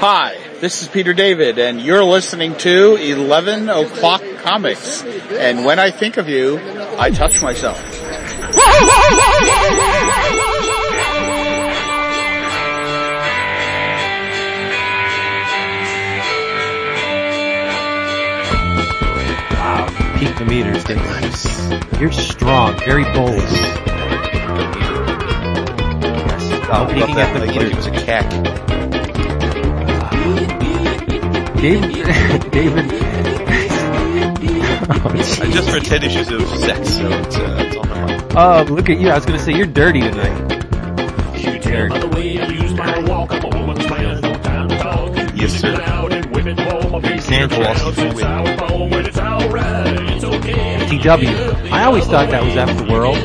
Hi, 0.00 0.36
this 0.60 0.82
is 0.82 0.88
Peter 0.88 1.12
David, 1.12 1.58
and 1.60 1.80
you're 1.80 2.02
listening 2.02 2.56
to 2.56 2.96
11 2.96 3.68
O'Clock 3.68 4.22
Comics. 4.38 5.04
And 5.04 5.64
when 5.64 5.78
I 5.78 5.90
think 5.90 6.16
of 6.16 6.28
you, 6.28 6.58
I 6.98 7.10
touch 7.10 7.40
myself. 7.40 7.80
Wow, 19.52 19.86
peak 20.18 20.36
the 20.36 20.44
meters, 20.44 20.82
didn't? 20.84 22.00
You're 22.00 22.10
strong, 22.10 22.76
very 22.80 23.04
bold. 23.14 23.91
Yes, 26.72 26.80
uh, 26.80 26.86
peeking 26.94 27.18
at 27.18 27.32
the 27.34 27.40
like, 27.40 27.54
like 27.54 27.68
he 27.68 27.74
was 27.74 27.86
a 27.86 27.90
cack. 27.90 28.30
David, 31.60 31.92
David. 32.50 32.92
I 35.04 35.06
just 35.50 35.70
read 35.70 35.84
10 35.84 36.02
issues 36.02 36.30
of 36.30 36.48
sex, 36.48 36.94
so 36.94 37.10
it's, 37.10 37.36
uh, 37.36 37.56
it's 37.60 37.76
on 37.76 37.88
my 37.90 38.06
mind. 38.06 38.22
Oh, 38.34 38.64
look 38.72 38.88
at 38.88 38.98
you! 38.98 39.10
I 39.10 39.16
was 39.16 39.26
gonna 39.26 39.38
say 39.38 39.52
you're 39.52 39.66
dirty 39.66 40.00
tonight. 40.00 40.50
You 41.36 41.58
dirty. 41.58 41.90
By 41.90 41.98
the 41.98 42.08
way 42.08 42.40
I 42.40 42.46
use 42.46 42.72
my 42.72 43.00
walk, 43.04 43.32
I'm 43.32 43.44
a 43.44 43.48
woman's 43.48 43.86
man, 43.90 44.22
no 44.22 44.34
time 44.38 44.70
to 44.70 44.78
talk. 44.78 45.14
Yes, 45.34 45.60
sir. 45.60 45.72
Living 45.72 46.58
out 46.58 46.82
TW. 50.52 51.72
I 51.72 51.84
always 51.84 52.06
thought 52.06 52.30
that 52.30 52.44
was 52.44 52.56
after 52.56 52.84
World. 52.92 53.16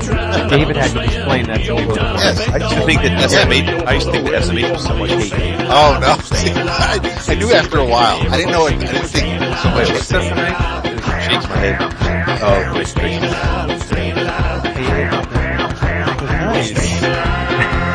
David 0.50 0.78
had 0.78 0.92
to 0.92 1.04
explain 1.04 1.48
that 1.48 1.62
to 1.66 1.76
me. 1.76 1.86
Yes. 1.96 2.40
I 2.50 2.58
used 2.58 2.76
to 2.76 2.82
think 2.86 3.02
that 3.02 3.30
SMH, 3.30 3.86
I 3.86 3.94
used 3.94 4.06
to 4.08 4.12
think 4.14 4.30
that 4.30 4.44
SMH 4.44 4.72
was 4.72 4.84
so 4.84 4.96
much 4.98 5.12
hate. 5.12 5.34
Oh 5.62 5.98
no. 6.00 6.16
I, 6.18 7.26
I 7.28 7.36
knew 7.36 7.52
after 7.52 7.80
a 7.80 7.86
while. 7.86 8.22
I 8.32 8.38
didn't 8.38 8.52
know 8.52 8.68
it. 8.68 8.76
I 8.76 8.78
didn't 8.80 9.08
think 9.08 9.42
so 9.58 9.70
much. 9.72 9.88
Shakes 9.88 11.48
my 11.50 11.58
head. 11.58 11.78
Oh, 12.40 12.74
great, 12.74 12.94
great. 12.96 13.22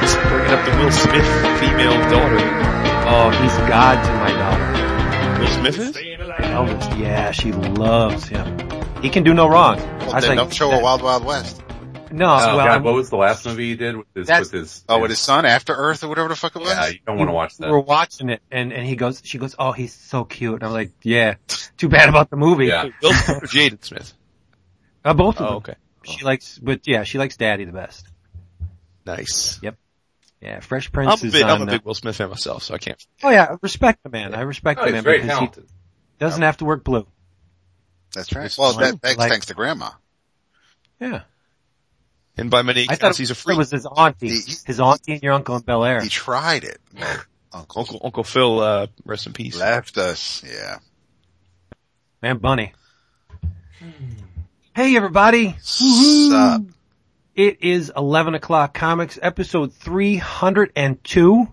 Just 0.03 0.19
bringing 0.29 0.51
up 0.51 0.65
the 0.67 0.73
Will 0.79 0.93
Smith 0.93 1.31
female 1.61 1.99
daughter. 2.11 2.41
Oh, 3.09 3.31
he's 3.31 3.57
God 3.69 4.03
to 4.05 4.13
my 4.21 4.33
daughter. 4.33 5.41
Will 5.41 5.49
Smith 5.49 5.79
is? 5.79 5.97
Elvis, 5.97 6.99
yeah, 6.99 7.31
she 7.31 7.53
loves 7.53 8.27
him. 8.29 8.52
He 9.03 9.11
can 9.11 9.25
do 9.25 9.35
no 9.35 9.49
wrong. 9.49 9.79
I 9.81 10.05
was 10.05 10.13
then 10.13 10.23
like, 10.31 10.37
don't 10.39 10.55
show 10.55 10.71
a 10.71 10.81
Wild 10.81 11.03
Wild 11.03 11.25
West. 11.25 11.61
no, 12.13 12.27
Oh 12.27 12.57
well, 12.57 12.67
God, 12.67 12.85
what 12.85 12.95
was 12.95 13.11
the 13.11 13.17
last 13.17 13.45
movie 13.45 13.71
he 13.71 13.77
did 13.77 13.97
with 13.97 14.07
his, 14.15 14.29
with 14.29 14.51
his, 14.53 14.85
Oh, 14.89 15.01
with 15.01 15.11
his 15.11 15.19
son, 15.19 15.45
After 15.45 15.75
Earth 15.75 16.05
or 16.05 16.09
whatever 16.09 16.29
the 16.29 16.37
fuck 16.37 16.55
it 16.55 16.61
was? 16.61 16.69
yeah, 16.71 16.87
you 16.89 16.99
don't 17.07 17.19
want 17.19 17.29
to 17.29 17.35
watch 17.35 17.57
that. 17.59 17.69
we're 17.71 17.81
watching 17.81 18.31
it, 18.31 18.41
and 18.51 18.73
and 18.73 18.87
he 18.87 18.95
goes, 18.97 19.21
she 19.25 19.39
goes, 19.39 19.57
oh, 19.59 19.73
he's 19.73 19.93
so 19.93 20.25
cute. 20.25 20.55
And 20.55 20.63
I'm 20.65 20.73
like, 20.73 20.93
yeah, 21.03 21.35
too 21.77 21.89
bad 21.89 22.09
about 22.09 22.31
the 22.31 22.37
movie. 22.37 22.67
Yeah. 22.67 22.91
Will 23.03 23.13
Smith 23.13 23.43
Jaden 23.51 23.85
Smith? 23.85 24.13
Uh, 25.05 25.15
both 25.15 25.41
of 25.41 25.43
Oh, 25.43 25.49
them. 25.49 25.57
okay. 25.57 25.75
She 26.05 26.25
likes, 26.25 26.59
but 26.59 26.87
yeah, 26.87 27.03
she 27.03 27.19
likes 27.19 27.37
Daddy 27.37 27.65
the 27.65 27.73
best. 27.73 28.07
Nice. 29.05 29.59
Yep. 29.63 29.77
Yeah, 30.41 30.61
Fresh 30.61 30.87
I'm 30.89 30.93
Prince 30.93 31.23
a 31.23 31.27
is 31.27 31.33
big, 31.33 31.43
I'm 31.43 31.63
a 31.63 31.67
big 31.67 31.83
Will 31.85 31.95
Smith 31.95 32.17
fan 32.17 32.29
myself, 32.29 32.63
so 32.65 32.75
I 32.75 32.79
can't. 32.79 33.05
oh 33.23 33.31
yeah, 33.31 33.45
I 33.51 33.57
respect 33.63 34.03
the 34.03 34.11
man. 34.11 34.35
I 34.35 34.43
respect 34.43 34.79
Oh, 34.81 34.83
the 34.83 34.89
he's 34.89 34.95
man 34.95 35.03
very 35.05 35.19
because 35.19 35.31
talented. 35.39 35.65
he 35.65 36.19
doesn't 36.19 36.43
have 36.43 36.57
to 36.59 36.65
work 36.65 36.83
blue. 36.85 37.07
That's 38.15 38.35
right. 38.35 38.55
Well, 38.59 38.75
that, 38.75 39.01
that's 39.01 39.17
Like- 39.19 39.31
thanks 39.31 39.47
to 39.47 39.55
Grandma. 39.55 39.91
Yeah, 41.01 41.23
And 42.37 42.49
by 42.51 42.63
many 42.63 42.83
I 42.83 42.87
thought 42.87 42.95
accounts, 42.97 43.19
he's 43.19 43.31
a 43.33 43.35
friend. 43.35 43.57
it 43.57 43.59
was 43.59 43.71
his 43.73 43.87
auntie, 43.87 44.29
He- 44.29 44.55
his 44.67 44.79
auntie 44.79 45.15
and 45.15 45.23
your 45.23 45.33
uncle 45.33 45.57
in 45.57 45.63
Bel 45.63 45.85
Air. 45.85 46.01
He 46.01 46.09
tried 46.09 46.63
it. 46.65 46.79
Uncle 47.53 47.81
Uncle, 47.81 48.01
Uncle 48.05 48.25
Phil, 48.25 48.61
uh, 48.61 48.87
rest 49.05 49.27
in 49.27 49.33
peace. 49.33 49.59
left 49.59 49.99
us. 49.99 50.43
Yeah. 50.47 50.79
Man, 52.23 52.39
Bunny. 52.39 52.73
Hey 54.75 54.97
everybody, 54.97 55.55
Sup? 55.61 56.63
it 57.35 57.59
is 57.63 57.93
11 57.97 58.35
o'clock 58.35 58.73
comics 58.73 59.19
episode 59.21 59.73
302 59.75 61.49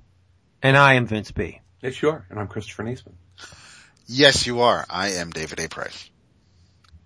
and 0.61 0.77
I 0.77 0.93
am 0.93 1.05
Vince 1.07 1.31
B. 1.31 1.59
Yes, 1.81 2.01
you 2.01 2.09
are. 2.11 2.25
And 2.29 2.39
I'm 2.39 2.47
Christopher 2.47 2.83
Neesman. 2.83 3.13
Yes, 4.05 4.45
you 4.47 4.61
are. 4.61 4.85
I 4.89 5.09
am 5.13 5.31
David 5.31 5.59
A. 5.59 5.67
Price. 5.69 6.09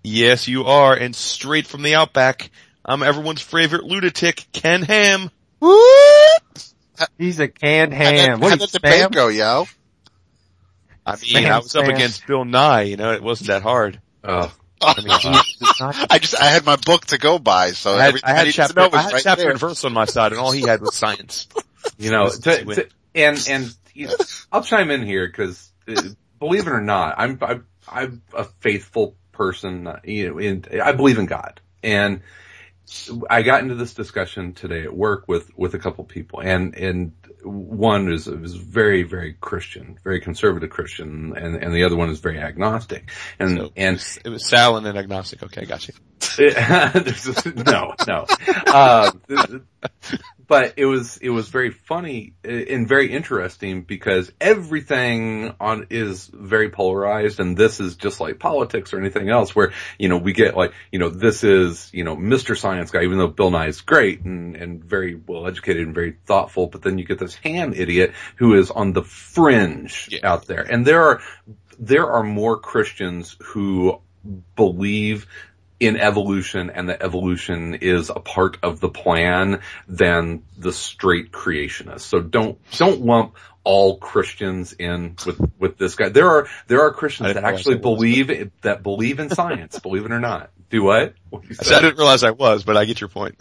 Yes, 0.03 0.47
you 0.49 0.65
are, 0.65 0.93
and 0.93 1.15
straight 1.15 1.65
from 1.65 1.81
the 1.81 1.95
Outback, 1.95 2.51
I'm 2.83 3.01
everyone's 3.03 3.41
favorite 3.41 3.85
lunatic, 3.85 4.45
Ken 4.51 4.81
Ham. 4.81 5.31
Uh, 5.61 7.05
he's 7.17 7.39
a 7.39 7.47
canned 7.47 7.93
How 7.93 8.03
ham. 8.03 8.39
did, 8.39 8.41
What 8.41 8.49
how 8.49 8.55
did 8.57 8.69
the 8.69 8.79
debate 8.79 9.11
go, 9.11 9.29
yo? 9.29 9.65
I 11.05 11.11
mean, 11.11 11.19
Spam, 11.19 11.51
I 11.51 11.57
was 11.59 11.75
up 11.75 11.87
against 11.87 12.27
Bill 12.27 12.45
Nye, 12.45 12.83
you 12.83 12.97
know, 12.97 13.13
it 13.13 13.23
wasn't 13.23 13.47
that 13.47 13.61
hard. 13.61 14.01
Oh, 14.23 14.53
I 14.81 15.01
mean, 15.01 15.07
I, 15.79 16.07
I 16.09 16.19
just, 16.19 16.39
I 16.39 16.45
had 16.45 16.65
my 16.65 16.75
book 16.75 17.05
to 17.07 17.17
go 17.17 17.39
by, 17.39 17.71
so 17.71 17.97
had, 17.97 18.15
I 18.23 18.31
I, 18.31 18.33
had 18.33 18.53
chapter, 18.53 18.81
I 18.81 19.01
had 19.01 19.13
right 19.13 19.23
chapter 19.23 19.49
and 19.49 19.59
verse 19.59 19.83
on 19.85 19.93
my 19.93 20.05
side, 20.05 20.33
and 20.33 20.39
all 20.39 20.51
he 20.51 20.61
had 20.61 20.81
was 20.81 20.95
science. 20.95 21.47
you 21.97 22.11
know, 22.11 22.29
to, 22.29 22.65
to, 22.65 22.89
and, 23.15 23.45
and, 23.49 23.75
you 23.93 24.07
know, 24.07 24.15
I'll 24.51 24.63
chime 24.63 24.91
in 24.91 25.03
here 25.03 25.27
because, 25.27 25.71
uh, 25.87 26.01
believe 26.39 26.67
it 26.67 26.71
or 26.71 26.81
not, 26.81 27.15
I'm, 27.17 27.37
I'm, 27.41 27.67
I'm 27.87 28.21
a 28.33 28.43
faithful 28.59 29.15
person, 29.33 29.87
uh, 29.87 29.99
you 30.03 30.29
know, 30.29 30.37
in, 30.39 30.65
I 30.81 30.93
believe 30.93 31.17
in 31.17 31.25
God. 31.25 31.59
And 31.83 32.21
I 33.29 33.41
got 33.41 33.61
into 33.61 33.75
this 33.75 33.93
discussion 33.93 34.53
today 34.53 34.83
at 34.83 34.95
work 34.95 35.27
with, 35.27 35.49
with 35.57 35.73
a 35.73 35.79
couple 35.79 36.03
people 36.03 36.39
and, 36.41 36.75
and 36.75 37.13
one 37.43 38.11
is, 38.11 38.27
is 38.27 38.55
very, 38.55 39.03
very 39.03 39.33
Christian, 39.33 39.99
very 40.03 40.21
conservative 40.21 40.69
Christian 40.69 41.35
and, 41.35 41.55
and 41.55 41.73
the 41.73 41.83
other 41.83 41.95
one 41.95 42.09
is 42.09 42.19
very 42.19 42.39
agnostic. 42.39 43.11
And, 43.39 43.57
So, 43.57 43.71
and 43.75 44.17
It 44.23 44.29
was 44.29 44.47
Salin 44.47 44.85
and 44.85 44.97
agnostic. 44.97 45.43
Okay, 45.43 45.65
got 45.65 45.87
you. 45.87 45.93
No, 47.65 47.93
no. 48.07 48.25
Uh, 48.67 49.11
but 50.47 50.73
it 50.77 50.85
was 50.85 51.17
it 51.17 51.29
was 51.29 51.49
very 51.49 51.71
funny 51.71 52.33
eh, 52.43 52.65
and 52.69 52.87
very 52.87 53.11
interesting 53.11 53.81
because 53.81 54.31
everything 54.41 55.53
on 55.59 55.87
is 55.89 56.29
very 56.33 56.69
polarized, 56.69 57.39
and 57.39 57.57
this 57.57 57.79
is 57.79 57.95
just 57.95 58.19
like 58.19 58.39
politics 58.39 58.93
or 58.93 58.99
anything 58.99 59.29
else, 59.29 59.55
where 59.55 59.71
you 59.97 60.09
know 60.09 60.17
we 60.17 60.33
get 60.33 60.55
like 60.55 60.73
you 60.91 60.99
know 60.99 61.09
this 61.09 61.43
is 61.43 61.89
you 61.93 62.03
know 62.03 62.15
Mr. 62.15 62.57
Science 62.57 62.91
guy, 62.91 63.03
even 63.03 63.17
though 63.17 63.27
Bill 63.27 63.51
Nye 63.51 63.67
is 63.67 63.81
great 63.81 64.21
and 64.21 64.55
and 64.55 64.83
very 64.83 65.15
well 65.15 65.47
educated 65.47 65.85
and 65.85 65.95
very 65.95 66.17
thoughtful, 66.25 66.67
but 66.67 66.81
then 66.81 66.97
you 66.97 67.05
get 67.05 67.19
this 67.19 67.35
ham 67.35 67.73
idiot 67.73 68.13
who 68.37 68.55
is 68.55 68.71
on 68.71 68.93
the 68.93 69.03
fringe 69.03 70.09
Yeah. 70.11 70.19
out 70.23 70.45
there, 70.47 70.61
and 70.61 70.85
there 70.85 71.01
are 71.03 71.21
there 71.79 72.11
are 72.11 72.23
more 72.23 72.59
Christians 72.59 73.35
who 73.41 73.99
believe 74.55 75.27
in 75.79 75.97
evolution 75.97 76.69
and 76.69 76.89
that 76.89 77.01
evolution 77.01 77.75
is 77.75 78.09
a 78.09 78.19
part 78.19 78.57
of 78.63 78.79
the 78.79 78.89
plan 78.89 79.61
than 79.87 80.43
the 80.57 80.71
straight 80.71 81.31
creationists. 81.31 82.01
So 82.01 82.19
don't, 82.21 82.57
don't 82.77 83.01
lump 83.01 83.35
all 83.63 83.97
Christians 83.97 84.73
in 84.73 85.15
with, 85.25 85.39
with 85.57 85.77
this 85.77 85.95
guy. 85.95 86.09
There 86.09 86.29
are, 86.29 86.47
there 86.67 86.81
are 86.81 86.91
Christians 86.91 87.33
that 87.33 87.43
actually 87.43 87.77
believe, 87.77 88.51
that 88.61 88.83
believe 88.83 89.19
in 89.19 89.29
science, 89.29 89.79
believe 89.79 90.05
it 90.05 90.11
or 90.11 90.19
not. 90.19 90.51
Do 90.69 90.83
what? 90.83 91.13
What 91.29 91.43
I 91.49 91.53
said 91.53 91.77
I 91.77 91.81
didn't 91.81 91.97
realize 91.97 92.23
I 92.23 92.31
was, 92.31 92.63
but 92.63 92.77
I 92.77 92.85
get 92.85 92.99
your 92.99 93.09
point. 93.09 93.37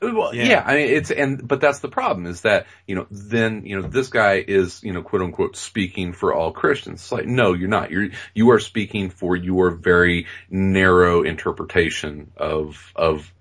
Well, 0.00 0.34
Yeah. 0.34 0.44
yeah. 0.44 0.62
I 0.64 0.74
mean, 0.76 0.88
it's, 0.90 1.10
and, 1.10 1.46
but 1.46 1.60
that's 1.60 1.80
the 1.80 1.88
problem 1.88 2.26
is 2.26 2.42
that, 2.42 2.66
you 2.86 2.94
know, 2.94 3.06
then, 3.10 3.64
you 3.66 3.80
know, 3.80 3.88
this 3.88 4.08
guy 4.08 4.44
is, 4.46 4.82
you 4.82 4.92
know, 4.92 5.02
quote 5.02 5.22
unquote 5.22 5.56
speaking 5.56 6.12
for 6.12 6.32
all 6.32 6.52
Christians. 6.52 7.00
It's 7.00 7.12
like, 7.12 7.26
no, 7.26 7.52
you're 7.52 7.68
not. 7.68 7.90
You're, 7.90 8.10
you 8.34 8.50
are 8.50 8.60
speaking 8.60 9.10
for 9.10 9.34
your 9.34 9.70
very 9.70 10.26
narrow 10.50 11.22
interpretation 11.22 12.30
of, 12.36 12.92
of 12.94 13.32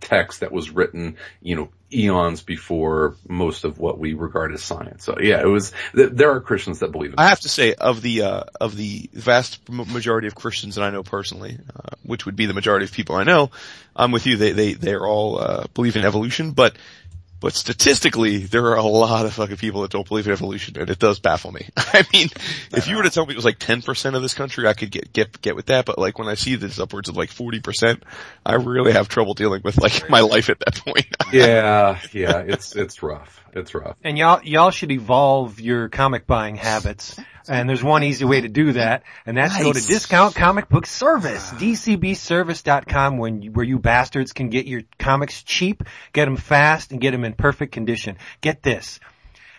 text 0.00 0.40
that 0.40 0.52
was 0.52 0.70
written, 0.70 1.16
you 1.40 1.56
know, 1.56 1.68
eons 1.92 2.42
before 2.42 3.16
most 3.28 3.64
of 3.64 3.78
what 3.78 3.98
we 3.98 4.14
regard 4.14 4.52
as 4.52 4.62
science. 4.62 5.04
So 5.04 5.16
yeah, 5.20 5.40
it 5.40 5.46
was, 5.46 5.72
th- 5.94 6.10
there 6.12 6.30
are 6.30 6.40
Christians 6.40 6.80
that 6.80 6.92
believe 6.92 7.12
in 7.12 7.18
I 7.18 7.28
have 7.28 7.40
to 7.40 7.48
say, 7.48 7.74
of 7.74 8.02
the 8.02 8.22
uh, 8.22 8.44
of 8.60 8.76
the 8.76 9.10
vast 9.12 9.60
m- 9.68 9.92
majority 9.92 10.26
of 10.26 10.34
Christians 10.34 10.76
that 10.76 10.82
I 10.82 10.90
know 10.90 11.02
personally, 11.02 11.58
uh, 11.74 11.96
which 12.02 12.26
would 12.26 12.36
be 12.36 12.46
the 12.46 12.54
majority 12.54 12.84
of 12.84 12.92
people 12.92 13.16
I 13.16 13.24
know, 13.24 13.50
I'm 13.94 14.12
with 14.12 14.26
you. 14.26 14.36
They 14.36 14.52
they 14.52 14.72
they're 14.74 15.06
all 15.06 15.38
uh, 15.38 15.66
believe 15.74 15.96
in 15.96 16.04
evolution, 16.04 16.52
but 16.52 16.76
but 17.42 17.54
statistically, 17.54 18.38
there 18.38 18.66
are 18.66 18.76
a 18.76 18.84
lot 18.84 19.26
of 19.26 19.34
fucking 19.34 19.56
people 19.56 19.82
that 19.82 19.90
don't 19.90 20.06
believe 20.06 20.28
in 20.28 20.32
evolution, 20.32 20.78
and 20.78 20.88
it 20.88 21.00
does 21.00 21.18
baffle 21.18 21.50
me. 21.50 21.68
I 21.76 22.06
mean, 22.12 22.28
if 22.70 22.86
you 22.86 22.96
were 22.96 23.02
to 23.02 23.10
tell 23.10 23.26
me 23.26 23.32
it 23.32 23.36
was 23.36 23.44
like 23.44 23.58
10% 23.58 24.14
of 24.14 24.22
this 24.22 24.32
country, 24.32 24.68
I 24.68 24.74
could 24.74 24.92
get 24.92 25.12
get 25.12 25.42
get 25.42 25.56
with 25.56 25.66
that. 25.66 25.84
But 25.84 25.98
like 25.98 26.20
when 26.20 26.28
I 26.28 26.34
see 26.34 26.54
that 26.54 26.64
it's 26.64 26.78
upwards 26.78 27.08
of 27.08 27.16
like 27.16 27.30
40%, 27.30 28.00
I 28.46 28.54
really 28.54 28.92
have 28.92 29.08
trouble 29.08 29.34
dealing 29.34 29.60
with 29.64 29.76
like 29.78 30.08
my 30.08 30.20
life 30.20 30.50
at 30.50 30.60
that 30.60 30.76
point. 30.76 31.06
Yeah, 31.32 31.98
yeah, 32.12 32.40
it's, 32.40 32.76
it's 32.76 33.02
rough. 33.02 33.42
It's 33.54 33.74
rough. 33.74 33.96
And 34.04 34.18
y'all, 34.18 34.42
y'all 34.42 34.70
should 34.70 34.90
evolve 34.90 35.60
your 35.60 35.88
comic 35.88 36.26
buying 36.26 36.56
habits. 36.56 37.18
And 37.48 37.68
there's 37.68 37.82
one 37.82 38.04
easy 38.04 38.24
way 38.24 38.40
to 38.40 38.48
do 38.48 38.72
that, 38.72 39.02
and 39.26 39.36
that's 39.36 39.56
go 39.56 39.72
to 39.72 39.78
Nice. 39.78 39.86
Discount 39.86 40.34
Comic 40.34 40.68
Book 40.68 40.86
Service, 40.86 41.50
ah. 41.52 41.56
dcbservice.com, 41.56 43.18
when 43.18 43.42
you, 43.42 43.50
where 43.52 43.64
you 43.64 43.78
bastards 43.78 44.32
can 44.32 44.48
get 44.48 44.66
your 44.66 44.82
comics 44.98 45.42
cheap, 45.42 45.82
get 46.12 46.26
them 46.26 46.36
fast, 46.36 46.92
and 46.92 47.00
get 47.00 47.10
them 47.10 47.24
in 47.24 47.32
perfect 47.32 47.72
condition. 47.72 48.16
Get 48.40 48.62
this. 48.62 49.00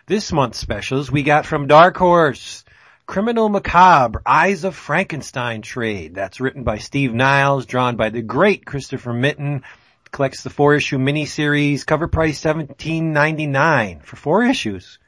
This 0.05 0.31
month's 0.31 0.59
specials 0.59 1.11
we 1.11 1.23
got 1.23 1.45
from 1.45 1.67
Dark 1.67 1.97
Horse. 1.97 2.63
Criminal 3.05 3.49
Macabre, 3.49 4.21
Eyes 4.25 4.63
of 4.63 4.75
Frankenstein 4.75 5.61
trade. 5.61 6.15
That's 6.15 6.39
written 6.39 6.63
by 6.63 6.77
Steve 6.77 7.13
Niles, 7.13 7.65
drawn 7.65 7.97
by 7.97 8.09
the 8.09 8.21
great 8.21 8.65
Christopher 8.65 9.11
Mitten. 9.11 9.63
Collects 10.11 10.43
the 10.43 10.49
four 10.49 10.75
issue 10.75 10.99
miniseries, 10.99 11.85
cover 11.85 12.07
price 12.07 12.39
seventeen 12.39 13.13
ninety 13.13 13.47
nine 13.47 13.99
for 13.99 14.15
four 14.15 14.43
issues. 14.43 14.99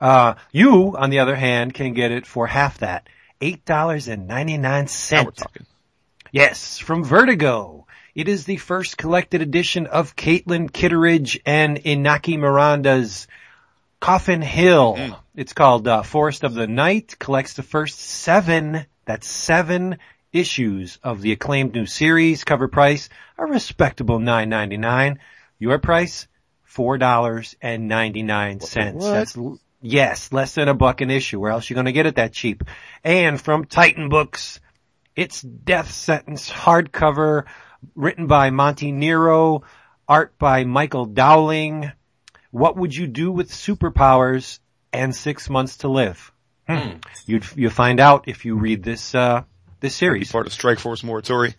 Uh, 0.00 0.34
you, 0.50 0.96
on 0.96 1.10
the 1.10 1.18
other 1.18 1.36
hand, 1.36 1.74
can 1.74 1.92
get 1.92 2.10
it 2.10 2.26
for 2.26 2.46
half 2.46 2.78
that. 2.78 3.08
$8.99. 3.40 5.12
Now 5.12 5.24
we're 5.24 5.30
talking. 5.32 5.66
Yes, 6.32 6.78
from 6.78 7.04
Vertigo. 7.04 7.86
It 8.14 8.28
is 8.28 8.44
the 8.44 8.56
first 8.56 8.96
collected 8.96 9.40
edition 9.40 9.86
of 9.86 10.16
Caitlin 10.16 10.72
Kittredge 10.72 11.40
and 11.46 11.76
Inaki 11.78 12.38
Miranda's 12.38 13.28
Coffin 14.00 14.42
Hill. 14.42 14.96
It's 15.36 15.52
called 15.52 15.86
uh, 15.86 16.02
Forest 16.02 16.44
of 16.44 16.54
the 16.54 16.66
Night. 16.66 17.16
Collects 17.18 17.54
the 17.54 17.62
first 17.62 18.00
seven, 18.00 18.84
that's 19.04 19.28
seven 19.28 19.98
issues 20.32 20.98
of 21.02 21.20
the 21.20 21.32
acclaimed 21.32 21.74
new 21.74 21.86
series. 21.86 22.44
Cover 22.44 22.68
price, 22.68 23.08
a 23.38 23.46
respectable 23.46 24.18
nine 24.18 24.48
ninety 24.48 24.76
nine. 24.76 25.18
Your 25.58 25.78
price, 25.78 26.26
four 26.64 26.98
dollars 26.98 27.54
and 27.62 27.88
ninety 27.88 28.22
nine 28.22 28.60
cents. 28.60 29.04
That's 29.04 29.36
l- 29.36 29.58
yes, 29.80 30.32
less 30.32 30.54
than 30.54 30.68
a 30.68 30.74
buck 30.74 31.00
an 31.00 31.10
issue. 31.10 31.40
Where 31.40 31.52
else 31.52 31.68
you 31.68 31.74
going 31.74 31.86
to 31.86 31.92
get 31.92 32.06
it 32.06 32.16
that 32.16 32.32
cheap? 32.32 32.64
And 33.04 33.40
from 33.40 33.64
Titan 33.64 34.08
Books, 34.08 34.60
it's 35.16 35.42
Death 35.42 35.90
Sentence 35.90 36.50
hardcover, 36.50 37.44
written 37.94 38.26
by 38.26 38.50
Monty 38.50 38.92
Nero, 38.92 39.62
art 40.08 40.38
by 40.38 40.64
Michael 40.64 41.06
Dowling. 41.06 41.92
What 42.50 42.76
would 42.76 42.94
you 42.94 43.06
do 43.06 43.30
with 43.30 43.50
superpowers 43.50 44.58
and 44.92 45.14
six 45.14 45.48
months 45.48 45.78
to 45.78 45.88
live? 45.88 46.32
Hmm. 46.68 46.98
You'd 47.26 47.44
you 47.56 47.70
find 47.70 48.00
out 48.00 48.28
if 48.28 48.44
you 48.44 48.56
read 48.56 48.82
this 48.82 49.14
uh 49.14 49.42
this 49.80 49.94
series. 49.94 50.30
part 50.30 50.46
of 50.46 50.52
Strike 50.52 50.78
Force 50.78 51.02
Morituri. 51.02 51.54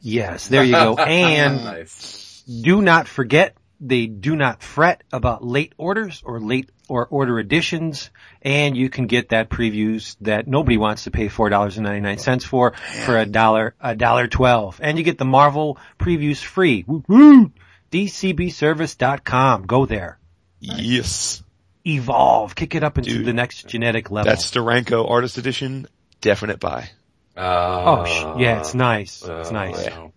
Yes, 0.00 0.48
there 0.48 0.64
you 0.64 0.72
go. 0.72 0.96
And 0.98 1.64
nice. 1.64 2.42
do 2.46 2.80
not 2.80 3.08
forget 3.08 3.56
they 3.80 4.06
do 4.06 4.34
not 4.36 4.62
fret 4.62 5.02
about 5.12 5.44
late 5.44 5.72
orders 5.78 6.22
or 6.24 6.40
late 6.40 6.70
or 6.88 7.06
order 7.06 7.38
additions 7.38 8.10
and 8.42 8.76
you 8.76 8.88
can 8.90 9.06
get 9.06 9.28
that 9.28 9.48
previews 9.50 10.16
that 10.22 10.46
nobody 10.48 10.76
wants 10.76 11.04
to 11.04 11.10
pay 11.10 11.28
four 11.28 11.48
dollars 11.48 11.76
and 11.76 11.84
ninety 11.86 12.00
nine 12.00 12.18
cents 12.18 12.44
for 12.44 12.72
for 13.04 13.18
a 13.18 13.26
dollar 13.26 13.74
a 13.80 13.94
dollar 13.94 14.26
twelve 14.26 14.80
and 14.82 14.98
you 14.98 15.04
get 15.04 15.18
the 15.18 15.24
marvel 15.24 15.78
previews 15.98 16.42
free 16.42 16.84
Woo 16.86 17.04
woo 17.06 17.52
dcbservice.com 17.92 19.62
go 19.66 19.86
there 19.86 20.18
Yes. 20.60 21.42
evolve 21.86 22.54
kick 22.54 22.74
it 22.74 22.82
up 22.82 22.98
into 22.98 23.10
Dude, 23.10 23.26
the 23.26 23.32
next 23.32 23.68
genetic 23.68 24.10
level 24.10 24.28
That's 24.30 24.50
Steranko 24.50 25.08
Artist 25.08 25.38
Edition. 25.38 25.86
Definite 26.20 26.58
buy. 26.58 26.90
oh 27.36 27.40
Uh, 27.42 28.04
sh- 28.06 28.40
yeah 28.40 28.58
it's 28.60 28.74
nice 28.74 29.22
it's 29.22 29.48
uh, 29.50 29.52
nice 29.52 29.88
wow. 29.88 30.12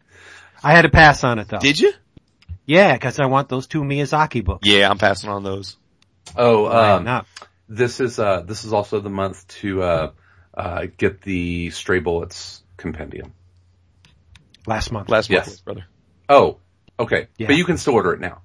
i 0.63 0.71
had 0.71 0.81
to 0.83 0.89
pass 0.89 1.23
on 1.23 1.37
it 1.39 1.47
though 1.47 1.59
Did 1.59 1.79
you? 1.79 1.93
Yeah 2.65 2.93
because 2.93 3.19
i 3.19 3.25
want 3.25 3.49
those 3.49 3.67
two 3.67 3.81
miyazaki 3.81 4.43
books 4.43 4.67
Yeah, 4.67 4.89
I'm 4.89 4.97
passing 4.97 5.29
on 5.29 5.43
those. 5.43 5.77
Oh, 6.35 6.63
Why 6.63 6.91
um, 6.91 7.03
not? 7.03 7.25
this 7.67 7.99
is 7.99 8.19
uh, 8.19 8.41
this 8.41 8.63
is 8.63 8.71
also 8.73 8.99
the 8.99 9.09
month 9.09 9.47
to 9.61 9.81
uh, 9.81 10.11
uh, 10.53 10.85
get 10.97 11.21
the 11.21 11.69
Stray 11.71 11.99
Bullets 11.99 12.63
compendium. 12.77 13.33
last 14.67 14.91
month 14.91 15.09
Last 15.09 15.29
Yes. 15.29 15.47
month, 15.47 15.65
brother. 15.65 15.85
Oh, 16.29 16.57
okay, 16.99 17.27
Yeah. 17.37 17.47
but 17.47 17.55
you 17.55 17.65
can 17.65 17.77
still 17.77 17.95
order 17.95 18.13
it 18.13 18.19
now. 18.19 18.41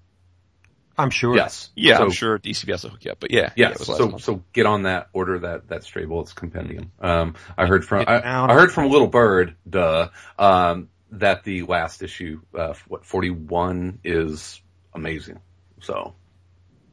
i'm 0.98 1.10
sure 1.10 1.36
Yes. 1.36 1.70
Yeah, 1.76 1.98
So- 1.98 2.04
I'm 2.04 2.10
sure 2.10 2.38
DCBS 2.38 2.84
will 2.84 2.90
hook 2.90 3.04
you 3.04 3.12
up, 3.12 3.20
but 3.20 3.30
yeah. 3.30 3.50
yeah, 3.54 3.68
Yes. 3.68 3.72
it 3.74 3.78
was 3.80 3.88
last 3.90 3.98
so 3.98 4.08
month. 4.08 4.22
so 4.22 4.42
get 4.54 4.64
on 4.66 4.82
that. 4.84 5.08
Order 5.12 5.38
that 5.40 5.68
that 5.68 5.84
Stray 5.84 6.06
Bullets 6.06 6.32
compendium. 6.32 6.90
Um, 7.00 7.34
I 7.58 7.66
heard 7.66 7.84
from 7.84 8.04
I. 8.08 8.22
I 8.48 8.54
heard 8.54 8.72
from 8.72 8.90
Little 8.90 9.06
Bird, 9.08 9.54
duh, 9.68 10.08
um, 10.38 10.88
that 11.20 11.44
the 11.44 11.62
last 11.62 12.02
issue, 12.02 12.40
uh, 12.54 12.74
what 12.88 13.04
forty 13.04 13.30
one 13.30 13.98
is 14.04 14.60
amazing. 14.94 15.40
So 15.80 16.14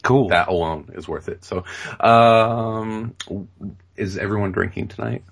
cool 0.03 0.27
that 0.29 0.47
alone 0.47 0.91
is 0.93 1.07
worth 1.07 1.29
it. 1.29 1.43
So, 1.43 1.63
um, 1.99 3.15
is 3.95 4.17
everyone 4.17 4.51
drinking 4.51 4.89
tonight? 4.89 5.23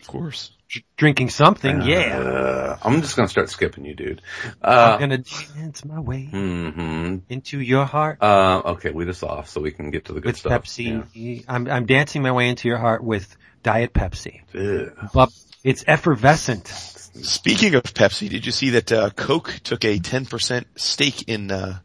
of 0.00 0.06
course. 0.06 0.50
drinking 0.96 1.28
something 1.30 1.80
yeah 1.82 2.18
Uh, 2.20 2.78
I'm 2.82 3.02
just 3.02 3.16
gonna 3.16 3.28
start 3.28 3.50
skipping 3.50 3.84
you, 3.84 3.94
dude. 3.94 4.22
I'm 4.44 4.54
Uh, 4.62 4.98
gonna 4.98 5.18
dance 5.18 5.84
my 5.84 5.98
way 6.00 6.24
hmm 6.26 7.16
into 7.28 7.60
your 7.60 7.84
heart 7.84 8.18
Uh, 8.22 8.62
okay, 8.64 8.90
lead 8.92 9.08
us 9.08 9.22
off 9.22 9.48
so 9.48 9.60
we 9.60 9.72
can 9.72 9.90
get 9.90 10.04
to 10.06 10.12
the 10.12 10.20
good 10.20 10.28
with 10.28 10.36
stuff. 10.36 10.64
Pepsi. 10.64 11.44
I'm 11.48 11.68
I'm 11.68 11.86
dancing 11.86 12.22
my 12.22 12.32
way 12.32 12.48
into 12.48 12.68
your 12.68 12.78
heart 12.78 13.02
with 13.02 13.36
Diet 13.62 13.92
Pepsi. 13.92 14.40
Yeah. 14.54 14.90
Ugh. 15.02 15.10
But 15.12 15.30
it's 15.64 15.84
effervescent. 15.86 16.72
Speaking 17.14 17.74
of 17.74 17.82
Pepsi, 17.82 18.28
did 18.28 18.46
you 18.46 18.52
see 18.52 18.70
that 18.70 18.92
uh, 18.92 19.10
Coke 19.10 19.52
took 19.64 19.84
a 19.84 19.98
10% 19.98 20.64
stake 20.76 21.24
in 21.28 21.50
uh, 21.50 21.78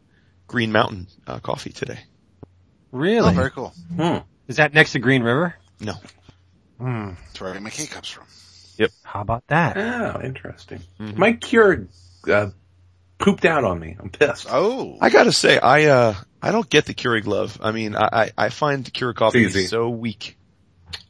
Green 0.48 0.72
Mountain 0.72 1.08
uh, 1.28 1.40
coffee 1.40 1.72
today? 1.72 2.00
Really? 2.92 3.32
Oh, 3.32 3.34
very 3.36 3.52
cool. 3.52 3.74
Hmm. 3.96 4.18
Is 4.48 4.58
that 4.58 4.74
next 4.74 4.92
to 4.94 5.00
Green 5.00 5.24
River? 5.24 5.56
No. 5.80 5.94
Hmm. 6.80 7.10
That's 7.28 7.42
where 7.42 7.50
I 7.50 7.54
get 7.54 7.62
my 7.64 7.70
K 7.70 7.88
cups 7.88 8.10
from. 8.10 8.26
Yep. 8.78 8.92
How 9.04 9.22
about 9.22 9.44
that? 9.48 9.78
Oh, 9.78 10.22
interesting. 10.24 10.82
Mhm. 11.00 11.16
My 11.18 11.34
Keurig 11.34 11.88
uh, 12.30 12.52
pooped 13.18 13.46
out 13.46 13.64
on 13.64 13.80
me. 13.80 13.96
I'm 14.00 14.10
pissed. 14.10 14.48
Oh. 14.50 14.98
I 15.02 15.10
gotta 15.10 15.32
say, 15.32 15.58
I 15.58 15.86
uh, 15.86 16.14
I 16.42 16.52
don't 16.52 16.70
get 16.70 16.86
the 16.86 16.94
Keurig 16.94 17.26
love. 17.26 17.58
I 17.62 17.72
mean, 17.72 17.96
I 17.96 18.10
I, 18.12 18.32
I 18.38 18.50
find 18.50 18.86
Keurig 18.94 19.16
coffee 19.16 19.46
It's 19.46 19.56
easy. 19.56 19.68
so 19.68 19.90
weak. 19.90 20.38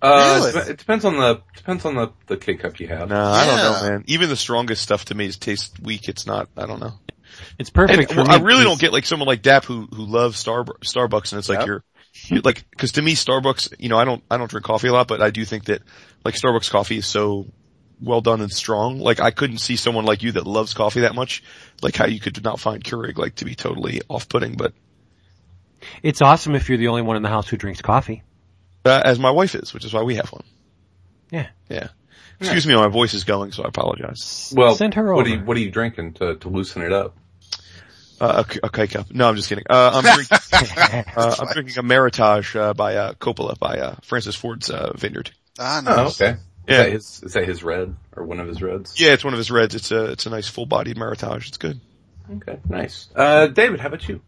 Uh, 0.01 0.51
Really? 0.53 0.71
it 0.71 0.77
depends 0.77 1.05
on 1.05 1.17
the 1.17 1.41
depends 1.55 1.85
on 1.85 1.95
the 1.95 2.11
the 2.27 2.37
K 2.37 2.55
cup 2.55 2.79
you 2.79 2.87
have. 2.87 3.09
No, 3.09 3.21
I 3.21 3.45
don't 3.45 3.57
know, 3.57 3.89
man. 3.89 4.03
Even 4.07 4.29
the 4.29 4.35
strongest 4.35 4.81
stuff 4.81 5.05
to 5.05 5.15
me 5.15 5.27
just 5.27 5.41
tastes 5.41 5.71
weak. 5.81 6.07
It's 6.09 6.25
not. 6.27 6.49
I 6.57 6.65
don't 6.65 6.79
know. 6.79 6.93
It's 7.59 7.69
perfect 7.69 7.99
And, 7.99 8.09
for 8.09 8.15
well, 8.17 8.27
me. 8.27 8.35
I 8.35 8.37
really 8.39 8.63
don't 8.63 8.79
get 8.79 8.93
like 8.93 9.05
someone 9.05 9.27
like 9.27 9.41
Dap 9.41 9.65
who 9.65 9.87
who 9.93 10.05
loves 10.05 10.37
Star 10.37 10.63
Starbucks, 10.63 11.31
and 11.31 11.39
it's 11.39 11.49
like 11.49 11.59
Yep. 11.65 11.67
you're, 11.67 12.41
like 12.41 12.65
because 12.69 12.93
to 12.93 13.01
me 13.01 13.13
Starbucks, 13.15 13.73
you 13.79 13.89
know, 13.89 13.97
I 13.97 14.05
don't 14.05 14.23
I 14.29 14.37
don't 14.37 14.49
drink 14.49 14.65
coffee 14.65 14.87
a 14.87 14.93
lot, 14.93 15.07
but 15.07 15.21
I 15.21 15.29
do 15.31 15.43
think 15.45 15.65
that 15.65 15.81
like 16.23 16.35
Starbucks 16.35 16.69
coffee 16.69 16.97
is 16.97 17.05
so 17.07 17.47
well 18.01 18.21
done 18.21 18.41
and 18.41 18.51
strong. 18.51 18.99
Like 18.99 19.19
I 19.19 19.31
couldn't 19.31 19.57
see 19.57 19.75
someone 19.75 20.05
like 20.05 20.23
you 20.23 20.33
that 20.33 20.45
loves 20.47 20.73
coffee 20.73 21.01
that 21.01 21.15
much, 21.15 21.43
like 21.81 21.95
how 21.95 22.05
you 22.05 22.19
could 22.19 22.41
not 22.43 22.59
find 22.59 22.83
Keurig 22.83 23.17
like 23.17 23.35
to 23.35 23.45
be 23.45 23.55
totally 23.55 24.01
off 24.09 24.29
putting. 24.29 24.55
But 24.55 24.73
It's 26.03 26.21
awesome 26.21 26.55
if 26.55 26.69
you're 26.69 26.77
the 26.77 26.87
only 26.87 27.01
one 27.01 27.17
in 27.17 27.23
the 27.23 27.29
house 27.29 27.47
who 27.49 27.57
drinks 27.57 27.81
coffee. 27.81 28.23
Uh, 28.85 29.01
as 29.03 29.19
my 29.19 29.31
wife 29.31 29.55
is, 29.55 29.73
which 29.73 29.85
is 29.85 29.93
why 29.93 30.03
we 30.03 30.15
have 30.15 30.29
one. 30.31 30.43
Yeah. 31.31 31.47
Yeah. 31.69 31.87
Excuse 32.39 32.67
me, 32.67 32.75
my 32.75 32.87
voice 32.89 33.13
is 33.13 33.23
going, 33.23 33.51
so 33.53 33.63
I 33.63 33.67
apologize. 33.69 34.53
Well, 34.55 34.75
Send 34.75 34.93
her 34.95 35.13
what 35.13 35.21
over. 35.21 35.29
are 35.29 35.33
you 35.39 35.45
what 35.45 35.55
are 35.57 35.61
you 35.61 35.71
drinking 35.71 36.13
to 36.15 36.35
to 36.35 36.49
loosen 36.49 36.81
it 36.81 36.91
up? 36.91 37.15
Uh, 38.19 38.43
a, 38.63 38.65
a 38.67 38.69
K 38.69 38.87
cup. 38.87 39.11
No, 39.11 39.27
I'm 39.27 39.35
just 39.35 39.49
kidding. 39.49 39.65
Uh, 39.69 39.91
I'm 40.03 40.15
drinking, 40.15 40.37
uh, 41.17 41.35
I'm 41.39 41.47
drinking 41.53 41.77
a 41.77 41.83
Meritage, 41.83 42.55
uh, 42.57 42.73
by, 42.73 42.95
uh, 42.95 43.13
Coppola 43.15 43.59
by, 43.59 43.77
uh, 43.79 43.95
Francis 44.03 44.35
Ford's, 44.35 44.69
uh, 44.69 44.93
vineyard. 44.95 45.31
Ah, 45.59 45.81
Oh, 45.85 46.03
nice. 46.03 46.21
okay. 46.21 46.31
Is 46.31 46.37
Yeah. 46.67 46.77
that 46.83 46.91
his 46.93 47.23
is 47.23 47.33
that 47.33 47.45
his 47.47 47.61
red 47.63 47.93
or 48.15 48.23
one 48.23 48.39
of 48.39 48.47
his 48.47 48.61
reds? 48.61 48.99
Yeah, 48.99 49.11
it's 49.11 49.23
one 49.25 49.33
of 49.33 49.37
his 49.37 49.51
reds. 49.51 49.75
It's 49.75 49.91
a, 49.91 50.05
it's 50.11 50.25
a 50.25 50.29
nice 50.29 50.47
full 50.47 50.65
bodied 50.65 50.95
Meritage. 50.97 51.47
It's 51.49 51.57
good. 51.57 51.79
Okay, 52.37 52.57
nice. 52.69 53.07
Uh, 53.15 53.47
David, 53.47 53.81
how 53.81 53.89
about 53.89 54.07
you? 54.07 54.21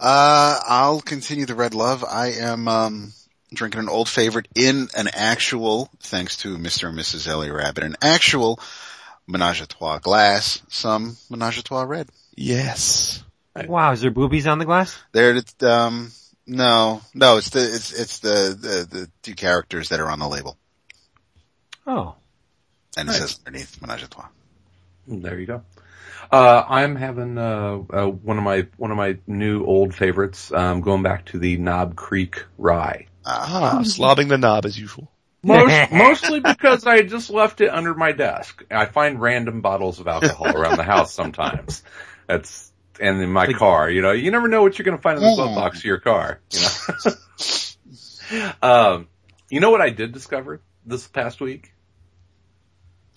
Uh, 0.00 0.60
I'll 0.66 1.00
continue 1.00 1.44
the 1.46 1.54
red 1.56 1.74
love. 1.74 2.04
I 2.04 2.32
am, 2.34 2.68
um, 2.68 3.12
drinking 3.54 3.80
an 3.80 3.88
old 3.88 4.08
favorite 4.08 4.48
in 4.54 4.88
an 4.96 5.08
actual, 5.12 5.88
thanks 6.00 6.36
to 6.38 6.56
Mr. 6.58 6.88
and 6.88 6.98
Mrs. 6.98 7.26
Ellie 7.26 7.50
Rabbit, 7.50 7.84
an 7.84 7.96
actual 8.02 8.60
Menage 9.26 9.62
a 9.62 9.66
Trois 9.66 9.98
glass, 9.98 10.62
some 10.68 11.16
Menage 11.30 11.58
a 11.58 11.62
Trois 11.62 11.82
red. 11.84 12.08
Yes. 12.36 13.22
wow, 13.66 13.92
is 13.92 14.00
there 14.00 14.10
boobies 14.10 14.46
on 14.46 14.58
the 14.58 14.64
glass? 14.64 14.96
There, 15.12 15.40
um, 15.62 16.10
no, 16.46 17.00
no, 17.14 17.38
it's 17.38 17.50
the, 17.50 17.60
it's, 17.60 17.92
it's 17.92 18.18
the, 18.18 18.56
the, 18.58 18.98
the 18.98 19.10
two 19.22 19.34
characters 19.34 19.88
that 19.88 20.00
are 20.00 20.10
on 20.10 20.18
the 20.18 20.28
label. 20.28 20.56
Oh. 21.86 22.16
And 22.96 23.08
it 23.08 23.12
Nice. 23.12 23.20
says 23.20 23.40
underneath 23.46 23.80
Menage 23.80 24.02
a 24.02 24.08
Trois. 24.08 24.26
There 25.06 25.38
you 25.38 25.46
go. 25.46 25.62
Uh, 26.32 26.64
I'm 26.68 26.96
having, 26.96 27.38
uh, 27.38 27.82
uh, 27.90 28.06
one 28.06 28.38
of 28.38 28.44
my, 28.44 28.66
one 28.76 28.90
of 28.90 28.96
my 28.96 29.18
new 29.26 29.64
old 29.64 29.94
favorites, 29.94 30.52
um, 30.52 30.80
going 30.80 31.02
back 31.02 31.26
to 31.26 31.38
the 31.38 31.56
Knob 31.58 31.96
Creek 31.96 32.44
Rye. 32.58 33.06
Ah, 33.24 33.80
slobbing 33.84 34.28
the 34.28 34.38
knob 34.38 34.66
as 34.66 34.78
usual. 34.78 35.10
Most, 35.42 35.92
mostly 35.92 36.40
because 36.40 36.86
I 36.86 37.02
just 37.02 37.28
left 37.28 37.60
it 37.60 37.68
under 37.68 37.94
my 37.94 38.12
desk. 38.12 38.64
I 38.70 38.86
find 38.86 39.20
random 39.20 39.60
bottles 39.60 40.00
of 40.00 40.08
alcohol 40.08 40.54
around 40.54 40.76
the 40.76 40.84
house 40.84 41.12
sometimes. 41.12 41.82
That's, 42.26 42.72
and 42.98 43.20
in 43.20 43.30
my 43.30 43.52
car, 43.52 43.90
you 43.90 44.00
know, 44.00 44.12
you 44.12 44.30
never 44.30 44.48
know 44.48 44.62
what 44.62 44.78
you're 44.78 44.84
going 44.84 44.96
to 44.96 45.02
find 45.02 45.18
in 45.18 45.24
the 45.24 45.34
glove 45.34 45.50
Mm. 45.50 45.54
box 45.56 45.78
of 45.80 45.84
your 45.84 46.00
car, 46.00 46.40
you 46.50 46.60
know. 46.60 46.70
um, 48.62 49.08
you 49.50 49.60
know 49.60 49.70
what 49.70 49.82
I 49.82 49.90
did 49.90 50.12
discover 50.12 50.62
this 50.86 51.06
past 51.06 51.40
week? 51.42 51.72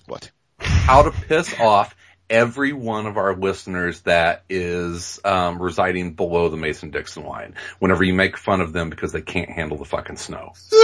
What? 0.06 0.32
How 0.60 1.04
to 1.04 1.12
piss 1.12 1.54
off 1.60 1.96
every 2.30 2.74
one 2.74 3.06
of 3.08 3.18
our 3.18 3.36
listeners 3.36 4.02
that 4.02 4.44
is 4.50 5.20
um, 5.24 5.62
residing 5.62 6.14
below 6.14 6.50
the 6.50 6.58
Mason 6.58 6.90
Dixon 6.92 7.26
line. 7.26 7.56
Whenever 7.80 8.04
you 8.04 8.14
make 8.14 8.38
fun 8.38 8.62
of 8.62 8.74
them 8.74 8.90
because 8.90 9.12
they 9.12 9.22
can't 9.22 9.50
handle 9.50 9.78
the 9.78 9.86
fucking 9.86 10.18
snow. 10.18 10.54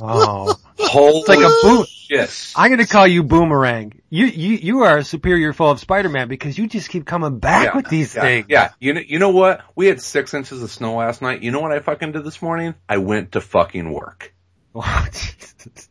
Oh, 0.00 0.54
Holy 0.78 1.22
like 1.26 1.38
a 1.38 1.50
boot. 1.62 1.88
shit! 1.88 2.52
I'm 2.54 2.70
gonna 2.70 2.86
call 2.86 3.06
you 3.06 3.24
Boomerang. 3.24 4.00
You, 4.10 4.26
you, 4.26 4.54
you 4.56 4.80
are 4.82 4.98
a 4.98 5.04
superior 5.04 5.52
foe 5.52 5.70
of 5.70 5.80
Spider-Man 5.80 6.28
because 6.28 6.56
you 6.56 6.68
just 6.68 6.88
keep 6.88 7.04
coming 7.04 7.38
back 7.40 7.64
Yeah, 7.64 7.76
with 7.76 7.88
these 7.88 8.14
yeah, 8.14 8.20
things. 8.20 8.46
Yeah, 8.48 8.70
you 8.78 8.92
know, 8.94 9.00
you 9.04 9.18
know 9.18 9.30
what? 9.30 9.62
We 9.74 9.86
had 9.86 10.00
six 10.00 10.34
inches 10.34 10.62
of 10.62 10.70
snow 10.70 10.96
last 10.96 11.20
night. 11.20 11.42
You 11.42 11.50
know 11.50 11.60
what 11.60 11.72
I 11.72 11.80
fucking 11.80 12.12
did 12.12 12.22
this 12.22 12.40
morning? 12.40 12.74
I 12.88 12.98
went 12.98 13.32
to 13.32 13.40
fucking 13.40 13.90
work. 13.92 14.32
Oh, 14.74 15.06
Jesus. 15.10 15.88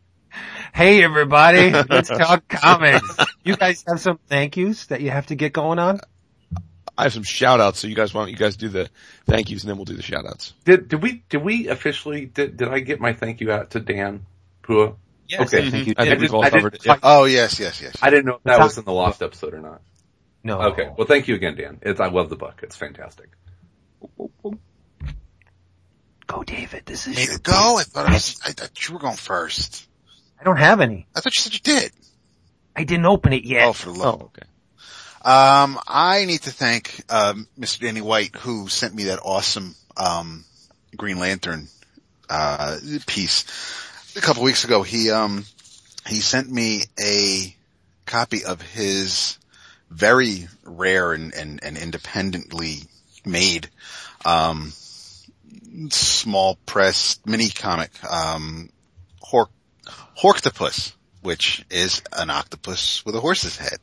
Hey 0.74 1.04
everybody, 1.04 1.72
let's 1.72 2.10
talk 2.18 2.48
comics. 2.48 3.18
You 3.44 3.56
guys 3.56 3.84
have 3.88 4.00
some 4.00 4.20
thank 4.28 4.58
yous 4.58 4.88
that 4.88 5.02
you 5.02 5.10
have 5.10 5.28
to 5.28 5.36
get 5.36 5.54
going 5.54 5.80
on? 5.80 6.00
I 6.98 7.04
have 7.04 7.14
some 7.14 7.24
shout 7.24 7.60
outs, 7.60 7.80
so 7.80 7.88
you 7.88 7.96
guys, 7.96 8.14
why 8.14 8.22
don't 8.22 8.32
you 8.32 8.38
guys 8.38 8.58
do 8.58 8.70
the 8.70 8.90
thank 9.26 9.50
yous 9.50 9.64
and 9.64 9.70
then 9.70 9.78
we'll 9.78 9.86
do 9.86 9.96
the 9.96 10.02
shout 10.02 10.26
outs. 10.26 10.54
Did 10.66 10.88
did 10.88 11.02
we 11.02 11.24
did 11.30 11.44
we 11.44 11.68
officially 11.68 12.26
did 12.26 12.58
did 12.58 12.68
I 12.68 12.80
get 12.80 13.00
my 13.00 13.14
thank 13.14 13.42
you 13.42 13.52
out 13.52 13.72
to 13.72 13.80
Dan 13.80 14.26
Pua? 14.64 14.96
Yes, 15.28 15.54
Okay. 15.54 15.64
Mm-hmm. 15.64 15.68
I 15.68 15.72
think 15.72 15.88
you 15.88 15.94
I 15.98 16.06
think 16.06 16.22
we've 16.22 16.34
all 16.34 16.44
covered 16.44 16.76
it. 16.76 16.86
Yeah. 16.86 17.00
Oh 17.04 17.26
yes, 17.26 17.60
yes, 17.60 17.82
yes. 17.82 17.98
I 18.02 18.10
didn't 18.10 18.26
know 18.26 18.36
if 18.36 18.44
that 18.44 18.60
was 18.60 18.78
in 18.78 18.86
the 18.86 18.94
lost 18.94 19.22
episode 19.22 19.54
or 19.54 19.60
not. 19.60 19.82
No. 20.44 20.62
Okay, 20.72 20.90
well 20.98 21.08
thank 21.08 21.28
you 21.28 21.36
again, 21.36 21.56
Dan. 21.56 21.80
It's 21.82 22.00
I 22.00 22.08
love 22.08 22.30
the 22.30 22.36
book. 22.38 22.62
It's 22.64 22.76
fantastic. 22.76 23.30
Go 26.28 26.44
David, 26.44 26.86
this 26.86 27.08
is 27.08 27.16
Me 27.16 27.24
your 27.24 27.38
go? 27.40 27.78
I 27.78 27.84
thought, 27.84 28.06
I, 28.06 28.14
was, 28.14 28.40
I 28.46 28.52
thought 28.52 28.88
you 28.88 28.94
were 28.94 29.00
going 29.00 29.16
first. 29.16 29.87
I 30.40 30.44
don't 30.44 30.58
have 30.58 30.82
any. 30.82 31.08
I 31.16 31.20
thought 31.20 31.36
you 31.36 31.42
said 31.42 31.54
you 31.54 31.60
did. 31.60 31.92
I 32.76 32.84
didn't 32.84 33.06
open 33.06 33.34
it 33.34 33.44
yet. 33.44 33.68
Oh, 33.68 33.74
for 33.74 33.92
the 33.92 34.00
love. 34.00 34.22
Oh, 34.22 34.26
okay. 34.26 34.48
Um, 35.24 35.80
I 35.88 36.26
need 36.26 36.44
to 36.44 36.52
thank 36.52 37.04
um, 37.10 37.48
Mr. 37.60 37.82
Danny 37.82 38.02
White 38.02 38.36
who 38.36 38.68
sent 38.68 38.94
me 38.94 39.06
that 39.06 39.20
awesome 39.24 39.76
um, 39.98 40.46
Green 40.96 41.20
Lantern 41.20 41.68
uh, 42.30 42.78
piece 43.08 43.46
a 44.16 44.22
couple 44.22 44.44
weeks 44.44 44.64
ago. 44.64 44.84
He 44.84 45.10
um, 45.10 45.46
he 46.06 46.22
sent 46.22 46.50
me 46.50 46.84
a 47.00 47.56
copy 48.06 48.46
of 48.46 48.62
his 48.62 49.38
very 49.90 50.48
rare 50.64 51.14
and, 51.14 51.34
and, 51.34 51.64
and 51.64 51.78
independently 51.78 52.84
made 53.26 53.70
um, 54.26 54.72
small 55.90 56.58
press 56.66 57.20
mini 57.26 57.50
comic 57.50 57.92
um, 58.10 58.70
Hork 59.24 59.50
Horktopus, 60.18 60.94
which 61.22 61.66
is 61.70 62.02
an 62.14 62.30
octopus 62.30 63.06
with 63.06 63.16
a 63.16 63.20
horse's 63.20 63.58
head. 63.58 63.78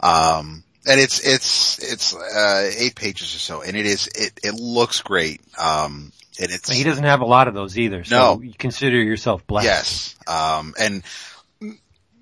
Um, 0.00 0.64
and 0.86 1.00
it's, 1.00 1.20
it's, 1.26 1.78
it's, 1.92 2.14
uh, 2.14 2.70
eight 2.76 2.94
pages 2.94 3.34
or 3.34 3.38
so, 3.38 3.62
and 3.62 3.76
it 3.76 3.86
is, 3.86 4.08
it, 4.08 4.32
it 4.42 4.54
looks 4.54 5.00
great. 5.00 5.40
Um, 5.58 6.12
and 6.40 6.50
it's, 6.50 6.70
He 6.70 6.82
doesn't 6.84 7.04
have 7.04 7.20
a 7.20 7.24
lot 7.26 7.48
of 7.48 7.54
those 7.54 7.78
either, 7.78 8.04
so 8.04 8.16
No. 8.36 8.40
you 8.40 8.52
consider 8.56 9.00
yourself 9.02 9.46
blessed. 9.46 9.64
yes. 9.66 10.16
Um, 10.26 10.74
and 10.78 11.02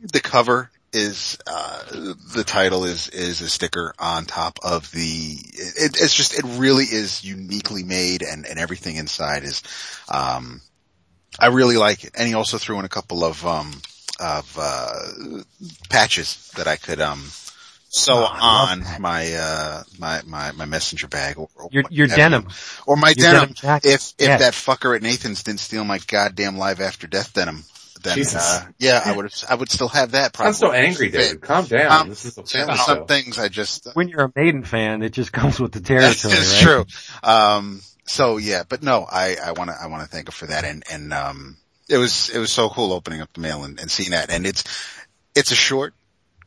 the 0.03 0.21
cover 0.21 0.71
is, 0.93 1.39
uh, 1.47 1.83
the 2.35 2.45
title 2.45 2.85
is, 2.85 3.09
is 3.09 3.41
a 3.41 3.49
sticker 3.49 3.95
on 3.99 4.25
top 4.25 4.59
of 4.63 4.91
the, 4.91 5.37
it, 5.39 6.01
it's 6.01 6.15
just, 6.15 6.35
it 6.39 6.45
really 6.59 6.85
is 6.85 7.25
uniquely 7.25 7.83
made 7.85 8.23
and, 8.23 8.45
and 8.47 8.59
everything 8.59 8.97
inside 8.97 9.45
is, 9.45 9.63
um, 10.09 10.61
I 11.41 11.47
really 11.49 11.77
like 11.77 12.05
it. 12.05 12.13
And 12.17 12.29
he 12.29 12.35
also 12.35 12.59
threw 12.59 12.79
in 12.79 12.85
a 12.85 12.89
couple 12.89 13.25
of, 13.25 13.45
um, 13.47 13.73
of, 14.21 14.59
uh, 14.61 14.93
patches 15.89 16.51
that 16.57 16.67
I 16.67 16.77
could, 16.77 17.01
um, 17.01 17.25
sew 17.93 18.15
Oh, 18.15 18.25
on 18.41 18.85
my, 19.01 19.35
uh, 19.35 19.83
my, 19.99 20.21
my, 20.27 20.53
my 20.53 20.65
messenger 20.65 21.09
bag 21.09 21.39
or, 21.39 21.49
or 21.57 21.69
Your, 21.73 21.85
your 21.91 22.07
whatever. 22.07 22.21
denim. 22.21 22.49
or 22.87 22.97
my 22.97 23.09
your 23.17 23.31
denim. 23.31 23.55
denim. 23.63 23.81
If, 23.83 24.13
if 24.19 24.27
Yes. 24.27 24.41
that 24.41 24.53
fucker 24.53 24.95
at 24.95 25.03
Nathan's 25.03 25.43
didn't 25.43 25.61
steal 25.61 25.83
my 25.85 25.99
goddamn 25.99 26.57
live 26.59 26.81
after 26.81 27.07
death 27.07 27.33
denim, 27.33 27.65
then, 28.03 28.17
Jesus. 28.17 28.35
uh, 28.37 28.65
yeah, 28.79 29.03
I 29.05 29.13
would 29.15 29.31
I 29.51 29.55
would 29.57 29.71
still 29.71 29.89
have 29.89 30.13
that 30.13 30.33
probably. 30.33 30.49
I'm 30.49 30.55
so 30.55 30.73
angry, 30.73 31.11
Fit. 31.11 31.21
David. 31.21 31.41
Calm 31.43 31.67
down. 31.67 32.01
Um, 32.03 32.09
this 32.09 32.25
is 32.25 32.39
a 32.39 32.41
Yeah, 32.41 32.47
family 32.47 32.67
there's 32.69 32.81
some 32.87 32.97
show. 32.99 33.05
things 33.05 33.39
I 33.39 33.49
just, 33.49 33.89
When 33.93 34.09
you're 34.09 34.25
a 34.25 34.33
Maiden 34.35 34.65
fan, 34.65 35.03
it 35.03 35.11
just 35.11 35.33
comes 35.33 35.61
with 35.61 35.73
the 35.73 35.81
territory, 35.83 36.33
it's 36.35 36.55
right? 36.55 36.63
true. 36.63 36.85
Um, 37.23 37.83
so 38.05 38.37
yeah, 38.37 38.63
but 38.69 38.83
no, 38.83 39.07
I, 39.11 39.37
I 39.43 39.53
wanna, 39.53 39.75
I 39.81 39.87
wanna 39.87 40.07
thank 40.07 40.29
him 40.29 40.33
for 40.33 40.47
that. 40.47 40.65
And, 40.65 40.83
and, 40.91 41.13
um, 41.13 41.57
it 41.89 41.99
was, 41.99 42.31
it 42.31 42.39
was 42.39 42.53
so 42.53 42.69
cool 42.69 42.93
opening 42.93 43.21
up 43.21 43.33
the 43.33 43.41
mail 43.41 43.65
and, 43.65 43.81
and 43.81 43.91
seeing 43.91 44.11
that. 44.11 44.31
And 44.31 44.47
it's, 44.47 44.65
it's 45.35 45.51
a 45.51 45.57
short, 45.57 45.95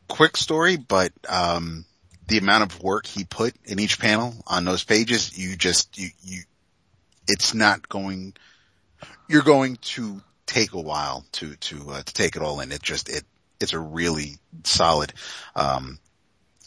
quick 0.08 0.36
story, 0.36 0.76
but, 0.76 1.12
um, 1.28 1.84
the 2.26 2.38
amount 2.38 2.62
of 2.62 2.82
work 2.82 3.06
he 3.06 3.24
put 3.24 3.54
in 3.64 3.78
each 3.78 3.98
panel 3.98 4.34
on 4.46 4.64
those 4.64 4.82
pages, 4.84 5.36
you 5.36 5.56
just, 5.56 5.98
you, 5.98 6.08
you, 6.22 6.42
it's 7.28 7.52
not 7.52 7.88
going, 7.88 8.34
you're 9.28 9.42
going 9.42 9.76
to 9.76 10.22
take 10.46 10.72
a 10.72 10.80
while 10.80 11.24
to, 11.32 11.54
to, 11.56 11.90
uh, 11.90 12.02
to 12.02 12.14
take 12.14 12.36
it 12.36 12.42
all 12.42 12.60
in. 12.60 12.72
It 12.72 12.82
just, 12.82 13.08
it, 13.08 13.24
it's 13.60 13.74
a 13.74 13.78
really 13.78 14.36
solid, 14.64 15.12
um, 15.54 15.98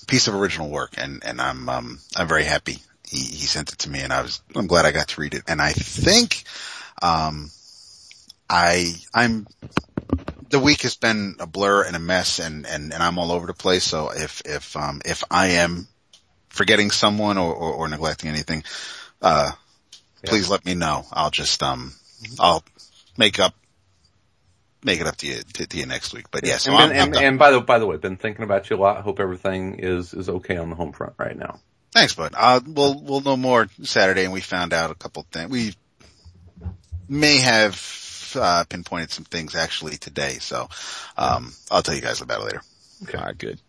piece 0.08 0.27
of 0.27 0.36
original 0.36 0.70
work. 0.70 0.94
And, 0.98 1.24
and 1.25 1.41
I'm, 1.41 1.67
um, 1.70 2.00
I'm 2.15 2.27
very 2.27 2.44
happy 2.44 2.77
he, 3.09 3.19
he 3.19 3.45
sent 3.45 3.71
it 3.71 3.79
to 3.79 3.89
me 3.89 4.01
and 4.01 4.11
I 4.11 4.21
was, 4.21 4.41
I'm 4.55 4.67
glad 4.67 4.85
I 4.85 4.91
got 4.91 5.09
to 5.09 5.21
read 5.21 5.33
it. 5.33 5.43
And 5.47 5.61
I 5.61 5.71
think, 5.71 6.43
um, 7.01 7.49
I, 8.49 8.93
I'm, 9.13 9.47
the 10.49 10.59
week 10.59 10.81
has 10.83 10.95
been 10.95 11.35
a 11.39 11.47
blur 11.47 11.83
and 11.83 11.95
a 11.95 11.99
mess 11.99 12.39
and, 12.39 12.65
and, 12.65 12.93
and 12.93 13.03
I'm 13.03 13.17
all 13.17 13.31
over 13.31 13.47
the 13.47 13.53
place. 13.53 13.83
So 13.83 14.11
if, 14.13 14.41
if, 14.45 14.75
um, 14.75 15.01
if 15.05 15.23
I 15.29 15.47
am 15.47 15.87
forgetting 16.49 16.91
someone 16.91 17.37
or, 17.37 17.53
or, 17.53 17.73
or 17.73 17.87
neglecting 17.87 18.29
anything, 18.29 18.63
uh, 19.21 19.51
please 20.25 20.49
let 20.49 20.65
me 20.65 20.75
know. 20.75 21.05
I'll 21.11 21.31
just, 21.31 21.61
um, 21.63 21.93
I'll 22.39 22.63
make 23.17 23.39
up, 23.39 23.53
make 24.83 25.01
it 25.01 25.07
up 25.07 25.17
to 25.17 25.27
you, 25.27 25.41
to, 25.53 25.67
to 25.67 25.77
you 25.77 25.85
next 25.85 26.13
week. 26.13 26.25
But 26.31 26.45
yeah, 26.45 26.57
so 26.57 26.71
and, 26.71 26.79
I'm, 26.81 26.89
ben- 26.89 26.99
I'm 26.99 27.07
and, 27.07 27.17
and 27.17 27.39
by 27.39 27.51
the 27.51 27.61
by 27.61 27.79
the 27.79 27.85
way, 27.85 27.97
been 27.97 28.17
thinking 28.17 28.43
about 28.43 28.69
you 28.69 28.75
a 28.75 28.79
lot. 28.79 29.01
Hope 29.01 29.19
everything 29.19 29.79
is 29.79 30.13
is 30.13 30.29
okay 30.29 30.57
on 30.57 30.69
the 30.69 30.75
home 30.75 30.93
front 30.93 31.13
right 31.17 31.37
now. 31.37 31.59
Thanks, 31.91 32.13
bud. 32.15 32.34
Uh, 32.38 32.60
we'll, 32.65 33.00
we'll 33.00 33.22
know 33.22 33.38
more 33.38 33.67
Saturday 33.84 34.24
and 34.24 34.34
we 34.34 34.41
found 34.41 34.74
out 34.74 34.91
a 34.91 34.96
couple 34.96 35.25
things. 35.32 35.50
We 35.50 35.74
may 37.10 37.38
have, 37.38 38.34
uh, 38.36 38.65
pinpointed 38.70 39.12
some 39.12 39.25
things 39.25 39.56
actually 39.56 39.98
today. 39.98 40.34
So, 40.39 40.70
um, 41.17 41.53
I'll 41.72 41.82
tell 41.82 41.96
you 41.96 42.01
guys 42.01 42.22
about 42.22 42.41
it 42.41 42.46
later. 42.46 42.62
All 43.17 43.25
right, 43.25 43.38
good. 43.38 43.60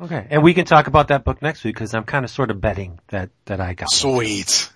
Okay. 0.00 0.26
And 0.30 0.42
we 0.42 0.52
can 0.54 0.64
talk 0.64 0.88
about 0.88 1.08
that 1.08 1.24
book 1.24 1.40
next 1.40 1.62
week 1.64 1.74
because 1.76 1.94
I'm 1.94 2.04
kind 2.04 2.24
of 2.24 2.30
sort 2.30 2.50
of 2.50 2.60
betting 2.60 2.98
that, 3.08 3.30
that 3.46 3.60
I 3.60 3.74
got 3.74 3.84
one. 3.84 3.88
Sweet. 4.16 4.70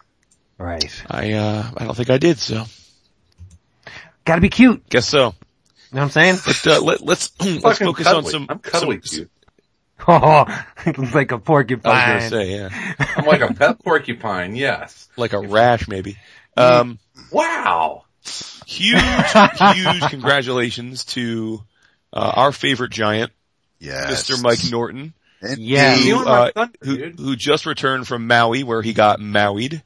Right. 0.56 1.02
I, 1.10 1.32
uh, 1.32 1.70
I 1.76 1.84
don't 1.84 1.96
think 1.96 2.10
I 2.10 2.18
did, 2.18 2.38
so 2.38 2.64
Gotta 4.24 4.40
be 4.40 4.48
cute. 4.50 4.88
guess 4.88 5.08
so. 5.08 5.18
You 5.18 5.24
know 5.24 5.32
what 5.90 6.02
I'm 6.02 6.10
saying? 6.10 6.36
But, 6.44 6.66
uh, 6.66 6.80
let, 6.82 7.00
let's, 7.00 7.32
let's 7.40 7.78
focus 7.78 8.06
on 8.06 8.24
some, 8.24 8.46
I'm 8.48 8.58
cuddly 8.58 9.00
some- 9.02 9.18
cute. 9.18 9.30
Oh, 10.10 10.46
like 11.12 11.32
a 11.32 11.38
porcupine. 11.38 11.92
I 11.92 12.14
was 12.16 12.30
gonna 12.30 12.44
say, 12.44 12.50
yeah. 12.56 12.94
I'm 13.16 13.26
like 13.26 13.40
a 13.42 13.52
pet 13.52 13.78
porcupine. 13.84 14.54
Yes. 14.54 15.08
Like 15.16 15.32
a 15.32 15.40
rash, 15.40 15.86
maybe. 15.88 16.16
Um, 16.56 16.98
Wow. 17.30 18.04
huge, 18.66 19.00
huge 19.02 20.00
congratulations 20.10 21.04
to, 21.06 21.62
uh, 22.12 22.32
our 22.36 22.52
favorite 22.52 22.90
giant, 22.92 23.32
Yes. 23.80 24.28
Mr. 24.30 24.42
Mike 24.42 24.60
Norton, 24.70 25.12
Yeah. 25.56 25.94
who, 25.96 26.16
and 26.16 26.24
my 26.24 26.30
uh, 26.30 26.50
thunder, 26.52 26.78
who, 26.82 26.96
who 27.22 27.36
just 27.36 27.66
returned 27.66 28.06
from 28.08 28.26
Maui 28.26 28.62
where 28.64 28.82
he 28.82 28.92
got 28.92 29.20
Mauied, 29.20 29.82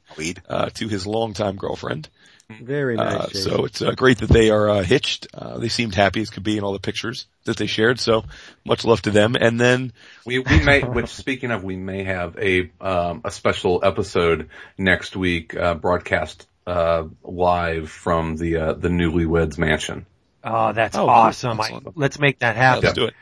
uh, 0.47 0.69
to 0.75 0.87
his 0.87 1.05
longtime 1.05 1.57
girlfriend. 1.57 2.07
Very 2.49 2.95
nice. 2.97 3.13
Uh, 3.15 3.27
so 3.33 3.65
it's 3.65 3.81
uh, 3.81 3.91
great 3.91 4.19
that 4.19 4.29
they 4.29 4.49
are 4.51 4.69
uh, 4.69 4.83
hitched. 4.83 5.27
Uh, 5.33 5.57
they 5.57 5.69
seemed 5.69 5.95
happy 5.95 6.21
as 6.21 6.29
could 6.29 6.43
be 6.43 6.57
in 6.57 6.63
all 6.63 6.73
the 6.73 6.79
pictures 6.79 7.25
that 7.45 7.57
they 7.57 7.65
shared. 7.65 7.99
So 7.99 8.25
much 8.65 8.85
love 8.85 9.01
to 9.03 9.11
them. 9.11 9.35
And 9.35 9.59
then 9.59 9.93
We 10.25 10.39
we 10.39 10.63
may, 10.63 10.81
which 10.81 11.09
speaking 11.09 11.51
of, 11.51 11.63
we 11.63 11.75
may 11.75 12.03
have 12.03 12.37
a 12.37 12.69
um, 12.79 13.21
a 13.23 13.31
special 13.31 13.79
episode 13.83 14.49
next 14.77 15.15
week, 15.15 15.55
uh, 15.55 15.73
broadcast 15.75 16.47
uh, 16.67 17.05
live 17.23 17.89
from 17.89 18.35
the 18.37 18.57
uh, 18.57 18.73
the 18.73 18.89
Newlyweds 18.89 19.57
Mansion. 19.57 20.05
oh, 20.43 20.73
that's 20.73 20.95
Oh, 20.97 21.07
awesome. 21.07 21.59
I, 21.59 21.79
let's 21.95 22.19
make 22.19 22.39
that 22.39 22.55
yeah, 22.55 22.61
happen. 22.61 22.83
let's 22.83 22.93
do 22.95 23.05
it. 23.05 23.13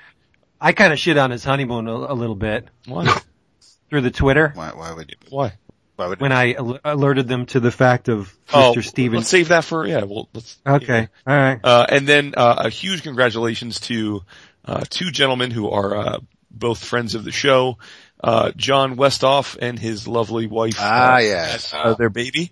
I 0.60 0.74
kind 0.74 0.92
of 0.94 1.00
shit 1.00 1.18
on 1.18 1.32
his 1.32 1.44
honeymoon 1.44 1.88
a, 1.88 1.94
a 1.94 2.13
little 2.13 2.36
bit 2.36 2.68
Why? 2.86 3.20
through 3.90 4.01
the 4.01 4.12
Twitter 4.12 4.51
Why, 4.56 4.70
why 4.74 4.94
would 4.94 5.10
you? 5.10 5.16
Why? 5.30 5.54
Why 6.01 6.08
would 6.08 6.20
when 6.20 6.31
I 6.31 6.53
al- 6.53 6.79
alerted 6.84 7.27
them 7.27 7.46
to 7.48 7.60
the 7.60 7.72
fact 7.72 8.10
of 8.10 8.36
Oh, 8.53 8.74
Mr. 8.75 9.13
let's 9.13 9.29
save 9.29 9.50
that 9.50 9.63
for 9.63 9.86
yeah. 9.88 10.03
Well, 10.03 10.27
let's. 10.34 10.58
Okay. 10.65 11.08
All 11.27 11.36
right. 11.36 11.60
Uh, 11.63 11.86
and 11.88 12.08
then 12.08 12.34
uh, 12.36 12.63
a 12.65 12.70
huge 12.70 13.03
congratulations 13.03 13.79
to 13.81 14.22
uh, 14.65 14.81
two 14.89 15.12
gentlemen 15.12 15.51
who 15.51 15.70
are 15.70 15.96
uh, 15.96 16.17
both 16.50 16.84
friends 16.84 17.13
of 17.15 17.24
the 17.24 17.31
show, 17.31 17.77
uh, 18.24 18.51
John 18.58 18.96
Westoff 18.98 19.58
and 19.62 19.77
his 19.77 20.08
lovely 20.08 20.48
wife. 20.48 20.77
Ah, 20.79 21.15
uh, 21.15 21.20
yes. 21.20 21.74
uh, 21.74 21.93
their 21.93 22.10
baby. 22.10 22.51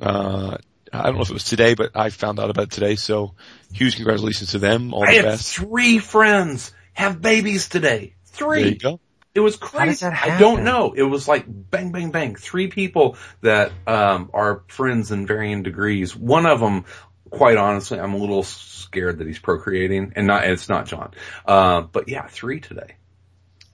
Uh, 0.00 0.56
I 0.92 1.02
don't 1.04 1.16
know 1.16 1.22
if 1.22 1.30
it 1.30 1.34
was 1.34 1.44
today, 1.44 1.74
but 1.74 1.90
I 1.94 2.08
found 2.10 2.40
out 2.40 2.48
about 2.50 2.64
it 2.64 2.70
today. 2.70 2.96
So 2.96 3.34
huge 3.72 3.96
congratulations 3.96 4.52
to 4.52 4.58
them. 4.58 4.94
All 4.94 5.04
I 5.04 5.10
the 5.10 5.16
had 5.16 5.24
best. 5.26 5.54
three 5.54 5.98
friends 5.98 6.72
have 6.94 7.20
babies 7.20 7.68
today. 7.68 8.14
There 8.38 8.46
Three. 8.48 8.68
you 8.70 8.78
go. 8.78 9.00
It 9.38 9.42
was 9.42 9.56
does 9.56 9.70
crazy. 9.70 10.04
that 10.04 10.12
I 10.20 10.38
don't 10.38 10.64
know. 10.64 10.92
It 10.92 11.04
was 11.04 11.28
like 11.28 11.44
bang, 11.46 11.92
bang, 11.92 12.10
bang. 12.10 12.34
Three 12.34 12.66
people 12.66 13.16
that 13.42 13.70
um, 13.86 14.30
are 14.34 14.64
friends 14.66 15.12
in 15.12 15.26
varying 15.26 15.62
degrees. 15.62 16.16
One 16.16 16.44
of 16.44 16.58
them, 16.58 16.84
quite 17.30 17.56
honestly, 17.56 18.00
I'm 18.00 18.14
a 18.14 18.16
little 18.18 18.42
scared 18.42 19.18
that 19.18 19.26
he's 19.26 19.38
procreating, 19.38 20.12
and 20.16 20.26
not. 20.26 20.44
It's 20.44 20.68
not 20.68 20.86
John. 20.86 21.12
Uh, 21.46 21.82
but 21.82 22.08
yeah, 22.08 22.26
three 22.26 22.60
today. 22.60 22.96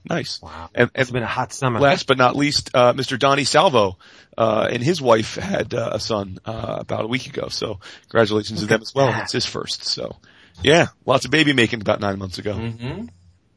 Nice. 0.07 0.39
Wow. 0.39 0.69
And, 0.75 0.91
It's 0.93 1.09
and 1.09 1.13
been 1.15 1.23
a 1.23 1.27
hot 1.27 1.51
summer. 1.51 1.79
last 1.79 2.05
but 2.05 2.19
not 2.19 2.35
least, 2.35 2.69
uh, 2.75 2.93
Mr. 2.93 3.17
Donnie 3.17 3.43
Salvo, 3.43 3.97
uh, 4.37 4.69
and 4.71 4.83
his 4.83 5.01
wife 5.01 5.33
had 5.35 5.73
uh, 5.73 5.89
a 5.93 5.99
son, 5.99 6.37
uh, 6.45 6.77
about 6.79 7.05
a 7.05 7.07
week 7.07 7.25
ago. 7.25 7.47
So 7.49 7.79
congratulations 8.01 8.59
to 8.61 8.67
them 8.67 8.83
as 8.83 8.93
well. 8.93 9.07
that. 9.07 9.23
It's 9.23 9.31
his 9.33 9.47
first. 9.47 9.85
So 9.85 10.17
yeah, 10.61 10.87
lots 11.07 11.25
of 11.25 11.31
baby 11.31 11.53
making 11.53 11.81
about 11.81 11.99
nine 12.01 12.19
months 12.19 12.37
ago. 12.37 12.53
Mm-hmm. 12.53 13.07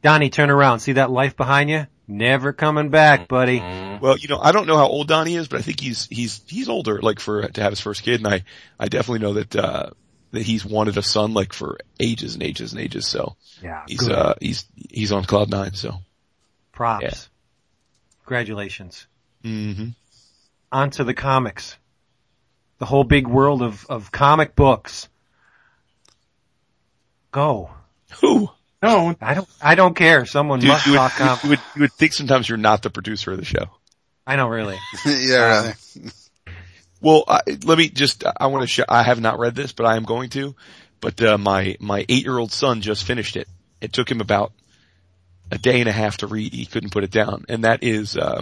Donnie, 0.01 0.29
turn 0.29 0.49
around. 0.49 0.79
See 0.79 0.93
that 0.93 1.11
life 1.11 1.35
behind 1.37 1.69
you? 1.69 1.85
Never 2.11 2.53
coming 2.53 2.89
back, 2.89 3.27
buddy. 3.27 3.59
Well, 3.59 4.17
you 4.17 4.27
know, 4.29 4.39
I 4.39 4.51
don't 4.51 4.65
know 4.65 4.77
how 4.77 4.87
old 4.87 5.07
Donnie 5.07 5.35
is, 5.35 5.47
but 5.47 5.59
I 5.59 5.61
think 5.61 5.79
he's, 5.79 6.07
he's, 6.07 6.41
he's 6.47 6.67
older, 6.67 6.99
like 6.99 7.19
for, 7.19 7.47
to 7.47 7.61
have 7.61 7.71
his 7.71 7.79
first 7.79 8.01
kid. 8.01 8.19
And 8.19 8.27
I, 8.27 8.43
I 8.79 8.87
definitely 8.87 9.19
know 9.19 9.33
that, 9.33 9.55
uh, 9.55 9.89
that 10.31 10.41
he's 10.41 10.65
wanted 10.65 10.97
a 10.97 11.03
son 11.03 11.35
like 11.35 11.53
for 11.53 11.77
ages 11.99 12.33
and 12.33 12.41
ages 12.41 12.73
and 12.73 12.81
ages. 12.81 13.05
So 13.05 13.35
Yeah, 13.61 13.83
he's, 13.87 13.99
good. 13.99 14.11
uh, 14.11 14.33
he's, 14.41 14.65
he's 14.89 15.11
on 15.11 15.23
cloud 15.23 15.51
nine. 15.51 15.75
So. 15.75 15.99
Props. 16.71 17.03
yeah. 17.03 17.13
Congratulations. 18.25 19.05
hmm 19.43 19.89
On 20.71 20.89
to 20.91 21.03
the 21.03 21.13
comics. 21.13 21.77
The 22.79 22.85
whole 22.85 23.03
big 23.03 23.27
world 23.27 23.61
of, 23.61 23.85
of 23.87 24.11
comic 24.11 24.55
books. 24.55 25.09
Go. 27.31 27.69
Who? 28.21 28.49
No, 28.81 29.15
I 29.21 29.33
don't, 29.33 29.49
I 29.61 29.75
don't 29.75 29.95
care. 29.95 30.25
Someone 30.25 30.59
Dude, 30.59 30.69
must 30.69 30.85
you, 30.85 30.93
would, 30.93 30.97
talk 30.97 31.11
comics. 31.13 31.43
you 31.43 31.49
would, 31.49 31.59
you 31.75 31.81
would 31.81 31.93
think 31.93 32.13
sometimes 32.13 32.47
you're 32.47 32.57
not 32.57 32.81
the 32.81 32.89
producer 32.89 33.31
of 33.31 33.37
the 33.37 33.45
show. 33.45 33.69
I 34.25 34.35
know 34.35 34.47
really. 34.47 34.77
yeah, 35.05 35.73
really. 35.95 36.11
Well, 37.01 37.23
I, 37.29 37.39
let 37.63 37.77
me 37.77 37.87
just, 37.87 38.25
I 38.25 38.47
want 38.47 38.63
to 38.63 38.67
sh- 38.67 38.81
I 38.89 39.03
have 39.03 39.21
not 39.21 39.39
read 39.39 39.55
this, 39.55 39.71
but 39.71 39.85
I 39.85 39.95
am 39.95 40.03
going 40.03 40.31
to, 40.31 40.53
but, 40.99 41.21
uh, 41.21 41.37
my, 41.37 41.77
my 41.79 42.05
eight 42.09 42.25
year 42.25 42.37
old 42.37 42.51
son 42.51 42.81
just 42.81 43.05
finished 43.05 43.37
it. 43.37 43.47
It 43.79 43.93
took 43.93 44.11
him 44.11 44.19
about 44.19 44.51
a 45.49 45.57
day 45.57 45.79
and 45.79 45.87
a 45.87 45.93
half 45.93 46.17
to 46.17 46.27
read. 46.27 46.53
He 46.53 46.65
couldn't 46.65 46.89
put 46.89 47.05
it 47.05 47.11
down. 47.11 47.45
And 47.47 47.63
that 47.63 47.85
is, 47.85 48.17
uh, 48.17 48.41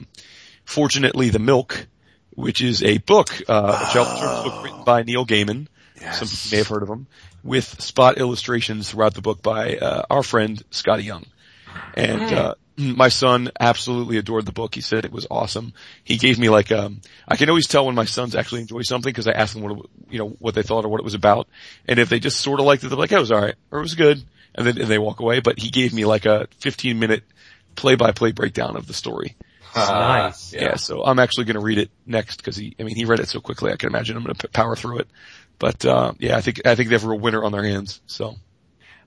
fortunately 0.65 1.29
the 1.29 1.38
milk, 1.38 1.88
which 2.32 2.62
is 2.62 2.82
a 2.84 2.98
book, 2.98 3.29
uh, 3.48 3.86
a 3.88 3.94
children's 3.94 4.44
book 4.44 4.63
written 4.63 4.84
by 4.84 5.03
Neil 5.03 5.25
Gaiman. 5.25 5.67
Some 6.13 6.27
people 6.27 6.51
may 6.51 6.58
have 6.58 6.68
heard 6.68 6.84
of 6.84 6.89
him 6.89 7.08
with 7.44 7.82
spot 7.82 8.18
illustrations 8.18 8.89
throughout 8.92 9.13
the 9.13 9.22
book 9.22 9.42
by, 9.42 9.77
uh, 9.77 10.04
our 10.10 10.24
friend 10.24 10.62
Skottie 10.72 11.04
Young. 11.04 11.25
And, 11.96 12.34
uh, 12.34 12.56
my 12.77 13.10
son 13.10 13.50
absolutely 13.60 14.18
adored 14.18 14.46
the 14.46 14.51
book. 14.51 14.75
He 14.75 14.82
said 14.82 15.04
it 15.04 15.12
was 15.12 15.25
awesome. 15.32 15.74
He 16.04 16.18
gave 16.18 16.38
me 16.38 16.50
like, 16.50 16.72
um, 16.72 17.01
I 17.27 17.36
can 17.36 17.50
always 17.50 17.68
tell 17.68 17.88
when 17.88 17.96
my 17.96 18.06
sons 18.06 18.36
actually 18.36 18.62
enjoy 18.62 18.84
something 18.84 19.10
because 19.10 19.27
I 19.27 19.32
ask 19.32 19.54
them 19.54 19.63
what, 19.63 19.80
it, 19.80 19.86
you 20.12 20.20
know, 20.20 20.30
what 20.39 20.54
they 20.54 20.62
thought 20.62 20.86
or 20.86 20.89
what 20.89 21.00
it 21.00 21.04
was 21.04 21.16
about. 21.16 21.48
And 21.88 21.98
if 21.98 22.10
they 22.10 22.20
just 22.20 22.39
sort 22.39 22.60
of 22.60 22.68
liked 22.68 22.84
it, 22.84 22.89
they're 22.89 22.98
like, 22.98 23.12
"Oh, 23.12 23.18
it 23.18 23.22
was 23.22 23.32
alright, 23.32 23.56
or 23.72 23.80
it 23.80 23.82
was 23.82 23.96
good. 23.96 24.24
And 24.54 24.68
then 24.68 24.77
and 24.80 24.88
they 24.88 25.00
walk 25.00 25.20
away. 25.20 25.39
But 25.39 25.58
he 25.60 25.70
gave 25.72 25.92
me 25.92 26.06
like 26.06 26.25
a 26.25 26.48
15 26.60 27.00
minute 27.00 27.24
play 27.75 27.96
by 27.96 28.12
play 28.12 28.32
breakdown 28.32 28.75
of 28.75 28.86
the 28.86 28.94
story. 28.94 29.36
nice. 29.75 30.54
Yeah. 30.54 30.75
so 30.75 31.04
I'm 31.04 31.20
actually 31.20 31.46
going 31.46 31.56
to 31.56 31.62
read 31.62 31.77
it 31.77 31.89
next 32.06 32.38
because 32.38 32.56
he, 32.56 32.75
I 32.80 32.84
mean, 32.84 32.96
he 32.96 33.06
read 33.06 33.20
it 33.20 33.27
so 33.27 33.39
quickly. 33.39 33.72
I 33.72 33.75
can 33.75 33.89
imagine 33.89 34.18
I'm 34.18 34.24
going 34.24 34.36
to 34.36 34.48
power 34.50 34.75
through 34.75 35.00
it. 35.00 35.08
But, 35.59 35.85
uh, 35.85 36.13
yeah, 36.19 36.37
I 36.37 36.41
think, 36.41 36.65
I 36.65 36.75
think 36.75 36.89
they 36.89 36.95
have 36.95 37.03
a 37.03 37.09
real 37.09 37.19
winner 37.19 37.43
on 37.43 37.51
their 37.51 37.63
hands. 37.63 38.01
So. 38.05 38.35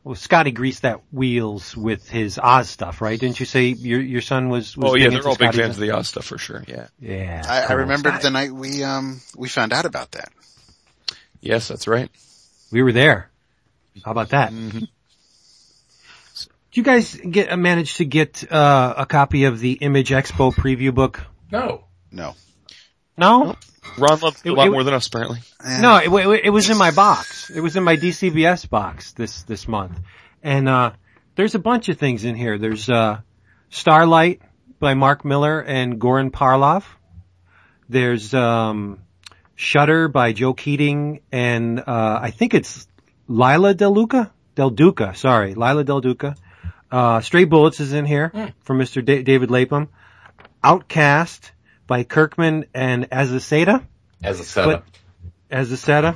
Well, 0.03 0.15
Skottie 0.15 0.55
greased 0.55 0.83
that 0.83 1.01
wheels 1.13 1.77
with 1.77 2.09
his 2.09 2.39
Oz 2.39 2.71
stuff, 2.71 3.03
right? 3.03 3.21
Didn't 3.21 3.39
you 3.39 3.45
say 3.45 3.67
your 3.67 4.01
your 4.01 4.23
son 4.23 4.49
was? 4.49 4.75
was 4.75 4.93
Oh 4.93 4.95
yeah, 4.95 5.11
they're 5.11 5.19
into 5.19 5.29
all 5.29 5.37
big 5.37 5.51
Skottie 5.51 5.57
fans 5.57 5.77
of 5.77 5.83
the 5.83 5.91
Oz 5.91 6.09
stuff 6.09 6.25
for 6.25 6.39
sure. 6.39 6.65
Yeah. 6.67 6.87
Yeah, 6.99 7.43
I, 7.47 7.65
I 7.65 7.67
cool. 7.67 7.77
remembered 7.77 8.23
the 8.23 8.31
night 8.31 8.51
we 8.51 8.83
um 8.83 9.21
we 9.37 9.51
found 9.51 9.75
out 9.75 9.85
about 9.85 10.13
that. 10.13 10.33
Yes, 11.43 11.69
that's 11.69 11.87
right. 11.87 12.11
we 12.73 12.83
were 12.83 12.93
there. 12.93 13.31
How 14.05 14.13
about 14.13 14.31
that? 14.31 14.53
Mm-hmm. 14.53 14.79
Did 14.79 16.77
you 16.77 16.83
guys 16.83 17.15
get 17.17 17.53
uh, 17.53 17.57
manage 17.57 17.97
to 17.97 18.05
get 18.05 18.51
uh, 18.51 18.95
a 18.97 19.05
copy 19.05 19.45
of 19.45 19.59
the 19.59 19.73
Image 19.73 20.11
Expo 20.11 20.55
preview 20.55 20.95
book? 20.95 21.21
no. 21.51 21.85
No. 22.13 22.35
No, 23.19 23.57
Ron 23.99 24.21
loves 24.21 24.41
it 24.45 24.51
a 24.51 24.53
lot 24.55 24.69
it- 24.69 24.71
more 24.71 24.85
than 24.85 24.95
us 24.95 25.07
apparently. 25.07 25.41
No, 25.81 25.97
it, 25.99 26.09
wa- 26.09 26.19
it 26.31 26.51
was 26.51 26.71
in 26.71 26.79
my 26.79 26.91
box. 26.91 27.51
It 27.51 27.61
was 27.61 27.77
in 27.77 27.85
my 27.85 27.97
DCBS 27.97 28.69
box 28.69 29.13
this 29.13 29.43
this 29.43 29.67
month, 29.69 29.99
and 30.43 30.69
uh, 30.69 30.93
there's 31.37 31.55
a 31.55 31.59
bunch 31.59 31.89
of 31.89 31.99
things 31.99 32.25
in 32.25 32.35
here. 32.35 32.59
There's 32.59 32.89
uh, 32.89 33.21
Starlight 33.69 34.41
by 34.79 34.95
Mark 34.95 35.25
Millar 35.25 35.61
and 35.61 36.01
Goran 36.01 36.31
Parlov. 36.31 36.85
There's 37.89 38.33
um, 38.35 39.01
Shutter 39.57 40.09
by 40.09 40.33
Joe 40.33 40.55
Keatinge 40.55 41.21
and 41.31 41.81
uh, 41.81 42.19
I 42.23 42.31
think 42.31 42.55
it's 42.55 42.87
Leila 43.29 43.75
Del 43.75 43.95
Duca. 43.95 44.33
Del 44.55 44.71
Duca, 44.71 45.15
sorry, 45.15 45.55
Leila 45.55 45.85
Del 45.85 46.01
Duca. 46.01 46.35
Uh, 46.91 47.21
Stray 47.21 47.45
Bullets 47.45 47.79
is 47.81 47.93
in 47.93 48.05
here 48.07 48.33
from 48.65 48.79
Mr. 48.79 49.05
Da- 49.05 49.23
David 49.23 49.51
Lapham. 49.51 49.89
Outcast 50.65 51.53
by 51.91 52.05
Kirkman 52.05 52.67
and 52.73 53.11
Azaceta. 53.11 53.85
As 54.23 54.39
a 54.39 54.45
setup. 54.45 54.85
As 55.51 55.73
a 55.73 55.77
setup. 55.77 56.15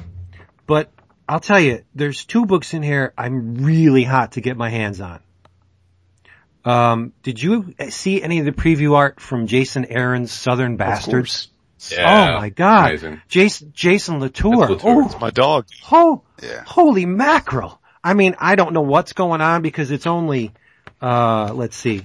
But 0.68 0.88
I'll 1.28 1.40
tell 1.40 1.58
you, 1.58 1.82
there's 1.96 2.24
two 2.24 2.46
books 2.46 2.74
in 2.74 2.82
here 2.84 3.12
I'm 3.18 3.56
really 3.56 4.04
hot 4.04 4.32
to 4.32 4.40
get 4.40 4.56
my 4.56 4.70
hands 4.70 5.00
on. 5.00 5.20
Um, 6.64 7.12
did 7.24 7.42
you 7.42 7.74
see 7.90 8.22
any 8.22 8.38
of 8.38 8.44
the 8.44 8.52
preview 8.52 8.94
art 8.94 9.18
from 9.20 9.48
Jason 9.48 9.84
Aaron's 9.86 10.30
Southern 10.30 10.76
Bastards? 10.76 11.48
Yeah. 11.90 12.34
oh 12.36 12.40
my 12.40 12.50
god. 12.50 12.90
Amazing. 12.90 13.20
Jason, 13.26 13.72
Jason 13.74 14.20
Latour. 14.20 14.68
That's 14.68 14.84
Latour. 14.84 15.08
Oh, 15.12 15.18
My 15.20 15.30
dog. 15.30 15.66
oh, 15.90 16.22
Yeah. 16.40 16.62
holy 16.64 17.04
mackerel. 17.04 17.80
I 18.04 18.14
mean, 18.14 18.36
I 18.38 18.54
don't 18.54 18.74
know 18.74 18.82
what's 18.82 19.12
going 19.12 19.40
on 19.40 19.62
because 19.62 19.90
it's 19.90 20.06
only, 20.06 20.52
uh, 21.02 21.52
let's 21.52 21.76
see. 21.76 22.02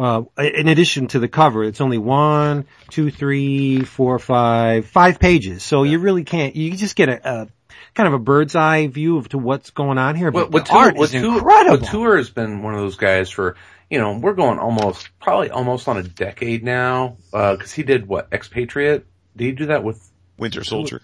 Uh, 0.00 0.22
in 0.38 0.66
addition 0.66 1.08
to 1.08 1.18
the 1.18 1.28
cover, 1.28 1.62
it's 1.62 1.82
only 1.82 1.98
one, 1.98 2.64
two, 2.88 3.10
three, 3.10 3.82
four, 3.82 4.18
five, 4.18 4.86
five 4.86 5.20
pages. 5.20 5.62
So 5.62 5.82
you 5.82 5.98
really 5.98 6.24
can't, 6.24 6.56
you 6.56 6.74
just 6.74 6.96
get 6.96 7.10
a, 7.10 7.28
a 7.28 7.48
kind 7.92 8.06
of 8.06 8.14
a 8.14 8.18
bird's 8.18 8.56
eye 8.56 8.86
view 8.86 9.18
of 9.18 9.28
to 9.28 9.36
what's 9.36 9.68
going 9.68 9.98
on 9.98 10.16
here. 10.16 10.30
But 10.30 10.52
What, 10.52 10.64
the 10.64 10.72
art 10.72 10.98
is 10.98 11.12
Latour, 11.12 11.34
incredible. 11.34 11.84
Latour 11.84 12.16
has 12.16 12.30
been 12.30 12.62
one 12.62 12.72
of 12.72 12.80
those 12.80 12.96
guys 12.96 13.28
for, 13.28 13.56
you 13.90 13.98
know, 13.98 14.16
we're 14.16 14.32
going 14.32 14.58
almost, 14.58 15.10
probably 15.20 15.50
almost 15.50 15.86
on 15.86 15.98
a 15.98 16.02
decade 16.02 16.64
now, 16.64 17.18
uh, 17.34 17.56
cause 17.58 17.70
he 17.70 17.82
did 17.82 18.06
what, 18.06 18.32
Expatriate? 18.32 19.04
Did 19.36 19.44
he 19.44 19.52
do 19.52 19.66
that 19.66 19.84
with, 19.84 20.10
Winter 20.38 20.64
Soldier. 20.64 21.02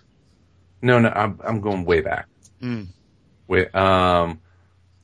no, 0.80 0.98
no, 1.00 1.10
I'm, 1.10 1.38
I'm 1.44 1.60
going 1.60 1.84
way 1.84 2.00
back. 2.00 2.28
Mm. 2.62 2.86
Way, 3.46 3.68
um, 3.68 4.40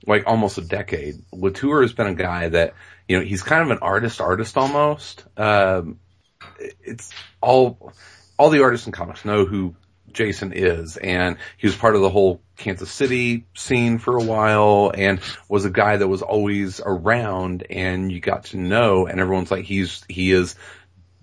like 0.07 0.27
almost 0.27 0.57
a 0.57 0.63
decade. 0.63 1.17
Latour 1.31 1.83
has 1.83 1.93
been 1.93 2.07
a 2.07 2.15
guy 2.15 2.49
that, 2.49 2.73
you 3.09 3.19
know, 3.19 3.25
he's 3.25 3.43
kind 3.43 3.63
of 3.63 3.71
an 3.71 3.79
artist 3.83 4.21
artist 4.21 4.57
almost. 4.57 5.25
Um, 5.37 5.99
it's 6.83 7.11
all, 7.41 7.93
all 8.39 8.51
the 8.51 8.63
artists 8.63 8.87
in 8.87 8.93
comics 8.93 9.25
know 9.25 9.45
who 9.45 9.75
Jason 10.13 10.53
is 10.53 10.97
and 10.97 11.37
he 11.57 11.67
was 11.67 11.77
part 11.77 11.95
of 11.95 12.03
the 12.03 12.11
whole 12.11 12.43
Kansas 12.57 12.91
City 12.91 13.47
scene 13.55 13.99
for 13.99 14.17
a 14.17 14.23
while 14.23 14.93
and 14.95 15.21
was 15.49 15.65
a 15.65 15.71
guy 15.71 15.97
that 15.97 16.09
was 16.09 16.23
always 16.23 16.81
around 16.85 17.67
and 17.71 18.13
you 18.13 18.21
got 18.21 18.45
to 18.47 18.59
know 18.59 19.07
and 19.07 19.21
everyone's 19.21 19.51
like 19.51 19.65
he's, 19.65 20.05
he 20.09 20.33
is 20.33 20.55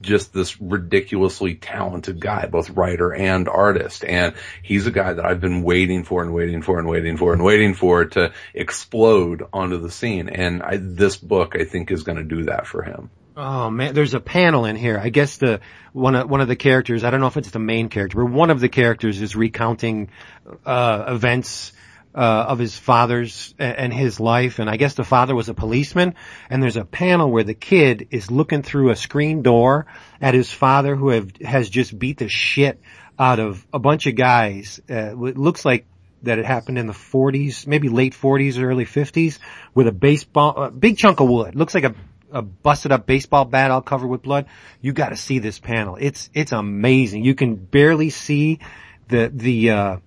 just 0.01 0.33
this 0.33 0.59
ridiculously 0.61 1.55
talented 1.55 2.19
guy, 2.19 2.45
both 2.45 2.69
writer 2.71 3.13
and 3.13 3.49
artist. 3.49 4.03
And 4.05 4.35
he's 4.63 4.87
a 4.87 4.91
guy 4.91 5.13
that 5.13 5.25
I've 5.25 5.41
been 5.41 5.63
waiting 5.63 6.03
for 6.03 6.21
and 6.21 6.33
waiting 6.33 6.61
for 6.61 6.79
and 6.79 6.87
waiting 6.87 7.17
for 7.17 7.33
and 7.33 7.43
waiting 7.43 7.73
for 7.73 8.05
to 8.05 8.33
explode 8.53 9.43
onto 9.51 9.77
the 9.77 9.91
scene. 9.91 10.29
And 10.29 10.63
I, 10.63 10.77
this 10.77 11.17
book 11.17 11.55
I 11.59 11.65
think 11.65 11.91
is 11.91 12.03
going 12.03 12.17
to 12.17 12.23
do 12.23 12.45
that 12.45 12.67
for 12.67 12.83
him. 12.83 13.09
Oh 13.35 13.69
man, 13.69 13.93
there's 13.93 14.13
a 14.13 14.19
panel 14.19 14.65
in 14.65 14.75
here. 14.75 14.99
I 14.99 15.07
guess 15.07 15.37
the 15.37 15.61
one 15.93 16.13
of 16.13 16.29
one 16.29 16.41
of 16.41 16.49
the 16.49 16.57
characters. 16.57 17.05
I 17.05 17.09
don't 17.09 17.21
know 17.21 17.27
if 17.27 17.37
it's 17.37 17.51
the 17.51 17.59
main 17.59 17.87
character, 17.87 18.17
but 18.17 18.33
one 18.33 18.49
of 18.49 18.59
the 18.59 18.67
characters 18.67 19.21
is 19.21 19.33
recounting 19.33 20.09
uh, 20.65 21.05
events 21.07 21.71
uh, 22.13 22.45
of 22.47 22.59
his 22.59 22.77
father's 22.77 23.53
and 23.59 23.93
his 23.93 24.19
life. 24.19 24.59
And 24.59 24.69
I 24.69 24.77
guess 24.77 24.95
the 24.95 25.03
father 25.03 25.35
was 25.35 25.49
a 25.49 25.53
policeman. 25.53 26.15
And 26.49 26.61
there's 26.61 26.77
a 26.77 26.85
panel 26.85 27.29
where 27.29 27.43
the 27.43 27.53
kid 27.53 28.07
is 28.11 28.31
looking 28.31 28.63
through 28.63 28.89
a 28.89 28.95
screen 28.95 29.41
door 29.41 29.85
at 30.19 30.33
his 30.33 30.51
father, 30.51 30.95
who 30.95 31.09
have, 31.09 31.31
has 31.37 31.69
just 31.69 31.97
beat 31.97 32.17
the 32.17 32.29
shit 32.29 32.81
out 33.17 33.39
of 33.39 33.65
a 33.73 33.79
bunch 33.79 34.07
of 34.07 34.15
guys. 34.15 34.81
Uh, 34.89 35.25
it 35.25 35.37
looks 35.37 35.65
like 35.65 35.85
that 36.23 36.39
it 36.39 36.45
happened 36.45 36.77
in 36.77 36.87
the 36.87 36.93
40s, 36.93 37.67
maybe 37.67 37.89
late 37.89 38.13
40s, 38.13 38.61
early 38.61 38.85
50s, 38.85 39.39
with 39.73 39.87
a 39.87 39.91
baseball, 39.91 40.63
a 40.63 40.71
big 40.71 40.97
chunk 40.97 41.19
of 41.19 41.29
wood. 41.29 41.55
Looks 41.55 41.73
like 41.75 41.85
a, 41.85 41.95
a 42.31 42.41
busted 42.41 42.91
up 42.91 43.05
baseball 43.05 43.45
bat 43.45 43.71
all 43.71 43.81
covered 43.81 44.07
with 44.07 44.21
blood. 44.21 44.47
You 44.81 44.93
got 44.93 45.09
to 45.09 45.15
see 45.15 45.39
this 45.39 45.59
panel. 45.59 45.97
It's 45.99 46.29
it's 46.33 46.51
amazing. 46.51 47.23
You 47.23 47.35
can 47.35 47.55
barely 47.55 48.09
see 48.09 48.59
the 49.07 49.31
the 49.33 49.69
uh, 49.71 49.97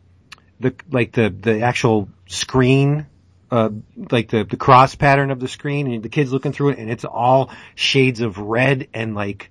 the 0.63 0.75
like 0.91 1.13
the 1.13 1.29
the 1.31 1.61
actual 1.61 2.09
screen 2.27 3.07
uh, 3.51 3.69
like 4.11 4.31
the, 4.31 4.45
the 4.45 4.57
cross 4.57 4.95
pattern 4.95 5.31
of 5.31 5.39
the 5.39 5.49
screen 5.49 5.87
and 5.93 6.03
the 6.03 6.09
kid's 6.09 6.33
looking 6.33 6.53
through 6.53 6.71
it 6.71 6.79
and 6.79 6.91
it's 6.91 7.05
all 7.05 7.51
shades 7.75 8.21
of 8.23 8.39
red 8.39 8.89
and 8.95 9.15
like 9.15 9.51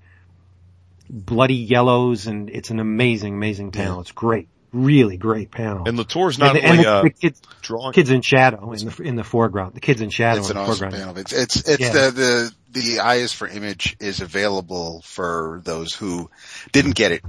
bloody 1.10 1.56
yellows 1.56 2.28
and 2.28 2.50
it's 2.50 2.70
an 2.72 2.80
amazing, 2.80 3.34
amazing 3.36 3.72
panel. 3.72 4.02
It's 4.02 4.12
great. 4.12 4.48
Really 4.74 5.18
great 5.18 5.52
panel. 5.52 5.84
And 5.88 5.98
Latour's 5.98 6.40
not 6.40 6.56
and, 6.56 6.58
the- 6.58 6.64
and 6.64 6.72
only 6.72 6.84
the, 6.86 6.90
uh, 6.90 7.02
the 7.04 7.10
kids, 7.10 7.42
drawing. 7.62 7.92
kids 7.94 8.10
in 8.10 8.22
shadow 8.22 8.72
in 8.72 8.86
the, 8.88 9.04
in 9.04 9.16
the 9.18 9.24
foreground. 9.24 9.74
The 9.76 9.82
kids 9.82 10.00
in 10.02 10.10
shadow 10.10 10.40
It's 10.40 10.50
in 10.50 10.56
an 10.58 10.64
the 10.64 10.70
awesome 10.72 10.90
foreground. 10.92 11.04
panel. 11.16 11.18
It's 11.20 11.34
it's 11.34 11.70
it's 11.70 11.82
Yeah. 11.82 11.92
the 11.92 12.12
the 12.72 12.80
the 12.80 13.00
eye 13.02 13.16
is 13.16 13.34
for 13.34 13.48
image 13.50 13.98
is 14.00 14.22
available 14.22 15.02
for 15.04 15.62
those 15.66 15.94
who 15.94 16.30
didn't 16.72 16.96
get 16.96 17.12
it 17.12 17.22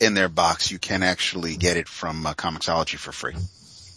in 0.00 0.14
their 0.14 0.28
box. 0.28 0.70
You 0.70 0.78
can 0.78 1.02
actually 1.02 1.56
get 1.56 1.76
it 1.76 1.88
from 1.88 2.26
uh, 2.26 2.34
Comixology 2.34 2.96
for 2.96 3.12
free. 3.12 3.34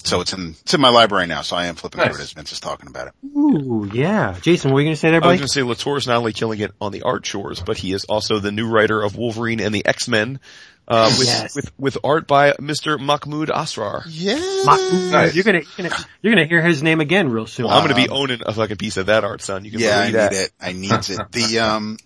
So 0.03 0.21
it's 0.21 0.33
in 0.33 0.55
it's 0.63 0.73
in 0.73 0.81
my 0.81 0.89
library 0.89 1.27
now. 1.27 1.41
So 1.43 1.55
I 1.55 1.67
am 1.67 1.75
flipping 1.75 1.99
Nice. 1.99 2.07
through 2.09 2.21
it 2.21 2.23
as 2.23 2.31
Vince 2.33 2.51
is 2.51 2.59
talking 2.59 2.87
about 2.87 3.07
it. 3.09 3.13
Ooh, 3.37 3.87
yeah. 3.93 4.35
Jason, 4.41 4.71
what 4.71 4.75
were 4.75 4.81
you 4.81 4.85
going 4.87 4.95
to 4.95 4.99
say 4.99 5.11
there, 5.11 5.23
I 5.23 5.27
was 5.27 5.27
buddy? 5.27 5.37
going 5.37 5.47
to 5.47 5.53
say 5.53 5.61
Latour's 5.61 6.07
not 6.07 6.17
only 6.17 6.33
killing 6.33 6.59
it 6.59 6.71
on 6.81 6.91
the 6.91 7.03
art 7.03 7.23
chores, 7.23 7.61
but 7.63 7.77
he 7.77 7.93
is 7.93 8.05
also 8.05 8.39
the 8.39 8.51
new 8.51 8.67
writer 8.67 8.99
of 9.03 9.15
Wolverine 9.15 9.59
and 9.59 9.75
the 9.75 9.85
X-Men, 9.85 10.39
uh, 10.87 11.13
with, 11.19 11.27
Yes. 11.27 11.55
with, 11.55 11.71
with 11.77 11.97
art 12.03 12.25
by 12.25 12.53
Mr. 12.53 12.99
Mahmoud 12.99 13.49
Asrar. 13.49 14.01
Yeah. 14.07 14.33
Nice. 15.11 15.35
You're 15.35 15.43
gonna, 15.43 15.61
you're 15.77 15.87
gonna, 15.89 16.05
you're 16.23 16.33
gonna 16.33 16.47
hear 16.47 16.63
his 16.63 16.81
name 16.81 16.99
again 16.99 17.29
real 17.29 17.45
soon. 17.45 17.67
I'm 17.67 17.85
going 17.87 17.95
to 17.95 18.01
be 18.01 18.09
owning 18.09 18.41
a 18.43 18.53
fucking 18.53 18.77
piece 18.77 18.97
of 18.97 19.05
that 19.05 19.23
art, 19.23 19.43
son. 19.43 19.65
You 19.65 19.71
can 19.71 19.81
Yeah, 19.81 19.99
I 19.99 20.09
believe 20.09 20.13
need 20.13 20.19
that. 20.19 20.33
it. 20.33 20.51
I 20.59 20.71
need 20.73 20.91
it. 20.91 21.31
The 21.31 21.59
um, 21.59 21.97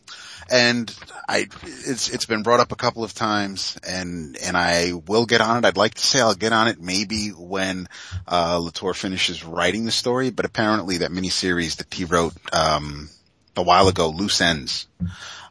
and 0.50 0.94
I 1.28 1.48
it's 1.64 2.10
it's 2.10 2.26
been 2.26 2.44
brought 2.44 2.60
up 2.60 2.72
a 2.72 2.76
couple 2.76 3.04
of 3.04 3.14
times, 3.14 3.78
and 3.88 4.38
and 4.38 4.56
I 4.58 4.94
will 4.94 5.26
get 5.26 5.42
on 5.42 5.58
it. 5.64 5.68
I'd 5.68 5.78
like 5.78 5.96
to 5.96 6.06
say 6.06 6.20
I'll 6.20 6.36
get 6.36 6.54
on 6.54 6.68
it 6.68 6.80
maybe 6.80 7.30
when 7.30 7.88
uh 8.28 8.58
Latour 8.60 8.94
finishes 8.94 9.44
writing 9.44 9.86
the 9.86 9.92
story, 9.92 10.30
but 10.30 10.46
apparently 10.46 11.00
that 11.00 11.12
miniseries 11.12 11.78
that 11.78 11.94
he 11.94 12.06
wrote 12.06 12.34
um 12.54 13.10
a 13.58 13.64
while 13.64 13.88
ago, 13.88 14.10
Loose 14.10 14.42
Ends. 14.42 14.88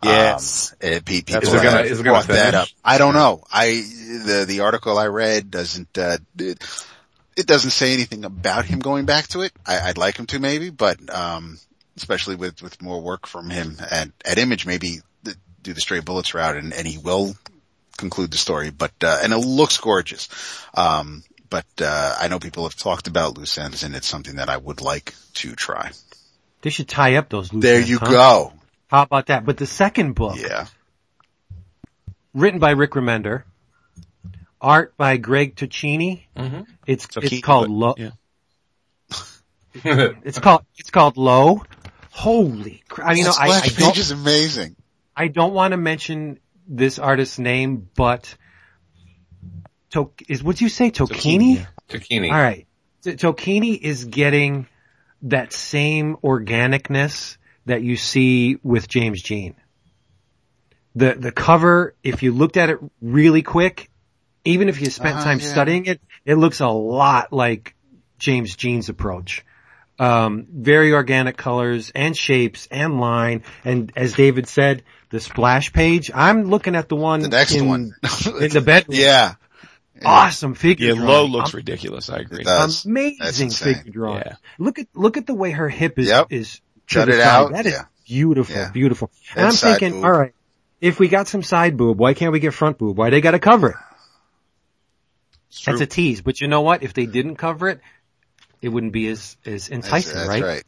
Yes. 0.03 0.73
Um, 0.83 0.89
it, 0.93 1.05
people 1.07 1.33
That's 1.35 1.49
Is 1.49 1.55
it 1.55 1.63
gonna- 1.63 1.81
is 1.81 1.99
gonna 1.99 2.11
brought 2.11 2.27
that 2.27 2.55
up. 2.55 2.69
I 2.85 2.99
don't 2.99 3.15
know. 3.15 3.43
I 3.51 3.83
the 4.27 4.45
the 4.47 4.61
article 4.61 4.99
I 4.99 5.07
read 5.07 5.51
doesn't 5.51 5.97
uh, 5.97 6.19
it, 6.39 6.63
it 7.37 7.47
doesn't 7.47 7.71
say 7.71 7.95
anything 7.95 8.25
about 8.25 8.67
him 8.67 8.79
going 8.81 9.07
back 9.07 9.29
to 9.29 9.41
it. 9.41 9.53
I, 9.67 9.81
I'd 9.89 9.99
like 9.99 10.17
him 10.19 10.27
to 10.27 10.39
maybe, 10.39 10.71
but 10.71 10.99
um, 11.13 11.59
especially 11.97 12.37
with 12.37 12.63
with 12.63 12.81
more 12.83 13.01
work 13.01 13.27
from 13.27 13.51
him 13.51 13.77
at 13.91 14.11
at 14.25 14.39
Image, 14.39 14.67
maybe 14.67 15.01
th- 15.25 15.37
do 15.63 15.73
the 15.73 15.81
Stray 15.81 16.01
Bullets 16.01 16.35
route, 16.35 16.57
and, 16.57 16.73
and 16.73 16.87
he 16.87 16.99
will 16.99 17.35
conclude 17.97 18.31
the 18.31 18.37
story. 18.39 18.71
But 18.71 18.93
uh, 19.03 19.19
and 19.23 19.33
it 19.33 19.39
looks 19.39 19.79
gorgeous. 19.79 20.29
Um, 20.75 21.23
but 21.51 21.67
uh, 21.81 22.17
I 22.21 22.29
know 22.29 22.39
people 22.41 22.65
have 22.65 22.75
talked 22.77 23.07
about 23.07 23.39
loose 23.39 23.57
ends, 23.59 23.83
and 23.85 23.95
it's 23.95 24.07
something 24.09 24.37
that 24.37 24.49
I 24.49 24.57
would 24.57 24.81
like 24.81 25.15
to 25.35 25.55
try. 25.55 25.93
They 26.63 26.71
should 26.71 26.89
tie 26.89 27.17
up 27.17 27.29
those 27.29 27.53
loose 27.53 27.63
There 27.63 27.77
ends, 27.77 27.91
you 27.91 27.99
huh? 27.99 28.11
go. 28.11 28.53
How 28.89 29.03
about 29.03 29.27
that? 29.27 29.45
But 29.45 29.57
the 29.59 29.67
second 29.67 30.15
book, 30.15 30.37
Yeah. 30.39 30.67
written 32.33 32.59
by 32.59 32.71
Rick 32.71 32.93
Remender, 32.93 33.43
art 34.61 34.97
by 34.97 35.17
Greg 35.19 35.55
Tocchini. 35.57 36.23
Mm-hmm. 36.37 36.63
It's 36.87 37.07
So 37.13 37.21
it's 37.21 37.29
Keaton, 37.31 37.43
called 37.43 37.67
but- 37.69 37.73
Low. 37.73 37.95
yeah. 37.99 38.11
It's 40.25 40.39
called 40.39 40.65
it's 40.77 40.91
called 40.91 41.17
Low. 41.17 41.63
Holy 42.17 42.83
crap! 42.89 43.17
You 43.17 43.25
know, 43.25 43.33
that 43.33 43.41
I, 43.41 43.47
I 43.49 43.59
splash 43.61 43.77
page 43.77 43.99
is 43.99 44.11
amazing. 44.13 44.77
I 45.17 45.27
don't 45.27 45.53
want 45.53 45.73
to 45.73 45.77
mention 45.77 46.39
this 46.69 47.01
artist's 47.01 47.41
name, 47.41 47.89
but 47.97 48.37
to, 49.91 50.13
is 50.29 50.43
what 50.43 50.61
you 50.61 50.69
say 50.69 50.91
Tocchini? 50.93 51.67
Zucchini. 51.89 52.31
All 52.31 52.41
right. 52.41 52.67
T- 53.03 53.13
Tocchini 53.15 53.77
is 53.79 54.05
getting 54.05 54.69
that 55.23 55.53
same 55.53 56.17
organicness 56.23 57.37
that 57.67 57.83
you 57.83 57.97
see 57.97 58.59
with 58.63 58.87
James 58.89 59.21
Jean. 59.21 59.57
The, 60.95 61.15
the 61.15 61.33
cover, 61.33 61.97
if 62.05 62.23
you 62.23 62.33
looked 62.33 62.57
at 62.57 62.71
it 62.71 62.79
really 63.03 63.43
quick, 63.43 63.91
even 64.45 64.69
if 64.69 64.81
you 64.81 64.89
spent 64.89 65.17
Uh-huh, 65.17 65.25
time 65.25 65.41
yeah. 65.41 65.51
studying 65.51 65.87
it, 65.87 66.01
it 66.25 66.37
looks 66.37 66.61
a 66.61 66.69
lot 66.69 67.33
like 67.33 67.75
James 68.19 68.55
Jean's 68.55 68.89
approach. 68.89 69.45
Um, 69.99 70.47
very 70.51 70.93
organic 70.93 71.37
colors 71.37 71.93
and 71.95 72.17
shapes 72.17 72.67
and 72.71 73.01
line. 73.01 73.45
And 73.65 73.93
as 73.95 74.15
David 74.15 74.49
said, 74.49 74.83
the 75.11 75.21
splash 75.21 75.73
page, 75.73 76.11
I'm 76.13 76.45
looking 76.51 76.75
at 76.75 76.89
the 76.89 76.97
one 76.97 77.21
The 77.21 77.29
next 77.29 77.55
in, 77.55 77.69
one. 77.69 77.95
in 78.41 78.51
the 78.51 78.61
bedroom. 78.65 78.99
yeah. 79.01 79.35
Awesome 80.05 80.55
figure. 80.55 80.89
Yeah, 80.89 80.95
drawing. 80.95 81.09
Low 81.09 81.25
looks 81.27 81.55
ridiculous. 81.55 82.11
I 82.11 82.17
agree. 82.19 82.41
It 82.41 82.45
does. 82.47 82.83
That's 82.83 82.85
Amazing 82.85 83.47
insane. 83.47 83.75
figure 83.77 83.93
drawing. 83.93 84.23
Yeah. 84.27 84.37
Look 84.59 84.81
at 84.81 84.89
look 84.95 85.17
at 85.17 85.27
the 85.29 85.35
way 85.35 85.53
her 85.53 85.69
hip 85.69 85.99
is 86.01 86.09
Yep. 86.09 86.27
is 86.31 86.61
Shut 86.87 87.09
it 87.09 87.13
side. 87.15 87.21
out. 87.23 87.53
That 87.53 87.67
is 87.67 87.75
Yeah. 87.75 87.85
beautiful, 88.05 88.57
Yeah. 88.57 88.71
beautiful. 88.73 89.13
And, 89.31 89.39
And 89.39 89.47
I'm 89.47 89.53
thinking, 89.55 89.93
boob. 89.93 90.05
all 90.05 90.11
right, 90.13 90.33
if 90.81 90.99
we 90.99 91.07
got 91.07 91.29
some 91.29 91.45
side 91.45 91.77
boob, 91.77 92.01
why 92.01 92.13
can't 92.15 92.33
we 92.33 92.41
get 92.41 92.53
front 92.53 92.77
boob? 92.79 92.99
Why 92.99 93.11
they 93.11 93.21
got 93.21 93.31
to 93.31 93.39
cover 93.39 93.69
it? 93.71 93.77
It's. 95.49 95.65
That's 95.65 95.81
a 95.81 95.87
tease. 95.87 96.21
But 96.23 96.41
you 96.41 96.49
know 96.49 96.63
what? 96.63 96.83
If 96.83 96.93
they 96.95 97.07
didn't 97.07 97.37
cover 97.37 97.69
it, 97.69 97.81
it 98.65 98.69
wouldn't 98.71 98.93
be 98.95 99.09
as 99.09 99.37
as 99.45 99.71
enticing, 99.71 100.15
that's 100.15 100.29
right? 100.29 100.43
right. 100.43 100.65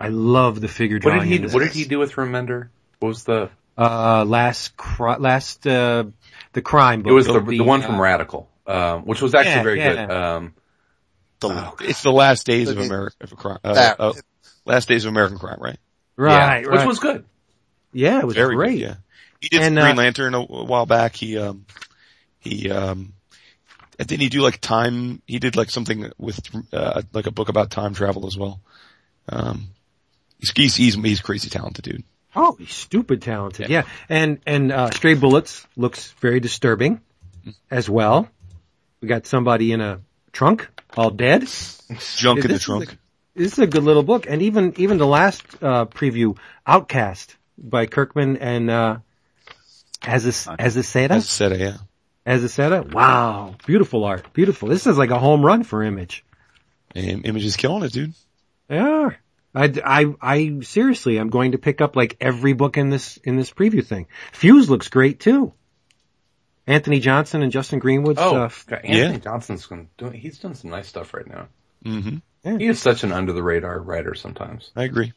I 0.00 0.08
love 0.08 0.60
the 0.60 0.68
figure 0.68 0.96
What 0.96 1.02
drawing. 1.12 1.28
did 1.28 1.40
he? 1.42 1.46
What 1.46 1.62
did 1.62 1.72
he 1.72 1.84
do 1.84 1.98
with 1.98 2.12
Remender? 2.12 2.68
What 3.00 3.08
was 3.08 3.24
the? 3.24 3.50
Uh, 3.76 4.24
last 4.26 4.76
cri- 4.76 5.16
last 5.18 5.66
uh, 5.66 6.04
the 6.52 6.62
crime 6.62 7.02
book. 7.02 7.10
It 7.10 7.14
was 7.14 7.26
the 7.26 7.34
of 7.34 7.46
the 7.46 7.62
one 7.62 7.82
from 7.82 7.96
uh, 7.96 8.00
Radical, 8.00 8.48
um, 8.66 9.02
which 9.02 9.20
was 9.20 9.34
actually 9.34 9.52
Yeah, 9.52 9.62
very 9.62 9.78
yeah. 9.78 10.06
good. 10.06 10.10
Um, 10.14 10.54
The, 11.40 11.72
It's 11.80 12.02
the 12.02 12.12
last 12.12 12.46
days 12.46 12.70
of 12.70 12.78
Look, 12.78 12.86
America, 12.86 13.16
of 13.20 13.36
crime, 13.36 13.58
uh, 13.64 13.74
that- 13.74 14.00
uh, 14.00 14.12
last 14.64 14.88
days 14.88 15.04
of 15.04 15.10
American 15.10 15.38
crime, 15.38 15.58
right? 15.60 15.78
right, 16.16 16.32
yeah, 16.32 16.68
right. 16.68 16.70
which 16.70 16.86
was 16.86 16.98
good. 16.98 17.24
yeah, 17.92 18.18
it 18.20 18.26
was 18.26 18.34
Very 18.36 18.54
great. 18.56 18.72
good, 18.78 18.80
yeah. 18.80 18.94
He 19.40 19.48
did 19.48 19.60
And, 19.62 19.74
some 19.76 19.82
Green 19.84 19.98
uh, 19.98 20.02
Lantern 20.02 20.34
a, 20.34 20.40
a 20.40 20.64
while 20.64 20.86
back. 20.86 21.16
He, 21.16 21.36
um, 21.38 21.66
he, 22.38 22.70
um, 22.70 23.14
didn't 23.98 24.20
he 24.20 24.28
do 24.28 24.40
like 24.40 24.60
time, 24.60 25.22
he 25.26 25.38
did 25.38 25.56
like 25.56 25.70
something 25.70 26.10
with, 26.18 26.40
uh, 26.72 27.02
like 27.12 27.26
a 27.26 27.30
book 27.30 27.48
about 27.48 27.70
time 27.70 27.94
travel 27.94 28.26
as 28.26 28.36
well. 28.36 28.60
Um, 29.28 29.68
he's, 30.38 30.76
he's, 30.76 30.94
he's, 30.94 31.20
crazy 31.20 31.50
talented 31.50 31.84
dude. 31.84 32.04
Oh, 32.34 32.56
he's 32.58 32.72
stupid 32.72 33.22
talented. 33.22 33.68
Yeah. 33.68 33.84
And, 34.08 34.40
and, 34.46 34.72
uh, 34.72 34.90
Stray 34.90 35.14
Bullets 35.14 35.66
looks 35.76 36.12
very 36.20 36.40
disturbing 36.40 37.00
as 37.70 37.88
well. 37.88 38.28
We 39.00 39.08
got 39.08 39.26
somebody 39.26 39.72
in 39.72 39.80
a 39.80 40.00
trunk, 40.32 40.68
all 40.96 41.10
dead. 41.10 41.42
Junk 42.16 42.44
in 42.44 42.50
the 42.50 42.58
trunk. 42.58 42.96
This 43.34 43.52
is 43.52 43.58
a 43.58 43.66
good 43.66 43.82
little 43.82 44.02
book. 44.02 44.26
And 44.28 44.42
even, 44.42 44.74
even 44.76 44.98
the 44.98 45.06
last, 45.06 45.42
uh, 45.62 45.86
preview, 45.86 46.36
Outcast 46.66 47.36
by 47.58 47.86
Kirkman 47.86 48.38
and, 48.38 48.70
uh, 48.70 48.98
as 50.02 50.24
a, 50.24 50.52
as 50.60 50.76
a 50.76 50.80
As 50.80 50.86
Seda, 50.86 51.10
I 51.12 51.18
said, 51.20 51.60
yeah. 51.60 51.76
As 52.24 52.44
a 52.44 52.48
setup. 52.48 52.94
Wow. 52.94 53.56
Beautiful 53.66 54.04
art. 54.04 54.32
Beautiful. 54.32 54.68
This 54.68 54.86
is 54.86 54.96
like 54.96 55.10
a 55.10 55.18
home 55.18 55.44
run 55.44 55.64
for 55.64 55.82
Image. 55.82 56.24
And 56.94 57.26
Image 57.26 57.44
is 57.44 57.56
killing 57.56 57.82
it, 57.82 57.92
dude. 57.92 58.12
Yeah. 58.70 59.10
I, 59.54 59.72
I, 59.84 60.14
I 60.20 60.60
seriously, 60.62 61.18
I'm 61.18 61.28
going 61.30 61.52
to 61.52 61.58
pick 61.58 61.80
up 61.80 61.96
like 61.96 62.16
every 62.20 62.52
book 62.52 62.76
in 62.78 62.90
this, 62.90 63.16
in 63.18 63.36
this 63.36 63.50
preview 63.50 63.84
thing. 63.84 64.06
Fuse 64.32 64.70
looks 64.70 64.88
great 64.88 65.20
too. 65.20 65.52
Antony 66.66 67.00
Johnston 67.00 67.42
and 67.42 67.50
Justin 67.50 67.80
Greenwood 67.80 68.18
Oh, 68.18 68.30
stuff. 68.30 68.66
God, 68.68 68.80
Antony 68.84 69.14
Yeah. 69.14 69.18
Johnston's 69.18 69.66
going 69.66 69.88
doing. 69.98 70.12
He's 70.14 70.38
done 70.38 70.54
some 70.54 70.70
nice 70.70 70.86
stuff 70.88 71.12
right 71.12 71.26
now. 71.26 71.48
Mm-hmm. 71.84 72.58
He 72.58 72.66
is 72.66 72.80
such 72.80 73.02
an 73.04 73.12
under 73.12 73.32
the 73.32 73.42
radar 73.42 73.78
writer 73.80 74.14
sometimes. 74.14 74.70
I 74.76 74.84
agree. 74.84 75.12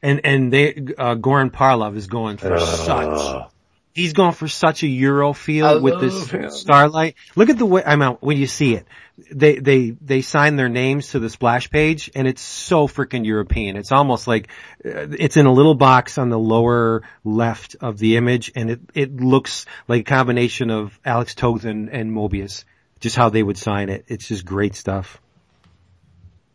And, 0.00 0.20
and 0.24 0.52
they, 0.52 0.74
uh, 0.74 1.16
Goran 1.16 1.50
Parlov 1.50 1.96
is 1.96 2.06
going 2.06 2.36
for 2.38 2.58
such, 2.58 3.50
he's 3.94 4.12
going 4.12 4.32
for 4.32 4.48
such 4.48 4.82
a 4.82 4.86
Euro 4.86 5.32
feel 5.32 5.66
I 5.66 5.76
with 5.76 6.00
this 6.00 6.30
him. 6.30 6.50
starlight. 6.50 7.16
Look 7.36 7.50
at 7.50 7.58
the 7.58 7.66
way, 7.66 7.82
I'm 7.84 8.02
out, 8.02 8.22
when 8.22 8.36
you 8.36 8.46
see 8.46 8.74
it, 8.74 8.86
they, 9.30 9.56
they, 9.56 9.90
they 9.90 10.22
sign 10.22 10.56
their 10.56 10.68
names 10.68 11.08
to 11.08 11.18
the 11.18 11.28
splash 11.28 11.70
page 11.70 12.10
and 12.14 12.26
it's 12.26 12.40
so 12.40 12.88
freaking 12.88 13.26
European. 13.26 13.76
It's 13.76 13.92
almost 13.92 14.26
like, 14.26 14.48
uh, 14.84 15.08
it's 15.18 15.36
in 15.36 15.46
a 15.46 15.52
little 15.52 15.74
box 15.74 16.18
on 16.18 16.28
the 16.28 16.38
lower 16.38 17.02
left 17.24 17.76
of 17.80 17.98
the 17.98 18.16
image 18.16 18.52
and 18.54 18.70
it, 18.70 18.80
it 18.94 19.16
looks 19.16 19.66
like 19.88 20.00
a 20.02 20.04
combination 20.04 20.70
of 20.70 20.98
Alex 21.04 21.34
Toth 21.34 21.64
and, 21.64 21.88
and 21.90 22.12
Moebius. 22.12 22.64
Just 23.00 23.16
how 23.16 23.30
they 23.30 23.42
would 23.42 23.56
sign 23.56 23.88
it. 23.88 24.04
It's 24.08 24.28
just 24.28 24.44
great 24.44 24.74
stuff. 24.74 25.20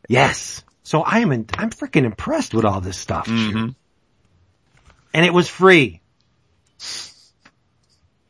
Yes. 0.08 0.64
So 0.84 1.02
I 1.02 1.20
am, 1.20 1.32
in, 1.32 1.48
I'm 1.58 1.72
freaking 1.72 2.06
impressed 2.06 2.54
with 2.54 2.66
all 2.66 2.82
this 2.82 2.98
stuff. 2.98 3.26
hmm 3.28 3.70
And 5.14 5.26
it 5.26 5.34
was 5.34 5.50
free. 5.50 6.02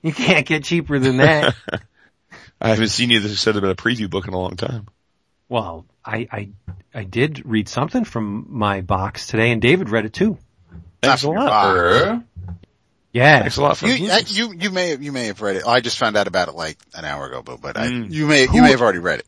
You 0.05 0.13
can't 0.13 0.45
get 0.45 0.63
cheaper 0.63 0.99
than 0.99 1.17
that. 1.17 1.55
I 2.61 2.69
haven't 2.69 2.89
seen 2.89 3.09
you 3.09 3.19
this 3.19 3.39
set 3.39 3.55
about 3.57 3.71
a 3.71 3.75
preview 3.75 4.09
book 4.09 4.27
in 4.27 4.33
a 4.33 4.39
long 4.39 4.55
time. 4.55 4.87
well, 5.49 5.85
I, 6.05 6.27
I, 6.31 6.49
I 6.93 7.03
did 7.03 7.41
read 7.45 7.67
something 7.67 8.03
from 8.05 8.45
my 8.49 8.81
box 8.81 9.27
today 9.27 9.51
and 9.51 9.61
David 9.61 9.89
read 9.89 10.05
it 10.05 10.13
too. 10.13 10.37
Thanks 11.01 11.23
a 11.23 11.29
lot. 11.31 12.21
Yeah. 13.11 13.39
Thanks 13.39 13.57
a 13.57 13.61
lot 13.61 13.77
for 13.77 13.87
You, 13.87 14.09
you, 14.27 14.53
you 14.53 14.69
may 14.71 14.89
have, 14.89 15.01
you 15.01 15.11
may 15.11 15.25
have 15.27 15.41
read 15.41 15.55
it. 15.55 15.63
I 15.65 15.79
just 15.79 15.97
found 15.97 16.15
out 16.17 16.27
about 16.27 16.49
it 16.49 16.55
like 16.55 16.77
an 16.93 17.05
hour 17.05 17.25
ago, 17.27 17.41
but, 17.43 17.61
but 17.61 17.77
I, 17.77 17.87
Mm. 17.87 18.11
you 18.11 18.27
may, 18.27 18.45
Who- 18.45 18.55
you 18.57 18.61
may 18.61 18.71
have 18.71 18.81
already 18.81 18.99
read 18.99 19.19
it. 19.21 19.27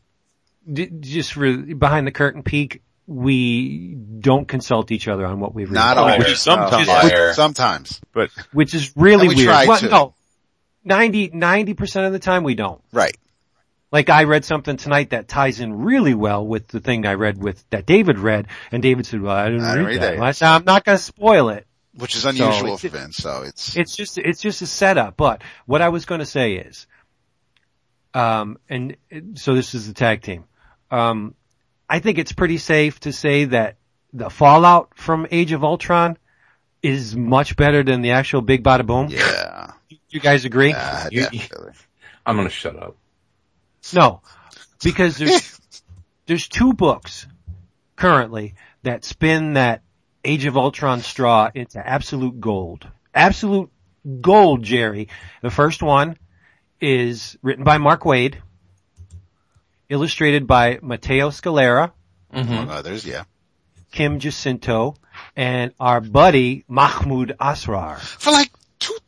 D- 0.72 0.90
just 1.00 1.32
for 1.32 1.56
behind 1.56 2.06
the 2.06 2.12
curtain 2.12 2.42
peek, 2.42 2.82
we 3.06 3.94
don't 4.20 4.46
consult 4.46 4.90
each 4.92 5.08
other 5.08 5.24
on 5.24 5.40
what 5.40 5.54
we've 5.54 5.68
read. 5.70 5.74
Not 5.74 5.96
Oh, 5.96 6.02
always. 6.08 6.38
sometimes. 6.38 7.34
Sometimes. 7.36 8.00
But 8.12 8.30
which 8.52 8.74
is 8.74 8.92
really 8.94 9.28
we 9.28 9.34
weird. 9.36 9.46
try 9.48 9.66
Well, 9.66 9.78
to. 9.78 9.88
no, 9.88 10.14
90 10.88 11.74
percent 11.74 12.06
of 12.06 12.12
the 12.12 12.18
time 12.18 12.42
we 12.42 12.54
don't. 12.54 12.82
Right. 12.92 13.16
Like 13.90 14.10
I 14.10 14.24
read 14.24 14.44
something 14.44 14.76
tonight 14.76 15.10
that 15.10 15.28
ties 15.28 15.60
in 15.60 15.72
really 15.82 16.12
well 16.14 16.46
with 16.46 16.68
the 16.68 16.80
thing 16.80 17.06
I 17.06 17.14
read 17.14 17.38
with 17.42 17.64
that 17.70 17.86
David 17.86 18.18
read, 18.18 18.48
and 18.70 18.82
David 18.82 19.06
said, 19.06 19.22
"Well, 19.22 19.34
I 19.34 19.48
didn't 19.48 19.64
I 19.64 19.76
read 19.76 19.86
read 19.86 20.02
that." 20.02 20.18
that. 20.18 20.36
Said, 20.36 20.48
"I'm 20.48 20.64
not 20.64 20.84
going 20.84 20.98
to 20.98 21.02
spoil 21.04 21.48
it." 21.50 21.66
Which 21.94 22.14
is 22.14 22.24
unusual 22.26 22.74
it's- 22.74 22.80
for 22.82 22.88
Vince, 22.90 23.16
so 23.16 23.42
it's, 23.42 23.76
It's 23.76 23.96
just 23.96 24.18
it's 24.18 24.40
just 24.42 24.60
a 24.62 24.66
setup. 24.66 25.16
But 25.16 25.42
what 25.66 25.80
I 25.82 25.88
was 25.88 26.04
going 26.04 26.18
to 26.20 26.26
say 26.26 26.56
is, 26.56 26.86
um, 28.14 28.58
and 28.68 28.96
so 29.34 29.54
this 29.54 29.74
is 29.74 29.86
the 29.88 29.94
tag 29.94 30.22
team. 30.22 30.44
Um, 30.90 31.34
I 31.88 31.98
think 32.00 32.18
it's 32.18 32.32
pretty 32.32 32.58
safe 32.58 33.00
to 33.00 33.12
say 33.12 33.46
that 33.46 33.76
the 34.12 34.30
fallout 34.30 34.90
from 34.96 35.26
Age 35.30 35.52
of 35.52 35.64
Ultron 35.64 36.18
is 36.82 37.16
much 37.16 37.56
better 37.56 37.82
than 37.82 38.02
the 38.02 38.12
actual 38.12 38.42
Big 38.42 38.62
Bada 38.62 38.86
Boom. 38.86 39.08
yeah. 39.08 39.72
You 40.10 40.20
guys 40.20 40.44
agree? 40.44 40.70
Yeah, 40.70 41.08
You- 41.10 41.22
definitely. 41.22 41.72
I'm 42.24 42.36
gonna 42.36 42.50
shut 42.50 42.76
up. 42.76 42.96
No, 43.94 44.20
because 44.82 45.16
there's 45.16 45.60
there's 46.26 46.48
two 46.48 46.74
books 46.74 47.26
currently 47.96 48.54
that 48.82 49.04
spin 49.04 49.54
that 49.54 49.82
Age 50.24 50.44
of 50.44 50.56
Ultron 50.56 51.00
straw 51.00 51.50
into 51.54 51.78
absolute 51.84 52.40
gold. 52.40 52.86
Absolute 53.14 53.70
gold, 54.20 54.62
Jerry. 54.62 55.08
The 55.42 55.50
first 55.50 55.82
one 55.82 56.18
is 56.80 57.38
written 57.42 57.64
by 57.64 57.78
Mark 57.78 58.02
Waid, 58.02 58.36
illustrated 59.88 60.46
by 60.46 60.78
Matteo 60.82 61.30
Scalera, 61.30 61.92
mm-hmm. 62.32 62.52
Among 62.52 62.70
others, 62.70 63.06
yeah. 63.06 63.24
Kim 63.90 64.18
Jacinto, 64.18 64.96
and 65.34 65.72
our 65.80 66.00
buddy 66.00 66.64
Mahmoud 66.68 67.36
Asrar. 67.40 67.98
For 67.98 68.30
like 68.30 68.50
two, 68.52 68.57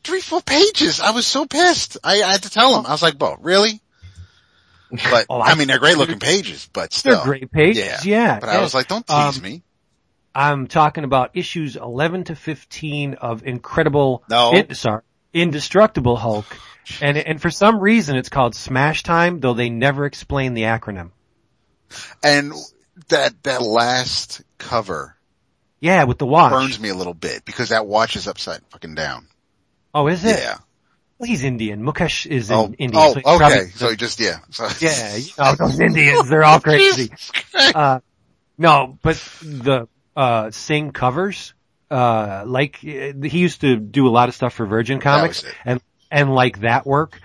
three, 0.04 0.20
four 0.20 0.40
pages, 0.42 1.00
I 1.00 1.10
was 1.10 1.26
so 1.26 1.46
pissed. 1.46 1.98
I, 2.04 2.22
I 2.22 2.32
had 2.32 2.42
to 2.44 2.50
tell 2.50 2.78
him. 2.78 2.86
I 2.86 2.90
was 2.92 3.02
like, 3.02 3.18
Bo, 3.18 3.36
really? 3.40 3.80
But, 4.90 5.26
Oh, 5.30 5.38
I, 5.40 5.50
I- 5.50 5.54
mean, 5.54 5.68
they're 5.68 5.78
great 5.78 5.96
looking 5.98 6.18
pages, 6.18 6.68
but 6.72 6.92
still. 6.92 7.16
They're 7.16 7.24
great 7.24 7.50
pages, 7.52 8.04
Yeah. 8.04 8.34
yeah. 8.34 8.40
But 8.40 8.48
I 8.48 8.60
was 8.60 8.74
like, 8.74 8.88
don't 8.88 9.06
tease 9.06 9.36
Um, 9.38 9.42
me. 9.42 9.62
I'm 10.34 10.66
talking 10.68 11.02
about 11.04 11.30
issues 11.34 11.74
11 11.76 12.24
to 12.24 12.36
15 12.36 13.14
of 13.14 13.44
Incredible, 13.44 14.22
No. 14.30 14.52
in- 14.52 14.74
sorry, 14.74 15.02
Indestructible 15.32 16.16
Hulk. 16.16 16.44
And, 17.00 17.16
and 17.18 17.40
for 17.42 17.50
some 17.50 17.78
reason 17.78 18.16
it's 18.16 18.28
called 18.28 18.54
Smash 18.54 19.02
Time, 19.04 19.38
though 19.40 19.54
they 19.54 19.70
never 19.70 20.06
explain 20.06 20.54
the 20.54 20.62
acronym. 20.62 21.10
And 22.22 22.52
that, 23.08 23.40
that 23.44 23.62
last 23.62 24.42
cover 24.58 25.16
Yeah, 25.80 26.04
with 26.04 26.18
the 26.18 26.26
watch. 26.26 26.52
burns 26.52 26.78
me 26.80 26.88
a 26.88 26.94
little 26.94 27.14
bit 27.14 27.44
because 27.44 27.68
that 27.70 27.86
watch 27.86 28.16
is 28.16 28.26
upside 28.28 28.60
fucking 28.70 28.94
down. 28.94 29.26
Oh, 29.94 30.06
is 30.06 30.24
it? 30.24 30.38
Yeah. 30.38 30.58
Well, 31.18 31.28
he's 31.28 31.42
Indian. 31.44 31.82
Mukesh 31.82 32.26
is 32.26 32.50
in 32.50 32.56
Oh, 32.56 32.74
India. 32.78 32.98
oh, 33.00 33.12
so 33.12 33.18
okay. 33.20 33.36
probably- 33.36 33.70
so 33.70 33.94
just, 33.94 34.20
yeah. 34.20 34.38
So, 34.50 34.68
yeah, 34.80 35.16
you 35.16 35.30
know, 35.38 35.54
those 35.54 35.78
Indians, 35.80 36.28
they're 36.28 36.44
all 36.44 36.60
crazy. 36.60 37.10
Uh, 37.74 38.00
no, 38.56 38.98
but 39.02 39.16
the, 39.42 39.88
uh, 40.16 40.50
Singh 40.50 40.92
covers, 40.92 41.52
uh, 41.90 42.44
like, 42.46 42.76
he 42.76 43.12
used 43.38 43.60
to 43.62 43.76
do 43.76 44.06
a 44.06 44.10
lot 44.10 44.28
of 44.28 44.34
stuff 44.34 44.54
for 44.54 44.64
Virgin 44.66 45.00
Comics, 45.00 45.44
and, 45.64 45.80
and 46.10 46.34
like 46.34 46.60
that 46.60 46.86
work, 46.86 47.20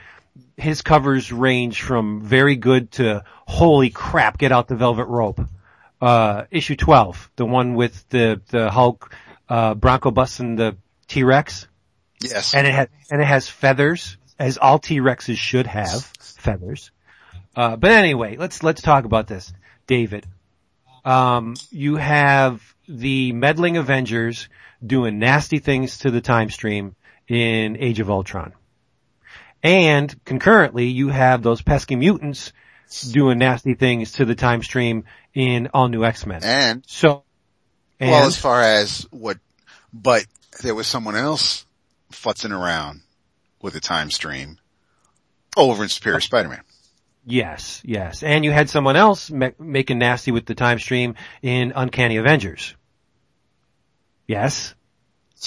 his 0.57 0.81
covers 0.81 1.31
range 1.31 1.81
from 1.81 2.21
very 2.21 2.55
good 2.57 2.91
to 2.93 3.23
holy 3.47 3.89
crap, 3.91 4.37
get 4.37 4.51
out 4.51 4.67
the 4.67 4.75
velvet 4.75 5.05
rope. 5.05 5.39
Uh, 6.01 6.43
issue 6.51 6.75
12, 6.75 7.31
the 7.37 7.45
one 7.45 7.75
with 7.75 8.07
the, 8.09 8.41
the 8.49 8.69
Hulk, 8.69 9.13
uh, 9.47 9.73
Bronco 9.75 10.11
busting 10.11 10.55
the 10.57 10.75
T-Rex 11.07 11.67
yes. 12.21 12.53
and 12.53 12.67
it 12.67 12.73
has 12.73 12.87
and 13.11 13.21
it 13.21 13.25
has 13.25 13.47
feathers, 13.47 14.17
as 14.39 14.57
all 14.57 14.79
T 14.79 14.99
Rexes 14.99 15.37
should 15.37 15.67
have 15.67 16.03
feathers. 16.19 16.91
Uh, 17.55 17.75
but 17.75 17.91
anyway, 17.91 18.37
let's 18.37 18.63
let's 18.63 18.81
talk 18.81 19.05
about 19.05 19.27
this, 19.27 19.53
David. 19.87 20.25
Um, 21.03 21.55
you 21.69 21.95
have 21.95 22.61
the 22.87 23.31
meddling 23.31 23.77
Avengers 23.77 24.49
doing 24.85 25.19
nasty 25.19 25.59
things 25.59 25.99
to 25.99 26.11
the 26.11 26.21
time 26.21 26.49
stream 26.49 26.95
in 27.27 27.77
Age 27.77 27.99
of 27.99 28.09
Ultron, 28.09 28.53
and 29.63 30.13
concurrently 30.25 30.85
you 30.85 31.09
have 31.09 31.43
those 31.43 31.61
pesky 31.61 31.95
mutants 31.95 32.51
doing 33.11 33.37
nasty 33.37 33.73
things 33.73 34.13
to 34.13 34.25
the 34.25 34.35
time 34.35 34.63
stream 34.63 35.05
in 35.33 35.69
All 35.73 35.87
New 35.87 36.03
X 36.03 36.25
Men. 36.25 36.41
and 36.43 36.83
So, 36.87 37.23
and 37.99 38.11
Well, 38.11 38.27
as 38.27 38.37
far 38.37 38.61
as 38.61 39.07
what, 39.11 39.37
but 39.93 40.25
there 40.61 40.75
was 40.75 40.87
someone 40.87 41.15
else 41.15 41.64
futzing 42.11 42.51
around 42.51 43.01
with 43.61 43.73
the 43.73 43.79
time 43.79 44.11
stream 44.11 44.57
over 45.57 45.83
in 45.83 45.89
Superior 45.89 46.19
Spider-Man. 46.19 46.61
Yes, 47.25 47.81
yes. 47.83 48.21
And 48.21 48.45
you 48.45 48.51
had 48.51 48.69
someone 48.69 48.95
else 48.95 49.31
ma- 49.31 49.49
making 49.57 49.97
nasty 49.97 50.31
with 50.31 50.45
the 50.45 50.53
time 50.55 50.77
stream 50.79 51.15
in 51.41 51.73
Uncanny 51.75 52.17
Avengers. 52.17 52.75
Yes. 54.27 54.75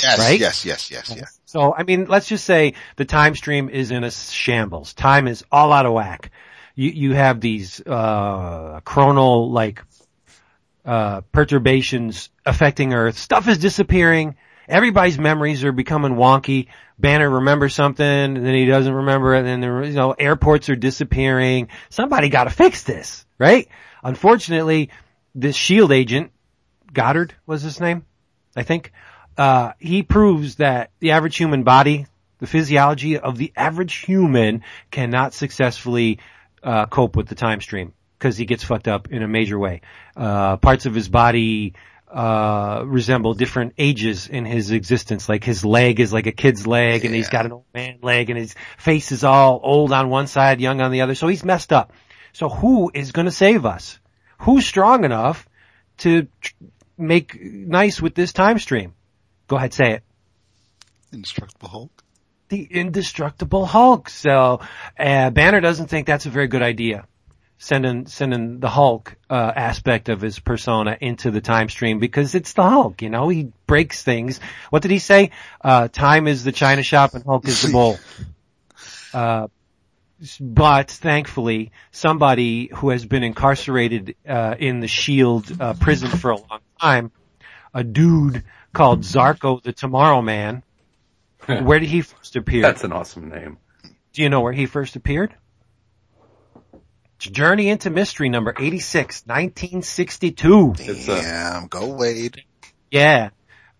Yes, 0.02 0.18
Right? 0.18 0.38
yes, 0.38 0.64
yes, 0.64 0.90
yes, 0.90 1.12
yes. 1.16 1.40
So, 1.44 1.74
I 1.74 1.82
mean, 1.82 2.06
let's 2.06 2.28
just 2.28 2.44
say 2.44 2.74
the 2.96 3.04
time 3.04 3.34
stream 3.34 3.68
is 3.68 3.90
in 3.90 4.04
a 4.04 4.10
shambles. 4.10 4.94
Time 4.94 5.26
is 5.26 5.44
all 5.50 5.72
out 5.72 5.86
of 5.86 5.92
whack. 5.92 6.30
You, 6.74 6.90
you 6.90 7.12
have 7.14 7.40
these, 7.40 7.80
uh, 7.80 8.80
chronal, 8.80 9.50
like, 9.50 9.82
uh, 10.84 11.22
perturbations 11.32 12.28
affecting 12.46 12.92
Earth. 12.94 13.18
Stuff 13.18 13.48
is 13.48 13.58
disappearing. 13.58 14.36
Everybody's 14.68 15.18
memories 15.18 15.64
are 15.64 15.72
becoming 15.72 16.14
wonky. 16.14 16.66
Banner 16.98 17.30
remembers 17.30 17.74
something, 17.74 18.06
and 18.06 18.36
then 18.36 18.54
he 18.54 18.66
doesn't 18.66 18.92
remember 18.92 19.34
it, 19.34 19.38
and 19.38 19.46
then, 19.46 19.60
there- 19.60 19.84
you 19.84 19.92
know, 19.92 20.12
airports 20.12 20.68
are 20.68 20.76
disappearing. 20.76 21.68
Somebody 21.88 22.28
gotta 22.28 22.50
fix 22.50 22.82
this, 22.82 23.24
right? 23.38 23.68
Unfortunately, 24.02 24.90
this 25.34 25.56
shield 25.56 25.92
agent, 25.92 26.32
Goddard 26.92 27.34
was 27.46 27.62
his 27.62 27.80
name, 27.80 28.04
I 28.56 28.62
think, 28.62 28.92
uh, 29.36 29.72
he 29.78 30.02
proves 30.02 30.56
that 30.56 30.90
the 31.00 31.12
average 31.12 31.36
human 31.36 31.62
body, 31.62 32.06
the 32.40 32.46
physiology 32.46 33.18
of 33.18 33.36
the 33.36 33.52
average 33.56 33.94
human 33.94 34.62
cannot 34.90 35.32
successfully, 35.34 36.18
uh, 36.62 36.86
cope 36.86 37.16
with 37.16 37.28
the 37.28 37.34
time 37.34 37.60
stream 37.60 37.92
because 38.18 38.36
he 38.36 38.44
gets 38.44 38.64
fucked 38.64 38.88
up 38.88 39.08
in 39.12 39.22
a 39.22 39.28
major 39.28 39.58
way. 39.58 39.80
Uh, 40.16 40.56
parts 40.56 40.86
of 40.86 40.94
his 40.94 41.08
body, 41.08 41.74
uh, 42.10 42.82
resemble 42.84 43.34
different 43.34 43.74
ages 43.78 44.28
in 44.28 44.44
his 44.44 44.70
existence. 44.70 45.28
Like 45.28 45.44
his 45.44 45.64
leg 45.64 46.00
is 46.00 46.12
like 46.12 46.26
a 46.26 46.32
kid's 46.32 46.66
leg 46.66 47.04
and 47.04 47.14
he's 47.14 47.28
got 47.28 47.46
an 47.46 47.52
old 47.52 47.66
man 47.74 47.98
leg 48.02 48.30
and 48.30 48.38
his 48.38 48.54
face 48.78 49.12
is 49.12 49.24
all 49.24 49.60
old 49.62 49.92
on 49.92 50.08
one 50.08 50.26
side, 50.26 50.60
young 50.60 50.80
on 50.80 50.90
the 50.90 51.02
other. 51.02 51.14
So 51.14 51.28
he's 51.28 51.44
messed 51.44 51.72
up. 51.72 51.92
So 52.32 52.48
who 52.48 52.90
is 52.94 53.12
going 53.12 53.26
to 53.26 53.32
save 53.32 53.66
us? 53.66 53.98
Who's 54.40 54.66
strong 54.66 55.04
enough 55.04 55.48
to 55.98 56.28
tr- 56.40 56.54
make 56.96 57.40
nice 57.42 58.00
with 58.00 58.14
this 58.14 58.32
time 58.32 58.58
stream? 58.58 58.94
Go 59.46 59.56
ahead, 59.56 59.74
say 59.74 59.92
it. 59.92 60.02
Indestructible 61.12 61.68
Hulk. 61.68 62.04
The 62.48 62.62
indestructible 62.62 63.66
Hulk. 63.66 64.08
So, 64.08 64.60
uh, 64.98 65.30
Banner 65.30 65.60
doesn't 65.60 65.88
think 65.88 66.06
that's 66.06 66.26
a 66.26 66.30
very 66.30 66.48
good 66.48 66.62
idea. 66.62 67.06
Sending, 67.60 68.06
sending 68.06 68.60
the 68.60 68.68
Hulk, 68.68 69.16
uh, 69.28 69.52
aspect 69.54 70.08
of 70.08 70.20
his 70.20 70.38
persona 70.38 70.96
into 71.00 71.32
the 71.32 71.40
time 71.40 71.68
stream 71.68 71.98
because 71.98 72.36
it's 72.36 72.52
the 72.52 72.62
Hulk, 72.62 73.02
you 73.02 73.10
know, 73.10 73.28
he 73.28 73.50
breaks 73.66 74.04
things. 74.04 74.38
What 74.70 74.82
did 74.82 74.92
he 74.92 75.00
say? 75.00 75.32
Uh, 75.60 75.88
time 75.88 76.28
is 76.28 76.44
the 76.44 76.52
china 76.52 76.84
shop 76.84 77.14
and 77.14 77.24
Hulk 77.24 77.48
is 77.48 77.62
the 77.62 77.72
bowl. 77.72 77.98
Uh, 79.14 79.48
but 80.40 80.90
thankfully, 80.90 81.70
somebody 81.92 82.70
who 82.74 82.90
has 82.90 83.06
been 83.06 83.22
incarcerated 83.22 84.16
uh, 84.28 84.56
in 84.58 84.80
the 84.80 84.88
Shield 84.88 85.60
uh, 85.60 85.74
prison 85.74 86.10
for 86.10 86.32
a 86.32 86.36
long 86.36 86.60
time, 86.80 87.12
a 87.72 87.84
dude 87.84 88.44
called 88.72 89.02
Zarko 89.02 89.62
the 89.62 89.72
Tomorrow 89.72 90.22
Man. 90.22 90.62
Where 91.46 91.78
did 91.78 91.88
he 91.88 92.02
first 92.02 92.36
appear? 92.36 92.62
That's 92.62 92.84
an 92.84 92.92
awesome 92.92 93.28
name. 93.28 93.58
Do 94.12 94.22
you 94.22 94.28
know 94.28 94.40
where 94.40 94.52
he 94.52 94.66
first 94.66 94.96
appeared? 94.96 95.34
Journey 97.18 97.68
into 97.68 97.90
Mystery 97.90 98.28
number 98.28 98.54
86, 98.58 99.24
1962. 99.26 100.74
It's 100.78 101.08
a- 101.08 101.20
Damn, 101.22 101.66
go 101.66 101.82
Waid. 101.82 102.40
Yeah. 102.90 103.30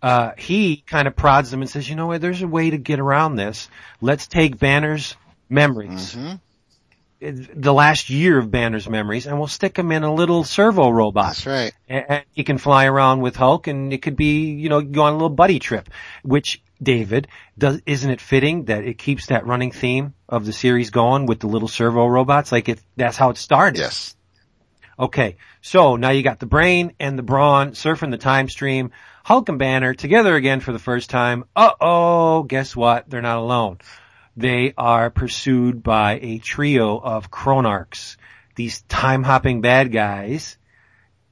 Uh, 0.02 0.32
he 0.38 0.76
kind 0.86 1.08
of 1.08 1.16
prods 1.16 1.50
them 1.50 1.60
and 1.60 1.68
says, 1.70 1.88
you 1.88 1.96
know 1.96 2.06
what, 2.06 2.20
there's 2.20 2.42
a 2.42 2.46
way 2.48 2.70
to 2.70 2.78
get 2.78 3.00
around 3.00 3.34
this. 3.36 3.68
Let's 4.00 4.26
take 4.28 4.58
Banner's 4.58 5.16
memories. 5.48 6.14
hmm 6.14 6.34
The 7.20 7.74
last 7.74 8.08
year 8.08 8.38
of 8.38 8.48
Banner's 8.50 8.88
memories 8.88 9.26
and 9.26 9.38
we'll 9.38 9.48
stick 9.48 9.74
them 9.74 9.90
in 9.90 10.04
a 10.04 10.14
little 10.14 10.44
servo 10.44 10.88
robot. 10.90 11.30
That's 11.30 11.46
right. 11.46 11.72
And 11.88 12.04
and 12.08 12.24
he 12.32 12.44
can 12.44 12.58
fly 12.58 12.84
around 12.86 13.22
with 13.22 13.34
Hulk 13.34 13.66
and 13.66 13.92
it 13.92 14.02
could 14.02 14.14
be, 14.14 14.52
you 14.52 14.68
know, 14.68 14.80
go 14.82 15.02
on 15.02 15.12
a 15.14 15.16
little 15.16 15.30
buddy 15.30 15.58
trip, 15.58 15.88
which 16.22 16.62
David 16.82 17.28
does, 17.56 17.80
isn't 17.86 18.10
it 18.10 18.20
fitting 18.20 18.66
that 18.66 18.84
it 18.84 18.98
keeps 18.98 19.26
that 19.26 19.46
running 19.46 19.72
theme 19.72 20.14
of 20.28 20.46
the 20.46 20.52
series 20.52 20.90
going 20.90 21.26
with 21.26 21.40
the 21.40 21.48
little 21.48 21.68
servo 21.68 22.06
robots? 22.06 22.52
Like 22.52 22.68
it, 22.68 22.80
that's 22.96 23.16
how 23.16 23.30
it 23.30 23.36
started. 23.36 23.80
Yes. 23.80 24.14
Okay, 24.98 25.36
so 25.60 25.96
now 25.96 26.10
you 26.10 26.22
got 26.22 26.40
the 26.40 26.46
brain 26.46 26.92
and 26.98 27.16
the 27.16 27.22
brawn 27.22 27.72
surfing 27.72 28.10
the 28.10 28.18
time 28.18 28.48
stream. 28.48 28.90
Hulk 29.24 29.48
and 29.48 29.58
Banner 29.58 29.94
together 29.94 30.34
again 30.34 30.60
for 30.60 30.72
the 30.72 30.78
first 30.78 31.10
time. 31.10 31.44
Uh 31.54 31.72
oh, 31.80 32.42
guess 32.42 32.74
what? 32.74 33.08
They're 33.08 33.22
not 33.22 33.38
alone. 33.38 33.78
They 34.36 34.72
are 34.76 35.10
pursued 35.10 35.82
by 35.82 36.18
a 36.22 36.38
trio 36.38 36.98
of 36.98 37.30
Chronarchs, 37.30 38.16
these 38.54 38.82
time 38.82 39.22
hopping 39.22 39.60
bad 39.60 39.92
guys, 39.92 40.58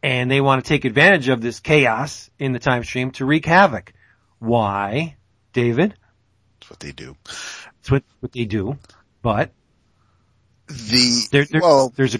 and 0.02 0.30
they 0.30 0.40
want 0.40 0.64
to 0.64 0.68
take 0.68 0.84
advantage 0.84 1.28
of 1.28 1.40
this 1.40 1.60
chaos 1.60 2.30
in 2.38 2.52
the 2.52 2.58
time 2.58 2.84
stream 2.84 3.12
to 3.12 3.24
wreak 3.24 3.46
havoc. 3.46 3.92
Why, 4.38 5.16
David? 5.56 5.94
That's 6.60 6.70
what 6.70 6.80
they 6.80 6.92
do. 6.92 7.16
That's 7.24 7.90
what, 7.90 8.04
what 8.20 8.32
they 8.32 8.44
do. 8.44 8.76
But 9.22 9.52
The, 10.68 11.28
there, 11.32 11.44
there, 11.46 11.60
well, 11.62 11.92
there's 11.96 12.14
a 12.14 12.18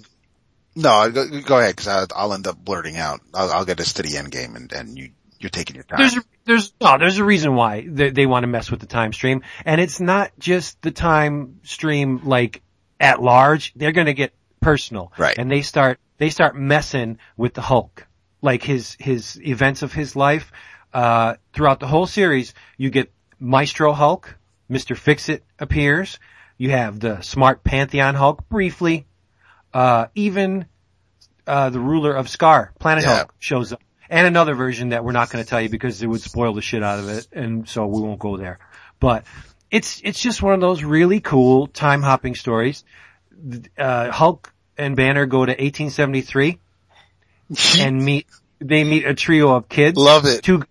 no, 0.75 1.11
go, 1.11 1.41
go 1.43 1.59
ahead 1.59 1.77
because 1.77 2.09
I'll 2.15 2.33
end 2.33 2.47
up 2.47 2.57
blurting 2.57 2.97
out. 2.97 3.21
I'll, 3.35 3.51
I'll 3.51 3.65
get 3.65 3.81
us 3.81 3.95
to 3.95 4.03
the 4.03 4.17
end 4.17 4.31
game 4.31 4.57
and, 4.57 4.73
and 4.73 4.97
you, 4.97 5.11
you're 5.39 5.51
taking 5.51 5.75
your 5.75 5.85
time. 5.85 5.99
There's 5.99 6.17
a, 6.17 6.23
there's 6.47 6.73
no, 6.81 6.97
there's 6.99 7.19
a 7.19 7.25
reason 7.25 7.55
why 7.55 7.87
they, 7.87 8.11
they 8.11 8.27
want 8.27 8.45
to 8.45 8.47
mess 8.47 8.71
with 8.71 8.81
the 8.81 8.87
time 8.87 9.13
stream, 9.13 9.43
and 9.67 9.81
it's 9.81 10.01
not 10.01 10.33
just 10.39 10.81
the 10.81 10.91
time 10.91 11.61
stream 11.63 12.23
like 12.25 12.63
at 12.99 13.23
large. 13.23 13.73
They're 13.77 13.93
going 13.93 14.07
to 14.07 14.15
get 14.15 14.33
personal, 14.61 15.13
Right. 15.19 15.37
And 15.37 15.51
they 15.51 15.63
start 15.63 15.99
they 16.19 16.31
start 16.31 16.57
messing 16.57 17.19
with 17.37 17.53
the 17.53 17.61
Hulk, 17.61 18.07
like 18.41 18.63
his 18.63 18.97
his 18.99 19.39
events 19.43 19.83
of 19.83 19.93
his 19.93 20.17
life. 20.17 20.53
Uh, 20.93 21.35
throughout 21.53 21.81
the 21.81 21.87
whole 21.87 22.07
series, 22.07 22.55
you 22.79 22.89
get 22.89 23.13
Maestro 23.39 23.93
Hulk, 23.93 24.37
Mister 24.69 24.95
Fix 24.95 25.29
It 25.29 25.45
appears. 25.59 26.19
You 26.59 26.71
have 26.71 26.99
the 27.01 27.21
smart 27.21 27.63
Pantheon 27.65 28.15
Hulk 28.15 28.49
briefly. 28.49 29.07
Uh, 29.75 30.07
even 30.15 30.67
uh, 31.47 31.71
the 31.71 31.81
ruler 31.81 32.15
of 32.15 32.27
Sakaar, 32.27 32.71
Planet 32.79 33.05
Yeah. 33.05 33.17
Hulk, 33.17 33.35
shows 33.39 33.73
up. 33.73 33.83
And 34.09 34.27
another 34.27 34.55
version 34.55 34.91
that 34.91 35.05
we're 35.05 35.13
not 35.13 35.31
going 35.31 35.45
to 35.45 35.49
tell 35.49 35.61
you 35.61 35.69
because 35.69 36.01
it 36.03 36.07
would 36.07 36.21
spoil 36.21 36.55
the 36.55 36.63
shit 36.63 36.83
out 36.83 36.99
of 37.01 37.09
it, 37.09 37.27
and 37.33 37.69
so 37.69 37.87
we 37.87 38.01
won't 38.01 38.21
go 38.21 38.37
there. 38.37 38.59
But 39.01 39.25
it's 39.71 40.01
it's 40.05 40.21
just 40.21 40.43
one 40.43 40.55
of 40.55 40.61
those 40.61 40.83
really 40.85 41.21
cool 41.21 41.67
time 41.67 42.03
hopping 42.03 42.35
stories. 42.37 42.85
Uh, 43.77 44.11
Hulk 44.13 44.53
and 44.79 44.97
Banner 44.97 45.27
go 45.27 45.45
to 45.45 45.51
1873 45.53 46.59
and 47.81 48.03
meet. 48.03 48.27
They 48.59 48.85
meet 48.85 49.05
a 49.07 49.15
trio 49.15 49.55
of 49.55 49.69
kids. 49.69 49.99
Love 49.99 50.25
it. 50.25 50.43
Two 50.43 50.63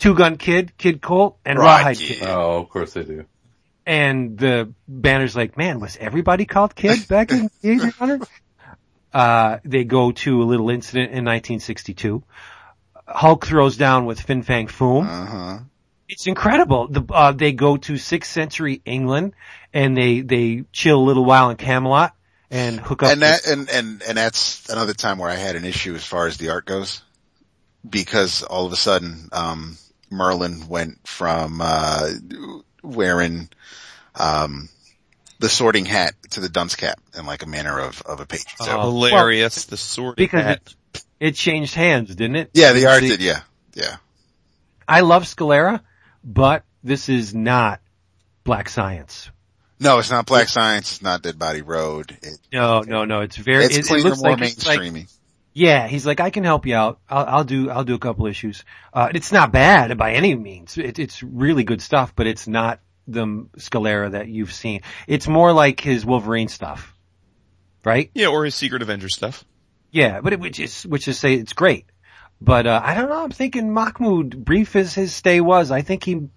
Two 0.00 0.14
Gun 0.14 0.38
Kid, 0.38 0.76
Kid 0.78 1.02
Colt, 1.02 1.38
and 1.44 1.58
Rawhide. 1.58 1.98
Kid. 1.98 2.26
Oh, 2.26 2.62
of 2.62 2.70
course 2.70 2.94
they 2.94 3.04
do. 3.04 3.26
And 3.84 4.38
the 4.38 4.72
banner's 4.88 5.36
like, 5.36 5.58
man, 5.58 5.78
was 5.78 5.98
everybody 6.00 6.46
called 6.46 6.74
Kid 6.74 7.06
back 7.06 7.30
in 7.30 7.50
the 7.62 7.68
1800s? 7.68 8.26
Uh, 9.12 9.58
they 9.64 9.82
go 9.82 10.12
to 10.12 10.40
a 10.40 10.44
little 10.44 10.70
incident 10.70 11.06
in 11.06 11.24
1962. 11.24 12.22
Hulk 13.08 13.44
throws 13.44 13.76
down 13.76 14.06
with 14.06 14.20
Fin 14.20 14.44
Fang 14.44 14.68
Foom. 14.68 15.04
Uh 15.04 15.26
huh. 15.26 15.58
It's 16.08 16.28
incredible. 16.28 16.86
The, 16.86 17.04
uh, 17.12 17.32
they 17.32 17.50
go 17.50 17.76
to 17.76 17.94
6th 17.94 18.24
century 18.24 18.80
England 18.84 19.32
and 19.72 19.96
they, 19.96 20.20
they 20.20 20.62
chill 20.70 21.00
a 21.00 21.02
little 21.02 21.24
while 21.24 21.50
in 21.50 21.56
Camelot 21.56 22.14
and 22.52 22.78
hook 22.78 23.02
up. 23.02 23.10
And 23.10 23.22
that, 23.22 23.44
and, 23.48 23.68
and, 23.68 24.00
and 24.02 24.16
that's 24.16 24.68
another 24.70 24.94
time 24.94 25.18
where 25.18 25.28
I 25.28 25.34
had 25.34 25.56
an 25.56 25.64
issue 25.64 25.96
as 25.96 26.04
far 26.04 26.28
as 26.28 26.36
the 26.36 26.50
art 26.50 26.64
goes. 26.64 27.02
Because 27.88 28.44
all 28.44 28.64
of 28.64 28.72
a 28.72 28.76
sudden, 28.76 29.28
um, 29.32 29.76
Merlin 30.10 30.68
went 30.68 31.06
from, 31.06 31.60
uh, 31.62 32.10
wearing, 32.82 33.48
um, 34.14 34.68
the 35.38 35.48
sorting 35.48 35.86
hat 35.86 36.14
to 36.30 36.40
the 36.40 36.48
dunce 36.48 36.76
cap 36.76 37.00
in 37.18 37.24
like 37.26 37.42
a 37.42 37.46
manner 37.46 37.78
of, 37.80 38.02
of 38.02 38.20
a 38.20 38.26
page. 38.26 38.44
So, 38.58 38.76
Oh. 38.78 38.80
Hilarious. 38.82 39.64
the 39.64 39.76
sword 39.76 40.16
because 40.16 40.42
hat. 40.42 40.60
it, 40.94 41.04
it 41.20 41.34
changed 41.34 41.74
hands, 41.74 42.14
didn't 42.14 42.36
it? 42.36 42.50
yeah, 42.54 42.72
the 42.72 42.86
art 42.86 43.00
The- 43.00 43.08
did, 43.08 43.22
yeah. 43.22 43.40
Yeah. 43.74 43.96
I 44.86 45.00
love 45.00 45.22
Scalera, 45.24 45.80
but 46.24 46.64
this 46.82 47.08
is 47.08 47.34
not 47.34 47.80
Black 48.44 48.68
Science. 48.68 49.30
No, 49.78 49.98
it's 49.98 50.10
not 50.10 50.26
Black 50.26 50.48
Science. 50.48 50.92
It's 50.92 51.02
not 51.02 51.22
Dead 51.22 51.38
Body 51.38 51.62
Road. 51.62 52.18
It, 52.22 52.38
No, 52.52 52.80
no, 52.80 53.04
no. 53.06 53.20
It's 53.20 53.36
very. 53.36 53.64
it's 53.64 53.76
it, 53.76 53.84
it 53.84 53.86
cleaner, 53.86 54.08
looks 54.10 54.20
more 54.22 54.32
like 54.32 54.42
it's 54.42 54.66
like 54.66 54.80
mainstreamy. 54.80 55.12
Yeah, 55.52 55.88
he's 55.88 56.06
like, 56.06 56.20
I 56.20 56.30
can 56.30 56.44
help 56.44 56.64
you 56.66 56.76
out. 56.76 57.00
I'll, 57.08 57.26
I'll 57.38 57.44
do, 57.44 57.70
I'll 57.70 57.84
do 57.84 57.94
a 57.94 57.98
couple 57.98 58.26
issues. 58.26 58.64
Uh, 58.94 59.08
it's 59.14 59.32
not 59.32 59.50
bad 59.50 59.98
by 59.98 60.12
any 60.12 60.34
means. 60.34 60.78
It, 60.78 60.98
it's 60.98 61.22
really 61.22 61.64
good 61.64 61.82
stuff, 61.82 62.14
but 62.14 62.26
it's 62.28 62.46
not 62.46 62.80
the 63.08 63.48
Scalera 63.58 64.12
that 64.12 64.28
you've 64.28 64.52
seen. 64.52 64.82
It's 65.08 65.26
more 65.26 65.52
like 65.52 65.80
his 65.80 66.06
Wolverine 66.06 66.48
stuff. 66.48 66.94
Right? 67.84 68.10
Yeah, 68.14 68.28
or 68.28 68.44
his 68.44 68.54
Secret 68.54 68.82
Avenger 68.82 69.08
stuff. 69.08 69.44
Yeah, 69.90 70.20
but 70.20 70.34
it, 70.34 70.40
which 70.40 70.60
is, 70.60 70.84
which 70.84 71.08
is 71.08 71.18
say 71.18 71.34
it's 71.34 71.52
great. 71.54 71.86
But, 72.40 72.66
uh, 72.66 72.80
I 72.82 72.94
don't 72.94 73.08
know, 73.08 73.24
I'm 73.24 73.30
thinking 73.30 73.72
Mahmoud, 73.72 74.44
brief 74.44 74.76
as 74.76 74.94
his 74.94 75.14
stay 75.14 75.40
was, 75.40 75.70
I 75.70 75.82
think 75.82 76.04
he 76.04 76.28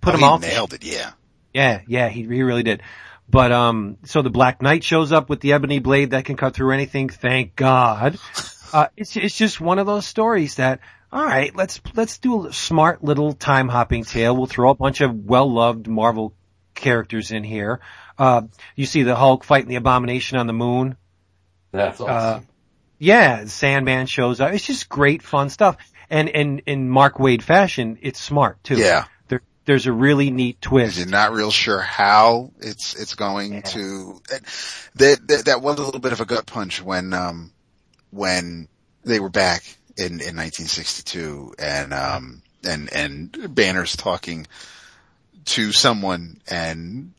put 0.00 0.10
Oh, 0.10 0.12
him 0.14 0.18
he 0.18 0.24
all 0.24 0.38
nailed 0.38 0.74
it, 0.74 0.84
yeah. 0.84 1.12
yeah, 1.54 1.80
yeah, 1.88 2.08
he, 2.08 2.22
he 2.22 2.42
really 2.42 2.62
did. 2.62 2.82
But, 3.30 3.52
um, 3.52 3.98
so 4.04 4.22
the 4.22 4.30
Black 4.30 4.60
Knight 4.60 4.82
shows 4.82 5.12
up 5.12 5.28
with 5.28 5.40
the 5.40 5.52
ebony 5.52 5.78
blade 5.78 6.10
that 6.10 6.24
can 6.24 6.36
cut 6.36 6.54
through 6.54 6.72
anything, 6.72 7.08
thank 7.08 7.56
God. 7.56 8.18
Uh, 8.72 8.86
it's, 8.96 9.16
it's 9.16 9.36
just 9.36 9.60
one 9.60 9.80
of 9.80 9.86
those 9.86 10.06
stories 10.06 10.54
that, 10.54 10.78
alright, 11.12 11.56
let's, 11.56 11.80
let's 11.96 12.18
do 12.18 12.46
a 12.46 12.52
smart 12.52 13.02
little 13.02 13.32
time 13.32 13.68
hopping 13.68 14.04
tale. 14.04 14.36
We'll 14.36 14.46
throw 14.46 14.70
a 14.70 14.76
bunch 14.76 15.00
of 15.00 15.12
well-loved 15.12 15.88
Marvel 15.88 16.34
characters 16.76 17.32
in 17.32 17.42
here. 17.42 17.80
Uh, 18.16 18.42
you 18.76 18.86
see 18.86 19.02
the 19.02 19.16
Hulk 19.16 19.42
fighting 19.42 19.68
the 19.68 19.74
Abomination 19.74 20.38
on 20.38 20.46
the 20.46 20.52
moon. 20.52 20.96
That's 21.72 22.00
awesome. 22.00 22.16
Uh, 22.16 22.40
yeah, 23.00 23.46
Sandman 23.46 24.06
shows 24.06 24.40
up. 24.40 24.52
It's 24.52 24.66
just 24.66 24.88
great 24.88 25.22
fun 25.22 25.50
stuff. 25.50 25.76
And, 26.08 26.28
and 26.28 26.62
in 26.66 26.88
Mark 26.88 27.16
Waid 27.16 27.42
fashion, 27.42 27.98
it's 28.02 28.20
smart 28.20 28.62
too. 28.62 28.76
Yeah. 28.76 29.06
There, 29.70 29.76
there's 29.76 29.86
a 29.86 29.92
really 29.92 30.30
neat 30.32 30.60
twist. 30.60 30.98
You're 30.98 31.06
not 31.06 31.32
real 31.32 31.52
sure 31.52 31.78
how 31.78 32.50
it's 32.58 32.96
it's 32.96 33.14
going 33.14 33.62
to. 33.62 34.20
That, 34.96 35.28
that 35.28 35.44
that 35.44 35.62
was 35.62 35.78
a 35.78 35.84
little 35.84 36.00
bit 36.00 36.10
of 36.10 36.20
a 36.20 36.24
gut 36.24 36.44
punch 36.44 36.82
when 36.82 37.12
um 37.12 37.52
when 38.10 38.66
they 39.04 39.20
were 39.20 39.28
back 39.28 39.62
in 39.96 40.14
in 40.20 40.36
1962 40.36 41.54
and 41.56 41.94
um 41.94 42.42
and 42.64 42.92
and 42.92 43.54
Banner's 43.54 43.94
talking 43.94 44.48
to 45.44 45.70
someone 45.70 46.40
and 46.48 47.12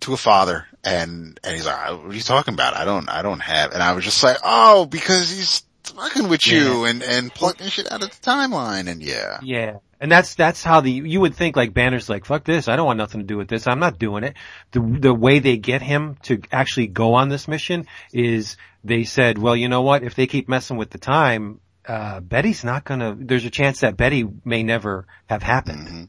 to 0.00 0.12
a 0.12 0.18
father 0.18 0.66
and 0.84 1.40
and 1.42 1.54
he's 1.54 1.64
like, 1.64 1.92
"What 1.92 2.10
are 2.10 2.14
you 2.14 2.20
talking 2.20 2.52
about? 2.52 2.76
I 2.76 2.84
don't 2.84 3.08
I 3.08 3.22
don't 3.22 3.40
have." 3.40 3.72
And 3.72 3.82
I 3.82 3.94
was 3.94 4.04
just 4.04 4.22
like, 4.22 4.36
"Oh, 4.44 4.84
because 4.84 5.30
he's." 5.30 5.62
Fucking 5.84 6.28
with 6.28 6.46
you 6.46 6.86
and, 6.86 7.02
and 7.02 7.30
plucking 7.30 7.68
shit 7.68 7.92
out 7.92 8.02
of 8.02 8.08
the 8.08 8.16
timeline 8.30 8.88
and 8.88 9.02
yeah. 9.02 9.38
Yeah. 9.42 9.76
And 10.04 10.12
that's, 10.12 10.34
that's 10.34 10.62
how 10.62 10.82
the, 10.82 10.90
you 10.90 11.18
would 11.22 11.34
think 11.34 11.56
like 11.56 11.72
Banner's 11.72 12.10
like, 12.10 12.26
fuck 12.26 12.44
this, 12.44 12.68
I 12.68 12.76
don't 12.76 12.84
want 12.84 12.98
nothing 12.98 13.22
to 13.22 13.26
do 13.26 13.38
with 13.38 13.48
this, 13.48 13.66
I'm 13.66 13.78
not 13.78 13.98
doing 13.98 14.22
it. 14.22 14.34
The, 14.72 14.80
the 15.00 15.14
way 15.14 15.38
they 15.38 15.56
get 15.56 15.80
him 15.80 16.18
to 16.24 16.42
actually 16.52 16.88
go 16.88 17.14
on 17.14 17.30
this 17.30 17.48
mission 17.48 17.86
is 18.12 18.58
they 18.84 19.04
said, 19.04 19.38
well, 19.38 19.56
you 19.56 19.70
know 19.70 19.80
what, 19.80 20.02
if 20.02 20.14
they 20.14 20.26
keep 20.26 20.46
messing 20.46 20.76
with 20.76 20.90
the 20.90 20.98
time, 20.98 21.58
uh, 21.88 22.20
Betty's 22.20 22.64
not 22.64 22.84
gonna, 22.84 23.16
there's 23.18 23.46
a 23.46 23.50
chance 23.50 23.80
that 23.80 23.96
Betty 23.96 24.28
may 24.44 24.62
never 24.62 25.06
have 25.24 25.42
happened. 25.42 25.88
Mhm. 25.88 26.08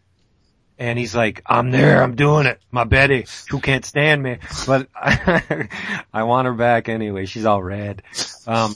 And 0.78 1.00
he's 1.00 1.16
like, 1.16 1.42
I'm 1.46 1.72
there, 1.72 2.04
I'm 2.04 2.16
doing 2.16 2.48
it. 2.48 2.60
My 2.72 2.84
Betty, 2.84 3.26
who 3.50 3.62
can't 3.62 3.86
stand 3.86 4.22
me. 4.22 4.40
But 4.68 4.90
I, 4.94 6.24
want 6.24 6.48
her 6.48 6.54
back 6.54 6.90
anyway. 6.90 7.28
She's 7.28 7.46
all 7.46 7.64
red. 7.64 8.04
Um, 8.46 8.76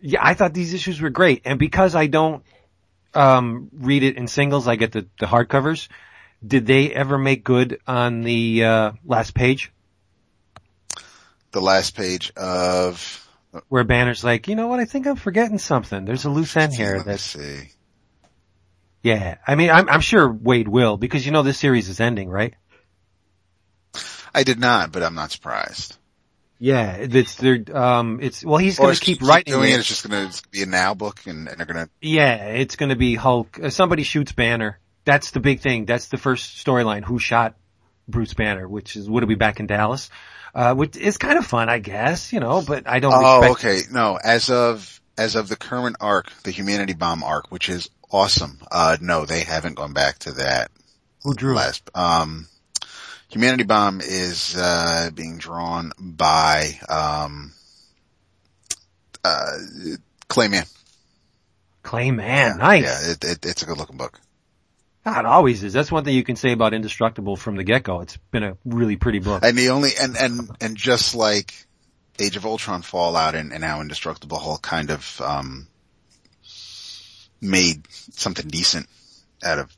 yeah, 0.00 0.20
I 0.22 0.32
thought 0.32 0.54
these 0.54 0.72
issues 0.72 0.98
were 0.98 1.10
great. 1.10 1.42
And 1.44 1.58
because 1.58 1.94
I 1.94 2.06
don't, 2.06 2.42
um, 3.14 3.68
read 3.72 4.02
it 4.02 4.16
in 4.16 4.28
singles, 4.28 4.66
I 4.68 4.76
get 4.76 4.92
the, 4.92 5.06
the 5.18 5.26
hardcovers. 5.26 5.88
Did 6.46 6.66
they 6.66 6.92
ever 6.94 7.18
make 7.18 7.42
good 7.44 7.80
on 7.86 8.22
the, 8.22 8.64
uh, 8.64 8.92
last 9.04 9.34
page 9.34 9.72
The 11.50 11.60
last 11.60 11.96
page 11.96 12.32
of 12.36 13.28
where 13.68 13.82
Banner's 13.84 14.22
like, 14.22 14.46
you 14.46 14.54
know 14.54 14.68
what, 14.68 14.78
I 14.78 14.84
think 14.84 15.06
I'm 15.06 15.16
forgetting 15.16 15.58
something. 15.58 16.04
There's 16.04 16.24
a 16.26 16.30
loose 16.30 16.56
end 16.56 16.74
here 16.74 16.98
Let 16.98 17.06
me 17.06 17.12
that's, 17.12 17.22
see. 17.22 17.70
yeah. 19.02 19.38
I 19.46 19.54
mean, 19.56 19.70
I'm, 19.70 19.88
I'm 19.88 20.00
sure 20.00 20.28
Waid 20.32 20.68
will 20.68 20.96
because 20.96 21.26
you 21.26 21.32
know 21.32 21.42
this 21.42 21.58
series 21.58 21.88
is 21.88 21.98
ending, 21.98 22.28
right? 22.28 22.54
I 24.34 24.44
did 24.44 24.60
not, 24.60 24.92
but 24.92 25.02
I'm 25.02 25.14
not 25.14 25.32
surprised. 25.32 25.97
Yeah, 26.58 26.92
it's 26.96 27.36
they're 27.36 27.64
um 27.72 28.18
it's 28.20 28.44
well 28.44 28.58
he's 28.58 28.78
gonna 28.78 28.90
it's 28.90 29.00
keep 29.00 29.22
writing 29.22 29.52
doing 29.54 29.70
it. 29.70 29.74
it. 29.76 29.78
It's 29.80 29.88
just 29.88 30.08
gonna 30.08 30.30
be 30.50 30.62
a 30.62 30.66
now 30.66 30.94
book 30.94 31.20
and, 31.26 31.48
and 31.48 31.58
they're 31.58 31.66
gonna, 31.66 31.88
Yeah, 32.00 32.46
it's 32.46 32.76
gonna 32.76 32.96
be 32.96 33.14
Hulk. 33.14 33.58
Uh, 33.62 33.70
somebody 33.70 34.02
shoots 34.02 34.32
Banner. 34.32 34.78
That's 35.04 35.30
the 35.30 35.40
big 35.40 35.60
thing. 35.60 35.86
That's 35.86 36.08
the 36.08 36.18
first 36.18 36.64
storyline. 36.64 37.04
Who 37.04 37.18
shot 37.18 37.54
Bruce 38.08 38.34
Banner? 38.34 38.66
Which 38.68 38.96
is 38.96 39.08
would 39.08 39.22
it 39.22 39.26
be 39.26 39.36
back 39.36 39.60
in 39.60 39.66
Dallas? 39.66 40.10
Uh, 40.54 40.74
which 40.74 40.96
is 40.96 41.16
kind 41.18 41.38
of 41.38 41.46
fun, 41.46 41.68
I 41.68 41.78
guess. 41.78 42.32
You 42.32 42.40
know, 42.40 42.62
but 42.66 42.88
I 42.88 42.98
don't. 42.98 43.12
oh, 43.14 43.52
okay. 43.52 43.82
No, 43.92 44.18
as 44.22 44.50
of, 44.50 45.00
as 45.16 45.36
of 45.36 45.48
the 45.48 45.56
current 45.56 45.96
arc, 46.00 46.30
the 46.42 46.50
Humanity 46.50 46.94
Bomb 46.94 47.22
arc, 47.22 47.50
which 47.52 47.68
is 47.68 47.88
awesome. 48.10 48.58
Uh, 48.70 48.96
no, 49.00 49.24
they 49.26 49.42
haven't 49.42 49.74
gone 49.74 49.92
back 49.92 50.18
to 50.20 50.32
that 50.32 50.70
Who 51.22 51.34
drew? 51.34 51.52
it? 51.52 51.56
last, 51.56 51.90
um, 51.94 52.48
Humanity 53.30 53.64
Bomb 53.64 54.00
is, 54.00 54.56
uh, 54.56 55.10
being 55.14 55.38
drawn 55.38 55.92
by, 55.98 56.78
um, 56.88 57.52
uh, 59.22 59.58
Clayman. 60.28 60.66
Clayman, 61.84 62.58
nice. 62.58 62.84
Yeah, 62.84 63.10
it, 63.12 63.24
it, 63.24 63.46
it's 63.46 63.62
a 63.62 63.66
good 63.66 63.76
looking 63.78 63.98
book. 63.98 64.18
It 65.06 65.26
always 65.26 65.62
is. 65.62 65.72
That's 65.72 65.90
one 65.90 66.04
thing 66.04 66.14
you 66.14 66.24
can 66.24 66.36
say 66.36 66.52
about 66.52 66.74
Indestructible 66.74 67.36
from 67.36 67.56
the 67.56 67.64
get-go. 67.64 68.00
It's 68.00 68.16
been 68.30 68.44
a 68.44 68.56
really 68.64 68.96
pretty 68.96 69.20
book. 69.20 69.42
And 69.42 69.56
the 69.56 69.70
only, 69.70 69.90
and, 69.98 70.16
and, 70.16 70.50
and 70.60 70.76
just 70.76 71.14
like 71.14 71.54
Age 72.18 72.36
of 72.36 72.44
Ultron 72.44 72.82
Fallout 72.82 73.34
and, 73.34 73.52
and 73.52 73.64
how 73.64 73.80
Indestructible 73.80 74.38
Hulk 74.38 74.60
kind 74.60 74.90
of, 74.90 75.20
um, 75.22 75.66
made 77.40 77.86
something 77.90 78.48
decent 78.48 78.86
out 79.42 79.58
of 79.58 79.74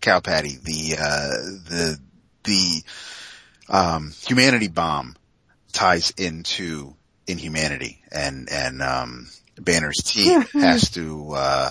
cow 0.00 0.20
patty, 0.20 0.56
the, 0.62 0.96
uh, 1.00 1.28
the, 1.68 1.98
the, 2.44 2.82
um, 3.68 4.12
humanity 4.26 4.68
bomb 4.68 5.16
ties 5.72 6.10
into 6.16 6.94
inhumanity 7.26 8.02
and, 8.10 8.48
and, 8.50 8.82
um, 8.82 9.28
Banner's 9.58 9.98
team 9.98 10.40
has 10.54 10.90
to, 10.92 11.32
uh, 11.34 11.70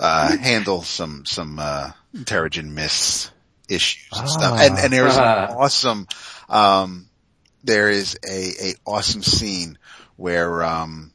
uh, 0.00 0.36
handle 0.36 0.82
some, 0.82 1.24
some, 1.24 1.58
uh, 1.58 1.90
Terrigen 2.14 2.70
Mist 2.72 3.30
issues 3.68 4.18
and 4.18 4.28
stuff. 4.28 4.54
Ah. 4.58 4.64
And, 4.64 4.78
and 4.78 4.92
there's 4.92 5.16
an 5.16 5.22
Ah. 5.24 5.54
awesome, 5.56 6.06
um, 6.48 7.08
there 7.64 7.88
is 7.90 8.18
a, 8.28 8.68
a 8.70 8.74
awesome 8.86 9.22
scene 9.22 9.78
where, 10.16 10.62
um, 10.64 11.12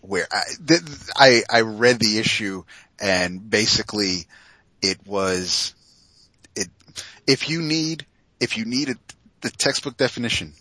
where 0.00 0.26
I, 0.30 0.42
th- 0.66 0.80
I, 1.16 1.42
I 1.50 1.60
read 1.62 1.98
the 2.00 2.18
issue 2.18 2.64
and 3.00 3.48
basically 3.48 4.26
it 4.82 5.06
was, 5.06 5.74
if 7.26 7.48
you 7.48 7.62
need, 7.62 8.06
if 8.40 8.56
you 8.56 8.64
need 8.64 8.90
a, 8.90 8.94
the 9.40 9.50
textbook 9.50 9.96
definition 9.96 10.52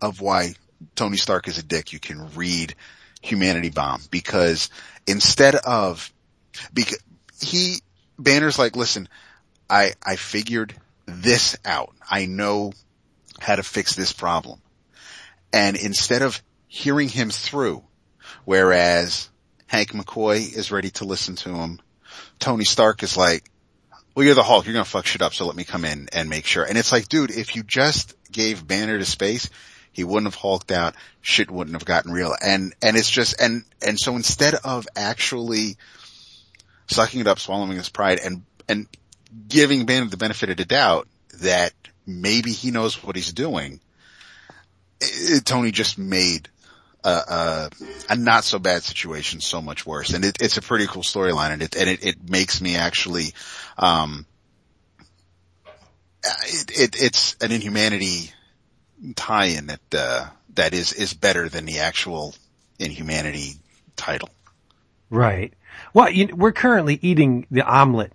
of 0.00 0.20
why 0.20 0.54
Tony 0.94 1.16
Stark 1.16 1.48
is 1.48 1.58
a 1.58 1.62
dick, 1.62 1.92
you 1.92 2.00
can 2.00 2.34
read 2.34 2.74
Humanity 3.20 3.70
Bomb 3.70 4.02
because 4.10 4.70
instead 5.06 5.54
of, 5.54 6.12
because 6.72 6.98
he, 7.40 7.76
Banner's 8.18 8.58
like, 8.58 8.76
listen, 8.76 9.08
I, 9.68 9.92
I 10.02 10.16
figured 10.16 10.74
this 11.06 11.56
out. 11.64 11.94
I 12.10 12.26
know 12.26 12.72
how 13.38 13.56
to 13.56 13.62
fix 13.62 13.94
this 13.94 14.12
problem. 14.12 14.60
And 15.52 15.76
instead 15.76 16.22
of 16.22 16.40
hearing 16.68 17.08
him 17.08 17.30
through, 17.30 17.82
whereas 18.44 19.28
Hank 19.66 19.90
McCoy 19.92 20.52
is 20.54 20.70
ready 20.70 20.90
to 20.90 21.04
listen 21.04 21.36
to 21.36 21.54
him, 21.54 21.80
Tony 22.38 22.64
Stark 22.64 23.02
is 23.02 23.16
like, 23.16 23.49
well, 24.20 24.26
you're 24.26 24.34
the 24.34 24.42
Hulk. 24.42 24.66
You're 24.66 24.74
to 24.74 24.84
fuck 24.84 25.06
shit 25.06 25.22
up. 25.22 25.32
So 25.32 25.46
let 25.46 25.56
me 25.56 25.64
come 25.64 25.82
in 25.86 26.10
and 26.12 26.28
make 26.28 26.44
sure. 26.44 26.62
And 26.62 26.76
it's 26.76 26.92
like, 26.92 27.08
dude, 27.08 27.30
if 27.30 27.56
you 27.56 27.62
just 27.62 28.14
gave 28.30 28.66
Banner 28.66 28.98
to 28.98 29.06
space, 29.06 29.48
he 29.92 30.04
wouldn't 30.04 30.30
have 30.30 30.38
hulked 30.38 30.70
out. 30.70 30.94
Shit 31.22 31.50
wouldn't 31.50 31.74
have 31.74 31.86
gotten 31.86 32.12
real. 32.12 32.34
And, 32.38 32.74
and 32.82 32.98
it's 32.98 33.10
just, 33.10 33.40
and, 33.40 33.64
and 33.80 33.98
so 33.98 34.16
instead 34.16 34.56
of 34.56 34.86
actually 34.94 35.78
sucking 36.86 37.20
it 37.20 37.26
up, 37.28 37.38
swallowing 37.38 37.78
his 37.78 37.88
pride 37.88 38.20
and, 38.22 38.42
and 38.68 38.88
giving 39.48 39.86
Banner 39.86 40.04
the 40.04 40.18
benefit 40.18 40.50
of 40.50 40.58
the 40.58 40.66
doubt 40.66 41.08
that 41.40 41.72
maybe 42.06 42.52
he 42.52 42.70
knows 42.70 43.02
what 43.02 43.16
he's 43.16 43.32
doing, 43.32 43.80
it, 45.00 45.46
Tony 45.46 45.70
just 45.70 45.96
made 45.96 46.50
a, 47.04 47.70
a, 48.08 48.16
not 48.16 48.44
so 48.44 48.58
bad 48.58 48.82
situation 48.82 49.40
so 49.40 49.62
much 49.62 49.86
worse. 49.86 50.12
And 50.12 50.24
it, 50.24 50.38
it's 50.40 50.56
a 50.56 50.62
pretty 50.62 50.86
cool 50.86 51.02
storyline 51.02 51.52
and 51.52 51.62
it, 51.62 51.76
and 51.76 51.88
it, 51.88 52.04
it 52.04 52.30
makes 52.30 52.60
me 52.60 52.76
actually, 52.76 53.32
um, 53.78 54.26
it, 56.22 56.70
it, 56.70 57.02
it's 57.02 57.36
an 57.40 57.52
inhumanity 57.52 58.32
tie-in 59.16 59.66
that, 59.66 59.94
uh, 59.94 60.26
that 60.54 60.74
is, 60.74 60.92
is 60.92 61.14
better 61.14 61.48
than 61.48 61.64
the 61.64 61.80
actual 61.80 62.34
inhumanity 62.78 63.54
title. 63.96 64.30
Right. 65.08 65.54
Well, 65.94 66.10
you, 66.10 66.28
we're 66.34 66.52
currently 66.52 66.98
eating 67.00 67.46
the 67.50 67.62
omelet 67.62 68.12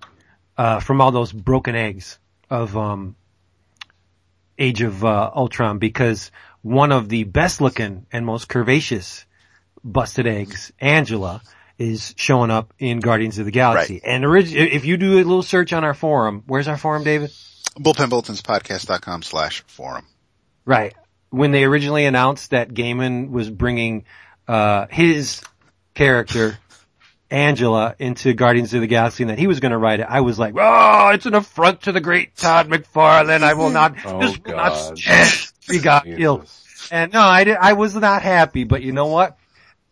uh, 0.57 0.79
from 0.79 1.01
all 1.01 1.11
those 1.11 1.31
broken 1.31 1.75
eggs 1.75 2.19
of 2.49 2.77
um, 2.77 3.15
Age 4.57 4.81
of 4.83 5.03
uh, 5.03 5.31
Ultron 5.35 5.79
because 5.79 6.31
one 6.65 6.91
of 6.91 7.09
the 7.09 7.23
best 7.25 7.61
looking 7.61 8.07
and 8.11 8.25
most 8.25 8.47
curvaceous 8.47 9.25
busted 9.83 10.25
eggs, 10.25 10.71
Angela, 10.79 11.43
is 11.77 12.15
showing 12.17 12.49
up 12.49 12.73
in 12.79 12.99
Guardians 13.01 13.37
of 13.37 13.45
the 13.45 13.51
Galaxy. 13.51 14.01
Right. 14.03 14.11
And 14.15 14.25
orig- 14.25 14.51
if 14.51 14.83
you 14.83 14.97
do 14.97 15.13
a 15.13 15.21
little 15.21 15.43
search 15.43 15.73
on 15.73 15.83
our 15.83 15.93
forum, 15.93 16.41
where's 16.47 16.67
our 16.67 16.75
forum, 16.77 17.03
David? 17.03 17.29
Bullpenbulletinspodcast.com 17.79 19.21
slash 19.21 19.63
forum. 19.67 20.07
Right. 20.65 20.95
When 21.29 21.51
they 21.51 21.65
originally 21.65 22.05
announced 22.05 22.49
that 22.49 22.73
Gaiman 22.73 23.29
was 23.29 23.47
bringing 23.47 24.05
uh, 24.47 24.87
his 24.89 25.43
character 25.93 26.57
Angela 27.29 27.95
into 27.99 28.33
Guardians 28.33 28.73
of 28.73 28.81
the 28.81 28.87
Galaxy 28.87 29.21
and 29.21 29.29
that 29.29 29.37
he 29.37 29.45
was 29.45 29.59
going 29.59 29.71
to 29.71 29.77
write 29.77 29.99
it, 29.99 30.07
I 30.09 30.21
was 30.21 30.39
like, 30.39 30.55
"Oh, 30.57 31.09
it's 31.09 31.25
an 31.27 31.35
affront 31.35 31.81
to 31.83 31.91
the 31.91 32.01
great 32.01 32.35
Todd 32.35 32.69
McFarlane. 32.69 33.43
I 33.43 33.53
will 33.53 33.69
not. 33.69 33.93
Oh, 34.05 34.19
this 34.19 34.39
will 34.43 34.55
not 34.55 34.97
stand." 34.97 35.51
We 35.69 35.79
got 35.79 36.03
Jesus. 36.03 36.17
killed. 36.17 36.49
And 36.91 37.13
no, 37.13 37.21
I 37.21 37.43
did, 37.43 37.57
I 37.57 37.73
was 37.73 37.95
not 37.95 38.21
happy, 38.21 38.63
but 38.63 38.81
you 38.83 38.91
know 38.91 39.07
what? 39.07 39.37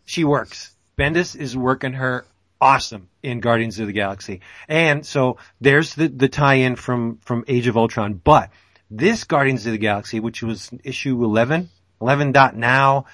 She 0.04 0.24
works. 0.24 0.74
Bendis 0.98 1.34
is 1.34 1.56
working 1.56 1.94
her 1.94 2.24
awesome 2.60 3.08
in 3.22 3.40
Guardians 3.40 3.78
of 3.80 3.86
the 3.86 3.92
Galaxy. 3.92 4.40
And 4.68 5.04
so 5.04 5.38
there's 5.60 5.94
the, 5.94 6.08
the 6.08 6.28
tie-in 6.28 6.76
from, 6.76 7.18
from 7.18 7.44
Age 7.48 7.66
of 7.66 7.76
Ultron. 7.76 8.14
But 8.14 8.50
this 8.90 9.24
Guardians 9.24 9.66
of 9.66 9.72
the 9.72 9.78
Galaxy, 9.78 10.20
which 10.20 10.42
was 10.42 10.70
issue 10.84 11.22
11, 11.24 11.68
11 12.00 12.32
dot 12.32 12.56
now, 12.56 13.06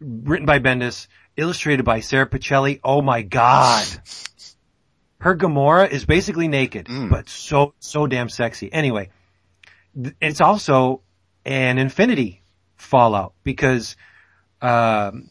written 0.00 0.46
by 0.46 0.58
Bendis, 0.58 1.06
illustrated 1.36 1.84
by 1.84 2.00
Sara 2.00 2.26
Pichelli. 2.26 2.80
Oh 2.82 3.02
my 3.02 3.22
god. 3.22 3.86
Her 5.18 5.36
Gamora 5.36 5.88
is 5.88 6.04
basically 6.04 6.48
naked, 6.48 6.86
mm. 6.86 7.08
but 7.08 7.28
so, 7.28 7.74
so 7.78 8.08
damn 8.08 8.28
sexy. 8.28 8.72
Anyway, 8.72 9.10
th- 9.94 10.16
it's 10.20 10.40
also 10.40 11.02
an 11.44 11.78
Infinity 11.78 12.42
fallout 12.76 13.34
because, 13.42 13.96
um, 14.60 15.28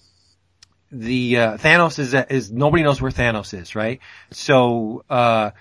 the, 0.92 1.38
uh, 1.38 1.58
Thanos 1.58 2.00
is, 2.00 2.14
is, 2.14 2.52
nobody 2.52 2.84
knows 2.84 3.02
where 3.02 3.12
Thanos 3.12 3.58
is, 3.58 3.76
right? 3.76 4.00
So, 4.32 5.04
uh, 5.10 5.52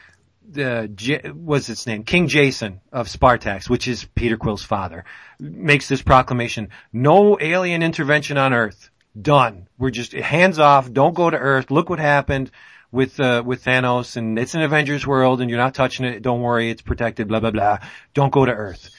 the, 0.51 0.91
J- 0.95 1.31
what's 1.33 1.69
its 1.69 1.87
name? 1.87 2.03
King 2.03 2.27
Jason 2.27 2.81
of 2.93 3.09
Spartax, 3.09 3.69
which 3.69 3.87
is 3.87 4.05
Peter 4.15 4.37
Quill's 4.37 4.65
father, 4.65 5.05
makes 5.39 5.89
this 5.89 6.03
proclamation, 6.03 6.71
no 6.93 7.39
alien 7.41 7.83
intervention 7.83 8.37
on 8.37 8.53
Earth. 8.53 8.91
Done. 9.21 9.69
We're 9.79 9.91
just 9.91 10.13
hands 10.13 10.59
off. 10.59 10.93
Don't 10.93 11.15
go 11.15 11.31
to 11.31 11.37
Earth. 11.37 11.71
Look 11.71 11.91
what 11.91 11.99
happened 11.99 12.51
with, 12.93 13.19
uh, 13.21 13.43
with 13.45 13.65
Thanos 13.65 14.17
and 14.17 14.39
it's 14.39 14.55
an 14.55 14.63
Avengers 14.63 15.07
world 15.07 15.41
and 15.41 15.51
you're 15.51 15.59
not 15.59 15.75
touching 15.75 16.07
it. 16.07 16.23
Don't 16.23 16.41
worry. 16.41 16.71
It's 16.71 16.83
protected. 16.83 17.29
Blah, 17.29 17.41
blah, 17.41 17.51
blah. 17.51 17.79
Don't 18.15 18.33
go 18.33 18.45
to 18.45 18.53
Earth. 18.53 18.91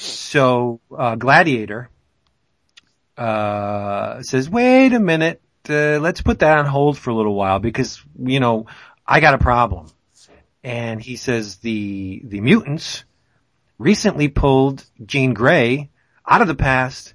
So, 0.00 0.80
uh, 0.96 1.16
Gladiator, 1.16 1.90
uh, 3.18 4.22
says, 4.22 4.48
wait 4.48 4.94
a 4.94 4.98
minute. 4.98 5.42
Uh, 5.68 5.98
let's 6.00 6.22
put 6.22 6.38
that 6.38 6.56
on 6.56 6.64
hold 6.64 6.96
for 6.96 7.10
a 7.10 7.14
little 7.14 7.34
while 7.34 7.58
because, 7.58 8.02
you 8.18 8.40
know, 8.40 8.64
I 9.06 9.20
got 9.20 9.34
a 9.34 9.38
problem. 9.38 9.88
And 10.64 11.02
he 11.02 11.16
says 11.16 11.56
the, 11.56 12.22
the 12.24 12.40
mutants 12.40 13.04
recently 13.78 14.28
pulled 14.28 14.82
Jean 15.04 15.34
Grey 15.34 15.90
out 16.26 16.40
of 16.40 16.48
the 16.48 16.54
past 16.54 17.12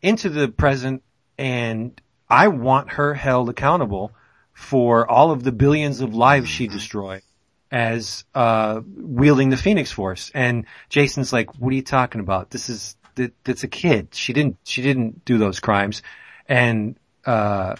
into 0.00 0.28
the 0.28 0.46
present 0.46 1.02
and 1.38 2.00
I 2.28 2.48
want 2.48 2.92
her 2.92 3.14
held 3.14 3.48
accountable 3.48 4.12
for 4.52 5.10
all 5.10 5.32
of 5.32 5.42
the 5.42 5.52
billions 5.52 6.00
of 6.02 6.14
lives 6.14 6.48
she 6.48 6.68
destroyed 6.68 7.22
as, 7.70 8.24
uh, 8.34 8.80
wielding 8.96 9.50
the 9.50 9.56
Phoenix 9.56 9.92
Force. 9.92 10.30
And 10.34 10.66
Jason's 10.88 11.32
like, 11.32 11.58
what 11.58 11.72
are 11.72 11.76
you 11.76 11.82
talking 11.82 12.20
about? 12.20 12.50
This 12.50 12.68
is, 12.68 12.96
that, 13.16 13.32
that's 13.44 13.64
a 13.64 13.68
kid. 13.68 14.08
She 14.14 14.32
didn't, 14.32 14.56
she 14.64 14.82
didn't 14.82 15.24
do 15.24 15.38
those 15.38 15.60
crimes. 15.60 16.02
And, 16.48 16.96
uh, 17.24 17.76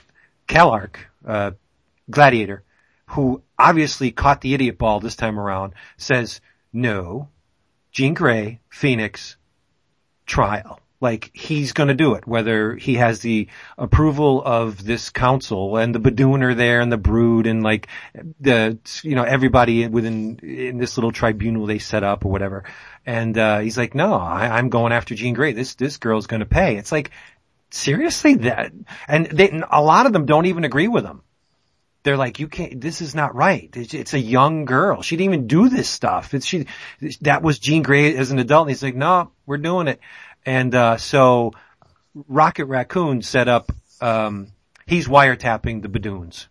Kallark, 0.47 1.11
uh, 1.27 1.53
Gladiator, 2.11 2.63
who 3.07 3.43
obviously 3.59 4.11
caught 4.11 4.41
the 4.41 4.55
idiot 4.55 4.79
ball 4.79 5.01
this 5.01 5.17
time 5.17 5.39
around, 5.39 5.75
says, 5.97 6.41
no, 6.73 7.29
Jean 7.93 8.15
Grey, 8.15 8.61
Phoenix, 8.69 9.37
trial. 10.27 10.81
Like, 11.01 11.31
he's 11.33 11.73
gonna 11.73 11.95
do 11.95 12.15
it, 12.15 12.27
whether 12.27 12.75
he 12.75 12.95
has 12.95 13.21
the 13.21 13.49
approval 13.77 14.43
of 14.45 14.85
this 14.85 15.11
council 15.11 15.77
and 15.77 15.95
the 15.95 16.01
Badoon 16.01 16.57
there 16.57 16.81
and 16.81 16.91
the 16.91 16.97
Brood 16.97 17.47
and 17.47 17.63
like, 17.63 17.87
the, 18.41 18.79
you 19.03 19.15
know, 19.15 19.23
everybody 19.23 19.87
within, 19.87 20.39
in 20.41 20.79
this 20.79 20.97
little 20.97 21.13
tribunal 21.13 21.67
they 21.67 21.79
set 21.79 22.03
up 22.03 22.25
or 22.25 22.33
whatever. 22.33 22.65
And, 23.07 23.39
uh, 23.39 23.61
he's 23.61 23.79
like, 23.79 23.95
no, 23.95 24.15
I, 24.15 24.59
I'm 24.59 24.71
going 24.71 24.93
after 24.93 25.15
Jean 25.15 25.35
Grey. 25.35 25.53
This, 25.53 25.77
this 25.77 25.99
girl's 25.99 26.27
gonna 26.27 26.47
pay. 26.47 26.77
It's 26.77 26.93
like, 26.93 27.11
seriously 27.71 28.35
that, 28.35 28.73
and 29.07 29.27
they, 29.27 29.61
a 29.71 29.83
lot 29.83 30.07
of 30.07 30.13
them 30.13 30.27
don't 30.27 30.47
even 30.47 30.65
agree 30.65 30.89
with 30.89 31.05
him 31.05 31.23
they're 32.09 32.17
like, 32.17 32.39
you 32.39 32.49
can't, 32.49 32.81
this 32.81 33.03
is 33.03 33.15
not 33.15 33.35
right. 33.35 33.69
It's, 33.75 33.93
it's 33.93 34.15
a 34.15 34.19
young 34.19 34.65
girl. 34.65 35.03
She 35.03 35.17
didn't 35.17 35.35
even 35.35 35.47
do 35.47 35.69
this 35.69 35.91
stuff. 35.91 36.33
It's 36.33 36.47
she, 36.47 36.67
that 37.21 37.43
was 37.43 37.59
Jean 37.59 37.83
Grey 37.83 38.17
as 38.17 38.31
an 38.31 38.39
adult. 38.39 38.63
And 38.63 38.71
he's 38.71 38.83
like, 38.83 38.95
no, 38.95 39.33
we're 39.45 39.59
doing 39.59 39.89
it. 39.89 40.01
And, 40.49 40.75
uh, 40.75 40.97
so 40.97 41.53
Rocket 42.15 42.65
Raccoon 42.65 43.21
set 43.21 43.49
up, 43.49 43.71
um, 44.01 44.47
he's 44.87 45.07
wiretapping 45.07 45.83
the 45.83 45.91
Badoons. 45.91 46.47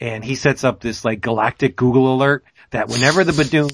And 0.00 0.24
he 0.24 0.34
sets 0.34 0.64
up 0.64 0.80
this 0.80 1.04
like 1.04 1.20
galactic 1.20 1.76
Google 1.76 2.12
alert 2.12 2.44
that 2.70 2.88
whenever 2.88 3.22
the 3.22 3.30
Badoon 3.30 3.70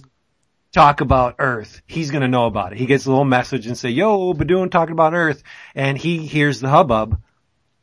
talk 0.70 1.00
about 1.00 1.36
Earth, 1.38 1.80
he's 1.86 2.10
gonna 2.10 2.28
know 2.28 2.44
about 2.44 2.72
it. 2.72 2.78
He 2.78 2.84
gets 2.84 3.06
a 3.06 3.08
little 3.08 3.24
message 3.24 3.66
and 3.66 3.76
say, 3.78 3.88
yo, 3.88 4.34
Badoon 4.34 4.70
talking 4.70 4.92
about 4.92 5.14
Earth. 5.14 5.42
And 5.74 5.96
he 5.96 6.26
hears 6.26 6.60
the 6.60 6.68
hubbub 6.68 7.18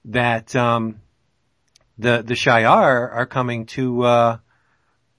that, 0.05 0.55
um, 0.55 1.01
the, 1.97 2.21
the 2.23 2.35
Shi'ar 2.35 3.11
are 3.11 3.25
coming 3.25 3.65
to, 3.77 4.03
uh, 4.03 4.37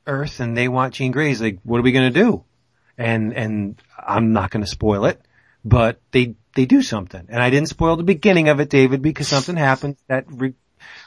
Earth 0.06 0.38
and 0.38 0.56
they 0.56 0.68
want 0.68 0.94
Jean 0.94 1.10
Grey. 1.10 1.26
He's 1.26 1.42
like, 1.42 1.58
what 1.64 1.78
are 1.78 1.82
we 1.82 1.90
gonna 1.90 2.10
do? 2.10 2.44
And, 2.96 3.34
and 3.34 3.82
I'm 3.98 4.32
not 4.32 4.50
gonna 4.50 4.68
spoil 4.68 5.06
it, 5.06 5.20
but 5.64 6.00
they, 6.12 6.36
they 6.55 6.66
do 6.66 6.82
something. 6.82 7.26
And 7.28 7.42
I 7.42 7.50
didn't 7.50 7.68
spoil 7.68 7.96
the 7.96 8.03
beginning 8.03 8.48
of 8.48 8.61
it, 8.61 8.68
David, 8.68 9.03
because 9.03 9.28
something 9.28 9.57
happens 9.57 9.96
that 10.09 10.24
re- 10.28 10.55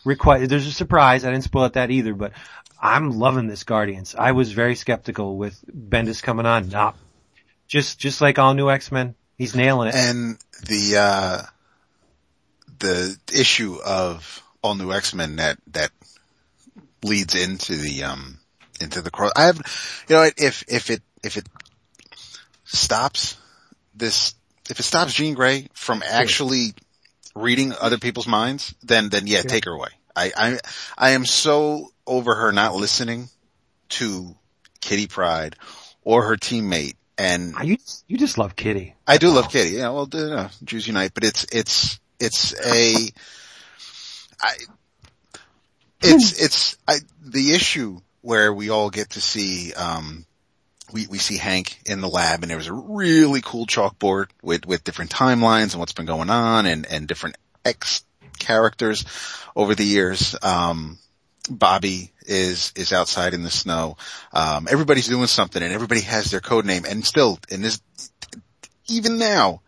require, 0.03 0.47
there's 0.47 0.67
a 0.67 0.71
surprise. 0.71 1.25
I 1.25 1.31
didn't 1.31 1.43
spoil 1.43 1.65
it 1.65 1.73
that 1.73 1.91
either, 1.91 2.13
but 2.13 2.33
I'm 2.81 3.11
loving 3.11 3.47
this 3.47 3.63
Guardians. 3.63 4.15
I 4.15 4.31
was 4.31 4.51
very 4.51 4.75
skeptical 4.75 5.37
with 5.37 5.63
Bendis 5.67 6.21
coming 6.21 6.45
on. 6.45 6.69
Nah, 6.69 6.93
just, 7.67 7.99
just 7.99 8.21
like 8.21 8.39
all 8.39 8.53
new 8.53 8.69
X-Men, 8.69 9.15
he's 9.37 9.55
nailing 9.55 9.89
it. 9.89 9.95
And 9.95 10.37
the, 10.67 10.97
uh, 10.97 11.41
the 12.79 13.17
issue 13.33 13.77
of 13.85 14.43
all 14.61 14.75
new 14.75 14.91
X-Men 14.91 15.37
that, 15.37 15.57
that 15.67 15.91
leads 17.03 17.35
into 17.35 17.75
the, 17.75 18.03
um, 18.03 18.39
into 18.81 19.01
the 19.01 19.11
cross. 19.11 19.31
I 19.35 19.45
have, 19.45 19.61
you 20.09 20.15
know, 20.15 20.29
if, 20.37 20.63
if 20.67 20.89
it, 20.89 21.01
if 21.23 21.37
it 21.37 21.47
stops 22.63 23.37
this, 23.95 24.33
if 24.69 24.79
it 24.79 24.83
stops 24.83 25.13
Jean 25.13 25.33
Grey 25.33 25.69
from 25.73 26.03
actually 26.05 26.73
reading 27.35 27.73
other 27.79 27.97
people's 27.97 28.27
minds, 28.27 28.73
then, 28.83 29.09
then 29.09 29.27
yeah, 29.27 29.41
take 29.41 29.65
her 29.65 29.71
away. 29.71 29.89
I, 30.15 30.31
I, 30.35 30.59
I 30.97 31.09
am 31.11 31.25
so 31.25 31.91
over 32.07 32.33
her 32.33 32.51
not 32.51 32.75
listening 32.75 33.29
to 33.89 34.35
Kitty 34.81 35.07
Pryde 35.07 35.55
or 36.03 36.23
her 36.23 36.37
teammate 36.37 36.95
and 37.17 37.53
Ah, 37.57 37.63
You, 37.63 37.77
you 38.07 38.17
just 38.17 38.37
love 38.37 38.55
Kitty. 38.55 38.95
I 39.07 39.17
do 39.17 39.29
love 39.29 39.49
Kitty. 39.49 39.71
Yeah, 39.71 39.89
well, 39.89 40.09
you 40.11 40.19
know, 40.29 40.49
Jews 40.63 40.87
unite, 40.87 41.11
but 41.13 41.23
it's, 41.23 41.45
it's, 41.51 41.99
it's 42.19 42.53
a, 42.53 43.09
I, 44.41 44.53
it's, 46.01 46.41
it's, 46.41 46.77
I, 46.87 46.97
the 47.23 47.53
issue 47.53 47.99
where 48.21 48.53
we 48.53 48.69
all 48.69 48.89
get 48.89 49.11
to 49.11 49.21
see, 49.21 49.73
um, 49.73 50.25
we, 50.93 51.07
we 51.07 51.17
see 51.17 51.37
Hank 51.37 51.79
in 51.85 52.01
the 52.01 52.07
lab 52.07 52.41
and 52.41 52.49
there 52.49 52.57
was 52.57 52.67
a 52.67 52.73
really 52.73 53.41
cool 53.41 53.65
chalkboard 53.65 54.27
with, 54.41 54.65
with 54.65 54.83
different 54.83 55.11
timelines 55.11 55.71
and 55.71 55.79
what's 55.79 55.93
been 55.93 56.05
going 56.05 56.29
on 56.29 56.65
and, 56.65 56.85
and 56.85 57.07
different 57.07 57.37
X 57.63 58.03
characters 58.37 59.05
over 59.55 59.75
the 59.75 59.83
years. 59.83 60.35
Um, 60.41 60.97
Bobby 61.49 62.11
is, 62.25 62.71
is 62.75 62.93
outside 62.93 63.33
in 63.33 63.43
the 63.43 63.49
snow. 63.49 63.97
Um, 64.33 64.67
everybody's 64.69 65.07
doing 65.07 65.27
something 65.27 65.61
and 65.61 65.73
everybody 65.73 66.01
has 66.01 66.31
their 66.31 66.41
code 66.41 66.65
name 66.65 66.85
and 66.87 67.05
still 67.05 67.39
in 67.49 67.61
this, 67.61 67.81
even 68.87 69.17
now, 69.17 69.61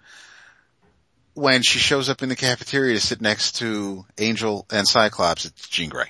when 1.34 1.61
she 1.61 1.78
shows 1.78 2.09
up 2.09 2.24
in 2.24 2.30
the 2.30 2.36
cafeteria 2.36 2.95
to 2.95 3.01
sit 3.01 3.22
next 3.22 3.57
to 3.57 4.05
Angel 4.18 4.65
and 4.72 4.88
Cyclops, 4.88 5.45
it's 5.45 5.68
Jean 5.68 5.89
Grey. 5.89 6.07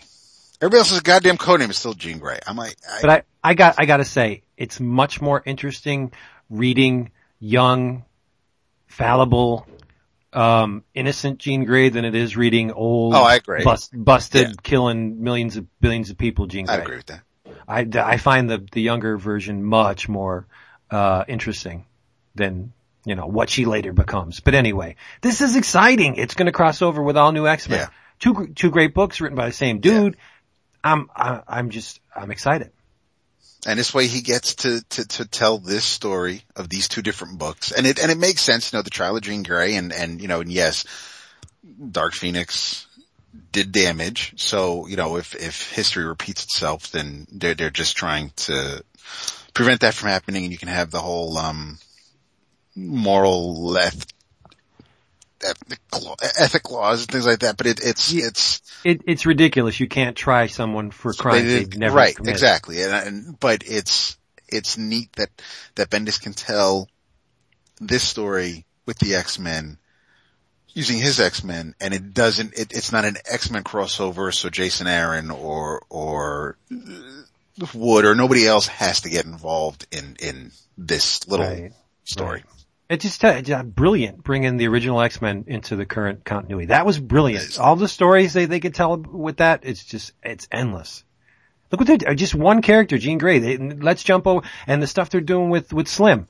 Everybody 0.62 0.80
else's 0.80 1.02
goddamn 1.02 1.38
code 1.38 1.60
name 1.60 1.70
is 1.70 1.78
still 1.78 1.94
Jean 1.94 2.18
Grey. 2.20 2.40
I'm 2.48 2.56
like, 2.56 2.78
I, 2.90 3.02
But 3.02 3.10
I, 3.10 3.24
I 3.44 3.54
got, 3.54 3.76
I 3.78 3.86
gotta 3.86 4.06
say, 4.06 4.44
it's 4.58 4.80
much 4.80 5.22
more 5.22 5.42
interesting 5.46 6.12
reading 6.50 7.12
young, 7.40 8.04
fallible, 8.88 9.68
um, 10.34 10.84
innocent 10.94 11.40
Jean 11.40 11.64
Grey 11.66 11.90
than 11.90 12.06
it 12.06 12.16
is 12.16 12.36
reading 12.36 12.72
old, 12.72 13.14
Oh, 13.16 13.24
I 13.24 13.36
agree. 13.36 13.64
bust, 13.64 13.92
busted, 13.94 14.48
Yeah. 14.50 14.54
killing 14.64 15.24
millions 15.24 15.58
of, 15.58 15.66
billions 15.80 16.10
of 16.10 16.18
people 16.18 16.48
Jean 16.48 16.66
Grey. 16.66 16.76
I 16.76 16.80
agree 16.80 16.98
with 16.98 17.06
that. 17.08 17.22
I, 17.68 17.88
I 17.96 18.18
find 18.18 18.50
the, 18.50 18.66
the 18.72 18.82
younger 18.82 19.18
version 19.18 19.64
much 19.64 20.08
more, 20.10 20.48
uh, 20.90 21.26
interesting 21.28 21.86
than, 22.36 22.72
you 23.06 23.16
know, 23.16 23.28
what 23.28 23.50
she 23.50 23.66
later 23.66 23.94
becomes. 23.94 24.40
But 24.40 24.56
anyway, 24.56 24.96
this 25.22 25.42
is 25.42 25.56
exciting. 25.56 26.16
It's 26.16 26.34
gonna 26.34 26.52
cross 26.52 26.82
over 26.82 27.02
with 27.02 27.18
all 27.18 27.32
new 27.32 27.48
X-Men. 27.48 27.80
Yeah. 27.80 27.88
Two, 28.20 28.48
two 28.56 28.72
great 28.72 28.94
books 28.94 29.22
written 29.22 29.36
by 29.36 29.46
the 29.48 29.54
same 29.54 29.80
dude. 29.80 30.18
I'm, 30.84 31.10
I, 31.16 31.42
I'm 31.48 31.70
just, 31.70 32.00
I'm 32.16 32.32
excited. 32.32 32.72
And 33.66 33.80
this 33.80 33.94
way 33.94 34.08
he 34.08 34.22
gets 34.22 34.56
to, 34.56 34.82
to, 34.90 35.08
to 35.08 35.26
tell 35.26 35.58
this 35.58 35.84
story 35.84 36.44
of 36.56 36.70
these 36.70 36.88
two 36.88 37.02
different 37.02 37.40
books. 37.40 37.72
And 37.72 37.88
it, 37.88 38.00
and 38.00 38.12
it 38.12 38.18
makes 38.18 38.42
sense, 38.42 38.72
you 38.72 38.78
know, 38.78 38.84
the 38.84 38.90
trial 38.90 39.18
of 39.18 39.24
Jean 39.24 39.44
Grey 39.44 39.76
and, 39.76 39.92
and, 39.92 40.22
you 40.22 40.28
know, 40.28 40.42
and 40.42 40.52
yes, 40.52 40.86
Dark 41.92 42.14
Phoenix 42.14 42.86
did 43.52 43.72
damage. 43.72 44.34
So, 44.38 44.88
you 44.88 44.96
know, 44.96 45.18
if, 45.18 45.36
if 45.36 45.72
history 45.72 46.06
repeats 46.06 46.44
itself, 46.44 46.92
then 46.92 47.28
they're, 47.32 47.56
they're 47.56 47.70
just 47.70 47.98
trying 47.98 48.32
to 48.38 48.84
prevent 49.54 49.82
that 49.82 49.96
from 49.96 50.10
happening 50.10 50.44
and 50.44 50.52
you 50.52 50.58
can 50.58 50.70
have 50.70 50.92
the 50.92 51.02
whole, 51.02 51.38
um, 51.38 51.80
moral 52.76 53.64
left, 53.64 54.14
ethic, 55.44 56.70
laws 56.72 57.02
and 57.02 57.12
things 57.12 57.26
like 57.26 57.40
that. 57.40 57.58
But 57.58 57.68
it, 57.68 57.80
it's, 57.84 58.14
it's, 58.14 58.62
It, 58.84 59.02
it's 59.06 59.26
ridiculous. 59.26 59.80
You 59.80 59.88
can't 59.88 60.16
try 60.16 60.48
someone 60.48 60.92
for 60.92 61.14
crimes 61.14 61.46
they 61.46 61.64
they've 61.64 61.78
never 61.78 61.96
right, 61.96 62.16
committed. 62.16 62.36
exactly. 62.36 62.82
And, 62.84 62.94
and, 62.94 63.40
but 63.40 63.64
it's, 63.66 64.18
it's 64.48 64.78
neat 64.78 65.12
that, 65.18 65.30
that 65.76 65.90
Bendis 65.90 66.22
can 66.22 66.34
tell 66.34 66.90
this 67.80 68.04
story 68.04 68.66
with 68.86 68.98
the 69.00 69.16
X-Men 69.16 69.78
using 70.74 70.98
his 71.00 71.20
X-Men 71.20 71.76
and 71.82 71.94
it 71.94 72.14
doesn't, 72.14 72.54
it, 72.58 72.72
it's 72.72 72.92
not 72.92 73.06
an 73.06 73.18
X-Men 73.30 73.64
crossover 73.64 74.34
so 74.34 74.50
Jason 74.50 74.88
Aaron 74.88 75.32
or, 75.32 75.84
or 75.90 76.58
Wood 77.74 78.06
or 78.06 78.14
nobody 78.16 78.46
else 78.48 78.68
has 78.68 79.02
to 79.02 79.10
get 79.10 79.26
involved 79.26 79.88
in, 79.92 80.16
in 80.20 80.52
this 80.78 81.28
little 81.28 81.46
Right, 81.48 81.74
story. 82.04 82.44
It 82.90 83.02
just 83.02 83.24
uh, 83.26 83.64
brilliant 83.64 84.24
bringing 84.24 84.56
the 84.56 84.68
original 84.68 85.02
X-Men 85.02 85.46
into 85.48 85.76
the 85.76 85.86
current 85.86 86.24
continuity. 86.24 86.68
That 86.68 86.86
was 86.86 86.98
brilliant. 86.98 87.60
All 87.60 87.76
the 87.76 87.88
stories 87.88 88.34
they, 88.34 88.46
they 88.46 88.62
could 88.62 88.76
tell 88.76 88.96
with 88.96 89.38
that, 89.38 89.62
it's 89.64 89.84
just, 89.84 90.14
it's 90.24 90.48
endless. 90.52 91.04
Look 91.70 91.82
what 91.82 92.00
they're, 92.00 92.16
just 92.16 92.34
one 92.34 92.62
character, 92.62 92.98
Jean 92.98 93.18
Grey. 93.18 93.40
They, 93.40 93.58
let's 93.58 94.04
jump 94.04 94.26
over, 94.26 94.48
and 94.68 94.82
the 94.82 94.88
stuff 94.88 95.10
they're 95.10 95.20
doing 95.20 95.50
with, 95.50 95.74
with 95.74 95.90
Slim. 95.90 96.28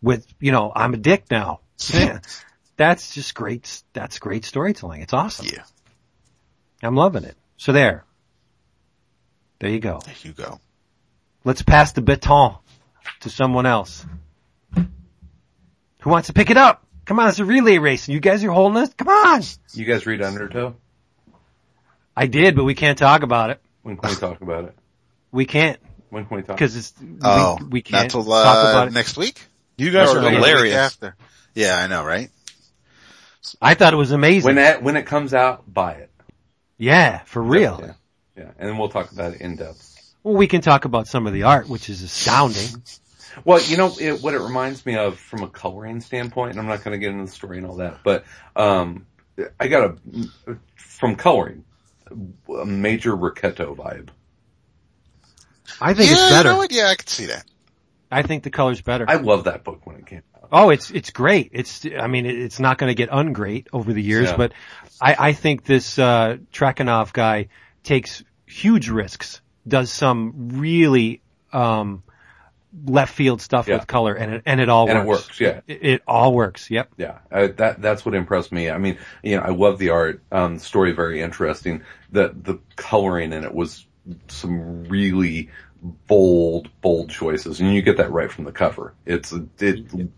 With, 0.00 0.26
you 0.40 0.50
know, 0.50 0.72
I'm 0.74 0.94
a 0.94 0.96
dick 0.96 1.24
now. 1.30 1.60
Yeah. 1.92 2.20
That's 2.78 3.12
just 3.12 3.34
great, 3.34 3.82
that's 3.92 4.18
great 4.18 4.44
storytelling. 4.44 5.02
It's 5.02 5.12
awesome. 5.12 5.46
Yeah, 5.46 5.64
I'm 6.82 6.94
loving 6.94 7.24
it. 7.24 7.36
So 7.56 7.72
there. 7.72 8.04
There 9.58 9.70
you 9.70 9.80
go. 9.80 10.00
there 10.04 10.14
you 10.22 10.32
go. 10.32 10.60
Let's 11.44 11.62
pass 11.62 11.92
the 11.92 12.00
baton 12.00 12.56
to 13.20 13.30
someone 13.30 13.66
else. 13.66 14.06
Who 16.00 16.10
wants 16.10 16.28
to 16.28 16.32
pick 16.32 16.50
it 16.50 16.56
up? 16.56 16.84
Come 17.04 17.18
on, 17.18 17.28
it's 17.28 17.38
a 17.38 17.44
relay 17.44 17.78
race 17.78 18.06
and 18.06 18.14
you 18.14 18.20
guys 18.20 18.44
are 18.44 18.50
holding 18.50 18.82
us. 18.82 18.92
Come 18.94 19.08
on! 19.08 19.42
You 19.72 19.84
guys 19.84 20.06
read 20.06 20.20
Undertow? 20.22 20.76
I 22.16 22.26
did, 22.26 22.54
but 22.56 22.64
we 22.64 22.74
can't 22.74 22.98
talk 22.98 23.22
about 23.22 23.50
it. 23.50 23.60
When 23.82 23.96
can 23.96 24.10
we 24.10 24.16
talk 24.16 24.40
about 24.40 24.64
it? 24.64 24.74
We 25.32 25.46
can't, 25.46 25.78
When 26.10 26.26
can 26.26 26.36
we 26.36 26.42
talk? 26.42 26.58
cause 26.58 26.76
it's, 26.76 26.92
Oh, 27.22 27.56
we, 27.60 27.66
we 27.68 27.82
can't 27.82 28.04
not 28.04 28.10
till, 28.10 28.24
talk 28.24 28.56
uh, 28.66 28.70
about 28.70 28.88
it. 28.88 28.92
next 28.92 29.16
week? 29.16 29.40
You 29.76 29.90
guys 29.90 30.10
Or 30.10 30.18
are 30.18 30.30
hilarious. 30.30 30.74
After. 30.74 31.16
Yeah, 31.54 31.76
I 31.76 31.86
know, 31.86 32.04
right? 32.04 32.30
I 33.62 33.74
thought 33.74 33.94
it 33.94 33.96
was 33.96 34.12
amazing. 34.12 34.46
when 34.46 34.56
that 34.56 34.82
when 34.82 34.96
it 34.96 35.06
comes 35.06 35.32
out, 35.32 35.72
buy 35.72 35.92
it. 35.92 36.10
yeah, 36.76 37.20
for 37.24 37.42
real. 37.42 37.78
Yeah, 37.82 37.92
yeah, 38.36 38.50
and 38.58 38.68
then 38.68 38.76
we'll 38.76 38.88
talk 38.90 39.10
about 39.12 39.32
it 39.34 39.40
in 39.40 39.56
depth. 39.56 40.14
Well, 40.22 40.34
we 40.34 40.48
can 40.48 40.60
talk 40.60 40.84
about 40.84 41.06
some 41.06 41.26
of 41.26 41.32
the 41.32 41.44
art, 41.44 41.68
which 41.68 41.88
is 41.88 42.02
astounding. 42.02 42.82
Well, 43.44 43.60
you 43.62 43.76
know 43.76 43.92
it, 44.00 44.22
what 44.22 44.34
it 44.34 44.40
reminds 44.40 44.84
me 44.84 44.96
of 44.96 45.18
from 45.18 45.42
a 45.42 45.48
coloring 45.48 46.00
standpoint, 46.00 46.52
and 46.52 46.60
I'm 46.60 46.66
not 46.66 46.84
going 46.84 46.92
to 46.92 46.98
get 46.98 47.12
into 47.12 47.24
the 47.26 47.30
story 47.30 47.58
and 47.58 47.66
all 47.66 47.76
that, 47.76 47.98
but 48.02 48.24
um, 48.56 49.06
I 49.58 49.68
got 49.68 49.98
a 50.46 50.56
from 50.76 51.16
coloring 51.16 51.64
a 52.56 52.64
major 52.64 53.14
Ricchetto 53.14 53.74
vibe. 53.74 54.08
I 55.80 55.94
think 55.94 56.10
yeah, 56.10 56.16
it's 56.16 56.30
better. 56.30 56.48
You 56.48 56.54
know 56.54 56.58
what? 56.58 56.72
Yeah, 56.72 56.88
I 56.88 56.94
can 56.94 57.06
see 57.06 57.26
that. 57.26 57.44
I 58.10 58.22
think 58.22 58.42
the 58.42 58.50
color's 58.50 58.80
better. 58.80 59.04
I 59.08 59.16
love 59.16 59.44
that 59.44 59.64
book 59.64 59.86
when 59.86 59.96
it 59.96 60.06
came 60.06 60.22
out. 60.34 60.48
Oh, 60.50 60.70
it's 60.70 60.90
it's 60.90 61.10
great. 61.10 61.50
It's 61.52 61.84
I 61.84 62.06
mean 62.06 62.24
it's 62.24 62.58
not 62.58 62.78
going 62.78 62.88
to 62.90 62.94
get 62.94 63.10
ungreat 63.10 63.66
over 63.72 63.92
the 63.92 64.02
years, 64.02 64.30
Yeah. 64.30 64.36
but 64.36 64.52
I 65.00 65.16
I 65.18 65.32
think 65.34 65.64
this 65.64 65.98
uh 65.98 66.38
Trakhanov 66.52 67.12
guy 67.12 67.48
takes 67.82 68.24
huge 68.46 68.88
risks, 68.88 69.42
does 69.66 69.90
some 69.92 70.48
really 70.54 71.20
um 71.52 72.02
left 72.84 73.14
field 73.14 73.40
stuff 73.40 73.66
Yeah. 73.68 73.76
with 73.76 73.86
color, 73.86 74.14
and 74.14 74.34
it 74.34 74.42
and 74.46 74.60
it 74.60 74.68
all 74.68 74.88
And 74.88 74.98
it 74.98 75.06
works. 75.06 75.28
works, 75.28 75.40
yeah. 75.40 75.60
It, 75.66 75.84
it 75.84 76.02
all 76.06 76.32
works. 76.34 76.70
Yep. 76.70 76.92
Yeah, 76.98 77.18
uh, 77.32 77.48
that 77.56 77.80
that's 77.80 78.04
what 78.04 78.14
impressed 78.14 78.52
me. 78.52 78.70
I 78.70 78.78
mean, 78.78 78.98
you 79.22 79.36
know, 79.36 79.42
I 79.42 79.50
love 79.50 79.78
the 79.78 79.90
art. 79.90 80.22
Um, 80.30 80.58
story 80.58 80.92
very 80.92 81.20
interesting. 81.22 81.82
The 82.12 82.34
the 82.34 82.58
coloring 82.76 83.32
in 83.32 83.44
it 83.44 83.54
was 83.54 83.86
some 84.28 84.84
really 84.84 85.50
bold, 86.06 86.68
bold 86.80 87.10
choices, 87.10 87.60
and 87.60 87.72
you 87.74 87.82
get 87.82 87.98
that 87.98 88.10
right 88.10 88.30
from 88.30 88.44
the 88.44 88.52
cover. 88.52 88.94
It's 89.06 89.32
it, 89.32 89.48
it 89.60 90.10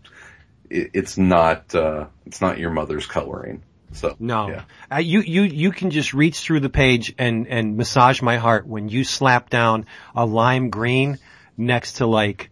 it's 0.69 1.17
not 1.17 1.73
uh, 1.75 2.07
it's 2.25 2.41
not 2.41 2.59
your 2.59 2.71
mother's 2.71 3.05
coloring. 3.05 3.63
So 3.93 4.15
No, 4.19 4.47
yeah. 4.49 4.63
uh, 4.91 4.97
you 4.99 5.19
you 5.19 5.41
you 5.43 5.71
can 5.71 5.89
just 5.91 6.13
reach 6.13 6.39
through 6.39 6.61
the 6.61 6.69
page 6.69 7.13
and 7.17 7.45
and 7.47 7.75
massage 7.75 8.21
my 8.21 8.37
heart 8.37 8.65
when 8.65 8.87
you 8.87 9.03
slap 9.03 9.49
down 9.49 9.85
a 10.15 10.25
lime 10.25 10.69
green 10.69 11.17
next 11.61 11.93
to 11.93 12.05
like 12.07 12.49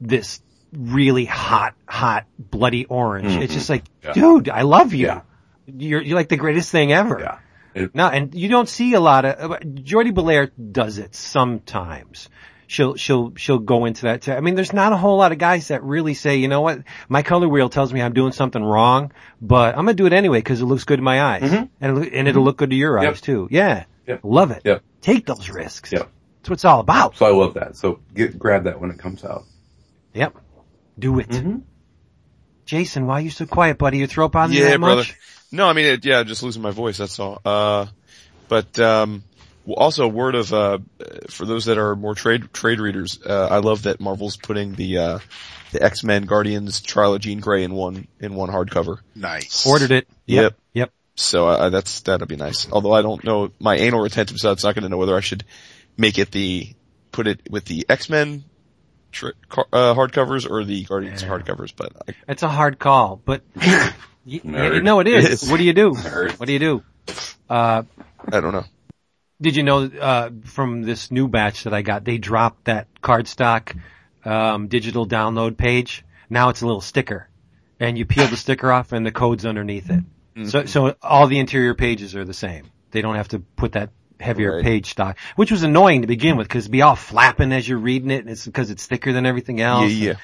this 0.00 0.40
really 0.72 1.24
hot 1.24 1.74
hot 1.88 2.24
bloody 2.38 2.84
orange. 2.86 3.34
It's 3.36 3.54
just 3.54 3.70
like, 3.70 3.84
Yeah. 4.04 4.12
dude, 4.12 4.48
I 4.48 4.62
love 4.62 4.92
you. 4.94 5.06
Yeah. 5.06 5.20
You're 5.66 6.02
you're 6.02 6.16
like 6.16 6.28
the 6.28 6.36
greatest 6.36 6.70
thing 6.70 6.92
ever. 6.92 7.18
Yeah. 7.20 7.38
It- 7.74 7.94
No, 7.94 8.06
and 8.08 8.34
you 8.34 8.48
don't 8.48 8.68
see 8.68 8.94
a 8.94 9.00
lot 9.00 9.24
of 9.24 9.52
uh, 9.52 9.58
Jordie 9.60 10.12
Bellaire 10.12 10.50
does 10.72 10.98
it 10.98 11.14
sometimes. 11.14 12.28
She'll 12.66 12.96
she'll 12.96 13.32
she'll 13.36 13.58
go 13.60 13.86
into 13.86 14.02
that. 14.02 14.28
I 14.28 14.40
mean, 14.40 14.54
there's 14.54 14.74
not 14.74 14.92
a 14.92 14.96
whole 14.98 15.16
lot 15.16 15.32
of 15.32 15.38
guys 15.38 15.68
that 15.68 15.82
really 15.82 16.12
say, 16.12 16.36
you 16.36 16.48
know 16.48 16.60
what, 16.60 16.82
my 17.08 17.22
color 17.22 17.48
wheel 17.48 17.70
tells 17.70 17.92
me 17.94 18.02
I'm 18.02 18.12
doing 18.12 18.32
something 18.32 18.62
wrong, 18.62 19.12
but 19.40 19.70
I'm 19.74 19.86
gonna 19.86 19.94
do 19.94 20.04
it 20.04 20.12
anyway 20.12 20.38
because 20.40 20.60
it 20.60 20.66
looks 20.66 20.84
good 20.84 20.98
in 20.98 21.04
my 21.04 21.22
eyes, 21.22 21.50
and 21.50 21.70
it'll, 21.80 22.02
and 22.02 22.28
it'll 22.28 22.44
look 22.44 22.58
good 22.58 22.68
to 22.70 22.76
your 22.76 22.96
Mm-hmm. 22.96 23.04
Yep. 23.04 23.12
eyes 23.12 23.20
too. 23.22 23.48
Yeah, 23.50 23.84
Yep. 24.06 24.20
love 24.22 24.50
it. 24.50 24.62
Yep. 24.66 24.82
Take 25.00 25.24
those 25.24 25.48
risks. 25.48 25.92
Yep. 25.92 26.10
That's 26.48 26.50
what 26.50 26.54
it's 26.54 26.64
all 26.64 26.80
about. 26.80 27.16
So 27.16 27.26
I 27.26 27.30
love 27.30 27.54
that. 27.54 27.76
So 27.76 28.00
get, 28.14 28.38
grab 28.38 28.64
that 28.64 28.80
when 28.80 28.90
it 28.90 28.98
comes 28.98 29.24
out. 29.24 29.44
Yep. 30.14 30.36
Do 30.98 31.18
it. 31.18 31.28
Mhm. 31.28 31.62
Jason, 32.64 33.06
why 33.06 33.14
are 33.14 33.20
you 33.20 33.30
so 33.30 33.46
quiet, 33.46 33.78
buddy? 33.78 33.98
Your 33.98 34.06
throat 34.08 34.32
bothering 34.32 34.56
you 34.58 34.64
Yeah, 34.64 34.70
that 34.70 34.80
brother. 34.80 34.96
much? 35.02 35.16
No, 35.50 35.66
I 35.68 35.72
mean, 35.72 35.86
it, 35.86 36.04
yeah, 36.04 36.22
just 36.24 36.42
losing 36.42 36.60
my 36.62 36.70
voice. 36.70 36.98
That's 36.98 37.18
all. 37.18 37.40
Uh, 37.44 37.86
but 38.48 38.78
um, 38.78 39.22
also 39.66 40.04
a 40.04 40.08
word 40.08 40.34
of 40.34 40.52
uh, 40.52 40.78
for 41.30 41.46
those 41.46 41.66
that 41.66 41.78
are 41.78 41.94
more 41.96 42.14
trade 42.14 42.52
trade 42.52 42.80
readers. 42.80 43.18
Uh, 43.24 43.48
I 43.50 43.58
love 43.58 43.84
that 43.84 44.00
Marvel's 44.00 44.36
putting 44.36 44.74
the 44.74 44.98
uh, 44.98 45.18
the 45.72 45.82
X 45.82 46.04
Men 46.04 46.24
Guardians 46.26 46.80
Trial 46.82 47.14
of 47.14 47.20
Jean 47.22 47.40
Grey 47.40 47.62
in 47.64 47.72
one 47.72 48.06
in 48.20 48.34
one 48.34 48.50
hardcover. 48.50 48.98
Nice. 49.14 49.66
Ordered 49.66 49.90
it. 49.92 50.08
Yep. 50.26 50.56
Yep. 50.74 50.92
So 51.14 51.48
uh, 51.48 51.70
that's 51.70 52.00
that'd 52.00 52.28
be 52.28 52.36
nice. 52.36 52.70
Although 52.70 52.92
I 52.92 53.00
don't 53.02 53.24
know 53.24 53.50
my 53.58 53.76
anal 53.76 54.00
retentive 54.00 54.38
side's 54.38 54.64
not 54.64 54.74
going 54.74 54.82
to 54.84 54.88
know 54.90 54.98
whether 54.98 55.16
I 55.16 55.20
should 55.20 55.44
make 55.98 56.18
it 56.18 56.30
the 56.30 56.74
put 57.12 57.26
it 57.26 57.40
with 57.50 57.66
the 57.66 57.84
X 57.88 58.08
Men 58.08 58.44
tr- 59.12 59.30
car- 59.48 59.66
uh, 59.72 59.94
hardcovers 59.94 60.48
or 60.50 60.64
the 60.64 60.84
Guardians 60.84 61.22
hardcovers. 61.22 61.72
But 61.76 61.92
I, 62.08 62.14
It's 62.28 62.42
a 62.42 62.48
hard 62.48 62.78
call, 62.78 63.20
but 63.24 63.42
y- 63.54 63.90
yeah, 64.24 64.78
no, 64.78 65.00
it 65.00 65.08
is. 65.08 65.24
It 65.26 65.30
is. 65.32 65.50
What 65.50 65.58
do 65.58 65.64
you 65.64 65.72
do? 65.74 65.90
Nerd. 65.92 66.38
What 66.38 66.46
do 66.46 66.52
you 66.52 66.58
do? 66.58 66.82
Uh, 67.50 67.82
I 68.32 68.40
don't 68.40 68.52
know. 68.52 68.64
did 69.40 69.56
you 69.56 69.62
know 69.62 69.84
uh, 69.84 70.30
from 70.44 70.82
this 70.82 71.10
new 71.10 71.28
batch 71.28 71.64
that 71.64 71.74
I 71.74 71.82
got, 71.82 72.04
they 72.04 72.18
dropped 72.18 72.64
that 72.66 72.86
cardstock 73.02 73.76
um, 74.24 74.68
digital 74.68 75.06
download 75.06 75.56
page. 75.56 76.04
Now 76.30 76.50
it's 76.50 76.60
a 76.60 76.66
little 76.66 76.82
sticker, 76.82 77.28
and 77.80 77.96
you 77.96 78.04
peel 78.04 78.26
the 78.26 78.36
sticker 78.44 78.70
off, 78.70 78.92
and 78.92 79.04
the 79.06 79.12
code's 79.12 79.46
underneath 79.46 79.90
it. 79.90 80.04
So, 80.46 80.66
so 80.66 80.94
all 81.02 81.26
the 81.26 81.40
interior 81.40 81.74
pages 81.74 82.14
are 82.14 82.24
the 82.24 82.34
same. 82.34 82.66
They 82.92 83.02
don't 83.02 83.16
have 83.16 83.28
to 83.28 83.40
put 83.40 83.72
that 83.72 83.90
heavier 84.20 84.56
Right. 84.56 84.64
page 84.64 84.90
stock, 84.90 85.18
which 85.36 85.50
was 85.50 85.62
annoying 85.62 86.02
to 86.02 86.06
begin 86.06 86.36
with 86.36 86.48
because 86.48 86.64
it'd 86.64 86.72
be 86.72 86.82
all 86.82 86.96
flapping 86.96 87.52
as 87.52 87.68
you're 87.68 87.78
reading 87.78 88.10
it, 88.10 88.20
and 88.20 88.30
it's 88.30 88.44
because 88.44 88.70
it's 88.70 88.86
thicker 88.86 89.12
than 89.12 89.26
everything 89.26 89.60
else. 89.60 89.90
yeah. 89.92 90.14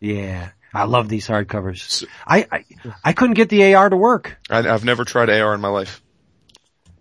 Yeah. 0.00 0.14
yeah. 0.14 0.48
I 0.72 0.84
love 0.84 1.08
these 1.08 1.26
hardcovers. 1.26 2.04
I, 2.26 2.46
I 2.52 2.64
I 3.04 3.12
couldn't 3.12 3.34
get 3.34 3.48
the 3.48 3.74
AR 3.74 3.88
to 3.90 3.96
work. 3.96 4.38
I, 4.48 4.58
I've 4.58 4.84
never 4.84 5.04
tried 5.04 5.28
AR 5.28 5.52
in 5.54 5.60
my 5.60 5.68
life. 5.68 6.00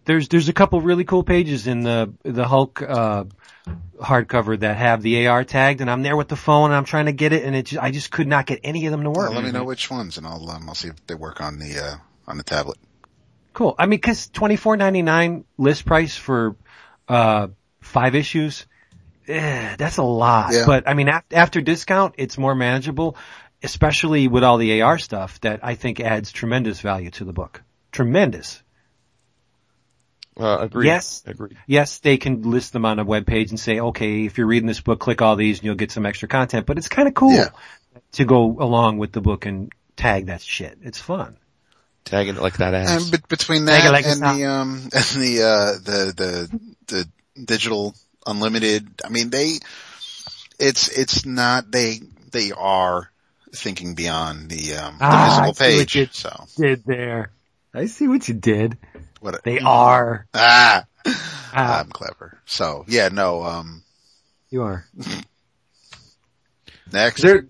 There's 0.06 0.28
there's 0.28 0.50
a 0.50 0.54
couple 0.54 0.82
really 0.82 1.04
cool 1.04 1.24
pages 1.24 1.68
in 1.68 1.82
the 1.82 2.12
the 2.24 2.48
Hulk 2.48 2.82
uh 2.82 3.26
hardcover 4.02 4.60
that 4.60 4.78
have 4.78 5.04
the 5.04 5.28
AR 5.28 5.44
tagged, 5.44 5.82
and 5.82 5.90
I'm 5.92 6.02
there 6.02 6.18
with 6.18 6.30
the 6.30 6.36
phone 6.36 6.72
and 6.72 6.76
I'm 6.76 6.86
trying 6.86 7.06
to 7.06 7.12
get 7.12 7.32
it, 7.34 7.44
and 7.44 7.56
it 7.56 7.68
just, 7.68 7.84
I 7.84 7.92
just 7.92 8.10
could 8.10 8.28
not 8.28 8.48
get 8.48 8.62
any 8.64 8.88
of 8.88 8.92
them 8.92 9.04
to 9.04 9.10
work. 9.12 9.30
Well, 9.30 9.34
let 9.34 9.44
me 9.44 9.52
know 9.52 9.66
which 9.66 9.92
ones, 9.92 10.18
and 10.18 10.26
I'll 10.26 10.50
um, 10.50 10.68
I'll 10.68 10.74
see 10.76 10.88
if 10.88 11.06
they 11.06 11.14
work 11.16 11.40
on 11.42 11.60
the 11.60 11.78
uh, 11.80 11.96
on 12.28 12.38
the 12.38 12.44
tablet. 12.44 12.78
Cool. 13.60 13.76
I 13.78 13.88
mean, 13.88 14.00
cause 14.00 14.30
twenty 14.30 14.56
four 14.56 14.78
ninety 14.78 15.02
nine 15.02 15.44
list 15.58 15.86
price 15.86 16.16
for 16.16 16.56
uh 17.10 17.50
five 17.82 18.16
issues, 18.16 18.66
eh, 19.28 19.76
that's 19.78 19.98
a 19.98 20.02
lot. 20.04 20.54
Yeah. 20.54 20.64
But 20.66 20.88
I 20.88 20.94
mean, 20.94 21.10
af- 21.10 21.26
after 21.34 21.60
discount, 21.60 22.16
it's 22.18 22.38
more 22.38 22.56
manageable, 22.56 23.18
especially 23.62 24.30
with 24.30 24.46
all 24.46 24.60
the 24.60 24.82
AR 24.82 24.98
stuff 24.98 25.42
that 25.42 25.60
I 25.62 25.76
think 25.76 26.00
adds 26.00 26.32
tremendous 26.32 26.80
value 26.80 27.10
to 27.12 27.26
the 27.26 27.34
book. 27.34 27.62
Tremendous. 27.92 28.64
Uh, 30.40 30.60
agreed. 30.62 30.86
Yes. 30.88 31.22
Agreed. 31.28 31.58
yes, 31.68 32.00
they 32.00 32.16
can 32.16 32.44
list 32.44 32.72
them 32.72 32.86
on 32.86 32.98
a 32.98 33.04
web 33.04 33.26
page 33.28 33.50
and 33.50 33.60
say, 33.60 33.82
okay, 33.82 34.24
if 34.24 34.38
you're 34.38 34.48
reading 34.48 34.68
this 34.68 34.80
book, 34.80 35.02
click 35.02 35.22
all 35.22 35.36
these 35.36 35.58
and 35.58 35.66
you'll 35.66 35.76
get 35.76 35.92
some 35.92 36.06
extra 36.06 36.30
content. 36.30 36.66
But 36.66 36.78
it's 36.78 36.88
kind 36.88 37.10
of 37.10 37.14
cool 37.14 37.34
Yeah. 37.34 37.50
to 38.14 38.24
go 38.24 38.56
along 38.58 39.00
with 39.00 39.12
the 39.12 39.20
book 39.20 39.46
and 39.46 39.70
tag 39.98 40.28
that 40.28 40.40
shit. 40.42 40.78
It's 40.82 40.98
fun. 41.02 41.36
Tagging 42.06 42.36
it 42.36 42.42
like 42.42 42.58
that 42.58 42.74
ass. 42.74 43.04
And 43.04 43.12
be- 43.12 43.26
between 43.30 43.66
that 43.66 43.92
like 43.92 44.06
and 44.06 44.22
the 44.22 44.46
um 44.46 44.82
and 44.84 44.92
the 44.92 45.44
uh 45.44 45.74
the 45.84 46.14
the 46.16 46.60
the 46.88 47.10
digital 47.46 47.94
unlimited, 48.26 48.88
I 49.06 49.10
mean 49.10 49.30
they 49.30 49.58
it's 50.60 50.88
it's 50.90 51.26
not 51.26 51.72
they 51.72 52.00
they 52.32 52.52
are 52.52 53.12
thinking 53.54 53.96
beyond 53.96 54.50
the 54.50 54.76
um 54.76 54.98
the 54.98 55.04
Ah, 55.06 55.24
I 55.44 55.52
physical 55.52 55.54
see 55.54 55.76
what 55.76 55.80
page. 55.88 55.96
you- 55.96 56.08
So 56.12 56.46
Did 56.58 56.84
there. 56.86 57.32
I 57.74 57.86
see 57.86 58.08
what 58.08 58.28
you 58.28 58.34
did. 58.34 58.78
what 59.20 59.44
They 59.44 59.60
are. 59.60 60.26
ah 60.34 60.86
Ah, 61.06 61.80
I'm 61.82 61.90
clever. 61.90 62.38
So 62.46 62.86
yeah, 62.88 63.10
no, 63.10 63.44
um 63.44 63.84
you 64.50 64.64
are. 64.64 64.86
next. 66.92 67.22
There, 67.22 67.46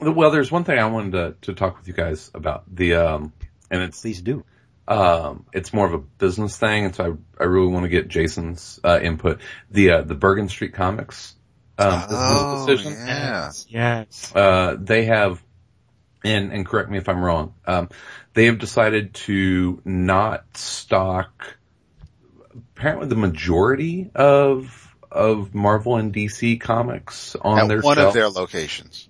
well, 0.00 0.30
there's 0.30 0.50
one 0.52 0.64
thing 0.64 0.78
I 0.78 0.86
wanted 0.86 1.12
to, 1.12 1.34
to 1.42 1.54
talk 1.54 1.78
with 1.78 1.88
you 1.88 1.94
guys 1.94 2.30
about 2.34 2.64
the, 2.74 2.94
um, 2.94 3.32
and 3.70 3.82
it's, 3.82 4.00
Please 4.00 4.20
do. 4.22 4.44
um, 4.86 5.46
it's 5.52 5.72
more 5.72 5.86
of 5.86 5.94
a 5.94 5.98
business 5.98 6.56
thing. 6.56 6.84
And 6.86 6.94
so 6.94 7.18
I, 7.38 7.42
I 7.42 7.46
really 7.46 7.68
want 7.72 7.84
to 7.84 7.88
get 7.88 8.08
Jason's, 8.08 8.78
uh, 8.84 9.00
input. 9.02 9.40
The, 9.70 9.90
uh, 9.90 10.02
the 10.02 10.14
Bergen 10.14 10.48
Street 10.48 10.74
Comics, 10.74 11.34
um, 11.78 12.00
business 12.02 12.18
oh, 12.20 12.66
decision. 12.66 12.92
yeah. 12.92 13.50
Yes. 13.68 14.32
Uh, 14.34 14.76
they 14.78 15.06
have, 15.06 15.42
and, 16.24 16.52
and 16.52 16.64
correct 16.66 16.90
me 16.90 16.98
if 16.98 17.08
I'm 17.08 17.22
wrong, 17.22 17.54
um, 17.66 17.88
they 18.34 18.46
have 18.46 18.58
decided 18.58 19.14
to 19.14 19.80
not 19.84 20.44
stock 20.56 21.56
apparently 22.76 23.08
the 23.08 23.16
majority 23.16 24.10
of, 24.14 24.94
of 25.10 25.54
Marvel 25.54 25.96
and 25.96 26.12
DC 26.12 26.60
comics 26.60 27.36
on 27.40 27.58
At 27.58 27.68
their 27.68 27.80
one 27.80 27.96
shelf. 27.96 28.08
of 28.08 28.14
their 28.14 28.28
locations. 28.28 29.08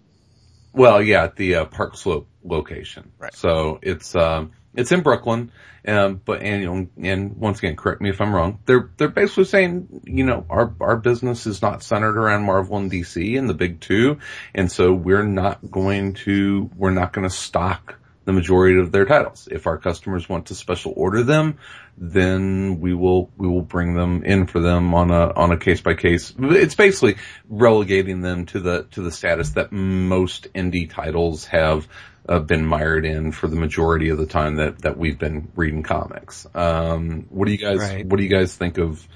Well, 0.74 1.00
yeah, 1.00 1.24
at 1.24 1.36
the 1.36 1.54
uh, 1.54 1.64
Park 1.66 1.96
Slope 1.96 2.28
location. 2.42 3.12
Right. 3.18 3.34
So 3.34 3.78
it's 3.80 4.14
um 4.14 4.52
it's 4.74 4.90
in 4.90 5.02
Brooklyn, 5.02 5.52
um, 5.86 6.20
but 6.24 6.42
and 6.42 6.90
and 7.00 7.36
once 7.36 7.58
again, 7.58 7.76
correct 7.76 8.00
me 8.00 8.10
if 8.10 8.20
I'm 8.20 8.34
wrong. 8.34 8.58
They're 8.66 8.90
they're 8.96 9.08
basically 9.08 9.44
saying, 9.44 10.02
you 10.04 10.24
know, 10.24 10.44
our 10.50 10.74
our 10.80 10.96
business 10.96 11.46
is 11.46 11.62
not 11.62 11.82
centered 11.82 12.18
around 12.18 12.44
Marvel 12.44 12.76
and 12.76 12.90
DC 12.90 13.38
and 13.38 13.48
the 13.48 13.54
big 13.54 13.80
two, 13.80 14.18
and 14.54 14.70
so 14.70 14.92
we're 14.92 15.24
not 15.24 15.70
going 15.70 16.14
to 16.14 16.70
we're 16.76 16.90
not 16.90 17.12
going 17.12 17.28
to 17.28 17.34
stock 17.34 18.00
the 18.24 18.32
majority 18.32 18.78
of 18.78 18.90
their 18.92 19.04
titles. 19.04 19.48
If 19.50 19.66
our 19.66 19.78
customers 19.78 20.28
want 20.28 20.46
to 20.46 20.54
special 20.54 20.92
order 20.96 21.22
them, 21.22 21.58
then 21.96 22.80
we 22.80 22.94
will 22.94 23.30
we 23.36 23.46
will 23.46 23.62
bring 23.62 23.94
them 23.94 24.24
in 24.24 24.46
for 24.46 24.60
them 24.60 24.94
on 24.94 25.10
a 25.10 25.32
on 25.32 25.52
a 25.52 25.58
case 25.58 25.80
by 25.80 25.94
case. 25.94 26.32
It's 26.38 26.74
basically 26.74 27.16
relegating 27.48 28.20
them 28.20 28.46
to 28.46 28.60
the 28.60 28.84
to 28.92 29.02
the 29.02 29.12
status 29.12 29.50
that 29.50 29.72
most 29.72 30.52
indie 30.54 30.90
titles 30.90 31.46
have 31.46 31.86
uh, 32.28 32.38
been 32.38 32.64
mired 32.64 33.04
in 33.04 33.32
for 33.32 33.46
the 33.46 33.56
majority 33.56 34.08
of 34.08 34.18
the 34.18 34.26
time 34.26 34.56
that 34.56 34.80
that 34.80 34.96
we've 34.96 35.18
been 35.18 35.50
reading 35.54 35.82
comics. 35.82 36.46
Um, 36.54 37.26
what 37.30 37.46
do 37.46 37.52
you 37.52 37.58
guys 37.58 37.78
Right. 37.78 38.06
What 38.06 38.16
do 38.16 38.22
you 38.22 38.30
guys 38.30 38.54
think 38.54 38.78
of? 38.78 39.06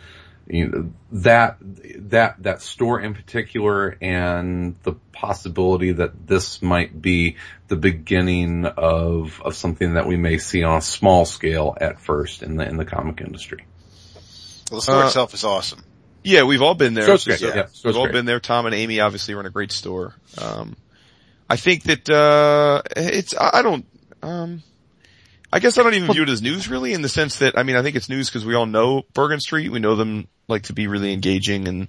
You 0.51 0.69
know, 0.69 0.93
that 1.13 1.59
that 1.61 2.43
that 2.43 2.63
store 2.63 3.01
in 3.01 3.13
particular 3.13 3.99
and 4.01 4.77
the 4.83 4.95
possibility 5.13 5.93
that 5.93 6.27
this 6.27 6.63
might 6.63 7.03
be 7.03 7.37
the 7.69 7.77
beginning 7.77 8.65
of 8.65 9.43
of 9.45 9.55
something 9.55 9.95
that 9.95 10.07
we 10.07 10.17
may 10.17 10.39
see 10.39 10.63
on 10.63 10.79
a 10.79 10.81
small 10.81 11.27
scale 11.27 11.77
at 11.79 12.01
first 12.01 12.43
in 12.43 12.57
the 12.57 12.67
in 12.67 12.79
the 12.79 12.87
comic 12.87 13.21
industry. 13.21 13.67
Well, 14.71 14.79
the 14.79 14.83
store 14.83 15.03
Uh, 15.03 15.07
itself 15.07 15.35
is 15.35 15.45
awesome. 15.45 15.85
Yeah, 16.25 16.45
we've 16.45 16.63
all 16.63 16.75
been 16.75 16.95
there. 16.95 17.05
Store's 17.05 17.27
It's 17.27 17.41
just, 17.41 17.43
great, 17.43 17.53
uh, 17.53 17.57
yeah, 17.65 17.67
store's 17.67 17.95
we've 17.95 17.97
all 17.99 18.05
great. 18.07 18.13
been 18.15 18.25
there. 18.27 18.41
Tom 18.41 18.65
and 18.67 18.75
Amy 18.75 19.01
obviously 19.01 19.35
run 19.35 19.47
a 19.47 19.51
great 19.51 19.71
store. 19.73 20.15
Um, 20.37 20.77
I 21.49 21.57
think 21.57 21.85
that, 21.85 22.09
uh, 22.11 22.83
it's, 22.97 23.35
I 23.37 23.51
I 23.59 23.63
don't, 23.63 23.87
um, 24.23 24.63
I 25.53 25.61
guess 25.61 25.79
I 25.79 25.83
don't 25.83 25.95
even 25.95 26.13
view 26.13 26.23
it 26.25 26.29
as 26.29 26.43
news 26.43 26.69
really 26.69 26.93
in 26.93 27.03
the 27.03 27.09
sense 27.09 27.39
that, 27.39 27.57
I 27.57 27.63
mean, 27.63 27.77
I 27.77 27.83
think 27.83 27.97
it's 27.97 28.09
news 28.09 28.29
because 28.29 28.45
we 28.45 28.55
all 28.55 28.67
know 28.67 29.05
Bergen 29.15 29.41
Street. 29.41 29.71
We 29.71 29.79
know 29.79 29.97
them 29.97 30.29
like 30.47 30.65
to 30.65 30.75
be 30.75 30.87
really 30.89 31.13
engaging 31.13 31.69
and, 31.69 31.89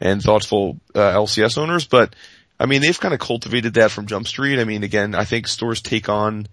and 0.00 0.22
thoughtful, 0.22 0.78
uh, 0.94 1.14
LCS 1.14 1.56
owners, 1.56 1.86
but 1.86 2.14
I 2.60 2.66
mean, 2.66 2.82
they've 2.82 2.98
kind 2.98 3.14
of 3.14 3.20
cultivated 3.20 3.74
that 3.74 3.90
from 3.90 4.06
Jump 4.06 4.26
Street. 4.26 4.58
I 4.60 4.64
mean, 4.64 4.82
again, 4.82 5.14
I 5.14 5.24
think 5.24 5.48
stores 5.48 5.80
take 5.80 6.08
on, 6.08 6.48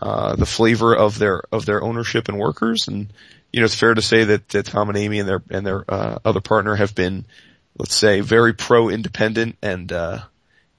uh, 0.00 0.34
the 0.34 0.46
flavor 0.46 0.96
of 0.96 1.18
their, 1.18 1.42
of 1.52 1.66
their 1.66 1.82
ownership 1.82 2.28
and 2.28 2.38
workers. 2.38 2.88
And, 2.88 3.12
you 3.52 3.60
know, 3.60 3.66
it's 3.66 3.74
fair 3.74 3.94
to 3.94 4.02
say 4.02 4.24
that, 4.24 4.48
that 4.48 4.66
Tom 4.66 4.88
and 4.88 4.98
Amy 4.98 5.20
and 5.20 5.28
their, 5.28 5.42
and 5.50 5.64
their, 5.64 5.84
uh, 5.88 6.18
other 6.24 6.40
partner 6.40 6.74
have 6.74 6.94
been, 6.94 7.26
let's 7.78 7.94
say, 7.94 8.20
very 8.20 8.54
pro-independent 8.54 9.56
and, 9.62 9.92
uh, 9.92 10.20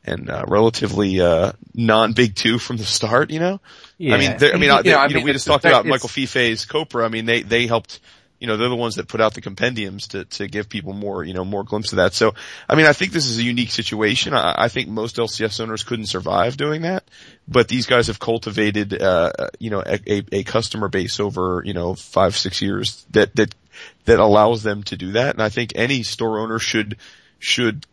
and 0.05 0.29
uh, 0.29 0.45
relatively 0.47 1.19
uh, 1.21 1.53
non-big 1.73 2.35
two 2.35 2.59
from 2.59 2.77
the 2.77 2.83
start. 2.85 3.31
You 3.31 3.39
know, 3.39 3.61
Yeah. 3.97 4.15
I 4.15 4.17
mean, 4.19 4.31
I 4.31 4.57
mean, 4.57 4.69
uh, 4.69 4.81
they- 4.81 4.89
Yeah, 4.91 4.97
I 4.97 5.07
you 5.07 5.13
know, 5.13 5.15
mean, 5.19 5.25
we 5.25 5.33
just 5.33 5.47
talked 5.47 5.65
about 5.65 5.85
Michael 5.85 6.09
Fiffe's 6.09 6.65
Copra. 6.65 7.05
I 7.05 7.09
mean, 7.09 7.25
they 7.25 7.41
they 7.43 7.67
helped. 7.67 7.99
You 8.39 8.47
know, 8.47 8.57
they're 8.57 8.67
the 8.67 8.75
ones 8.75 8.95
that 8.95 9.07
put 9.07 9.21
out 9.21 9.35
the 9.35 9.39
compendiums 9.41 10.07
to 10.09 10.25
to 10.25 10.47
give 10.49 10.67
people 10.67 10.91
more, 10.91 11.23
you 11.23 11.33
know, 11.33 11.45
more 11.45 11.63
glimpse 11.63 11.93
of 11.93 11.97
that. 11.97 12.13
So, 12.13 12.33
I 12.67 12.75
mean, 12.75 12.85
I 12.85 12.91
think 12.91 13.13
this 13.13 13.25
is 13.25 13.37
a 13.37 13.43
unique 13.43 13.71
situation. 13.71 14.33
I, 14.33 14.53
I 14.57 14.67
think 14.67 14.89
most 14.89 15.15
LCS 15.15 15.61
owners 15.61 15.83
couldn't 15.83 16.07
survive 16.07 16.57
doing 16.57 16.81
that, 16.81 17.05
but 17.47 17.69
these 17.69 17.85
guys 17.85 18.07
have 18.07 18.19
cultivated, 18.19 19.01
uh, 19.01 19.31
you 19.59 19.69
know, 19.69 19.81
a, 19.85 19.97
a, 20.11 20.23
a 20.33 20.43
customer 20.43 20.89
base 20.89 21.21
over, 21.21 21.61
you 21.63 21.73
know, 21.73 21.93
five 21.93 22.35
six 22.35 22.61
years 22.61 23.05
that 23.11 23.33
that 23.37 23.55
that 24.05 24.19
allows 24.19 24.61
them 24.61 24.83
to 24.83 24.97
do 24.97 25.13
that. 25.13 25.35
And 25.35 25.41
I 25.41 25.47
think 25.47 25.71
any 25.75 26.03
store 26.03 26.39
owner 26.39 26.59
should 26.59 26.97
should 27.39 27.85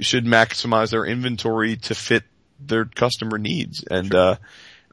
should 0.00 0.24
maximize 0.24 0.90
their 0.90 1.04
inventory 1.04 1.76
to 1.76 1.94
fit 1.94 2.24
their 2.60 2.84
customer 2.84 3.38
needs. 3.38 3.84
And, 3.84 4.14
uh, 4.14 4.36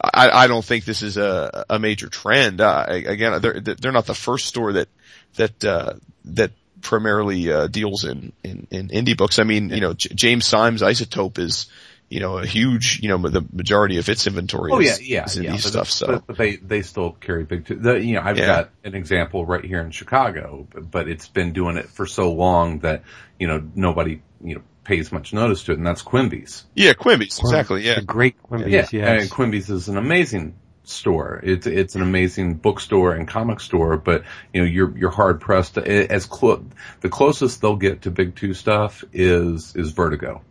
I, 0.01 0.29
I 0.29 0.47
don't 0.47 0.63
think 0.63 0.85
this 0.85 1.01
is 1.01 1.17
a, 1.17 1.65
a 1.69 1.79
major 1.79 2.07
trend. 2.07 2.61
Uh, 2.61 2.85
again, 2.87 3.41
they're, 3.41 3.59
they're 3.59 3.91
not 3.91 4.05
the 4.05 4.15
first 4.15 4.45
store 4.45 4.73
that, 4.73 4.87
that, 5.35 5.63
uh, 5.65 5.93
that 6.25 6.51
primarily, 6.81 7.51
uh, 7.51 7.67
deals 7.67 8.05
in, 8.05 8.31
in, 8.43 8.67
in 8.71 8.87
indie 8.89 9.17
books. 9.17 9.39
I 9.39 9.43
mean, 9.43 9.69
you 9.69 9.81
know, 9.81 9.93
J- 9.93 10.15
James 10.15 10.45
Sime's 10.45 10.81
Isotope 10.81 11.37
is, 11.37 11.67
you 12.07 12.21
know, 12.21 12.39
a 12.39 12.45
huge, 12.45 13.01
you 13.03 13.09
know, 13.09 13.17
the 13.17 13.45
majority 13.53 13.97
of 13.97 14.09
its 14.09 14.25
inventory 14.25 14.71
Oh 14.73 14.79
yeah, 14.79 14.91
is, 14.93 15.07
yeah, 15.07 15.25
is 15.25 15.37
in 15.37 15.43
yeah. 15.43 15.51
these 15.51 15.63
but, 15.63 15.69
stuff. 15.69 15.91
So 15.91 16.23
but, 16.25 16.37
they 16.37 16.55
they 16.55 16.81
still 16.81 17.11
carry 17.11 17.43
big. 17.43 17.67
Two. 17.67 17.75
The, 17.75 18.03
you 18.03 18.15
know, 18.15 18.21
I've 18.23 18.39
Yeah. 18.39 18.47
got 18.47 18.69
an 18.83 18.95
example 18.95 19.45
right 19.45 19.63
here 19.63 19.79
in 19.79 19.91
Chicago, 19.91 20.67
but 20.73 21.07
it's 21.07 21.27
been 21.27 21.53
doing 21.53 21.77
it 21.77 21.87
for 21.87 22.07
so 22.07 22.33
long 22.33 22.79
that 22.79 23.03
you 23.37 23.45
know 23.47 23.61
nobody 23.75 24.23
you 24.43 24.55
know 24.55 24.61
pays 24.83 25.11
much 25.11 25.33
notice 25.33 25.63
to 25.65 25.71
it, 25.73 25.77
and 25.77 25.85
that's 25.85 26.01
Quimby's. 26.01 26.65
yeah, 26.75 26.93
Quimby's, 26.93 27.39
exactly. 27.39 27.85
Yeah. 27.85 27.95
The 27.95 28.01
great 28.01 28.41
Quimby's, 28.41 28.67
Yeah, 28.71 28.87
yes. 28.91 29.21
and 29.21 29.31
Quimby's 29.31 29.69
is 29.69 29.87
an 29.89 29.97
amazing 29.97 30.55
store. 30.83 31.39
It's 31.43 31.67
it's 31.67 31.95
an 31.95 32.01
amazing 32.01 32.55
bookstore 32.55 33.13
and 33.13 33.27
comic 33.27 33.59
store, 33.59 33.97
but 33.97 34.23
you 34.53 34.61
know 34.61 34.67
you're 34.67 34.97
you're 34.97 35.11
hard 35.11 35.39
pressed 35.39 35.75
to 35.75 36.11
as 36.11 36.25
clo- 36.25 36.65
the 37.01 37.09
closest 37.09 37.61
they'll 37.61 37.75
get 37.75 38.03
to 38.03 38.11
Big 38.11 38.35
Two 38.35 38.53
stuff 38.55 39.03
is 39.13 39.75
is 39.75 39.91
Vertigo, 39.91 40.41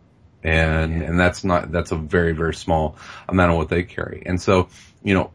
and 0.43 1.01
and 1.01 1.19
that's 1.19 1.43
not 1.43 1.71
that's 1.71 1.91
a 1.91 1.97
very 1.97 2.31
very 2.31 2.53
small 2.53 2.95
amount 3.27 3.51
of 3.51 3.57
what 3.57 3.67
they 3.69 3.83
carry, 3.83 4.23
and 4.25 4.41
so 4.41 4.69
you 5.03 5.13
know 5.13 5.31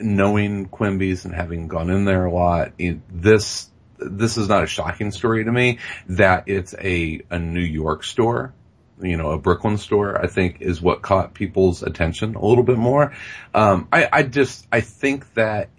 knowing 0.00 0.66
Quimby's 0.66 1.24
and 1.24 1.34
having 1.34 1.68
gone 1.68 1.88
in 1.90 2.04
there 2.04 2.24
a 2.24 2.32
lot, 2.32 2.72
it, 2.78 2.98
this 3.10 3.70
this 3.98 4.36
is 4.36 4.48
not 4.48 4.64
a 4.64 4.66
shocking 4.66 5.10
story 5.10 5.44
to 5.44 5.52
me 5.52 5.78
that 6.08 6.44
it's 6.48 6.74
a 6.74 7.22
a 7.30 7.38
New 7.38 7.60
York 7.60 8.04
store 8.04 8.54
you 9.02 9.16
know, 9.16 9.30
a 9.30 9.38
Brooklyn 9.38 9.78
store, 9.78 10.20
I 10.22 10.26
think 10.26 10.60
is 10.60 10.80
what 10.80 11.02
caught 11.02 11.34
people's 11.34 11.82
attention 11.82 12.34
a 12.34 12.44
little 12.44 12.64
bit 12.64 12.78
more. 12.78 13.12
Um, 13.52 13.88
I, 13.92 14.08
I 14.12 14.22
just, 14.22 14.66
I 14.70 14.80
think 14.80 15.32
that 15.34 15.70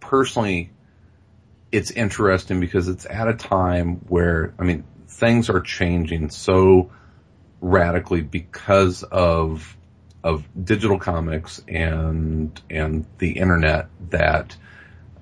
personally, 0.00 0.70
it's 1.70 1.90
interesting 1.90 2.60
because 2.60 2.88
it's 2.88 3.06
at 3.06 3.28
a 3.28 3.34
time 3.34 3.96
where, 4.08 4.54
I 4.58 4.64
mean, 4.64 4.84
things 5.08 5.50
are 5.50 5.60
changing 5.60 6.30
so 6.30 6.90
radically 7.60 8.22
because 8.22 9.02
of, 9.02 9.76
of 10.24 10.44
digital 10.64 10.98
comics 10.98 11.62
and, 11.68 12.60
and 12.68 13.06
the 13.18 13.32
internet 13.32 13.88
that 14.10 14.56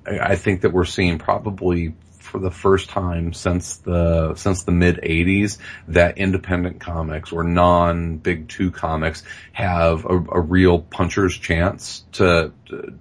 I 0.07 0.37
think 0.37 0.63
that 0.63 0.73
we're 0.73 0.85
seeing 0.85 1.19
probably 1.19 1.95
for 2.19 2.39
the 2.39 2.51
first 2.51 2.89
time 2.89 3.33
since 3.33 3.77
the 3.77 4.35
since 4.35 4.65
the 4.65 4.73
mid 4.73 4.97
80s 4.97 5.59
that 5.89 6.19
independent 6.19 6.81
comics 6.81 7.33
or 7.33 7.45
non 7.45 8.17
big 8.17 8.49
2 8.49 8.71
comics 8.71 9.23
have 9.53 10.05
a, 10.05 10.17
a 10.17 10.41
real 10.41 10.81
puncher's 10.81 11.37
chance 11.37 12.05
to 12.13 12.53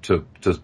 to 0.03 0.25
to 0.41 0.61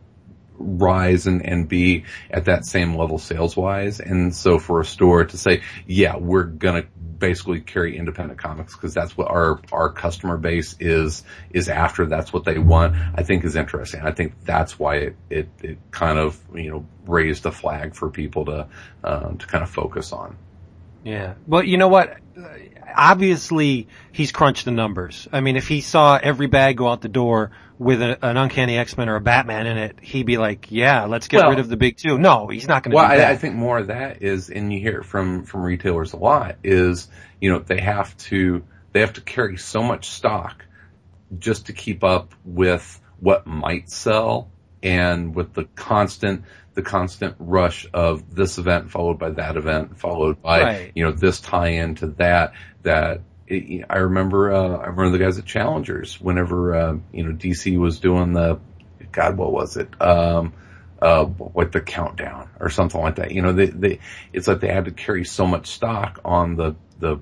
rise 0.60 1.26
and, 1.26 1.45
and 1.45 1.68
be 1.68 2.03
at 2.30 2.45
that 2.45 2.66
same 2.66 2.95
level 2.95 3.18
sales 3.18 3.55
wise. 3.55 3.99
And 3.99 4.36
so 4.36 4.60
for 4.60 4.82
a 4.82 4.86
store 4.86 5.26
to 5.26 5.38
say, 5.38 5.64
yeah, 5.88 6.18
we're 6.18 6.43
gonna 6.43 6.84
basically 7.18 7.62
carry 7.62 7.97
independent 7.97 8.39
comics 8.39 8.76
because 8.76 8.93
that's 8.93 9.18
what 9.18 9.30
our, 9.30 9.60
our 9.72 9.91
customer 9.91 10.38
base 10.38 10.76
is, 10.80 11.24
is 11.51 11.70
after. 11.70 12.05
That's 12.05 12.32
what 12.32 12.45
they 12.45 12.60
want. 12.60 12.95
I 13.16 13.24
think 13.24 13.43
is 13.43 13.55
interesting. 13.55 14.01
I 14.01 14.12
think 14.12 14.34
that's 14.43 14.78
why 14.78 14.95
it, 14.95 15.16
it, 15.30 15.49
it 15.62 15.78
kind 15.91 16.20
of, 16.20 16.39
you 16.53 16.72
know, 16.72 16.86
raised 17.05 17.45
a 17.45 17.51
flag 17.51 17.95
for 17.95 18.10
people 18.10 18.45
to, 18.45 18.68
um, 19.03 19.38
to 19.38 19.47
kind 19.47 19.64
of 19.64 19.70
focus 19.70 20.12
on. 20.14 20.38
Yeah. 21.03 21.34
Well, 21.47 21.64
you 21.64 21.78
know 21.78 21.88
what? 21.88 22.18
Obviously, 22.95 23.88
he's 24.12 24.32
crunched 24.32 24.66
the 24.66 24.72
numbers. 24.72 25.28
I 25.32 25.41
mean, 25.41 25.55
if 25.55 25.68
he 25.68 25.82
saw 25.82 26.20
every 26.22 26.47
bag 26.47 26.78
go 26.78 26.88
out 26.88 27.01
the 27.01 27.10
door 27.10 27.51
with 27.80 28.02
a, 28.02 28.24
an 28.24 28.38
Uncanny 28.38 28.78
X-Men 28.78 29.08
or 29.10 29.16
a 29.16 29.22
Batman 29.22 29.66
in 29.66 29.78
it, 29.78 30.00
he'd 30.02 30.26
be 30.26 30.38
like, 30.38 30.68
yeah, 30.70 31.06
let's 31.06 31.28
get 31.30 31.38
Well- 31.40 31.50
rid 31.52 31.60
of 31.60 31.70
the 31.70 31.78
big 31.78 31.98
two. 31.98 32.20
No, 32.20 32.48
he's 32.48 32.68
not 32.68 32.84
going 32.84 32.92
to 32.92 32.96
Well, 32.96 33.08
do 33.08 33.24
I. 33.24 33.32
I 33.32 33.36
think 33.38 33.56
more 33.56 33.80
of 33.80 33.88
that 33.88 34.22
is, 34.22 34.50
and 34.50 34.72
you 34.72 34.80
hear 34.80 35.00
it 35.00 35.06
from 35.06 35.46
from 35.46 35.64
retailers 35.64 36.14
a 36.14 36.18
lot, 36.18 36.58
is 36.64 37.08
you 37.42 37.52
know 37.52 37.60
they 37.60 37.80
have 37.80 38.16
to 38.18 38.64
they 38.92 39.00
have 39.00 39.14
to 39.14 39.22
carry 39.22 39.58
so 39.58 39.82
much 39.82 40.10
stock 40.10 40.66
just 41.40 41.68
to 41.68 41.74
keep 41.74 42.04
up 42.04 42.34
with 42.44 43.00
what 43.20 43.48
might 43.48 43.90
sell 43.90 44.50
and 44.84 45.34
with 45.36 45.54
the 45.54 45.64
constant 45.76 46.44
the 46.74 46.82
constant 46.82 47.36
rush 47.40 47.86
of 47.94 48.34
this 48.34 48.58
event 48.58 48.90
followed 48.90 49.20
by 49.20 49.30
that 49.30 49.58
event 49.58 50.00
followed 50.00 50.42
by 50.42 50.64
Right. 50.64 50.92
you 50.96 51.04
know 51.04 51.12
this 51.12 51.40
tie 51.42 51.68
in 51.70 51.96
to 51.96 52.08
that 52.18 52.54
that 52.84 53.22
it, 53.50 53.86
I 53.89 53.97
remember 53.97 54.52
uh, 54.54 54.78
I 54.78 54.88
remember 54.88 55.18
the 55.18 55.24
guys 55.24 55.38
at 55.39 55.45
Challengers 55.45 56.20
whenever 56.22 56.76
uh, 56.76 56.97
you 57.12 57.24
know 57.24 57.34
DC 57.34 57.78
was 57.78 58.00
doing 58.00 58.34
the 58.34 58.60
God 59.12 59.38
what 59.38 59.52
was 59.52 59.76
it 59.76 60.02
um 60.02 60.54
uh, 61.02 61.30
like 61.56 61.72
the 61.72 61.82
countdown 61.82 62.50
or 62.60 62.70
something 62.70 63.00
like 63.00 63.16
that. 63.16 63.32
You 63.32 63.41
know, 63.41 63.54
they, 63.54 63.68
they, 63.68 64.00
it's 64.34 64.47
like 64.47 64.60
they 64.60 64.68
had 64.68 64.86
to 64.86 64.91
carry 64.91 65.24
so 65.26 65.45
much 65.45 65.68
stock 65.68 66.20
on 66.26 66.56
the, 66.56 66.76
the, 67.00 67.20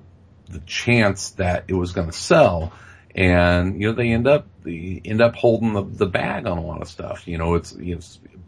the 0.48 0.60
chance 0.60 1.30
that 1.30 1.64
it 1.68 1.74
was 1.74 1.92
going 1.92 2.08
to 2.08 2.16
sell. 2.16 2.72
And, 3.14 3.80
you 3.80 3.88
know, 3.88 3.94
they 3.94 4.10
end 4.10 4.26
up, 4.26 4.46
they 4.62 5.00
end 5.04 5.20
up 5.20 5.34
holding 5.34 5.72
the, 5.72 5.82
the 5.82 6.06
bag 6.06 6.46
on 6.46 6.58
a 6.58 6.64
lot 6.64 6.82
of 6.82 6.88
stuff. 6.88 7.26
You 7.26 7.38
know, 7.38 7.54
it's, 7.54 7.74
you 7.74 7.96
know, 7.96 8.00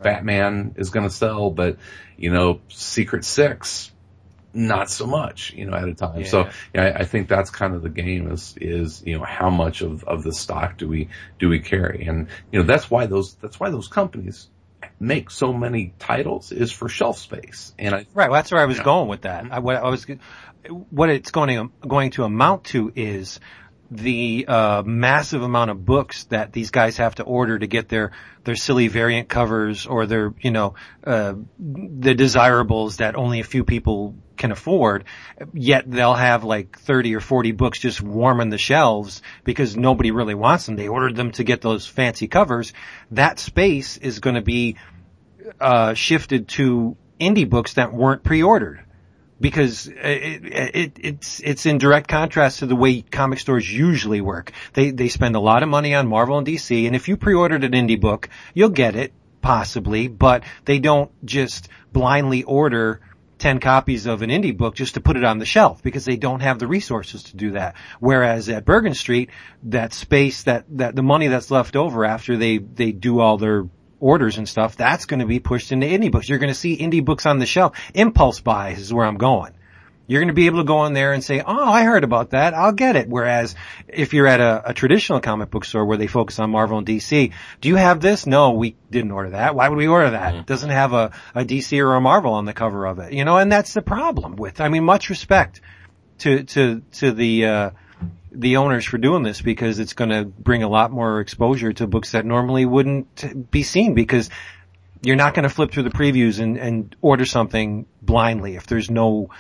Batman 0.03 0.75
is 0.77 0.91
going 0.91 1.09
to 1.09 1.15
sell, 1.15 1.51
but, 1.51 1.79
you 2.17 2.33
know, 2.33 2.61
Secret 2.69 3.25
Six, 3.25 3.93
not 4.53 4.91
so 4.91 5.07
much, 5.07 5.53
you 5.53 5.67
know, 5.67 5.77
at 5.77 5.89
a 5.89 5.95
time. 5.95 6.25
So 6.25 6.45
Yeah. 6.45 6.53
yeah, 6.75 6.83
I, 6.83 6.99
I 7.01 7.05
think 7.05 7.29
that's 7.29 7.51
kind 7.51 7.75
of 7.75 7.83
the 7.83 7.89
game 7.89 8.31
is, 8.31 8.55
is, 8.61 9.03
you 9.07 9.19
know, 9.19 9.25
how 9.25 9.51
much 9.51 9.83
of, 9.83 10.05
of 10.05 10.23
the 10.23 10.33
stock 10.33 10.77
do 10.79 10.89
we, 10.89 11.09
do 11.39 11.49
we 11.49 11.61
carry? 11.61 12.07
And, 12.07 12.29
you 12.51 12.61
know, 12.61 12.67
that's 12.67 12.91
why 12.91 13.07
those, 13.07 13.35
that's 13.35 13.61
why 13.61 13.71
those 13.71 13.89
companies 13.89 14.49
make 14.99 15.31
so 15.31 15.53
many 15.53 15.95
titles 15.99 16.53
is 16.53 16.73
for 16.73 16.89
shelf 16.89 17.19
space. 17.19 17.75
And 17.79 17.95
I, 17.95 18.07
Right, 18.13 18.31
well, 18.31 18.39
that's 18.39 18.51
where 18.51 18.61
I 18.61 18.67
was 18.67 18.81
going 18.81 19.09
with 19.09 19.23
that. 19.23 19.45
Mm-hmm. 19.45 19.53
I, 19.53 19.59
what 19.61 19.77
I 19.77 19.89
was, 19.89 20.07
what 20.91 21.11
it's 21.11 21.31
going 21.31 21.49
to 21.49 21.87
going 21.87 22.11
to 22.13 22.25
amount 22.25 22.65
to 22.65 22.93
is 22.95 23.41
the 23.91 24.45
uh, 24.47 24.83
massive 24.87 25.43
amount 25.43 25.71
of 25.71 25.85
books 25.85 26.25
that 26.25 26.53
these 26.53 26.71
guys 26.71 26.99
have 26.99 27.17
to 27.17 27.25
order 27.25 27.59
to 27.59 27.67
get 27.67 27.89
their 27.89 28.13
their 28.45 28.55
silly 28.55 28.89
variant 28.89 29.29
covers 29.29 29.87
or 29.87 30.07
their 30.07 30.33
you 30.41 30.53
know 30.53 30.75
uh, 31.05 31.35
the 31.59 32.15
desirables 32.15 32.99
that 32.99 33.17
only 33.17 33.41
a 33.41 33.45
few 33.45 33.65
people 33.65 34.15
can 34.37 34.53
afford. 34.53 35.05
Yet 35.53 35.91
they'll 35.91 36.15
have 36.15 36.45
like 36.45 36.79
thirty 36.79 37.15
or 37.17 37.21
forty 37.21 37.51
books 37.51 37.81
just 37.81 38.01
warming 38.01 38.51
the 38.51 38.59
shelves 38.59 39.23
because 39.43 39.77
nobody 39.77 40.13
really 40.13 40.35
wants 40.35 40.67
them. 40.67 40.77
They 40.77 40.89
ordered 40.89 41.17
them 41.17 41.33
to 41.33 41.45
get 41.45 41.61
those 41.61 41.87
fancy 41.87 42.29
covers. 42.29 42.73
That 43.11 43.41
space 43.41 43.97
is 43.97 44.21
going 44.21 44.37
to 44.37 44.43
be 44.43 44.77
uh, 45.61 45.95
shifted 45.95 46.49
to 46.49 46.97
indie 47.21 47.49
books 47.49 47.75
that 47.75 47.93
weren't 47.93 48.23
pre-ordered 48.23 48.85
because 49.41 49.87
it, 49.87 50.45
it, 50.45 50.93
it's 50.99 51.41
it's 51.41 51.67
in 51.67 51.79
direct 51.79 52.09
contrast 52.09 52.59
to 52.61 52.67
the 52.67 52.77
way 52.77 53.03
comic 53.03 53.39
stores 53.39 53.71
usually 53.71 54.21
work. 54.21 54.53
They 54.75 54.91
they 54.91 55.09
spend 55.09 55.37
a 55.37 55.41
lot 55.41 55.63
of 55.63 55.69
money 55.69 55.95
on 55.95 56.09
Marvel 56.09 56.39
and 56.39 56.47
DC, 56.47 56.87
and 56.87 56.95
if 56.95 57.09
you 57.09 57.17
pre-ordered 57.17 57.65
an 57.65 57.73
indie 57.73 58.01
book, 58.01 58.29
you'll 58.55 58.69
get 58.69 58.97
it 58.97 59.13
possibly, 59.41 60.09
but 60.09 60.45
they 60.65 60.79
don't 60.79 61.11
just 61.25 61.69
blindly 61.93 62.43
order 62.43 63.01
10 63.39 63.59
copies 63.59 64.07
of 64.07 64.21
an 64.23 64.31
indie 64.31 64.57
book 64.57 64.75
just 64.75 64.95
to 64.95 65.01
put 65.01 65.17
it 65.17 65.25
on 65.25 65.39
the 65.39 65.47
shelf 65.47 65.83
because 65.83 66.05
they 66.05 66.17
don't 66.17 66.41
have 66.41 66.59
the 66.59 66.67
resources 66.67 67.25
to 67.25 67.37
do 67.37 67.53
that. 67.53 67.75
Whereas 67.99 68.49
at 68.51 68.67
Bergen 68.67 68.95
Street, 68.95 69.31
that 69.65 69.95
space, 69.95 70.43
that, 70.43 70.67
that 70.77 70.95
the 70.95 71.03
money 71.03 71.29
that's 71.29 71.51
left 71.51 71.75
over 71.75 72.05
after 72.05 72.37
they, 72.37 72.59
they 72.59 72.93
do 72.93 73.19
all 73.19 73.39
their 73.39 73.67
orders 74.01 74.39
and 74.39 74.49
stuff, 74.49 74.77
that's 74.77 75.07
going 75.07 75.21
to 75.21 75.27
be 75.27 75.39
pushed 75.39 75.73
into 75.73 75.87
indie 75.87 76.11
books. 76.11 76.29
You're 76.29 76.39
going 76.39 76.53
to 76.53 76.59
see 76.59 76.77
indie 76.77 77.05
books 77.05 77.27
on 77.27 77.39
the 77.39 77.47
shelf. 77.47 77.79
Impulse 77.95 78.41
buys 78.41 78.81
is 78.81 78.93
where 78.93 79.07
I'm 79.07 79.19
going. 79.19 79.53
You're 80.11 80.21
going 80.21 80.29
to 80.29 80.35
be 80.35 80.47
able 80.47 80.59
to 80.59 80.65
go 80.65 80.87
in 80.87 80.93
there 80.93 81.13
and 81.13 81.23
say, 81.23 81.41
"Oh, 81.41 81.71
I 81.71 81.85
heard 81.85 82.03
about 82.03 82.31
that. 82.31 82.53
I'll 82.53 82.73
get 82.73 82.97
it." 82.97 83.09
Whereas 83.09 83.55
if 83.87 84.13
you're 84.13 84.27
at 84.27 84.41
a, 84.41 84.71
a 84.71 84.75
traditional 84.75 85.21
comic 85.21 85.51
book 85.51 85.65
store 85.65 85.85
where 85.85 85.99
they 85.99 86.09
focus 86.09 86.41
on 86.41 86.51
Marvel 86.51 86.79
and 86.79 86.87
DC, 86.87 87.33
do 87.61 87.69
you 87.69 87.77
have 87.77 88.01
this? 88.01 88.27
No, 88.27 88.51
we 88.51 88.75
didn't 88.91 89.13
order 89.13 89.31
that. 89.31 89.55
Why 89.55 89.69
would 89.69 89.79
we 89.79 89.87
order 89.87 90.11
that? 90.11 90.35
It 90.35 90.47
doesn't 90.47 90.71
have 90.71 90.95
a, 90.95 91.13
a 91.33 91.45
DC 91.45 91.79
or 91.79 91.95
a 91.95 92.01
Marvel 92.01 92.33
on 92.33 92.45
the 92.45 92.53
cover 92.53 92.87
of 92.87 92.99
it, 92.99 93.13
you 93.13 93.25
know. 93.25 93.37
And 93.37 93.53
that's 93.53 93.73
the 93.73 93.83
problem 93.83 94.35
with. 94.35 94.61
I 94.61 94.69
mean, 94.69 94.83
much 94.83 95.11
respect 95.11 95.61
to 96.19 96.43
to 96.43 96.83
to 96.95 97.13
the 97.13 97.47
uh, 97.47 97.71
the 98.33 98.57
owners 98.59 98.85
for 98.85 98.99
doing 98.99 99.23
this 99.23 99.41
because 99.41 99.79
it's 99.79 99.93
going 99.93 100.11
to 100.11 100.25
bring 100.25 100.63
a 100.63 100.69
lot 100.69 100.91
more 100.91 101.21
exposure 101.21 101.73
to 101.73 101.87
books 101.87 102.13
that 102.13 102.25
normally 102.25 102.65
wouldn't 102.65 103.51
be 103.51 103.63
seen 103.63 103.95
because 103.95 104.31
you're 105.03 105.17
not 105.17 105.35
going 105.35 105.45
to 105.45 105.49
flip 105.49 105.73
through 105.73 105.83
the 105.85 105.91
previews 105.91 106.41
and, 106.41 106.57
and 106.57 106.95
order 107.01 107.25
something 107.25 107.87
blindly 108.03 108.57
if 108.57 108.67
there's 108.67 108.91
no 108.91 109.31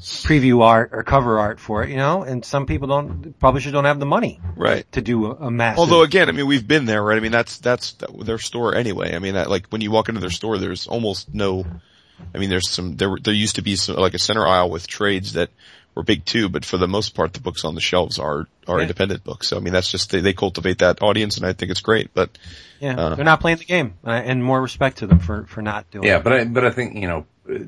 preview 0.00 0.62
art 0.62 0.90
or 0.92 1.02
cover 1.02 1.38
art 1.38 1.60
for 1.60 1.82
it, 1.82 1.90
you 1.90 1.96
know, 1.96 2.22
and 2.22 2.44
some 2.44 2.66
people 2.66 2.88
don't, 2.88 3.38
publishers 3.38 3.72
don't 3.72 3.84
have 3.84 4.00
the 4.00 4.06
money 4.06 4.40
Right. 4.56 4.90
to 4.92 5.02
do 5.02 5.26
a, 5.26 5.30
a 5.32 5.50
massive. 5.50 5.80
Although 5.80 6.02
again, 6.02 6.28
I 6.28 6.32
mean, 6.32 6.46
we've 6.46 6.66
been 6.66 6.86
there, 6.86 7.02
right? 7.02 7.16
I 7.16 7.20
mean, 7.20 7.32
that's, 7.32 7.58
that's 7.58 7.96
their 8.20 8.38
store 8.38 8.74
anyway. 8.74 9.14
I 9.14 9.18
mean, 9.18 9.34
that, 9.34 9.50
like 9.50 9.66
when 9.68 9.80
you 9.82 9.90
walk 9.90 10.08
into 10.08 10.20
their 10.20 10.30
store, 10.30 10.56
there's 10.58 10.86
almost 10.86 11.34
no, 11.34 11.66
I 12.34 12.38
mean, 12.38 12.48
there's 12.48 12.70
some, 12.70 12.96
there, 12.96 13.16
there 13.22 13.34
used 13.34 13.56
to 13.56 13.62
be 13.62 13.76
some, 13.76 13.96
like 13.96 14.14
a 14.14 14.18
center 14.18 14.46
aisle 14.46 14.70
with 14.70 14.86
trades 14.86 15.34
that 15.34 15.50
were 15.94 16.02
big 16.02 16.24
too, 16.24 16.48
but 16.48 16.64
for 16.64 16.78
the 16.78 16.88
most 16.88 17.14
part, 17.14 17.32
the 17.34 17.40
books 17.40 17.64
on 17.64 17.74
the 17.74 17.80
shelves 17.80 18.18
are, 18.18 18.46
are 18.66 18.78
Yeah. 18.78 18.82
independent 18.82 19.24
books. 19.24 19.48
So 19.48 19.56
I 19.56 19.60
mean, 19.60 19.72
that's 19.72 19.90
just, 19.90 20.10
they, 20.10 20.20
they 20.20 20.32
cultivate 20.32 20.78
that 20.78 21.02
audience 21.02 21.36
and 21.36 21.46
I 21.46 21.52
think 21.52 21.70
it's 21.70 21.80
great, 21.80 22.14
but 22.14 22.36
yeah, 22.80 22.96
uh, 22.98 23.14
they're 23.14 23.24
not 23.24 23.40
playing 23.40 23.58
the 23.58 23.64
game 23.64 23.94
uh, 24.04 24.10
and 24.10 24.42
more 24.42 24.60
respect 24.60 24.98
to 24.98 25.06
them 25.06 25.18
for, 25.20 25.44
for 25.46 25.62
not 25.62 25.90
doing 25.90 26.04
Yeah, 26.06 26.16
it. 26.18 26.24
but 26.24 26.32
I, 26.32 26.44
but 26.44 26.64
I 26.64 26.70
think, 26.70 26.96
you 26.96 27.08
know, 27.08 27.26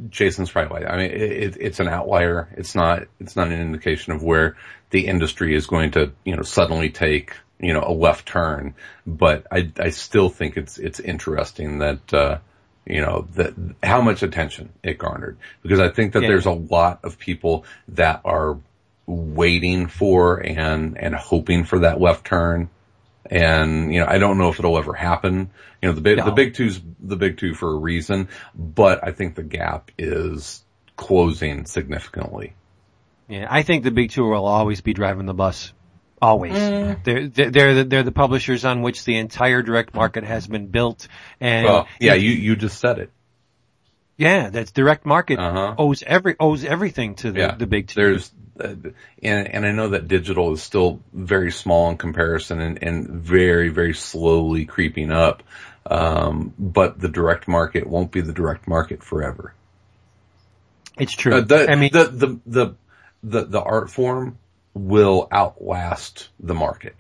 Jason's 0.08 0.50
probably 0.50 0.84
right. 0.84 0.90
I 0.92 0.96
mean, 0.96 1.10
it, 1.10 1.22
it, 1.22 1.56
it's 1.60 1.80
an 1.80 1.88
outlier. 1.88 2.48
It's 2.56 2.74
not, 2.74 3.04
it's 3.20 3.36
not 3.36 3.48
an 3.48 3.60
indication 3.60 4.12
of 4.12 4.22
where 4.22 4.56
the 4.90 5.06
industry 5.06 5.54
is 5.54 5.66
going 5.66 5.90
to, 5.92 6.12
you 6.24 6.36
know, 6.36 6.42
suddenly 6.42 6.90
take, 6.90 7.34
you 7.60 7.72
know, 7.72 7.82
a 7.86 7.92
left 7.92 8.26
turn. 8.26 8.74
But 9.06 9.46
I, 9.50 9.70
I 9.78 9.90
still 9.90 10.28
think 10.30 10.56
it's, 10.56 10.78
it's 10.78 11.00
interesting 11.00 11.78
that, 11.78 12.14
uh, 12.14 12.38
you 12.86 13.00
know, 13.00 13.26
that 13.34 13.54
how 13.82 14.00
much 14.00 14.22
attention 14.22 14.70
it 14.82 14.98
garnered 14.98 15.38
because 15.62 15.80
I 15.80 15.88
think 15.88 16.12
that 16.12 16.22
Yeah. 16.22 16.28
there's 16.28 16.46
a 16.46 16.52
lot 16.52 17.00
of 17.04 17.18
people 17.18 17.64
that 17.88 18.20
are 18.24 18.58
waiting 19.06 19.86
for 19.86 20.36
and, 20.36 20.98
and 20.98 21.14
hoping 21.14 21.64
for 21.64 21.80
that 21.80 22.00
left 22.00 22.26
turn. 22.26 22.70
And, 23.30 23.92
you 23.92 24.00
know, 24.00 24.06
I 24.06 24.18
don't 24.18 24.36
know 24.36 24.50
if 24.50 24.58
it'll 24.58 24.76
ever 24.76 24.92
happen. 24.92 25.50
You 25.80 25.88
know, 25.88 25.94
the 25.94 26.02
big, 26.02 26.18
No. 26.18 26.26
the 26.26 26.32
big 26.32 26.54
two's 26.54 26.80
the 27.00 27.16
big 27.16 27.38
two 27.38 27.54
for 27.54 27.70
a 27.70 27.76
reason, 27.76 28.28
but 28.54 29.00
I 29.02 29.12
think 29.12 29.34
the 29.34 29.42
gap 29.42 29.90
is 29.98 30.62
closing 30.96 31.64
significantly. 31.64 32.52
Yeah, 33.28 33.46
I 33.48 33.62
think 33.62 33.84
the 33.84 33.90
big 33.90 34.10
two 34.10 34.24
will 34.24 34.44
always 34.44 34.82
be 34.82 34.92
driving 34.92 35.24
the 35.26 35.34
bus. 35.34 35.72
Always. 36.22 36.52
Mm. 36.54 37.04
They're, 37.04 37.28
they're, 37.28 37.50
they're 37.50 37.74
the, 37.74 37.84
they're 37.84 38.02
the 38.02 38.12
publishers 38.12 38.64
on 38.64 38.82
which 38.82 39.04
the 39.04 39.16
entire 39.16 39.62
direct 39.62 39.94
market 39.94 40.24
has 40.24 40.46
been 40.46 40.68
built. 40.68 41.08
And 41.40 41.66
Well, 41.66 41.88
yeah, 42.00 42.14
you, 42.14 42.30
you 42.30 42.56
just 42.56 42.78
said 42.80 42.98
it. 42.98 43.10
yeah, 44.16 44.48
that's 44.50 44.70
direct 44.72 45.04
market 45.04 45.38
Uh-huh. 45.38 45.74
owes 45.76 46.02
every, 46.02 46.36
owes 46.40 46.64
everything 46.64 47.16
to 47.16 47.32
the, 47.32 47.40
Yeah. 47.40 47.54
the 47.56 47.66
big 47.66 47.88
two. 47.88 48.00
There's, 48.00 48.32
uh, 48.58 48.74
and, 49.22 49.48
and 49.48 49.66
I 49.66 49.72
know 49.72 49.88
that 49.90 50.08
digital 50.08 50.52
is 50.52 50.62
still 50.62 51.00
very 51.12 51.50
small 51.50 51.90
in 51.90 51.96
comparison 51.98 52.60
and, 52.60 52.82
and 52.82 53.08
very, 53.08 53.68
very 53.68 53.92
slowly 53.94 54.64
creeping 54.64 55.10
up. 55.10 55.42
Um, 55.86 56.54
but 56.58 56.98
the 56.98 57.08
direct 57.08 57.48
market 57.48 57.86
won't 57.86 58.10
be 58.12 58.22
the 58.22 58.32
direct 58.32 58.66
market 58.66 59.02
forever. 59.02 59.52
it's 60.98 61.12
true. 61.12 61.34
Uh, 61.34 61.40
the, 61.42 61.70
I 61.70 61.74
mean, 61.74 61.90
the, 61.92 62.04
the, 62.04 62.40
the, 62.46 62.74
the, 63.22 63.44
the 63.44 63.60
art 63.60 63.90
form 63.90 64.38
will 64.74 65.28
outlast 65.32 66.28
the 66.40 66.54
market. 66.54 66.96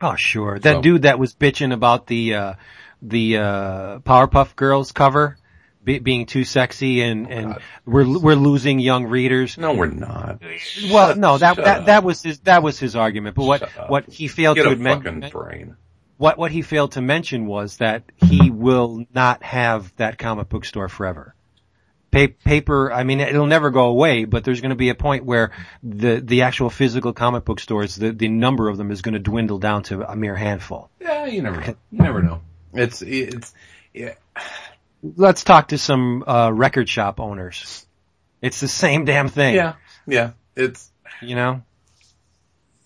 oh 0.00 0.14
sure. 0.16 0.58
That 0.58 0.76
So- 0.76 0.82
dude 0.82 1.02
that 1.02 1.18
was 1.18 1.34
bitching 1.34 1.72
about 1.72 2.06
the, 2.06 2.34
uh, 2.34 2.54
the, 3.00 3.38
uh, 3.38 3.98
Powerpuff 4.00 4.54
Girls 4.56 4.92
cover 4.92 5.36
be, 5.84 5.98
being 5.98 6.26
too 6.26 6.44
sexy 6.44 7.00
and, 7.02 7.28
and 7.32 7.46
God. 7.54 7.62
we're, 7.86 8.18
we're 8.18 8.34
losing 8.36 8.78
young 8.78 9.04
readers. 9.06 9.58
No, 9.58 9.72
we're 9.74 9.86
not. 9.86 10.40
Well, 10.40 11.08
Shut- 11.08 11.18
no, 11.18 11.38
that, 11.38 11.56
that, 11.56 11.80
up. 11.80 11.86
that 11.86 12.04
was 12.04 12.22
his, 12.22 12.38
that 12.40 12.62
was 12.62 12.78
his 12.78 12.94
argument. 12.94 13.34
But 13.36 13.44
what, 13.46 13.62
what 13.88 14.08
he 14.08 14.28
failed 14.28 14.56
Get 14.56 14.64
to 14.64 14.70
admit, 14.70 15.32
brain. 15.32 15.76
what 16.18 16.38
what 16.38 16.52
he 16.52 16.62
failed 16.62 16.92
to 16.92 17.00
mention 17.00 17.46
was 17.46 17.78
that 17.78 18.04
he 18.16 18.50
will 18.50 19.04
not 19.12 19.42
have 19.42 19.92
that 19.96 20.18
comic 20.18 20.48
book 20.48 20.64
store 20.64 20.88
forever. 20.88 21.34
Pa- 22.12 22.28
paper, 22.44 22.92
I 22.92 23.04
mean, 23.04 23.20
it'll 23.20 23.46
never 23.46 23.70
go 23.70 23.86
away, 23.86 24.26
but 24.26 24.44
there's 24.44 24.60
going 24.60 24.70
to 24.70 24.76
be 24.76 24.90
a 24.90 24.94
point 24.94 25.24
where 25.24 25.50
the 25.82 26.20
the 26.20 26.42
actual 26.42 26.68
physical 26.68 27.12
comic 27.12 27.44
book 27.44 27.58
stores, 27.58 27.96
the 27.96 28.12
the 28.12 28.28
number 28.28 28.68
of 28.68 28.76
them 28.76 28.90
is 28.90 29.00
going 29.00 29.14
to 29.14 29.18
dwindle 29.18 29.58
down 29.58 29.82
to 29.84 30.08
a 30.08 30.14
mere 30.14 30.36
handful. 30.36 30.90
Yeah, 31.00 31.26
you 31.26 31.42
never 31.42 31.60
know. 31.60 31.74
You 31.90 31.98
never 31.98 32.22
know. 32.22 32.40
It's, 32.74 33.02
it's, 33.02 33.52
yeah. 33.92 34.14
Let's 35.02 35.42
talk 35.42 35.68
to 35.68 35.78
some 35.78 36.22
uh, 36.26 36.50
record 36.52 36.88
shop 36.88 37.18
owners. 37.18 37.86
It's 38.40 38.60
the 38.60 38.68
same 38.68 39.04
damn 39.04 39.28
thing. 39.28 39.54
Yeah, 39.54 39.74
yeah. 40.06 40.32
It's 40.54 40.90
you 41.20 41.34
know. 41.34 41.62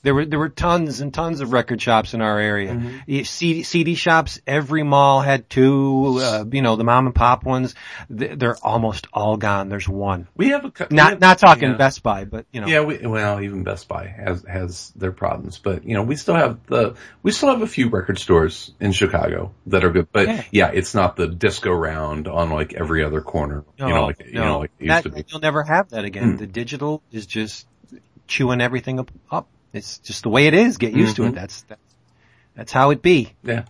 There 0.06 0.14
were 0.14 0.24
there 0.24 0.38
were 0.38 0.50
tons 0.50 1.00
and 1.00 1.12
tons 1.12 1.40
of 1.40 1.52
record 1.52 1.82
shops 1.82 2.14
in 2.14 2.20
our 2.20 2.38
area. 2.38 2.72
Mm-hmm. 2.74 3.22
CD, 3.24 3.64
CD 3.64 3.94
shops, 3.96 4.40
every 4.46 4.84
mall 4.84 5.20
had 5.20 5.50
two. 5.50 6.20
Uh, 6.22 6.44
you 6.48 6.62
know, 6.62 6.76
the 6.76 6.84
mom 6.84 7.06
and 7.06 7.14
pop 7.14 7.42
ones. 7.42 7.74
They're 8.08 8.56
almost 8.62 9.08
all 9.12 9.36
gone. 9.36 9.68
There's 9.68 9.88
one. 9.88 10.28
we 10.36 10.50
have 10.50 10.64
a 10.64 10.72
we 10.88 10.96
Not 10.96 11.10
have- 11.10 11.20
not 11.20 11.38
talking 11.40 11.70
yeah. 11.70 11.76
Best 11.76 12.04
Buy, 12.04 12.24
but 12.24 12.46
you 12.52 12.60
know. 12.60 12.68
Yeah, 12.68 12.82
we, 12.82 12.98
well, 13.04 13.40
even 13.40 13.64
Best 13.64 13.88
Buy 13.88 14.06
has 14.06 14.44
has 14.48 14.92
their 14.94 15.10
problems, 15.10 15.58
but 15.58 15.84
you 15.84 15.94
know, 15.94 16.04
we 16.04 16.14
still 16.14 16.36
have 16.36 16.64
the 16.66 16.94
we 17.24 17.32
still 17.32 17.48
have 17.48 17.62
a 17.62 17.66
few 17.66 17.88
record 17.88 18.20
stores 18.20 18.72
in 18.78 18.92
Chicago 18.92 19.54
that 19.66 19.84
are 19.84 19.90
good. 19.90 20.06
But 20.12 20.28
Yeah. 20.28 20.44
yeah, 20.52 20.70
it's 20.72 20.94
not 20.94 21.16
the 21.16 21.26
disco 21.26 21.72
round 21.72 22.28
on 22.28 22.50
like 22.50 22.74
every 22.74 23.02
other 23.02 23.22
corner. 23.22 23.64
you 23.76 23.88
know, 23.88 24.06
like 24.06 24.24
you 24.24 24.34
know, 24.34 24.60
like 24.60 24.70
it 24.78 24.84
used 24.84 24.90
That- 24.98 25.02
to 25.02 25.08
be. 25.10 25.24
You'll 25.26 25.40
never 25.40 25.64
have 25.64 25.88
that 25.90 26.04
again. 26.04 26.30
Hmm. 26.30 26.36
The 26.36 26.46
digital 26.46 27.02
is 27.10 27.26
just 27.26 27.66
chewing 28.28 28.60
everything 28.60 29.04
up. 29.32 29.48
Up. 29.76 29.78
It's 29.78 29.98
just 29.98 30.22
the 30.22 30.28
way 30.30 30.46
it 30.46 30.54
is. 30.54 30.78
Get 30.78 30.92
used 30.92 31.16
to 31.16 31.22
Mhm. 31.22 31.28
it. 31.30 31.34
That's 31.34 31.62
that's 31.62 31.80
that's 32.54 32.72
how 32.72 32.90
it 32.90 33.02
be. 33.02 33.32
Yeah. 33.42 33.64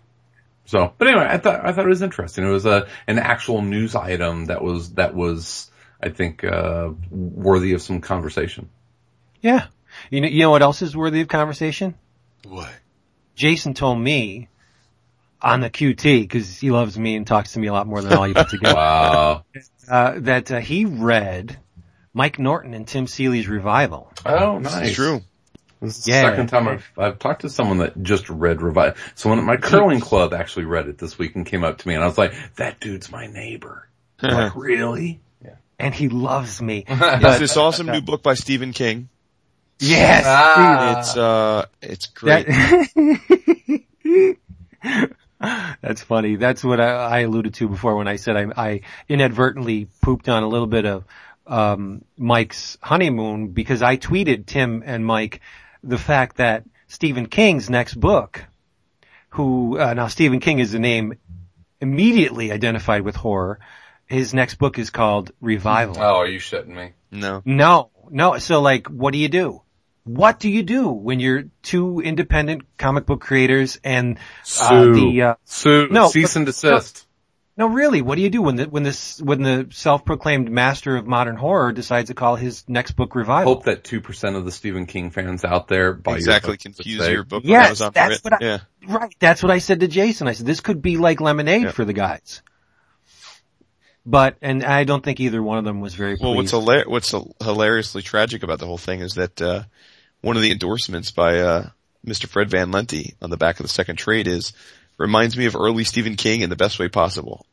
So, 0.67 0.93
but 0.99 1.09
anyway, 1.09 1.27
I 1.29 1.39
thought 1.39 1.65
I 1.65 1.73
thought 1.73 1.85
it 1.85 1.89
was 1.89 2.03
interesting. 2.03 2.45
It 2.45 2.51
was 2.51 2.67
a 2.67 2.89
an 3.07 3.19
actual 3.19 3.63
news 3.63 3.95
item 3.95 4.47
that 4.47 4.63
was 4.63 4.93
that 4.95 5.15
was 5.15 5.71
I 6.03 6.09
think 6.11 6.43
uh 6.45 6.91
worthy 7.11 7.73
of 7.75 7.83
some 7.83 8.01
conversation. 8.01 8.69
Yeah. 9.41 9.67
You 10.11 10.21
know. 10.21 10.29
You 10.29 10.41
know 10.41 10.51
what 10.51 10.63
else 10.63 10.83
is 10.83 10.97
worthy 10.97 11.21
of 11.21 11.29
conversation? 11.29 11.95
What? 12.49 12.71
Jason 13.35 13.75
told 13.75 13.99
me 14.01 14.49
on 15.43 15.61
the 15.61 15.71
QT 15.71 16.23
because 16.23 16.59
he 16.59 16.71
loves 16.71 16.99
me 16.99 17.15
and 17.17 17.27
talks 17.27 17.53
to 17.53 17.59
me 17.59 17.67
a 17.69 17.73
lot 17.73 17.87
more 17.87 18.01
than 18.03 18.13
all 18.15 18.27
you 18.27 18.35
put 18.35 18.49
together. 18.51 18.75
Wow. 18.75 19.45
uh, 19.89 20.15
that 20.21 20.51
uh, 20.51 20.59
he 20.61 20.85
read 20.87 21.57
Mike 22.15 22.39
Norton 22.39 22.73
and 22.75 22.89
Tim 22.89 23.07
Seeley's 23.07 23.47
revival. 23.47 24.11
oh, 24.25 24.59
nice. 24.59 24.89
it's 24.89 24.95
true. 24.97 25.21
This 25.81 25.99
is 25.99 26.05
the 26.05 26.13
Yeah. 26.13 26.23
second 26.23 26.47
time 26.49 26.69
I've, 26.69 26.91
I've 26.97 27.19
talked 27.19 27.43
to 27.43 27.51
someone 27.51 27.79
that 27.79 28.03
just 28.03 28.29
read 28.31 28.63
Revive. 28.63 28.99
Someone 29.15 29.39
at 29.39 29.45
my 29.45 29.57
curling 29.57 30.01
club 30.01 30.33
actually 30.33 30.65
read 30.65 30.89
it 30.89 30.99
this 30.99 31.19
week 31.19 31.37
and 31.37 31.45
came 31.45 31.65
up 31.65 31.79
to 31.79 31.89
me 31.89 31.95
and 31.95 32.03
I 32.03 32.07
was 32.07 32.17
like, 32.19 32.33
that 32.57 32.81
dude's 32.81 33.11
my 33.11 33.27
neighbor. 33.27 33.89
I'm 34.21 34.35
like, 34.35 34.57
really? 34.57 35.21
Yeah. 35.45 35.57
And 35.79 35.95
he 35.95 36.09
loves 36.09 36.61
me. 36.63 36.85
It's 36.89 37.39
this 37.39 37.57
awesome 37.57 37.87
new 37.89 38.01
book 38.01 38.23
by 38.23 38.35
Stephen 38.35 38.73
King. 38.73 39.09
yes. 39.79 40.25
Ah. 40.27 40.99
It's, 41.01 41.17
uh, 41.17 41.67
it's 41.83 42.07
great. 42.07 42.47
That- 42.47 44.37
That's 45.83 46.03
funny. 46.03 46.37
That's 46.37 46.65
what 46.65 46.81
I, 46.81 46.87
I 46.89 47.19
alluded 47.21 47.55
to 47.55 47.69
before 47.69 47.97
when 47.97 48.09
I 48.09 48.17
said 48.17 48.37
I, 48.37 48.47
I 48.57 48.81
inadvertently 49.09 49.89
pooped 50.03 50.29
on 50.31 50.43
a 50.43 50.49
little 50.49 50.67
bit 50.67 50.87
of 50.87 51.05
um, 51.47 52.05
Mike's 52.17 52.79
honeymoon 52.81 53.49
because 53.49 53.83
I 53.83 53.99
tweeted 53.99 54.47
Tim 54.47 54.83
and 54.85 55.05
Mike 55.05 55.41
the 55.83 55.99
fact 55.99 56.37
that 56.37 56.65
Stephen 56.89 57.27
King's 57.27 57.69
next 57.71 57.95
book, 57.95 58.45
who 59.31 59.79
uh, 59.79 59.95
now 59.95 60.07
Stephen 60.09 60.41
King 60.41 60.59
is 60.59 60.75
a 60.75 60.79
name 60.79 61.15
immediately 61.81 62.53
identified 62.53 63.03
with 63.03 63.17
horror. 63.17 63.59
His 64.07 64.33
next 64.33 64.55
book 64.57 64.79
is 64.79 64.91
called 64.91 65.33
Revival. 65.41 65.97
Oh, 65.99 66.17
are 66.17 66.27
you 66.29 66.39
shitting 66.39 66.69
me? 66.75 66.93
no. 67.11 67.43
No, 67.45 67.91
no. 68.11 68.39
So 68.39 68.61
like, 68.61 68.87
what 68.87 69.13
do 69.13 69.19
you 69.19 69.29
do? 69.29 69.63
What 70.05 70.39
do 70.39 70.49
you 70.49 70.63
do 70.63 70.89
when 70.89 71.19
you're 71.19 71.45
two 71.63 72.01
independent 72.01 72.63
comic 72.79 73.07
book 73.07 73.21
creators 73.21 73.81
and 73.83 74.19
uh, 74.19 74.21
Sue. 74.45 74.95
the 74.95 75.23
uh, 75.23 75.35
Sue, 75.45 75.89
No, 75.91 76.09
cease 76.09 76.35
but- 76.35 76.37
and 76.37 76.47
desist. 76.47 77.06
no, 77.06 77.06
really, 77.59 78.03
what 78.03 78.17
do 78.17 78.23
you 78.23 78.29
do 78.29 78.43
when 78.43 78.57
the 78.57 78.65
when 78.69 78.83
this 78.83 79.21
when 79.23 79.43
the 79.43 79.69
self-proclaimed 79.71 80.51
master 80.51 80.97
of 80.97 81.07
modern 81.07 81.37
horror 81.37 81.73
decides 81.73 82.09
to 82.09 82.15
call 82.15 82.37
his 82.37 82.65
next 82.69 82.93
book 82.93 83.15
Revival? 83.15 83.55
Hope 83.55 83.65
that 83.65 83.83
2% 83.83 84.37
of 84.37 84.45
the 84.45 84.53
Stephen 84.53 84.85
King 84.85 85.11
fans 85.11 85.43
out 85.45 85.67
there 85.69 85.95
buy 85.95 86.17
Exactly. 86.17 86.53
book 86.53 86.59
to 86.61 86.69
Confuse 86.69 87.01
say- 87.01 87.13
your 87.13 87.25
book 87.25 87.43
Yes, 87.47 87.67
Amazon 87.69 87.89
for 87.93 87.95
that's 87.95 88.23
what 88.25 88.33
I- 88.35 88.39
yeah. 88.41 88.59
Right, 88.87 89.15
that's 89.19 89.43
what 89.43 89.51
I 89.51 89.59
said 89.59 89.81
to 89.81 89.89
Jason. 89.89 90.29
I 90.29 90.33
said 90.33 90.45
this 90.47 90.61
could 90.61 90.83
be 90.83 90.99
like 90.99 91.21
lemonade 91.21 91.63
Yeah. 91.63 91.71
for 91.71 91.85
the 91.87 91.95
guys. 91.95 92.43
But 94.05 94.37
and 94.41 94.63
I 94.63 94.85
don't 94.85 95.03
think 95.03 95.19
either 95.19 95.43
one 95.43 95.59
of 95.59 95.65
them 95.65 95.81
was 95.81 95.95
very 95.95 96.17
Well, 96.21 96.35
what's 96.35 96.53
hilar- 96.53 96.87
what's 96.87 97.13
hilariously 97.43 98.03
tragic 98.03 98.43
about 98.43 98.59
the 98.61 98.67
whole 98.67 98.79
thing 98.79 99.01
is 99.01 99.15
that 99.15 99.41
uh, 99.43 99.63
one 100.21 100.37
of 100.37 100.43
the 100.43 100.53
endorsements 100.53 101.11
by 101.11 101.41
uh, 101.41 101.69
Mr. 102.07 102.29
Fred 102.29 102.49
Van 102.51 102.71
Lente 102.71 103.15
on 103.21 103.31
the 103.31 103.37
back 103.37 103.59
of 103.59 103.65
the 103.65 103.73
second 103.73 103.97
trade 103.97 104.29
is 104.29 104.53
reminds 104.99 105.37
me 105.37 105.47
of 105.47 105.57
early 105.57 105.85
Stephen 105.85 106.17
King 106.17 106.41
in 106.41 106.51
the 106.51 106.57
best 106.57 106.79
way 106.79 106.89
possible. 106.89 107.47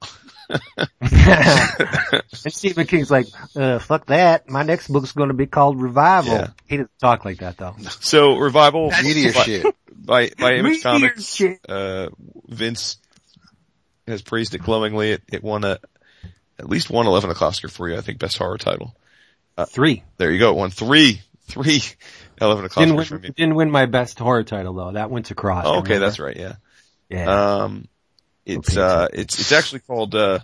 and 1.01 2.23
Stephen 2.33 2.85
King's 2.85 3.09
like, 3.09 3.27
uh, 3.55 3.79
fuck 3.79 4.07
that. 4.07 4.49
My 4.49 4.63
next 4.63 4.87
book's 4.89 5.13
going 5.13 5.29
to 5.29 5.33
be 5.33 5.47
called 5.47 5.81
Revival. 5.81 6.33
Yeah. 6.33 6.47
He 6.67 6.77
doesn't 6.77 6.91
talk 6.99 7.25
like 7.25 7.39
that 7.39 7.57
though. 7.57 7.75
So 8.01 8.37
revival 8.37 8.91
Meteor 8.91 9.33
by, 9.33 9.43
shit. 9.43 9.75
by 9.93 10.31
by 10.37 10.55
Image 10.55 10.83
Comics. 10.83 11.33
shit. 11.33 11.59
Uh, 11.67 12.09
Vince 12.47 12.97
has 14.07 14.21
praised 14.21 14.53
it 14.53 14.61
glowingly. 14.61 15.11
It, 15.11 15.23
it 15.31 15.43
won 15.43 15.63
a 15.63 15.79
at 16.59 16.69
least 16.69 16.89
one 16.89 17.07
11 17.07 17.29
o'clock 17.29 17.49
Oscar 17.49 17.67
for 17.67 17.89
you. 17.89 17.97
I 17.97 18.01
think 18.01 18.19
best 18.19 18.37
horror 18.37 18.57
title. 18.57 18.95
Three. 19.69 20.03
There 20.17 20.31
you 20.31 20.39
go. 20.39 20.51
It 20.51 20.57
won 20.57 20.71
three 20.71 21.21
three 21.47 21.81
11 22.41 22.65
o'clock 22.65 22.83
Didn't 22.83 22.95
win, 22.97 23.05
from 23.05 23.23
you. 23.23 23.31
didn't 23.31 23.55
win 23.55 23.71
my 23.71 23.85
best 23.85 24.19
horror 24.19 24.43
title 24.43 24.73
though. 24.73 24.91
That 24.93 25.09
went 25.09 25.27
to 25.27 25.35
Cross. 25.35 25.65
Oh, 25.67 25.79
okay, 25.79 25.93
remember? 25.93 26.05
that's 26.05 26.19
right. 26.19 26.35
Yeah. 26.35 26.55
Yeah. 27.13 27.63
Um, 27.63 27.87
it's 28.45 28.75
uh, 28.75 29.07
it's 29.13 29.39
it's 29.39 29.51
actually 29.51 29.81
called 29.81 30.15
uh, 30.15 30.39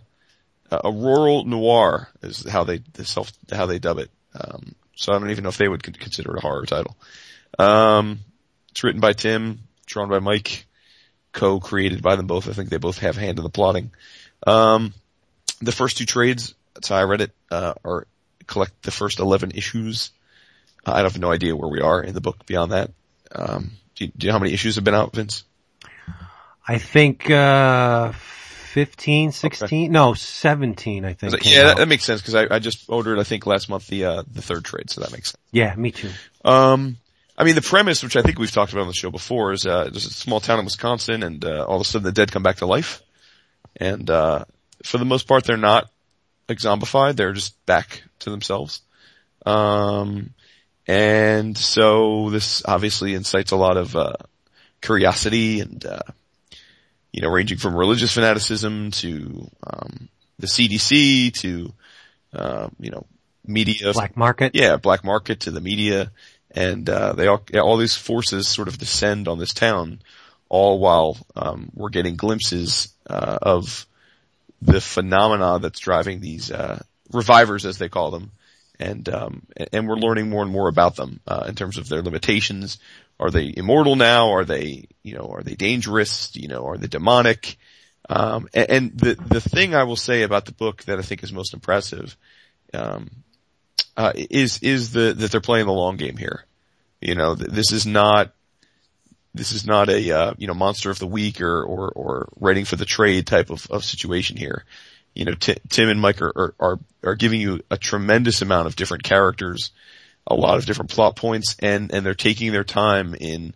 a 0.71 0.91
rural 0.91 1.43
noir 1.45 2.09
is 2.21 2.47
how 2.47 2.63
they 2.63 2.81
the 2.93 3.05
self 3.05 3.31
how 3.51 3.65
they 3.65 3.79
dub 3.79 3.97
it. 3.97 4.09
Um, 4.39 4.75
so 4.95 5.13
I 5.13 5.19
don't 5.19 5.31
even 5.31 5.43
know 5.43 5.49
if 5.49 5.57
they 5.57 5.67
would 5.67 5.83
consider 5.83 6.35
it 6.35 6.37
a 6.37 6.41
horror 6.41 6.65
title. 6.65 6.95
Um, 7.57 8.19
it's 8.69 8.83
written 8.83 9.01
by 9.01 9.13
Tim, 9.13 9.61
drawn 9.85 10.09
by 10.09 10.19
Mike, 10.19 10.67
co-created 11.33 12.01
by 12.01 12.15
them 12.15 12.27
both. 12.27 12.47
I 12.47 12.53
think 12.53 12.69
they 12.69 12.77
both 12.77 12.99
have 12.99 13.17
a 13.17 13.19
hand 13.19 13.39
in 13.39 13.43
the 13.43 13.49
plotting. 13.49 13.91
Um, 14.45 14.93
the 15.61 15.71
first 15.71 15.97
two 15.97 16.05
trades, 16.05 16.53
that's 16.75 16.89
how 16.89 16.97
I 16.97 17.03
read 17.03 17.21
it, 17.21 17.31
uh, 17.49 17.73
are 17.83 18.05
collect 18.45 18.83
the 18.83 18.91
first 18.91 19.19
eleven 19.19 19.51
issues. 19.51 20.11
I 20.85 20.99
have 21.01 21.19
no 21.19 21.31
idea 21.31 21.55
where 21.55 21.69
we 21.69 21.81
are 21.81 22.01
in 22.01 22.13
the 22.13 22.21
book 22.21 22.45
beyond 22.45 22.71
that. 22.71 22.91
Um, 23.31 23.71
do 23.95 24.05
you, 24.05 24.11
do 24.15 24.25
you 24.25 24.29
know 24.29 24.37
how 24.37 24.39
many 24.39 24.53
issues 24.53 24.75
have 24.75 24.83
been 24.83 24.95
out, 24.95 25.13
Vince? 25.13 25.43
I 26.69 26.77
think, 26.77 27.31
uh, 27.31 28.11
15, 28.11 29.31
16, 29.31 29.91
no, 29.91 30.13
17, 30.13 31.03
I 31.03 31.13
think. 31.13 31.43
Yeah, 31.43 31.63
that, 31.63 31.77
that 31.77 31.87
makes 31.87 32.03
sense 32.03 32.21
because 32.21 32.35
I, 32.35 32.45
I 32.55 32.59
just 32.59 32.87
ordered, 32.89 33.17
I 33.17 33.23
think 33.23 33.47
last 33.47 33.69
month 33.69 33.87
the, 33.87 34.05
uh, 34.05 34.23
the 34.31 34.43
third 34.43 34.65
trade, 34.65 34.91
so 34.91 35.01
that 35.01 35.11
makes 35.11 35.31
sense. 35.31 35.41
yeah, 35.51 35.73
me 35.75 35.89
too. 35.89 36.11
Um, 36.45 36.97
I 37.35 37.43
mean, 37.43 37.55
the 37.55 37.63
premise, 37.63 38.03
which 38.03 38.15
I 38.15 38.21
think 38.21 38.37
we've 38.37 38.51
talked 38.51 38.71
about 38.71 38.81
on 38.81 38.87
the 38.87 38.93
show 38.93 39.09
before, 39.09 39.51
is, 39.51 39.65
uh, 39.65 39.85
there's 39.85 40.05
a 40.05 40.11
small 40.11 40.39
town 40.39 40.59
in 40.59 40.65
Wisconsin 40.65 41.23
and, 41.23 41.43
uh, 41.43 41.65
all 41.65 41.77
of 41.77 41.81
a 41.81 41.85
sudden 41.85 42.05
the 42.05 42.11
dead 42.11 42.31
come 42.31 42.43
back 42.43 42.57
to 42.57 42.67
life. 42.67 43.01
And, 43.75 44.07
uh, 44.07 44.45
for 44.83 44.99
the 44.99 45.05
most 45.05 45.27
part, 45.27 45.45
they're 45.45 45.57
not 45.57 45.89
like 46.47 46.59
zombified. 46.59 47.15
They're 47.15 47.33
just 47.33 47.65
back 47.65 48.03
to 48.19 48.29
themselves. 48.29 48.81
Um, 49.43 50.35
and 50.85 51.57
so 51.57 52.29
this 52.29 52.61
obviously 52.63 53.15
incites 53.15 53.49
a 53.49 53.55
lot 53.55 53.75
of, 53.75 53.95
uh, 53.95 54.13
curiosity 54.81 55.61
and, 55.61 55.83
uh, 55.83 56.01
you 57.11 57.21
know, 57.21 57.29
ranging 57.29 57.57
from 57.57 57.75
religious 57.75 58.13
fanaticism 58.13 58.91
to, 58.91 59.49
um, 59.65 60.09
the 60.37 60.47
CDC 60.47 61.33
to, 61.33 61.73
uh, 62.33 62.69
you 62.79 62.91
know, 62.91 63.05
media. 63.45 63.91
Black 63.93 64.15
market. 64.15 64.55
Yeah, 64.55 64.77
black 64.77 65.03
market 65.03 65.41
to 65.41 65.51
the 65.51 65.61
media. 65.61 66.11
And, 66.51 66.89
uh, 66.89 67.13
they 67.13 67.27
all, 67.27 67.43
yeah, 67.51 67.61
all 67.61 67.77
these 67.77 67.95
forces 67.95 68.47
sort 68.47 68.67
of 68.67 68.77
descend 68.77 69.27
on 69.27 69.37
this 69.39 69.53
town 69.53 70.01
all 70.49 70.79
while, 70.79 71.17
um, 71.35 71.71
we're 71.75 71.89
getting 71.89 72.15
glimpses, 72.15 72.89
uh, 73.07 73.37
of 73.41 73.85
the 74.61 74.81
phenomena 74.81 75.59
that's 75.59 75.79
driving 75.79 76.21
these, 76.21 76.51
uh, 76.51 76.81
revivers 77.11 77.65
as 77.65 77.77
they 77.77 77.89
call 77.89 78.11
them. 78.11 78.31
And, 78.79 79.07
um, 79.09 79.43
and 79.73 79.87
we're 79.87 79.95
learning 79.97 80.29
more 80.29 80.41
and 80.41 80.51
more 80.51 80.69
about 80.69 80.95
them, 80.95 81.19
uh, 81.27 81.45
in 81.47 81.55
terms 81.55 81.77
of 81.77 81.89
their 81.89 82.01
limitations. 82.01 82.77
Are 83.19 83.29
they 83.29 83.53
immortal 83.55 83.95
now? 83.95 84.33
Are 84.33 84.45
they, 84.45 84.87
you 85.03 85.15
know, 85.15 85.31
are 85.33 85.43
they 85.43 85.55
dangerous? 85.55 86.35
You 86.35 86.47
know, 86.47 86.65
are 86.67 86.77
they 86.77 86.87
demonic? 86.87 87.57
Um, 88.09 88.47
and, 88.53 88.69
and 88.69 88.97
the, 88.97 89.15
the 89.15 89.41
thing 89.41 89.75
I 89.75 89.83
will 89.83 89.95
say 89.95 90.23
about 90.23 90.45
the 90.45 90.53
book 90.53 90.83
that 90.85 90.97
I 90.97 91.01
think 91.01 91.21
is 91.21 91.33
most 91.33 91.53
impressive, 91.53 92.15
um, 92.73 93.09
uh, 93.97 94.13
is, 94.15 94.59
is 94.63 94.91
the, 94.91 95.13
that 95.13 95.31
they're 95.31 95.41
playing 95.41 95.65
the 95.65 95.73
long 95.73 95.97
game 95.97 96.17
here. 96.17 96.45
You 97.01 97.15
know, 97.15 97.35
th- 97.35 97.51
this 97.51 97.71
is 97.71 97.85
not, 97.85 98.31
this 99.33 99.51
is 99.51 99.65
not 99.65 99.89
a, 99.89 100.11
uh, 100.11 100.33
you 100.37 100.47
know, 100.47 100.53
monster 100.53 100.89
of 100.89 100.99
the 100.99 101.05
week 101.05 101.41
or, 101.41 101.63
or, 101.63 101.89
or 101.89 102.29
writing 102.39 102.65
for 102.65 102.77
the 102.77 102.85
trade 102.85 103.27
type 103.27 103.49
of, 103.49 103.67
of 103.69 103.83
situation 103.83 104.37
here. 104.37 104.63
You 105.13 105.25
know, 105.25 105.33
Ti- 105.33 105.59
Tim 105.69 105.89
and 105.89 105.99
Mike 105.99 106.21
are, 106.21 106.55
are, 106.59 106.79
are 107.03 107.15
giving 107.15 107.41
you 107.41 107.59
a 107.69 107.77
tremendous 107.77 108.41
amount 108.41 108.67
of 108.67 108.75
different 108.75 109.03
characters, 109.03 109.71
a 110.29 110.35
lot 110.35 110.57
of 110.57 110.65
different 110.65 110.91
plot 110.91 111.15
points, 111.15 111.55
and, 111.59 111.93
and 111.93 112.05
they're 112.05 112.13
taking 112.13 112.51
their 112.51 112.63
time 112.63 113.15
in, 113.15 113.53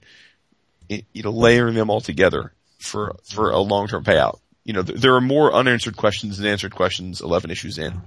in 0.89 1.03
you 1.13 1.23
know, 1.23 1.31
layering 1.31 1.75
them 1.75 1.89
all 1.89 2.01
together 2.01 2.53
for, 2.79 3.15
for 3.23 3.51
a 3.51 3.59
long-term 3.59 4.03
payout. 4.03 4.39
You 4.63 4.73
know, 4.73 4.83
th- 4.83 4.99
there 4.99 5.15
are 5.15 5.21
more 5.21 5.53
unanswered 5.53 5.97
questions 5.97 6.37
than 6.37 6.47
answered 6.47 6.75
questions 6.75 7.21
11 7.21 7.51
issues 7.51 7.77
in. 7.77 8.01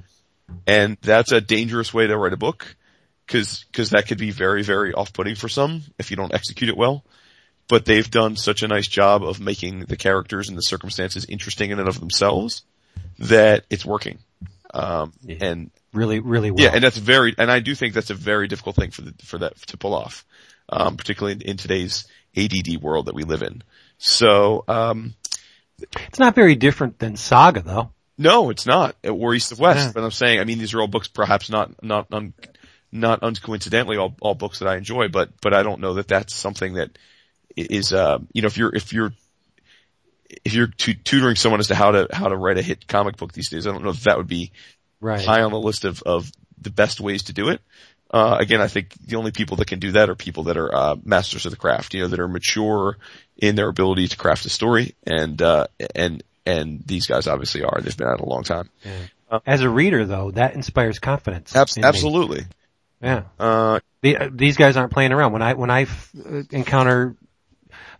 And 0.66 0.96
that's 1.02 1.32
a 1.32 1.40
dangerous 1.40 1.92
way 1.92 2.06
to 2.06 2.16
write 2.16 2.32
a 2.32 2.36
book, 2.36 2.76
cause, 3.26 3.64
cause 3.72 3.90
that 3.90 4.06
could 4.06 4.18
be 4.18 4.30
very, 4.30 4.62
very 4.62 4.92
off-putting 4.92 5.34
for 5.34 5.48
some 5.48 5.82
if 5.98 6.10
you 6.10 6.16
don't 6.16 6.34
execute 6.34 6.70
it 6.70 6.76
well 6.76 7.04
but 7.68 7.84
they've 7.84 8.10
done 8.10 8.36
such 8.36 8.62
a 8.62 8.68
nice 8.68 8.86
job 8.86 9.24
of 9.24 9.40
making 9.40 9.80
the 9.80 9.96
characters 9.96 10.48
and 10.48 10.56
the 10.56 10.62
circumstances 10.62 11.26
interesting 11.28 11.70
in 11.70 11.78
and 11.78 11.88
of 11.88 12.00
themselves 12.00 12.62
that 13.18 13.64
it's 13.70 13.84
working. 13.84 14.18
Um, 14.72 15.12
and 15.40 15.70
Really, 15.97 16.20
really 16.20 16.51
well. 16.51 16.62
yeah, 16.62 16.72
and 16.74 16.84
that's 16.84 16.99
very, 16.99 17.34
and 17.38 17.51
I 17.51 17.61
do 17.61 17.74
think 17.74 17.94
that's 17.94 18.11
a 18.11 18.14
very 18.14 18.49
difficult 18.49 18.76
thing 18.76 18.90
for 18.90 19.03
the, 19.03 19.14
for 19.24 19.38
that 19.38 19.57
to 19.68 19.76
pull 19.78 19.94
off, 19.94 20.24
um, 20.68 20.97
particularly 20.97 21.32
in, 21.32 21.42
in 21.42 21.57
today's 21.57 22.07
ADD 22.36 22.82
world 22.82 23.07
that 23.07 23.14
we 23.14 23.24
live 23.24 23.42
in. 23.42 23.62
So, 23.99 24.64
um, 24.68 25.14
it's 26.09 26.18
not 26.18 26.34
very 26.34 26.55
different 26.55 26.99
than 26.99 27.16
Saga 27.16 27.62
though. 27.62 27.90
no, 28.18 28.51
it's 28.51 28.66
not. 28.66 28.97
Or 29.05 29.34
East 29.34 29.53
of 29.53 29.59
West. 29.59 29.86
Yeah. 29.86 29.92
But 29.94 30.05
I'm 30.05 30.11
saying, 30.11 30.40
I 30.40 30.44
mean, 30.44 30.59
these 30.59 30.74
are 30.74 30.80
all 30.80 30.86
books, 30.86 31.09
perhaps 31.09 31.49
not, 31.51 31.82
not, 31.82 32.07
un, 32.12 32.34
not 32.92 33.22
uncoincidentally 33.22 33.99
all, 33.99 34.14
all 34.20 34.34
books 34.34 34.59
that 34.59 34.68
I 34.68 34.76
enjoy, 34.76 35.09
but, 35.09 35.30
but 35.40 35.55
I 35.55 35.62
don't 35.62 35.80
know 35.80 35.94
that 35.94 36.09
that's 36.09 36.34
something 36.34 36.74
that 36.74 36.97
is, 37.57 37.92
uh, 37.92 38.18
you 38.32 38.42
know, 38.42 38.47
if 38.47 38.59
you're, 38.59 38.74
if 38.74 38.92
you're, 38.92 39.12
if 40.44 40.55
you're 40.55 40.66
tu- 40.66 40.94
tutoring 40.94 41.36
someone 41.36 41.61
as 41.61 41.68
to 41.68 41.74
how 41.74 41.92
to, 41.92 42.09
how 42.12 42.28
to 42.28 42.36
write 42.36 42.59
a 42.59 42.62
hit 42.62 42.86
comic 42.86 43.16
book 43.16 43.32
these 43.32 43.49
days, 43.49 43.66
I 43.66 43.72
don't 43.72 43.84
know 43.84 43.90
if 43.90 44.03
that 44.05 44.16
would 44.16 44.26
be 44.26 44.53
Right. 45.01 45.24
high 45.24 45.42
on 45.42 45.53
the 45.53 45.59
list 45.61 45.84
of, 45.84 46.03
of 46.03 46.30
the 46.61 46.70
best 46.70 47.01
ways 47.01 47.24
to 47.24 47.32
do 47.32 47.49
it. 47.51 47.61
Uh, 48.11 48.36
again, 48.38 48.61
I 48.61 48.68
think 48.68 48.92
the 49.05 49.16
only 49.16 49.32
people 49.32 49.57
that 49.59 49.66
can 49.66 49.78
do 49.80 49.92
that 49.92 50.09
are 50.09 50.14
people 50.14 50.44
that 50.44 50.57
are, 50.57 50.74
uh, 50.74 50.97
masters 51.05 51.44
of 51.44 51.51
the 51.51 51.57
craft, 51.57 51.92
you 51.94 52.03
know, 52.03 52.09
that 52.09 52.20
are 52.20 52.28
mature 52.28 52.97
in 53.36 53.57
their 53.57 53.68
ability 53.68 54.09
to 54.09 54.16
craft 54.16 54.47
a 54.47 54.49
story 54.49 54.94
and, 55.07 55.42
uh, 55.42 55.66
and, 55.94 56.22
and 56.47 56.82
these 56.86 57.07
guys 57.07 57.26
obviously 57.26 57.64
are. 57.64 57.80
They've 57.80 57.97
been 57.97 58.07
at 58.07 58.14
it 58.14 58.20
a 58.20 58.24
long 58.28 58.44
time. 58.44 58.70
As 59.44 59.61
a 59.62 59.68
reader 59.68 60.05
though, 60.07 60.30
that 60.30 60.55
inspires 60.55 61.01
confidence. 61.01 61.55
Abs- 61.57 61.76
in 61.76 61.82
me. 61.82 61.88
absolutely. 61.88 62.44
Yeah. 63.03 63.24
Uh, 63.38 63.80
The, 64.03 64.16
uh, 64.16 64.28
these 64.32 64.57
guys 64.57 64.76
aren't 64.76 64.92
playing 64.92 65.12
around. 65.12 65.32
When 65.32 65.42
I 65.42 65.55
when 65.55 65.70
I 65.70 65.82
f- 65.82 66.12
uh, 66.16 66.42
encounter 66.51 67.16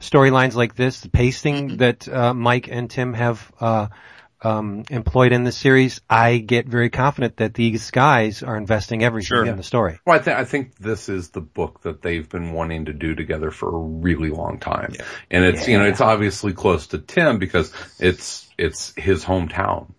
storylines 0.01 0.55
like 0.55 0.75
this, 0.77 1.01
the 1.01 1.09
pacing 1.09 1.69
Mm-hmm. 1.69 1.77
that 1.79 2.09
uh, 2.09 2.33
Mike 2.35 2.69
and 2.71 2.89
Tim 2.89 3.13
have 3.15 3.53
uh, 3.61 3.89
um, 4.43 4.85
employed 4.91 5.33
in 5.33 5.45
this 5.45 5.57
series, 5.57 6.01
I 6.11 6.37
get 6.39 6.67
very 6.67 6.91
confident 6.91 7.39
that 7.39 7.55
these 7.55 7.91
guys 7.91 8.43
are 8.43 8.57
investing 8.57 9.03
everything 9.03 9.29
Sure. 9.39 9.47
in 9.47 9.57
the 9.57 9.63
story. 9.63 9.99
Well, 10.07 10.17
I, 10.17 10.23
th- 10.23 10.37
I 10.37 10.45
think 10.45 10.77
this 10.77 11.09
is 11.09 11.31
the 11.31 11.41
book 11.41 11.83
that 11.83 12.03
they've 12.03 12.29
been 12.29 12.53
wanting 12.53 12.85
to 12.87 12.93
do 12.93 13.15
together 13.15 13.51
for 13.51 13.69
a 13.75 13.79
really 13.79 14.29
long 14.31 14.59
time, 14.59 14.93
Yeah. 14.95 15.05
and 15.31 15.45
it's 15.45 15.67
you 15.67 15.79
know 15.79 15.87
it's 15.87 16.01
obviously 16.03 16.53
close 16.53 16.89
to 16.89 16.99
Tim 16.99 17.39
because 17.39 17.73
it's 17.99 18.47
it's 18.59 18.93
his 18.97 19.25
hometown. 19.25 19.93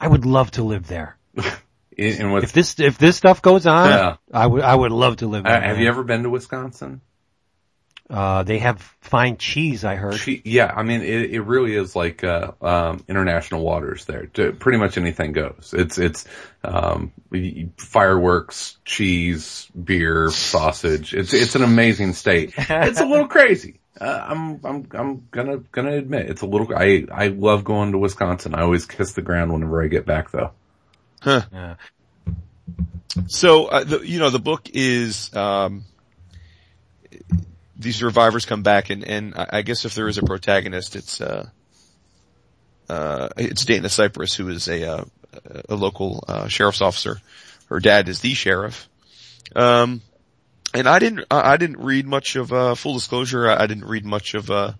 I 0.00 0.08
would 0.08 0.26
love 0.26 0.50
to 0.52 0.62
live 0.62 0.86
there. 0.88 1.16
If 1.94 2.52
this 2.52 2.80
if 2.80 2.96
this 2.96 3.18
stuff 3.18 3.42
goes 3.42 3.66
on, 3.66 3.90
Yeah. 3.90 4.16
I 4.32 4.46
would 4.46 4.62
I 4.62 4.74
would 4.74 4.92
love 4.92 5.16
to 5.16 5.26
live 5.26 5.44
uh, 5.44 5.50
there. 5.50 5.60
have 5.60 5.78
you 5.78 5.88
ever 5.88 6.02
been 6.02 6.22
to 6.22 6.30
Wisconsin? 6.30 7.02
Uh, 8.12 8.42
they 8.42 8.58
have 8.58 8.78
fine 9.00 9.38
cheese. 9.38 9.84
I 9.84 9.94
heard. 9.94 10.16
She, 10.16 10.42
yeah, 10.44 10.70
I 10.76 10.82
mean, 10.82 11.00
it, 11.00 11.30
it 11.30 11.40
really 11.40 11.74
is 11.74 11.96
like, 11.96 12.22
uh, 12.22 12.52
um, 12.60 13.02
international 13.08 13.62
waters 13.62 14.04
there. 14.04 14.26
Pretty 14.26 14.76
much 14.76 14.98
anything 14.98 15.32
goes. 15.32 15.74
It's, 15.74 15.96
it's, 15.96 16.26
um, 16.62 17.10
fireworks, 17.78 18.76
cheese, 18.84 19.66
beer, 19.82 20.30
sausage. 20.30 21.14
It's, 21.14 21.32
it's 21.32 21.54
an 21.54 21.62
amazing 21.62 22.12
state. 22.12 22.52
It's 22.68 23.00
a 23.00 23.06
little 23.06 23.28
crazy. 23.28 23.80
Uh, 23.98 24.26
I'm, 24.28 24.60
I'm, 24.64 24.88
I'm 24.92 25.28
gonna, 25.30 25.58
gonna 25.72 25.92
admit 25.92 26.28
it's 26.28 26.42
a 26.42 26.46
little, 26.46 26.68
I, 26.76 27.06
I 27.10 27.28
love 27.28 27.64
going 27.64 27.92
to 27.92 27.98
Wisconsin. 27.98 28.54
I 28.54 28.60
always 28.60 28.84
kiss 28.84 29.12
the 29.12 29.22
ground 29.22 29.52
whenever 29.52 29.82
I 29.82 29.86
get 29.86 30.04
back 30.04 30.30
though. 30.30 30.50
Yeah. 31.24 31.76
So, 33.28 33.66
uh, 33.66 33.84
the, 33.84 34.00
you 34.00 34.18
know, 34.18 34.28
the 34.28 34.38
book 34.38 34.68
is, 34.74 35.34
um, 35.34 35.84
these 37.82 37.96
survivors 37.96 38.46
come 38.46 38.62
back 38.62 38.90
and, 38.90 39.04
and 39.04 39.34
I 39.36 39.62
guess 39.62 39.84
if 39.84 39.94
there 39.94 40.08
is 40.08 40.18
a 40.18 40.22
protagonist, 40.22 40.96
it's, 40.96 41.20
uh, 41.20 41.48
uh, 42.88 43.28
it's 43.36 43.64
Dana 43.64 43.88
Cypress 43.88 44.34
who 44.34 44.48
is 44.48 44.68
a, 44.68 44.88
uh, 44.90 45.04
a 45.68 45.74
local, 45.74 46.24
uh, 46.28 46.48
sheriff's 46.48 46.80
officer. 46.80 47.18
Her 47.68 47.80
dad 47.80 48.08
is 48.08 48.20
the 48.20 48.34
sheriff. 48.34 48.88
Um, 49.56 50.02
and 50.74 50.88
I 50.88 50.98
didn't, 50.98 51.24
I 51.30 51.56
didn't 51.56 51.78
read 51.78 52.06
much 52.06 52.36
of, 52.36 52.52
uh, 52.52 52.74
full 52.74 52.94
disclosure, 52.94 53.48
I 53.50 53.64
I 53.64 53.66
didn't 53.66 53.84
read 53.86 54.04
much 54.04 54.34
of, 54.34 54.50
uh, 54.50 54.72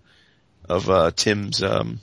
of, 0.67 0.89
uh, 0.89 1.11
Tim's, 1.15 1.61
um, 1.61 1.99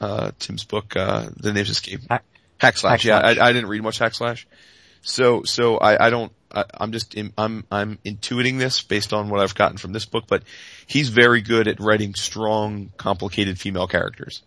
uh, 0.00 0.32
Tim's 0.38 0.64
book, 0.64 0.96
uh, 0.96 1.28
the 1.36 1.52
name's 1.52 1.70
escape. 1.70 2.00
Hack- 2.08 2.24
Hack 2.58 2.76
slash. 2.76 3.02
Hack 3.02 3.04
Yeah, 3.04 3.20
slash. 3.20 3.38
I, 3.38 3.48
I 3.48 3.52
didn't 3.52 3.68
read 3.70 3.82
much 3.82 3.98
hack 3.98 4.14
slash. 4.14 4.46
So, 5.02 5.44
so 5.44 5.78
I, 5.78 6.06
I 6.06 6.10
don't, 6.10 6.32
I, 6.52 6.64
I'm 6.74 6.92
just, 6.92 7.14
in, 7.14 7.32
I'm, 7.36 7.64
I'm 7.70 7.98
intuiting 8.04 8.58
this 8.58 8.82
based 8.82 9.12
on 9.12 9.28
what 9.28 9.40
I've 9.40 9.54
gotten 9.54 9.78
from 9.78 9.92
this 9.92 10.06
book, 10.06 10.24
but 10.28 10.42
he's 10.86 11.08
very 11.08 11.42
good 11.42 11.68
at 11.68 11.80
writing 11.80 12.14
strong, 12.14 12.90
complicated 12.96 13.58
female 13.58 13.86
characters. 13.86 14.42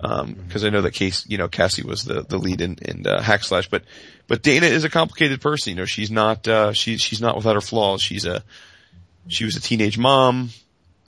Um, 0.00 0.36
cause 0.50 0.64
I 0.64 0.70
know 0.70 0.82
that 0.82 0.92
Case, 0.92 1.26
you 1.28 1.38
know, 1.38 1.48
Cassie 1.48 1.82
was 1.82 2.04
the, 2.04 2.22
the 2.22 2.38
lead 2.38 2.60
in, 2.60 2.76
in, 2.82 3.06
uh, 3.06 3.20
hack 3.20 3.42
slash, 3.42 3.68
but, 3.68 3.82
but 4.28 4.42
Dana 4.42 4.66
is 4.66 4.84
a 4.84 4.90
complicated 4.90 5.40
person, 5.40 5.70
you 5.70 5.76
know, 5.76 5.86
she's 5.86 6.10
not, 6.10 6.46
uh, 6.46 6.72
she's, 6.72 7.00
she's 7.00 7.20
not 7.20 7.36
without 7.36 7.54
her 7.54 7.60
flaws. 7.60 8.02
She's 8.02 8.24
a, 8.24 8.44
she 9.26 9.44
was 9.44 9.56
a 9.56 9.60
teenage 9.60 9.98
mom. 9.98 10.50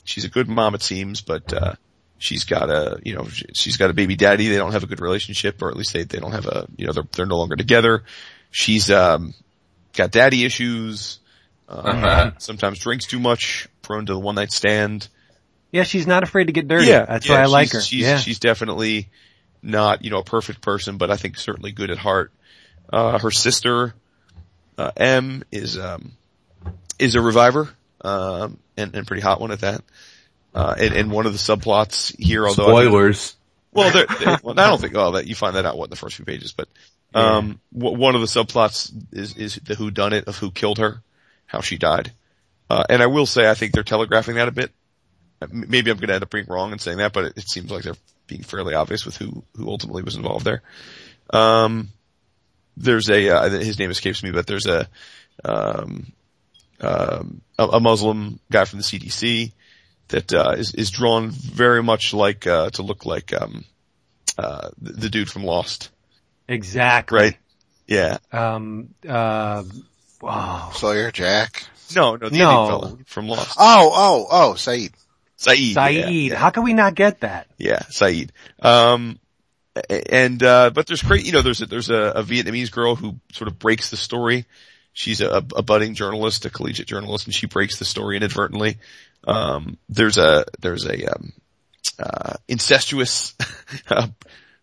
She's 0.05 0.25
a 0.25 0.29
good 0.29 0.49
mom, 0.49 0.75
it 0.75 0.83
seems, 0.83 1.21
but, 1.21 1.53
uh, 1.53 1.75
she's 2.19 2.45
got 2.45 2.69
a, 2.69 3.01
you 3.05 3.15
know, 3.15 3.29
she's 3.29 3.77
got 3.77 3.91
a 3.91 3.95
baby 3.95 4.17
daddy. 4.17 4.49
They 4.49 4.57
don't 4.57 4.73
have 4.73 4.83
a 4.83 4.87
good 4.87 5.01
relationship, 5.01 5.63
or 5.63 5.71
at 5.71 5.77
least 5.77 5.93
they, 5.93 6.05
they 6.05 6.19
don't 6.19 6.33
have 6.33 6.47
a, 6.47 6.67
you 6.77 6.87
know, 6.87 6.93
they're, 6.93 7.09
they're 7.13 7.27
no 7.27 7.39
longer 7.39 7.57
together. 7.57 8.03
She's, 8.51 8.91
um, 8.91 9.35
got 9.95 10.11
daddy 10.11 10.45
issues, 10.45 11.19
uh, 11.69 12.33
sometimes 12.39 12.79
drinks 12.81 13.07
too 13.07 13.19
much, 13.21 13.69
prone 13.83 14.07
to 14.07 14.13
the 14.15 14.19
one 14.19 14.35
night 14.35 14.53
stand. 14.53 15.09
Yeah, 15.73 15.85
she's 15.85 16.07
not 16.07 16.23
afraid 16.25 16.47
to 16.47 16.53
get 16.53 16.67
dirty. 16.67 16.87
Yeah, 16.87 17.05
That's 17.05 17.29
yeah, 17.29 17.37
why 17.37 17.43
I 17.43 17.47
like 17.47 17.71
her. 17.73 17.81
She's, 17.81 18.01
yeah. 18.03 18.19
she's 18.19 18.41
definitely 18.41 19.09
not, 19.63 20.03
you 20.05 20.11
know, 20.11 20.19
a 20.19 20.25
perfect 20.25 20.63
person, 20.63 20.97
but 20.97 21.11
I 21.11 21.17
think 21.17 21.37
certainly 21.37 21.71
good 21.71 21.91
at 21.91 21.99
heart. 21.99 22.33
Uh, 22.93 23.19
her 23.21 23.31
sister, 23.31 23.95
uh, 24.77 24.91
Em 24.97 25.45
is, 25.53 25.79
um, 25.79 26.11
is 26.99 27.15
a 27.15 27.21
reviver, 27.21 27.69
um, 28.01 28.59
and, 28.77 28.97
and 28.97 29.07
pretty 29.07 29.23
hot 29.23 29.41
one 29.41 29.53
at 29.53 29.61
that. 29.61 29.83
Uh, 30.53 30.75
and, 30.77 30.95
and 30.95 31.11
one 31.13 31.27
of 31.27 31.33
the 31.33 31.39
subplots 31.39 32.19
here, 32.19 32.49
although 32.49 32.77
I 32.77 32.81
think- 32.83 32.91
Spoilers. 32.91 33.37
well, 33.73 33.93
there, 33.93 34.07
there- 34.19 34.39
well, 34.43 34.59
I 34.59 34.69
don't 34.71 34.81
think. 34.81 34.97
Oh, 34.97 35.13
that 35.13 35.29
you 35.29 35.37
find 35.37 35.55
that 35.55 35.67
out 35.67 35.79
what 35.79 35.85
in 35.85 35.91
the 35.91 35.97
first 35.97 36.17
few 36.17 36.25
pages, 36.25 36.51
but 36.51 36.69
um, 37.15 37.61
w- 37.77 37.97
one 37.97 38.15
of 38.15 38.21
the 38.21 38.27
subplots 38.27 38.93
is 39.13 39.37
is 39.37 39.57
the 39.57 39.75
who 39.75 39.91
done 39.91 40.13
it 40.13 40.29
of 40.29 40.37
who 40.37 40.51
killed 40.51 40.79
her, 40.79 41.03
how 41.47 41.61
she 41.61 41.79
died, 41.79 42.13
uh, 42.69 42.85
and 42.89 43.03
I 43.03 43.07
will 43.07 43.27
say 43.27 43.49
I 43.49 43.55
think 43.55 43.73
they're 43.73 43.83
telegraphing 43.83 44.37
that 44.37 44.49
a 44.49 44.53
bit. 44.53 44.73
Maybe 45.51 45.91
I'm 45.91 45.97
going 45.97 46.09
to 46.09 46.15
end 46.15 46.23
up 46.23 46.31
being 46.31 46.47
wrong 46.49 46.73
in 46.73 46.79
saying 46.79 46.99
that, 46.99 47.15
but 47.15 47.25
it, 47.25 47.39
it 47.39 47.49
seems 47.49 47.71
like 47.71 47.83
they're 47.83 47.95
being 48.27 48.43
fairly 48.43 48.75
obvious 48.75 49.05
with 49.05 49.17
who 49.17 49.43
who 49.57 49.69
ultimately 49.69 50.03
was 50.03 50.17
involved 50.17 50.45
there. 50.45 50.63
Um, 51.33 51.89
there's 52.77 53.11
a 53.11 53.29
uh, 53.31 53.51
his 53.51 53.79
name 53.79 53.91
escapes 53.91 54.23
me, 54.23 54.31
but 54.31 54.47
there's 54.47 54.67
a 54.67 54.89
um, 55.45 56.13
um, 56.81 57.41
a, 57.59 57.65
a 57.67 57.81
Muslim 57.81 58.41
guy 58.51 58.65
from 58.65 58.79
the 58.79 58.85
CDC 58.85 59.53
that 60.09 60.33
uh, 60.33 60.55
is 60.57 60.75
is 60.75 60.91
drawn 60.91 61.31
very 61.31 61.83
much 61.83 62.15
like 62.15 62.47
uh, 62.47 62.71
to 62.71 62.83
look 62.83 63.07
like 63.07 63.33
um, 63.33 63.65
uh, 64.39 64.71
the, 64.81 64.93
the 64.93 65.09
dude 65.11 65.31
from 65.31 65.45
Lost, 65.45 65.91
exactly. 66.51 67.19
right? 67.19 67.37
Yeah. 67.87 68.19
Um, 68.33 68.95
uh, 69.09 69.65
wow. 70.21 70.71
Sawyer, 70.75 71.11
Jack. 71.11 71.65
No, 71.95 72.17
no, 72.17 72.29
the 72.29 72.39
No. 72.39 72.67
Fella 72.67 72.99
from 73.07 73.29
Lost. 73.29 73.57
Oh, 73.59 73.91
oh, 73.93 74.27
oh, 74.31 74.53
Sayid. 74.55 74.93
Sayid. 75.39 75.75
yeah, 75.75 76.05
Sayid. 76.07 76.29
Yeah, 76.29 76.37
How 76.37 76.51
can 76.51 76.63
we 76.63 76.73
not 76.75 76.95
get 76.95 77.21
that? 77.21 77.49
yeah, 77.59 77.81
Sayid. 77.91 78.31
Um, 78.61 79.19
and 79.89 80.43
uh, 80.43 80.71
but 80.71 80.87
there's 80.87 81.03
great, 81.03 81.25
you 81.25 81.33
know, 81.33 81.43
there's 81.43 81.63
a, 81.63 81.67
there's 81.67 81.91
a, 81.91 82.13
a 82.17 82.23
Vietnamese 82.23 82.71
girl 82.71 82.97
who 82.97 83.17
sort 83.33 83.49
of 83.49 83.59
breaks 83.59 83.91
the 83.91 83.97
story. 83.97 84.45
She's 84.93 85.21
a, 85.21 85.45
a 85.57 85.63
budding 85.63 85.95
journalist, 85.95 86.45
a 86.45 86.51
collegiate 86.51 86.89
journalist, 86.89 87.27
and 87.27 87.35
she 87.35 87.47
breaks 87.47 87.79
the 87.79 87.85
story 87.85 88.17
inadvertently. 88.17 88.79
Um, 89.27 89.79
there's 89.89 90.19
a 90.19 90.45
there's 90.61 90.85
a 90.87 91.13
um, 91.13 91.33
uh, 91.99 92.35
incestuous 92.49 93.35
uh, 93.89 94.09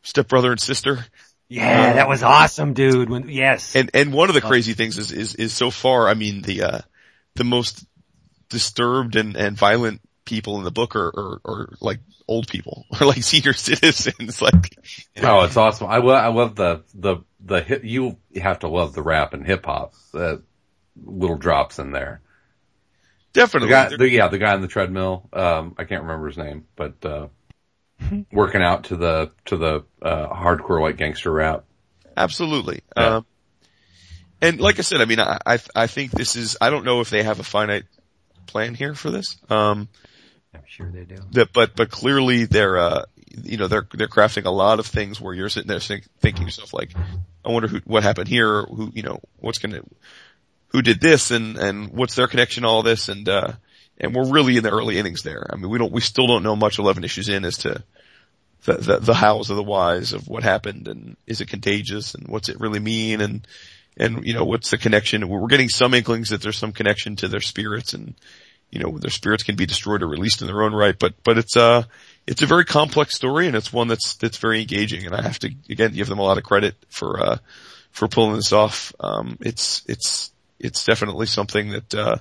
stepbrother 0.02 0.52
and 0.52 0.60
sister. 0.60 1.06
Yeah, 1.50 1.94
that 1.94 2.10
was 2.10 2.24
awesome, 2.24 2.74
dude. 2.74 3.10
When, 3.10 3.30
yes. 3.30 3.76
And 3.76 3.90
and 3.94 4.14
one 4.14 4.30
of 4.30 4.36
the 4.36 4.42
crazy 4.42 4.74
things 4.74 4.98
is 4.98 5.12
is 5.12 5.36
is 5.36 5.54
so 5.54 5.72
far, 5.72 6.08
I 6.10 6.14
mean, 6.14 6.42
the 6.42 6.64
uh 6.64 6.80
the 7.36 7.44
most 7.44 7.86
disturbed 8.50 9.16
and 9.16 9.36
and 9.36 9.58
violent 9.58 10.02
people 10.26 10.58
in 10.58 10.64
the 10.64 10.72
book 10.72 10.96
are 10.96 11.08
are, 11.08 11.42
are 11.46 11.70
like 11.80 12.00
old 12.28 12.48
people 12.48 12.86
or 13.02 13.08
like 13.08 13.24
senior 13.24 13.54
citizens. 13.54 14.42
Like, 14.48 14.78
Oh, 15.22 15.44
it's 15.44 15.58
awesome. 15.58 15.88
I, 15.88 15.98
lo- 15.98 16.14
I 16.14 16.28
love 16.28 16.56
the, 16.56 16.84
the, 16.94 17.18
the 17.40 17.62
hip, 17.62 17.84
you 17.84 18.18
have 18.36 18.60
to 18.60 18.68
love 18.68 18.94
the 18.94 19.02
rap 19.02 19.34
and 19.34 19.46
hip 19.46 19.66
hop, 19.66 19.94
the 20.12 20.44
little 21.04 21.38
drops 21.38 21.80
in 21.80 21.92
there. 21.92 22.22
The 23.32 23.40
definitely, 23.42 23.70
guy, 23.70 23.96
the, 23.96 24.10
yeah, 24.10 24.28
the 24.28 24.38
guy 24.38 24.54
on 24.54 24.62
the 24.62 24.68
treadmill, 24.68 25.30
um, 25.34 25.76
I 25.78 25.86
can't 25.86 26.04
remember 26.04 26.28
his 26.28 26.38
name, 26.38 26.66
but, 26.76 27.04
uh, 27.04 27.28
working 28.32 28.62
out 28.62 28.86
to 28.86 28.96
the, 28.96 29.32
to 29.46 29.58
the, 29.58 29.84
uh, 30.02 30.28
hardcore 30.30 30.82
white 30.82 30.98
gangster 30.98 31.32
rap. 31.32 31.66
absolutely. 32.16 32.82
Yeah. 32.96 33.18
Um, 33.18 33.26
and 34.42 34.60
like 34.60 34.78
I 34.80 34.84
said, 34.84 35.02
I 35.02 35.06
mean, 35.06 35.20
I 35.20 35.40
I 35.46 35.60
I 35.76 35.88
think 35.88 36.12
this 36.12 36.36
is. 36.36 36.58
I 36.62 36.70
don't 36.70 36.86
know 36.86 37.02
if 37.02 37.10
they 37.10 37.24
have 37.24 37.40
a 37.40 37.44
finite 37.44 37.86
plan 38.46 38.76
here 38.76 38.94
for 38.94 39.10
this. 39.10 39.38
Um, 39.50 39.90
I'm 40.54 40.62
sure 40.68 40.92
they 40.92 41.06
do. 41.06 41.16
that, 41.32 41.52
but 41.54 41.76
but 41.76 41.90
clearly 41.90 42.46
they're 42.46 42.78
uh 42.78 43.06
you 43.44 43.58
know 43.58 43.68
they're 43.68 43.88
they're 43.94 44.08
crafting 44.08 44.46
a 44.46 44.52
lot 44.52 44.80
of 44.80 44.86
things 44.86 45.20
where 45.20 45.34
you're 45.34 45.50
sitting 45.50 45.68
there 45.68 45.80
think, 45.80 46.04
thinking 46.20 46.42
to 46.42 46.46
yourself 46.46 46.74
like 46.74 46.94
I 47.44 47.52
wonder 47.52 47.68
who 47.68 47.80
what 47.86 48.04
happened 48.04 48.28
here 48.28 48.62
who 48.64 48.92
you 48.94 49.04
know 49.04 49.20
what's 49.38 49.58
gonna 49.58 49.82
who 50.68 50.82
did 50.82 51.02
this 51.02 51.32
and 51.32 51.58
and 51.58 51.90
what's 51.90 52.16
their 52.16 52.28
connection 52.28 52.64
to 52.64 52.70
all 52.70 52.84
this 52.84 53.10
and 53.10 53.28
uh 53.28 53.54
and 54.00 54.14
we're 54.14 54.30
really 54.30 54.58
in 54.58 54.64
the 54.64 54.72
early 54.72 54.98
innings 54.98 55.24
there. 55.24 55.46
I 55.50 55.56
mean 55.56 55.70
we 55.70 55.78
don't 55.78 55.92
we 55.92 56.02
still 56.02 56.28
don't 56.28 56.44
know 56.44 56.56
much 56.56 56.80
11 56.80 57.04
issues 57.04 57.30
in 57.30 57.46
as 57.46 57.58
to 57.60 57.84
the 58.66 58.74
the, 58.74 58.98
the 59.00 59.14
hows 59.14 59.50
of 59.50 59.56
the 59.56 59.64
whys 59.64 60.14
of 60.14 60.28
what 60.28 60.44
happened 60.44 60.88
and 60.88 61.18
is 61.26 61.42
it 61.42 61.50
contagious 61.50 62.16
and 62.16 62.28
what's 62.28 62.50
it 62.50 62.60
really 62.60 62.80
mean 62.80 63.22
and 63.22 63.48
and 63.98 64.26
you 64.26 64.34
know 64.34 64.46
what's 64.46 64.72
the 64.72 64.78
connection? 64.78 65.28
We're 65.28 65.48
getting 65.48 65.70
some 65.70 65.94
inklings 65.94 66.30
that 66.30 66.42
there's 66.42 66.58
some 66.58 66.72
connection 66.72 67.16
to 67.18 67.28
their 67.28 67.42
spirits 67.42 67.94
and 67.94 68.14
you 68.72 68.80
know, 68.80 68.98
their 68.98 69.12
spirits 69.12 69.44
can 69.44 69.56
be 69.56 69.66
destroyed 69.66 70.04
or 70.04 70.08
released 70.08 70.42
in 70.42 70.48
their 70.48 70.62
own 70.62 70.74
right, 70.74 70.98
but, 70.98 71.14
but 71.24 71.38
it's, 71.38 71.56
uh, 71.56 71.84
it's 72.26 72.42
a 72.42 72.48
very 72.48 72.66
complex 72.66 73.16
story 73.16 73.48
and 73.48 73.56
it's 73.56 73.72
one 73.72 73.88
that's, 73.88 74.16
that's 74.16 74.38
very 74.38 74.62
engaging. 74.62 75.06
And 75.06 75.16
I 75.16 75.22
have 75.22 75.40
to, 75.40 75.52
again, 75.70 75.94
give 75.94 76.08
them 76.08 76.20
a 76.20 76.24
lot 76.24 76.38
of 76.38 76.44
credit 76.44 76.76
for, 76.90 77.20
uh, 77.20 77.38
for 77.92 78.08
pulling 78.08 78.36
this 78.36 78.52
off. 78.52 78.94
Um, 79.00 79.38
it's, 79.40 79.84
it's, 79.88 80.32
it's 80.60 80.84
definitely 80.84 81.28
something 81.28 81.70
that, 81.70 81.96
uh, 81.96 82.18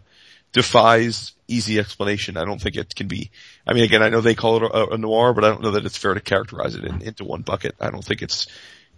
defies 0.52 1.32
easy 1.48 1.78
explanation. 1.78 2.36
I 2.36 2.44
don't 2.44 2.60
think 2.60 2.76
it 2.76 2.94
can 2.94 3.06
be, 3.08 3.30
I 3.66 3.72
mean, 3.72 3.84
again, 3.84 4.02
I 4.02 4.08
know 4.08 4.20
they 4.20 4.34
call 4.34 4.56
it 4.56 4.62
a, 4.64 4.94
a 4.94 4.98
noir, 4.98 5.32
but 5.32 5.44
I 5.44 5.48
don't 5.48 5.62
know 5.62 5.72
that 5.72 5.84
it's 5.86 5.96
fair 5.98 6.14
to 6.14 6.20
characterize 6.20 6.74
it 6.74 6.84
in, 6.84 7.02
into 7.02 7.24
one 7.24 7.42
bucket. 7.42 7.76
I 7.80 7.90
don't 7.90 8.04
think 8.04 8.22
it's, 8.22 8.46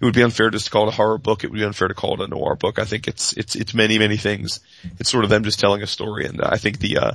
it 0.01 0.05
would 0.05 0.15
be 0.15 0.23
unfair 0.23 0.49
just 0.51 0.67
to 0.67 0.71
call 0.71 0.87
it 0.87 0.93
a 0.93 0.97
horror 0.97 1.19
book. 1.19 1.43
It 1.45 1.51
would 1.51 1.59
be 1.59 1.65
unfair 1.65 1.89
to 1.89 1.95
call 1.95 2.15
it 2.15 2.25
a 2.25 2.29
noir 2.29 2.55
book. 2.55 2.79
I 2.79 2.85
think 2.85 3.09
it's, 3.09 3.33
it's, 3.35 3.55
it's 3.57 3.75
many, 3.75 3.99
many 3.99 4.17
things. 4.17 4.61
It's 4.99 5.11
sort 5.11 5.25
of 5.25 5.31
them 5.31 5.43
just 5.45 5.59
telling 5.61 5.83
a 5.83 5.87
story. 5.87 6.27
And 6.27 6.41
I 6.41 6.57
think 6.57 6.79
the, 6.79 6.99
uh, 6.99 7.13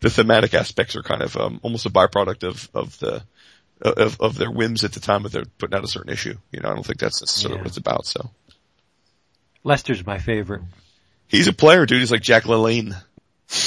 the 0.00 0.08
thematic 0.10 0.54
aspects 0.54 0.94
are 0.96 1.02
kind 1.02 1.20
of, 1.22 1.36
um, 1.36 1.60
almost 1.62 1.84
a 1.86 1.90
byproduct 1.90 2.44
of, 2.44 2.68
of 2.72 2.98
the, 3.00 3.22
of, 3.82 4.20
of 4.20 4.38
their 4.38 4.50
whims 4.50 4.84
at 4.84 4.92
the 4.92 5.00
time 5.00 5.24
that 5.24 5.32
they're 5.32 5.44
putting 5.58 5.76
out 5.76 5.84
a 5.84 5.88
certain 5.88 6.12
issue. 6.12 6.36
You 6.52 6.60
know, 6.60 6.70
I 6.70 6.74
don't 6.74 6.86
think 6.86 7.00
that's 7.00 7.20
necessarily 7.20 7.56
Yeah. 7.56 7.62
what 7.62 7.68
it's 7.68 7.76
about. 7.78 8.06
So 8.06 8.30
Lester's 9.64 10.06
my 10.06 10.18
favorite. 10.18 10.62
he's 11.28 11.48
a 11.48 11.52
player, 11.52 11.86
dude. 11.86 12.00
He's 12.00 12.10
like 12.12 12.22
Jack 12.22 12.44
LaLanne, 12.44 12.94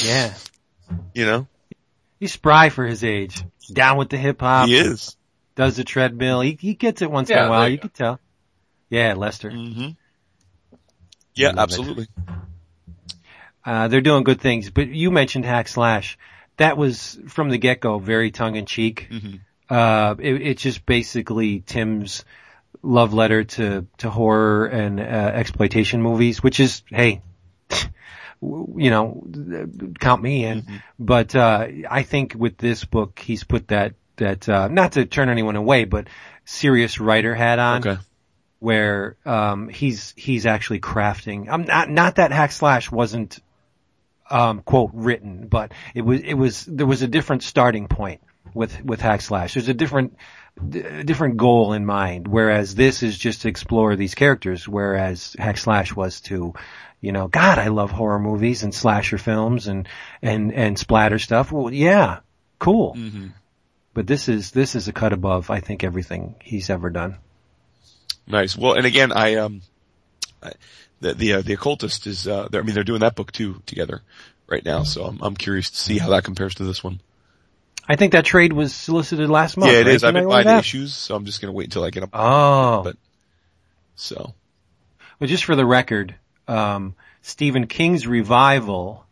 Yeah. 0.04 0.34
you 1.14 1.26
know, 1.26 1.48
He's 2.20 2.32
spry 2.34 2.70
for 2.70 2.86
his 2.86 3.04
age. 3.04 3.44
Down 3.72 3.98
with 3.98 4.10
the 4.10 4.18
hip 4.18 4.40
hop. 4.40 4.68
he 4.68 4.76
is. 4.78 5.16
Does 5.56 5.76
the 5.78 5.84
treadmill. 5.84 6.42
He, 6.42 6.58
he 6.60 6.74
gets 6.74 7.02
it 7.02 7.10
once 7.12 7.30
in 7.30 7.38
a 7.38 7.50
while. 7.50 7.68
You 7.68 7.74
you 7.74 7.78
can 7.80 7.90
tell. 7.90 8.20
Yeah, 8.90 9.14
Lester. 9.16 9.50
hmm 9.52 9.90
Yeah, 11.34 11.48
Love 11.50 11.56
it. 11.58 11.60
absolutely. 11.62 12.08
Uh, 13.66 13.88
they're 13.88 14.02
doing 14.02 14.24
good 14.24 14.40
things, 14.40 14.70
but 14.70 14.88
you 14.90 15.10
mentioned 15.12 15.46
hack 15.46 15.68
slash. 15.68 16.18
That 16.58 16.78
was 16.78 17.20
from 17.28 17.50
the 17.50 17.58
get 17.58 17.80
go, 17.82 17.98
very 18.00 18.32
tongue 18.32 18.56
in 18.56 18.66
cheek. 18.66 19.08
Mhm. 19.12 19.40
Uh, 19.70 20.16
it, 20.20 20.42
it's 20.42 20.62
just 20.62 20.86
basically 20.86 21.60
Tim's 21.62 22.24
love 22.84 23.14
letter 23.14 23.44
to, 23.44 23.88
to 23.98 24.10
horror 24.12 24.68
and, 24.68 25.00
uh, 25.00 25.04
exploitation 25.04 26.02
movies, 26.02 26.44
which 26.44 26.60
is, 26.60 26.84
hey, 26.92 27.22
you 28.42 28.90
know, 28.90 29.26
count 30.00 30.22
me 30.22 30.46
in. 30.46 30.66
But, 31.00 31.36
uh, 31.36 31.68
I 31.90 32.04
think 32.04 32.36
with 32.38 32.58
this 32.58 32.86
book, 32.86 33.20
he's 33.20 33.44
put 33.44 33.70
that, 33.70 33.94
that, 34.18 34.48
uh, 34.48 34.68
not 34.68 34.94
to 34.94 35.06
turn 35.06 35.30
anyone 35.30 35.56
away, 35.56 35.86
but 35.86 36.08
serious 36.46 37.00
writer 37.00 37.34
hat 37.34 37.60
on 37.60 37.88
Okay. 37.88 37.98
where 38.60 39.18
um 39.26 39.68
he's 39.68 40.14
he's 40.16 40.46
actually 40.46 40.80
crafting 40.80 41.50
um 41.50 41.64
not 41.64 41.90
not 41.90 42.16
that 42.18 42.32
hack 42.32 42.52
slash 42.52 42.92
wasn't 42.92 43.40
um 44.30 44.62
quote 44.62 44.92
written 44.94 45.48
but 45.48 45.72
it 45.96 46.02
was 46.02 46.22
it 46.22 46.36
was 46.36 46.66
there 46.66 46.86
was 46.86 47.02
a 47.02 47.08
different 47.08 47.42
starting 47.42 47.88
point 47.88 48.22
with 48.54 48.80
with 48.86 49.02
hack 49.02 49.22
slash 49.22 49.56
there's 49.56 49.70
a 49.70 49.74
different 49.74 50.18
d- 50.70 51.04
different 51.04 51.38
goal 51.38 51.74
in 51.74 51.84
mind 51.84 52.28
whereas 52.28 52.76
this 52.76 53.02
is 53.04 53.18
just 53.18 53.42
to 53.42 53.48
explore 53.50 53.96
these 53.96 54.14
characters 54.16 54.68
whereas 54.68 55.36
hack 55.40 55.58
slash 55.58 55.96
was 55.96 56.22
to 56.22 56.54
you 57.06 57.12
know 57.12 57.28
god 57.28 57.60
i 57.60 57.68
love 57.68 57.92
horror 57.92 58.20
movies 58.20 58.64
and 58.64 58.74
slasher 58.74 59.18
films 59.18 59.68
and 59.68 59.88
and 60.22 60.54
and 60.54 60.78
splatter 60.78 61.20
stuff 61.20 61.52
well 61.52 61.72
yeah 61.72 62.20
cool 62.60 62.94
hmm 62.96 63.28
but 63.96 64.06
this 64.06 64.28
is 64.28 64.52
this 64.52 64.76
is 64.76 64.88
a 64.88 64.94
cut 64.94 65.14
above. 65.14 65.50
I 65.50 65.62
think 65.62 65.84
everything 65.84 66.36
he's 66.44 66.70
ever 66.70 66.90
done. 66.92 67.16
Nice. 68.28 68.56
Well, 68.56 68.74
and 68.74 68.86
again, 68.86 69.12
I 69.14 69.36
um, 69.36 69.62
I, 70.44 70.52
the 71.00 71.14
the 71.14 71.34
uh, 71.34 71.42
the 71.42 71.54
occultist 71.54 72.06
is. 72.06 72.28
Uh, 72.28 72.50
I 72.54 72.62
mean, 72.62 72.76
they're 72.76 72.84
doing 72.84 73.00
that 73.00 73.16
book 73.16 73.32
too 73.32 73.62
together 73.66 74.02
right 74.48 74.64
now. 74.64 74.84
So 74.84 75.06
I'm 75.06 75.20
I'm 75.22 75.36
curious 75.36 75.72
to 75.72 75.78
see 75.78 75.98
how 75.98 76.10
that 76.10 76.26
compares 76.26 76.56
to 76.56 76.66
this 76.66 76.84
one. 76.84 77.00
I 77.88 77.96
think 77.96 78.12
that 78.12 78.26
trade 78.26 78.52
was 78.52 78.76
solicited 78.76 79.30
last 79.30 79.56
month. 79.56 79.72
yeah, 79.72 79.80
it 79.80 79.86
right? 79.86 79.96
is. 79.96 80.04
I've 80.04 80.14
been 80.14 80.28
buying 80.28 80.46
the 80.46 80.58
issues, 80.58 80.94
so 80.94 81.16
I'm 81.16 81.24
just 81.24 81.40
gonna 81.40 81.54
wait 81.54 81.68
until 81.68 81.86
I 81.86 81.90
get 81.90 82.02
them. 82.02 82.10
Oh, 82.12 82.84
But 82.84 82.98
so 83.96 84.34
Well, 85.22 85.30
just 85.30 85.46
for 85.46 85.56
the 85.56 85.66
record, 85.66 86.16
um, 86.48 86.96
Stephen 87.22 87.68
King's 87.68 88.06
revival, 88.08 89.06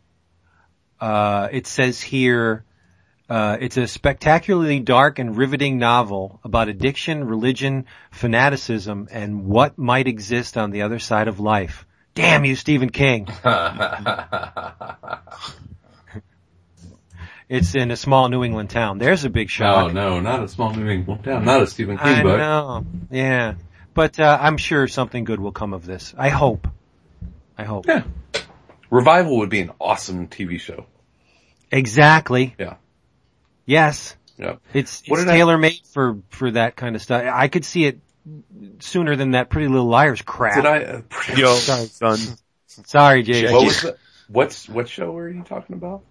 uh, 1.00 1.48
it 1.52 1.66
says 1.66 2.00
here, 2.00 2.64
uh, 3.28 3.56
it's 3.60 3.76
a 3.76 3.86
spectacularly 3.86 4.80
dark 4.80 5.18
and 5.18 5.36
riveting 5.36 5.78
novel 5.78 6.40
about 6.44 6.68
addiction, 6.68 7.24
religion, 7.24 7.86
fanaticism, 8.10 9.08
and 9.10 9.46
what 9.46 9.78
might 9.78 10.06
exist 10.08 10.56
on 10.56 10.70
the 10.70 10.82
other 10.82 10.98
side 10.98 11.26
of 11.28 11.40
life. 11.40 11.86
Damn 12.14 12.44
you, 12.44 12.54
Stephen 12.54 12.90
King. 12.90 13.26
It's 17.46 17.74
in 17.74 17.90
a 17.90 17.96
small 17.96 18.28
New 18.30 18.42
England 18.42 18.70
town. 18.70 18.96
There's 18.98 19.24
a 19.24 19.30
big 19.30 19.48
Oh 19.48 19.50
shot. 19.50 19.92
no, 19.94 20.18
not 20.20 20.42
a 20.42 20.48
small 20.48 20.72
New 20.72 20.88
England 20.88 21.24
town, 21.24 21.44
not 21.44 21.62
a 21.62 21.66
Stephen 21.66 21.98
King 21.98 22.06
I 22.06 22.22
book. 22.22 22.38
know. 22.38 22.86
Yeah. 23.10 23.54
But, 23.92 24.18
uh, 24.18 24.38
I'm 24.40 24.56
sure 24.56 24.88
something 24.88 25.24
good 25.24 25.38
will 25.38 25.52
come 25.52 25.74
of 25.74 25.84
this. 25.84 26.14
I 26.16 26.30
hope. 26.30 26.66
I 27.56 27.64
hope. 27.64 27.86
Yeah. 27.86 28.02
Revival 28.90 29.38
would 29.38 29.50
be 29.50 29.60
an 29.60 29.72
awesome 29.80 30.28
TV 30.28 30.58
show. 30.60 30.86
Exactly. 31.70 32.54
Yeah. 32.58 32.74
Yes. 33.66 34.16
Yeah. 34.38 34.56
It's, 34.72 35.02
What 35.06 35.18
it's 35.20 35.26
did 35.26 35.32
tailor 35.32 35.58
made 35.58 35.80
for, 35.92 36.18
for 36.30 36.50
that 36.52 36.76
kind 36.76 36.96
of 36.96 37.02
stuff. 37.02 37.22
I 37.32 37.48
could 37.48 37.64
see 37.64 37.84
it 37.86 38.00
sooner 38.80 39.16
than 39.16 39.32
that 39.32 39.50
Pretty 39.50 39.68
Little 39.68 39.86
Liars 39.86 40.22
crap. 40.22 40.56
Did 40.56 40.66
I? 40.66 40.82
Uh, 40.84 41.00
yo, 41.36 41.54
Sorry. 41.54 41.86
son, 41.86 42.18
Sorry, 42.66 43.22
Jay. 43.22 43.52
What 43.52 43.64
was 43.64 43.82
the, 43.82 43.96
what's 44.28 44.68
what 44.68 44.88
show 44.88 45.10
were 45.12 45.28
you 45.28 45.42
talking 45.42 45.76
about? 45.76 46.02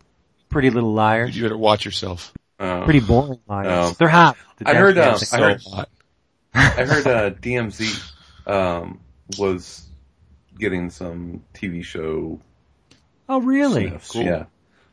Pretty 0.49 0.69
Little 0.69 0.93
Liars. 0.93 1.35
you 1.35 1.43
better 1.43 1.57
watch 1.57 1.85
yourself. 1.85 2.33
Uh, 2.59 2.83
Pretty 2.85 2.99
boring 2.99 3.39
liars. 3.47 3.67
Oh. 3.91 3.95
They're 3.97 4.07
hot. 4.07 4.37
The 4.57 4.69
I 4.69 4.75
heard, 4.75 4.95
damn 4.95 5.15
uh, 5.15 5.17
thing. 5.17 5.25
So 5.27 5.37
I 5.37 5.41
heard- 5.41 5.61
hot. 5.65 5.89
I 6.55 6.85
heard 6.85 7.07
uh, 7.07 7.29
DMZ 7.31 8.11
um, 8.45 8.99
was 9.39 9.85
getting 10.57 10.89
some 10.89 11.43
TV 11.53 11.84
show 11.84 12.39
oh, 13.30 13.41
really? 13.41 13.89
sniffs. 13.89 14.11
Cool. 14.11 14.23
Yeah. 14.23 14.45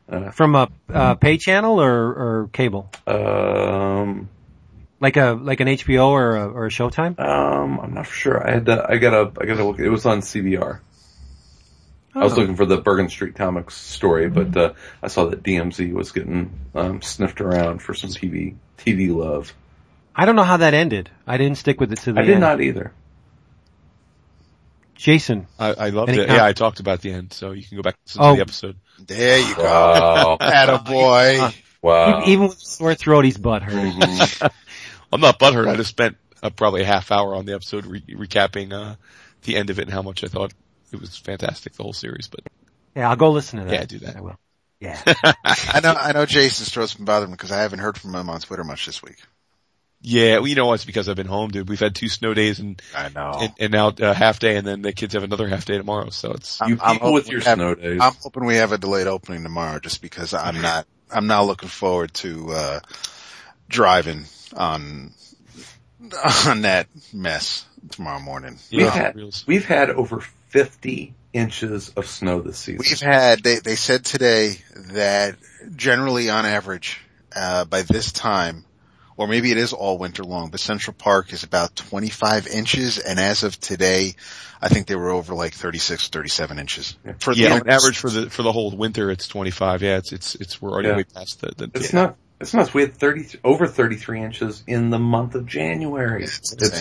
Uh, 0.09 0.31
From 0.31 0.55
a, 0.55 0.69
uh, 0.93 1.15
pay 1.15 1.37
channel 1.37 1.79
or, 1.81 1.93
or 2.41 2.49
cable? 2.51 2.89
um, 3.07 4.29
Like 4.99 5.15
a, 5.17 5.31
like 5.39 5.59
an 5.61 5.67
HBO 5.67 6.07
or 6.07 6.35
a, 6.35 6.47
or 6.49 6.65
a 6.65 6.69
Showtime? 6.69 7.17
um, 7.19 7.79
I'm 7.79 7.93
not 7.93 8.07
sure. 8.07 8.45
I 8.45 8.51
had 8.53 8.65
to, 8.65 8.85
I 8.89 8.97
gotta, 8.97 9.31
I 9.39 9.45
gotta 9.45 9.63
look. 9.63 9.79
It 9.79 9.89
was 9.89 10.05
on 10.05 10.19
CBR. 10.21 10.79
I 12.13 12.23
was 12.25 12.33
Oh. 12.33 12.35
looking 12.37 12.57
for 12.57 12.65
the 12.65 12.77
Bergen 12.81 13.07
Street 13.07 13.35
Comics 13.35 13.73
story, 13.77 14.29
but 14.29 14.57
uh, 14.57 14.73
I 15.01 15.07
saw 15.07 15.27
that 15.27 15.43
DMZ 15.43 15.93
was 15.93 16.11
getting 16.11 16.51
um, 16.75 17.01
sniffed 17.01 17.39
around 17.39 17.81
for 17.81 17.93
some 17.93 18.09
TV 18.09 18.55
TV 18.77 19.15
love. 19.15 19.53
I 20.13 20.25
don't 20.25 20.35
know 20.35 20.43
how 20.43 20.57
that 20.57 20.73
ended. 20.73 21.09
I 21.25 21.37
didn't 21.37 21.57
stick 21.57 21.79
with 21.79 21.93
it 21.93 21.99
to 21.99 22.11
the 22.11 22.19
I 22.19 22.23
did 22.23 22.31
end. 22.33 22.41
not 22.41 22.59
either. 22.59 22.91
Jason. 25.01 25.47
I, 25.59 25.73
I 25.73 25.89
loved 25.89 26.11
it. 26.11 26.27
com- 26.27 26.35
Yeah, 26.35 26.45
I 26.45 26.53
talked 26.53 26.79
about 26.79 27.01
the 27.01 27.11
end, 27.11 27.33
so 27.33 27.51
you 27.51 27.63
can 27.63 27.77
go 27.77 27.81
back 27.83 27.95
and 27.95 28.01
listen 28.07 28.21
Oh. 28.21 28.29
to 28.31 28.35
the 28.35 28.41
episode. 28.41 28.75
There 28.99 29.39
you 29.39 29.55
go. 29.55 29.63
Wow! 29.63 30.37
Attaboy. 30.41 31.55
wow! 31.81 32.23
Even 32.25 32.47
with 32.49 32.57
a 32.57 32.65
sore 32.65 32.95
throat, 32.95 33.25
he's 33.25 33.37
butthurt. 33.37 33.91
Mhm. 33.91 34.51
I'm 35.13 35.21
not 35.21 35.39
butthurt. 35.39 35.67
I 35.67 35.75
just 35.75 35.89
spent 35.89 36.17
uh, 36.43 36.49
probably 36.51 36.81
a 36.83 36.85
half 36.85 37.11
hour 37.11 37.35
on 37.35 37.45
the 37.45 37.53
episode 37.55 37.85
re- 37.85 38.01
recapping 38.09 38.71
uh, 38.73 38.95
the 39.43 39.55
end 39.57 39.69
of 39.71 39.79
it 39.79 39.83
and 39.83 39.91
how 39.91 40.01
much 40.03 40.23
I 40.23 40.27
thought 40.27 40.53
it 40.91 40.99
was 41.01 41.17
fantastic, 41.17 41.73
the 41.73 41.83
whole 41.83 41.93
series. 41.93 42.27
But 42.27 42.41
Yeah, 42.95 43.09
I'll 43.09 43.15
go 43.15 43.31
listen 43.31 43.59
to 43.59 43.65
that. 43.65 43.73
Yeah, 43.73 43.85
do 43.85 43.99
that. 43.99 44.17
I 44.17 44.21
will. 44.21 44.39
Yeah. 44.79 45.01
I 45.45 45.79
know, 45.81 45.93
I 45.93 46.11
know 46.11 46.25
Jason's 46.25 46.69
throat's 46.69 46.93
been 46.95 47.05
bothering 47.05 47.31
me 47.31 47.35
because 47.35 47.51
I 47.51 47.61
haven't 47.61 47.79
heard 47.79 47.97
from 47.97 48.15
him 48.15 48.29
on 48.29 48.39
Twitter 48.39 48.63
much 48.63 48.85
this 48.85 49.01
week. 49.03 49.17
Yeah, 50.01 50.37
well, 50.39 50.47
you 50.47 50.55
know 50.55 50.65
what? 50.65 50.75
It's 50.75 50.85
because 50.85 51.07
I've 51.09 51.15
been 51.15 51.27
home, 51.27 51.51
dude. 51.51 51.69
We've 51.69 51.79
had 51.79 51.93
two 51.95 52.09
snow 52.09 52.33
days 52.33 52.59
and 52.59 52.81
I 52.95 53.09
know. 53.09 53.37
and, 53.39 53.53
and 53.59 53.71
now 53.71 53.93
a 53.99 54.13
half 54.13 54.39
day, 54.39 54.55
and 54.57 54.65
then 54.65 54.81
the 54.81 54.93
kids 54.93 55.13
have 55.13 55.23
another 55.23 55.47
half 55.47 55.65
day 55.65 55.77
tomorrow. 55.77 56.09
So 56.09 56.31
it's 56.31 56.59
you 56.67 56.77
I'm 56.81 56.95
people 56.95 57.13
with 57.13 57.23
hoping 57.25 57.31
your 57.31 57.39
we 57.41 57.45
have- 57.45 57.57
snow 57.57 57.75
days. 57.75 57.99
I'm 58.01 58.13
hoping 58.21 58.45
we 58.45 58.55
have 58.55 58.71
a 58.71 58.77
delayed 58.77 59.07
opening 59.07 59.43
tomorrow 59.43 59.79
just 59.79 60.01
because 60.01 60.33
I'm 60.33 60.61
not, 60.61 60.87
I'm 61.11 61.27
not 61.27 61.45
looking 61.45 61.69
forward 61.69 62.13
to, 62.15 62.51
uh, 62.51 62.79
driving 63.69 64.25
on, 64.55 65.11
on 66.47 66.61
that 66.63 66.87
mess 67.13 67.65
tomorrow 67.91 68.19
morning. 68.19 68.57
We've 68.71 68.81
Yeah, 68.81 68.89
had 68.89 69.15
reals. 69.15 69.45
we've 69.47 69.65
had 69.65 69.89
over 69.91 70.21
50 70.49 71.13
inches 71.33 71.89
of 71.89 72.05
snow 72.05 72.41
this 72.41 72.57
season. 72.57 72.79
We've 72.89 72.99
had, 72.99 73.41
they, 73.43 73.59
they 73.59 73.75
said 73.75 74.03
today 74.03 74.57
that 74.93 75.35
generally 75.75 76.29
on 76.29 76.45
average, 76.45 76.99
uh, 77.35 77.63
by 77.65 77.83
this 77.83 78.11
time, 78.11 78.65
or 79.17 79.27
maybe 79.27 79.51
it 79.51 79.57
is 79.57 79.73
all 79.73 79.97
winter 79.97 80.23
long, 80.23 80.49
but 80.49 80.59
Central 80.59 80.93
Park 80.97 81.33
is 81.33 81.43
about 81.43 81.75
25 81.75 82.47
inches 82.47 82.97
and 82.97 83.19
as 83.19 83.43
of 83.43 83.59
today, 83.59 84.15
I 84.61 84.69
think 84.69 84.87
they 84.87 84.95
were 84.95 85.09
over 85.09 85.33
like 85.33 85.53
36, 85.53 86.09
37 86.09 86.59
inches. 86.59 86.95
For 87.19 87.33
yeah, 87.33 87.49
the 87.49 87.55
on 87.55 87.69
average 87.69 87.97
for 87.97 88.09
the 88.09 88.29
for 88.29 88.43
the 88.43 88.51
whole 88.51 88.71
winter, 88.71 89.09
it's 89.11 89.27
25. 89.27 89.81
Yeah, 89.81 89.97
it's 89.97 90.11
it's 90.11 90.35
it's 90.35 90.61
we're 90.61 90.71
already 90.71 90.89
Yeah. 90.89 90.97
way 90.97 91.03
past 91.03 91.41
the. 91.41 91.51
the 91.55 91.71
It's 91.73 91.93
yeah. 91.93 92.01
not. 92.03 92.15
It's 92.39 92.55
nuts. 92.55 92.73
We 92.73 92.81
had 92.81 92.95
30 92.95 93.37
over 93.43 93.67
33 93.67 94.23
inches 94.23 94.63
in 94.65 94.89
the 94.89 94.97
month 94.97 95.35
of 95.35 95.45
January. 95.45 96.23
It's 96.23 96.51
It's, 96.53 96.71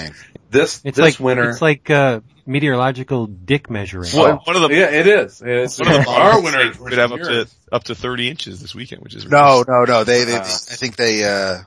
this 0.51 0.81
It's 0.85 0.97
this 0.97 0.99
like, 0.99 1.21
winter. 1.21 1.51
it's 1.51 1.61
like, 1.61 1.91
uh, 1.91 2.21
meteorological 2.47 3.27
dick 3.27 3.69
measuring. 3.69 4.11
Well, 4.15 4.41
one 4.45 4.57
of 4.57 4.63
the 4.63 4.75
yeah, 4.75 4.91
it 4.91 5.07
is. 5.07 5.43
It's 5.45 5.79
one 5.79 5.93
of 5.93 6.05
the 6.05 6.11
our 6.11 6.41
winter 6.43 6.71
is 6.71 6.77
could 6.79 6.93
have 6.99 7.13
up 7.13 7.21
to 7.21 7.47
up 7.71 7.85
to 7.85 7.95
30 7.95 8.29
inches 8.31 8.61
this 8.61 8.75
weekend, 8.75 9.03
which 9.03 9.15
is 9.15 9.27
No, 9.27 9.63
no, 9.69 9.85
no. 9.85 10.05
They, 10.05 10.25
they, 10.25 10.37
Uh, 10.37 10.41
I 10.41 10.43
think 10.45 10.97
they, 10.97 11.25
uh, 11.25 11.59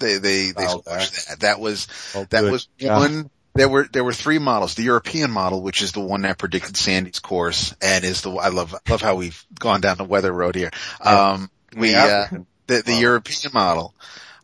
they, 0.00 0.18
they, 0.18 0.50
they 0.52 0.66
squashed 0.66 1.28
that. 1.28 1.40
That 1.40 1.60
was, 1.60 1.86
Oh, 2.14 2.24
that 2.30 2.40
good. 2.42 2.52
was 2.52 2.68
Yeah. 2.78 2.98
one, 2.98 3.30
there 3.54 3.68
were, 3.68 3.86
there 3.92 4.04
were 4.04 4.12
three 4.12 4.38
models. 4.38 4.74
The 4.74 4.82
European 4.84 5.30
model, 5.30 5.62
which 5.62 5.82
is 5.82 5.92
the 5.92 6.00
one 6.00 6.22
that 6.22 6.38
predicted 6.38 6.76
Sandy's 6.76 7.18
course 7.20 7.74
and 7.82 8.04
is 8.04 8.22
the, 8.22 8.30
I 8.32 8.48
love, 8.48 8.74
love 8.88 9.02
how 9.02 9.16
we've 9.16 9.44
gone 9.58 9.80
down 9.80 9.96
the 9.98 10.04
weather 10.04 10.32
road 10.32 10.54
here. 10.54 10.70
Um, 11.04 11.50
we, 11.76 11.90
The 11.92 11.96
uh, 11.98 12.26
the, 12.66 12.82
the. 12.82 12.94
European 12.94 13.52
model, 13.52 13.94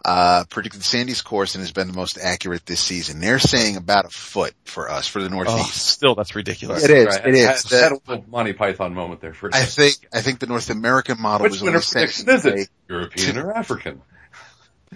uh, 0.05 0.45
predicted 0.51 0.85
Sandy's 0.85 1.23
course 1.23 1.55
and 1.57 1.63
has 1.63 1.73
been 1.73 1.87
the 1.89 1.93
most 1.93 2.17
accurate 2.21 2.65
this 2.67 2.81
season. 2.81 3.19
They're 3.21 3.39
saying 3.41 3.77
about 3.77 4.05
a 4.05 4.09
foot 4.09 4.55
for 4.65 4.89
us, 4.91 5.07
for 5.09 5.21
the 5.21 5.27
Oh, 5.27 5.31
Northeast. 5.43 5.75
still, 5.87 6.15
that's 6.15 6.35
ridiculous. 6.37 6.85
It 6.85 6.91
is, 6.91 7.07
Right. 7.07 7.27
it 7.27 7.35
is. 7.35 7.73
I 7.73 7.77
had, 7.77 7.93
had 7.93 8.19
a 8.21 8.23
Monty 8.29 8.53
Python 8.53 8.95
moment 8.95 9.21
there 9.21 9.35
for 9.35 9.51
I 9.53 9.63
think, 9.65 9.97
I 10.13 10.21
think 10.21 10.39
the 10.41 10.47
North 10.47 10.71
American 10.71 11.21
model 11.21 11.45
Which 11.45 11.53
was 11.61 11.63
only 11.63 11.81
prediction 11.81 12.29
is 12.31 12.45
it? 12.47 12.69
European 12.89 13.39
or 13.39 13.53
African? 13.53 14.01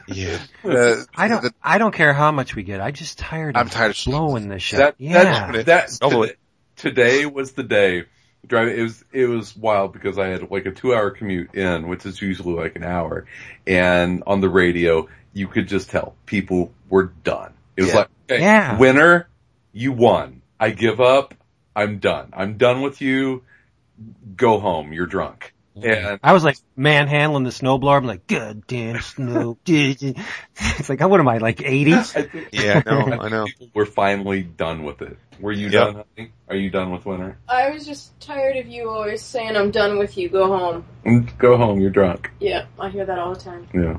Yeah. 0.06 0.38
Uh, 0.64 1.02
I 1.16 1.28
don't, 1.28 1.42
the- 1.42 1.54
I 1.62 1.78
don't 1.78 1.92
care 1.94 2.12
how 2.12 2.30
much 2.32 2.54
we 2.54 2.62
get. 2.62 2.80
I'm 2.80 2.92
just 2.92 3.18
tired 3.18 3.56
of 3.56 3.60
I'm 3.60 3.68
tired 3.70 3.90
of 3.92 4.04
blowing 4.04 4.48
this 4.48 4.62
shit. 4.62 4.78
That, 4.78 4.94
yeah. 4.98 5.50
that, 5.52 5.66
that, 5.66 5.90
Double 6.00 6.22
today, 6.22 6.34
today 6.76 7.26
was 7.26 7.52
the 7.52 7.62
day. 7.62 8.04
Driving, 8.46 8.78
it 8.78 8.82
was, 8.82 9.04
it 9.12 9.26
was 9.26 9.56
wild 9.56 9.92
because 9.92 10.18
I 10.18 10.28
had 10.28 10.50
like 10.50 10.66
a 10.66 10.70
two 10.70 10.94
hour 10.94 11.10
commute 11.10 11.54
in, 11.54 11.88
which 11.88 12.04
is 12.06 12.20
usually 12.22 12.54
like 12.54 12.76
an 12.76 12.84
hour. 12.84 13.26
And 13.66 14.22
on 14.26 14.40
the 14.40 14.48
radio, 14.48 15.08
you 15.32 15.46
could 15.48 15.66
just 15.68 15.90
tell 15.90 16.14
people 16.26 16.72
were 16.88 17.12
done. 17.24 17.52
It 17.76 17.82
was 17.82 17.90
Yeah. 17.90 17.96
like, 17.96 18.08
okay, 18.30 18.40
Yeah. 18.42 18.78
winner, 18.78 19.28
you 19.72 19.92
won. 19.92 20.42
I 20.58 20.70
give 20.70 21.00
up. 21.00 21.34
I'm 21.74 21.98
done. 21.98 22.30
I'm 22.34 22.56
done 22.58 22.82
with 22.82 23.00
you. 23.00 23.44
Go 24.36 24.58
home. 24.60 24.92
You're 24.92 25.06
drunk. 25.06 25.52
And 25.76 26.18
I 26.22 26.32
was 26.32 26.44
like 26.44 26.56
manhandling 26.76 27.44
the 27.44 27.50
snowblower. 27.50 27.96
I'm 27.98 28.06
like, 28.06 28.26
God 28.26 28.66
damn 28.66 29.00
snow. 29.00 29.56
it's 29.66 30.88
like, 30.88 31.00
what 31.00 31.20
am 31.20 31.28
I, 31.28 31.38
like 31.38 31.62
80? 31.62 31.94
I 31.94 32.02
think 32.02 32.48
Yeah, 32.52 32.82
I 32.84 32.90
know, 32.90 33.20
I 33.22 33.28
know. 33.28 33.44
people 33.46 33.68
were 33.74 33.86
finally 33.86 34.42
done 34.42 34.82
with 34.82 35.00
it. 35.02 35.16
Were 35.38 35.52
you 35.52 35.68
Yep. 35.68 35.72
done? 35.72 36.04
honey? 36.16 36.32
Are 36.48 36.56
you 36.56 36.70
done 36.70 36.90
with 36.90 37.06
winter? 37.06 37.38
I 37.48 37.70
was 37.70 37.86
just 37.86 38.18
tired 38.20 38.56
of 38.56 38.66
you 38.66 38.90
always 38.90 39.22
saying 39.22 39.56
I'm 39.56 39.70
done 39.70 39.98
with 39.98 40.18
you, 40.18 40.28
go 40.28 40.48
home. 40.48 40.84
Mm, 41.06 41.38
Go 41.38 41.56
home. 41.56 41.80
You're 41.80 41.90
drunk. 41.90 42.30
Yeah, 42.40 42.66
I 42.78 42.90
hear 42.90 43.06
that 43.06 43.18
all 43.18 43.32
the 43.34 43.40
time. 43.40 43.66
Yeah. 43.72 43.96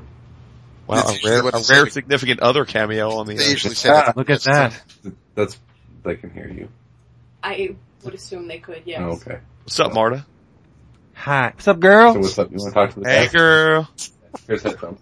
Wow, 0.86 1.04
a 1.06 1.18
rare, 1.24 1.40
a 1.48 1.62
rare 1.70 1.86
significant 1.88 2.40
other 2.40 2.64
cameo 2.64 3.12
on 3.12 3.26
the. 3.26 3.34
They 3.34 3.50
usually 3.50 3.74
say 3.74 3.88
that. 3.88 4.16
Look 4.16 4.30
at 4.30 4.42
that. 4.42 4.80
That's, 5.34 5.58
they 6.04 6.16
can 6.16 6.30
hear 6.30 6.48
you. 6.48 6.68
I 7.42 7.76
would 8.04 8.14
assume 8.14 8.46
they 8.46 8.58
could, 8.58 8.82
yes. 8.84 9.00
Oh, 9.02 9.12
okay. 9.12 9.38
What's 9.64 9.80
up, 9.80 9.94
Marta? 9.94 10.26
Hi. 11.22 11.52
What's 11.54 11.68
up, 11.68 11.78
girl? 11.78 12.14
So 12.14 12.18
what's 12.18 12.38
up? 12.38 12.50
You 12.50 12.56
want 12.58 12.70
to 12.70 12.74
talk 12.74 12.94
to 12.94 13.00
the 13.00 13.08
Hey, 13.08 13.26
guy? 13.26 13.32
girl. 13.32 13.88
Here's 14.48 14.62
headphones. 14.64 14.98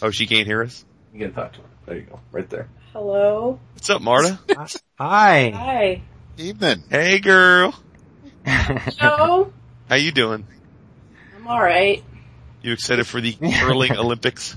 Oh, 0.00 0.10
she 0.10 0.26
can't 0.28 0.46
hear 0.46 0.62
us. 0.62 0.84
You 1.12 1.18
can 1.26 1.32
talk 1.34 1.52
to 1.54 1.58
her. 1.58 1.64
There 1.86 1.96
you 1.96 2.02
go. 2.02 2.20
Right 2.30 2.48
there. 2.48 2.68
Hello? 2.92 3.58
What's 3.72 3.90
up, 3.90 4.02
Marta? 4.02 4.38
Hi. 4.56 5.50
Hi. 5.50 6.02
Evening. 6.38 6.84
hey, 6.88 7.18
girl. 7.18 7.74
Hello? 8.46 9.52
How 9.88 9.96
you 9.96 10.12
doing? 10.12 10.46
I'm 11.36 11.46
alright. 11.48 12.04
You 12.62 12.72
excited 12.72 13.04
for 13.04 13.20
the 13.20 13.32
curling 13.32 13.92
Olympics? 13.96 14.56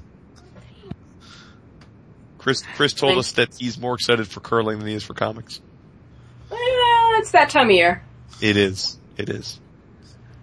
Chris, 2.37 2.61
Chris 2.75 2.93
told 2.93 3.17
us 3.17 3.31
that 3.33 3.55
he's 3.57 3.79
more 3.79 3.95
excited 3.95 4.27
for 4.27 4.39
curling 4.39 4.77
than 4.77 4.87
he 4.87 4.93
is 4.93 5.03
for 5.03 5.15
comics. 5.15 5.61
Well, 6.51 7.19
it's 7.19 7.31
that 7.31 7.49
time 7.49 7.69
of 7.69 7.75
year. 7.75 8.03
It 8.39 8.55
is. 8.55 8.99
It 9.17 9.29
is. 9.29 9.59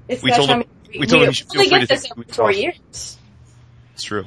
It's 0.08 0.22
We 0.22 0.30
told 0.32 0.48
him- 0.50 0.60
of 0.60 0.66
year. 0.92 1.00
we 1.00 1.06
told 1.06 1.22
him 1.22 1.28
he 1.28 1.34
should 1.34 1.48
feel 1.50 1.60
only 1.62 1.70
free 1.70 1.78
get 1.80 1.88
to 1.88 1.94
this 1.94 2.02
take 2.02 2.12
every 2.12 2.24
four 2.24 2.50
off. 2.50 2.56
years. 2.56 3.18
It's 3.94 4.02
true. 4.02 4.24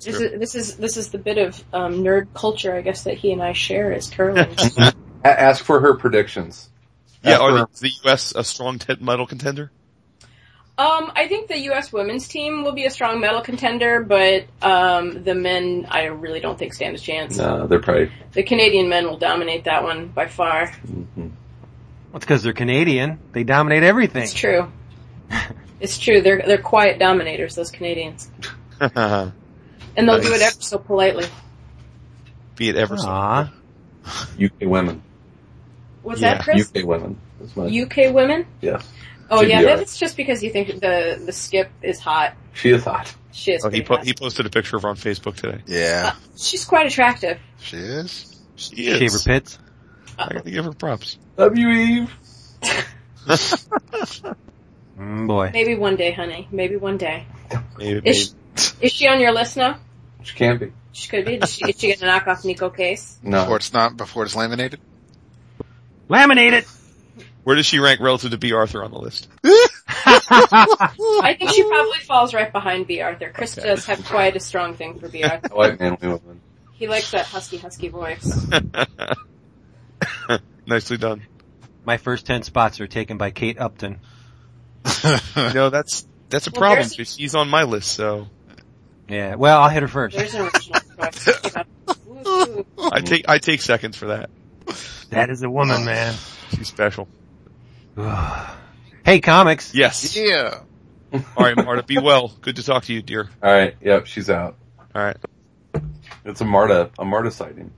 This 0.00 0.20
is, 0.20 0.38
this 0.40 0.54
is 0.56 0.76
this 0.78 0.96
is 0.96 1.10
the 1.10 1.18
bit 1.18 1.38
of 1.38 1.62
um, 1.72 2.02
nerd 2.02 2.26
culture, 2.34 2.74
I 2.74 2.80
guess, 2.80 3.04
that 3.04 3.18
he 3.18 3.32
and 3.32 3.40
I 3.42 3.52
share 3.52 3.92
as 3.92 4.10
curling. 4.10 4.48
Ask 5.24 5.64
for 5.64 5.78
her 5.80 5.94
predictions. 5.94 6.68
Yeah, 7.22 7.38
are 7.38 7.50
for- 7.66 7.72
the, 7.74 7.80
the 7.82 7.90
U.S. 8.04 8.32
a 8.34 8.42
strong 8.42 8.78
te- 8.80 8.96
medal 9.00 9.26
contender? 9.26 9.70
um, 10.76 11.12
I 11.14 11.28
think 11.28 11.46
the 11.48 11.58
U.S. 11.66 11.92
women's 11.92 12.26
team 12.26 12.64
will 12.64 12.72
be 12.72 12.84
a 12.86 12.90
strong 12.90 13.20
medal 13.20 13.42
contender, 13.42 14.02
but 14.02 14.46
um, 14.60 15.22
the 15.22 15.34
men, 15.36 15.86
I 15.88 16.06
really 16.06 16.40
don't 16.40 16.58
think 16.58 16.74
stand 16.74 16.96
a 16.96 16.98
chance. 16.98 17.36
No, 17.38 17.68
they're 17.68 17.78
probably. 17.78 18.10
The 18.32 18.42
Canadian 18.42 18.88
men 18.88 19.06
will 19.06 19.18
dominate 19.18 19.64
that 19.64 19.84
one 19.84 20.08
by 20.08 20.26
far. 20.26 20.66
mhm. 20.68 21.30
Well, 22.12 22.16
it's 22.18 22.26
because 22.26 22.42
they're 22.42 22.52
Canadian. 22.52 23.18
They 23.32 23.42
dominate 23.42 23.82
everything. 23.82 24.22
It's 24.24 24.34
true. 24.34 24.70
it's 25.80 25.98
true. 25.98 26.20
They're 26.20 26.42
they're 26.46 26.58
quiet 26.58 26.98
dominators, 26.98 27.54
those 27.54 27.70
Canadians, 27.70 28.30
and 28.80 29.32
they'll 29.96 30.20
do 30.20 30.32
it 30.34 30.42
ever 30.42 30.60
so 30.60 30.78
politely. 30.78 31.26
Be 32.56 32.68
it 32.68 32.76
ever 32.76 32.98
so. 32.98 33.08
Aw. 33.08 33.52
UK 34.42 34.52
women. 34.62 35.02
What's 36.02 36.20
Yeah, 36.20 36.34
that, 36.34 36.44
Chris? 36.44 36.70
UK 36.76 36.84
women. 36.84 37.18
My, 37.56 37.64
UK 37.66 38.12
women? 38.14 38.46
yes. 38.60 38.86
Oh 39.30 39.40
yeah, 39.40 39.62
that's 39.62 39.96
just 39.98 40.16
because 40.18 40.42
you 40.42 40.50
think 40.50 40.68
the 40.80 41.22
the 41.24 41.32
skip 41.32 41.70
is 41.80 41.98
hot. 41.98 42.34
She 42.52 42.68
is 42.70 42.84
hot. 42.84 43.14
She 43.30 43.52
is. 43.52 43.64
Oh, 43.64 43.70
he 43.70 43.80
po- 43.80 43.96
hot. 43.96 44.04
he 44.04 44.12
posted 44.12 44.44
a 44.44 44.50
picture 44.50 44.76
of 44.76 44.82
her 44.82 44.90
on 44.90 44.96
Facebook 44.96 45.36
today. 45.36 45.62
Yeah, 45.66 46.12
uh, 46.12 46.16
She's 46.36 46.66
quite 46.66 46.86
attractive. 46.86 47.38
she 47.58 47.78
is. 47.78 48.38
She 48.56 48.74
is. 48.88 48.98
Shaver 48.98 49.18
pits. 49.24 49.58
I 50.18 50.34
gotta 50.34 50.50
give 50.50 50.66
her 50.66 50.72
props. 50.74 51.16
Love 51.36 51.56
you, 51.56 51.68
Eve. 51.70 52.16
Mm, 54.98 55.26
boy. 55.26 55.50
Maybe 55.52 55.74
one 55.74 55.96
day, 55.96 56.12
honey. 56.12 56.46
Maybe 56.52 56.76
one 56.76 56.96
day. 56.96 57.26
Maybe, 57.76 57.94
maybe. 57.94 58.10
Is 58.10 58.34
she, 58.56 58.72
is 58.80 58.92
she 58.92 59.08
on 59.08 59.20
your 59.20 59.32
list 59.32 59.56
now? 59.56 59.78
She 60.22 60.36
can 60.36 60.58
be. 60.58 60.72
She 60.92 61.08
could 61.08 61.24
be. 61.24 61.38
Did 61.38 61.48
she, 61.48 61.64
is 61.68 61.80
she 61.80 61.88
going 61.88 61.98
to 61.98 62.06
knock 62.06 62.26
off 62.26 62.42
Neko 62.42 62.74
Case? 62.76 63.18
No. 63.22 63.40
Before 63.40 63.56
it's 63.56 63.72
not, 63.72 63.96
before 63.96 64.24
it's 64.24 64.36
laminated. 64.36 64.80
Laminated! 66.08 66.66
Where 67.44 67.56
does 67.56 67.66
she 67.66 67.78
rank 67.80 68.00
relative 68.00 68.30
to 68.30 68.38
Bea 68.38 68.52
Arthur 68.52 68.84
on 68.84 68.92
the 68.92 68.98
list? 68.98 69.28
I 69.44 71.34
think 71.38 71.50
she 71.50 71.64
probably 71.64 71.98
falls 72.00 72.34
right 72.34 72.52
behind 72.52 72.86
Bea 72.86 73.00
Arthur. 73.00 73.30
Chris 73.34 73.56
does 73.56 73.86
have 73.86 74.04
quite 74.04 74.36
a 74.36 74.40
strong 74.40 74.74
thing 74.74 75.00
for 75.00 75.08
Bea 75.08 75.24
Arthur. 75.24 75.48
White 75.54 75.80
man, 75.80 75.96
women. 76.00 76.40
He 76.74 76.86
likes 76.86 77.10
that 77.12 77.26
husky, 77.26 77.56
husky 77.56 77.88
voice. 77.88 78.46
Nicely 80.66 80.96
done. 80.96 81.22
My 81.84 81.96
first 81.96 82.26
ten 82.26 82.42
spots 82.42 82.80
are 82.80 82.86
taken 82.86 83.18
by 83.18 83.30
Kate 83.30 83.58
Upton. 83.58 84.00
No, 85.36 85.70
that's 85.70 86.06
that's 86.28 86.46
a 86.46 86.50
Well, 86.50 86.60
problem. 86.60 86.88
She's 86.88 87.34
on 87.34 87.48
my 87.48 87.62
list, 87.64 87.92
so 87.92 88.28
Yeah, 89.08 89.34
well, 89.36 89.60
I'll 89.60 89.68
hit 89.68 89.82
her 89.82 89.88
first. 89.88 90.16
There's 90.16 90.34
an 90.34 90.42
original 90.42 90.80
I 92.92 93.00
take 93.00 93.28
I 93.28 93.38
take 93.38 93.60
seconds 93.62 93.96
for 93.96 94.06
that. 94.08 94.30
That 95.10 95.30
is 95.30 95.42
a 95.42 95.50
woman, 95.50 95.84
man. 95.86 96.14
She's 96.56 96.68
special. 96.68 97.08
hey, 99.04 99.20
comics. 99.20 99.74
Yes. 99.74 100.16
yeah. 100.16 100.60
All 101.12 101.20
right, 101.44 101.56
Marta. 101.56 101.82
Be 101.82 101.98
well. 101.98 102.32
Good 102.40 102.56
to 102.56 102.62
talk 102.64 102.84
to 102.84 102.92
you, 102.92 103.02
dear. 103.02 103.28
Alright, 103.42 103.76
yep, 103.82 104.06
she's 104.06 104.30
out. 104.30 104.56
All 104.94 105.02
right. 105.02 105.16
It's 106.24 106.40
a 106.40 106.44
Marta, 106.44 106.90
a 106.98 107.04
Marta 107.04 107.30
sighting. 107.30 107.72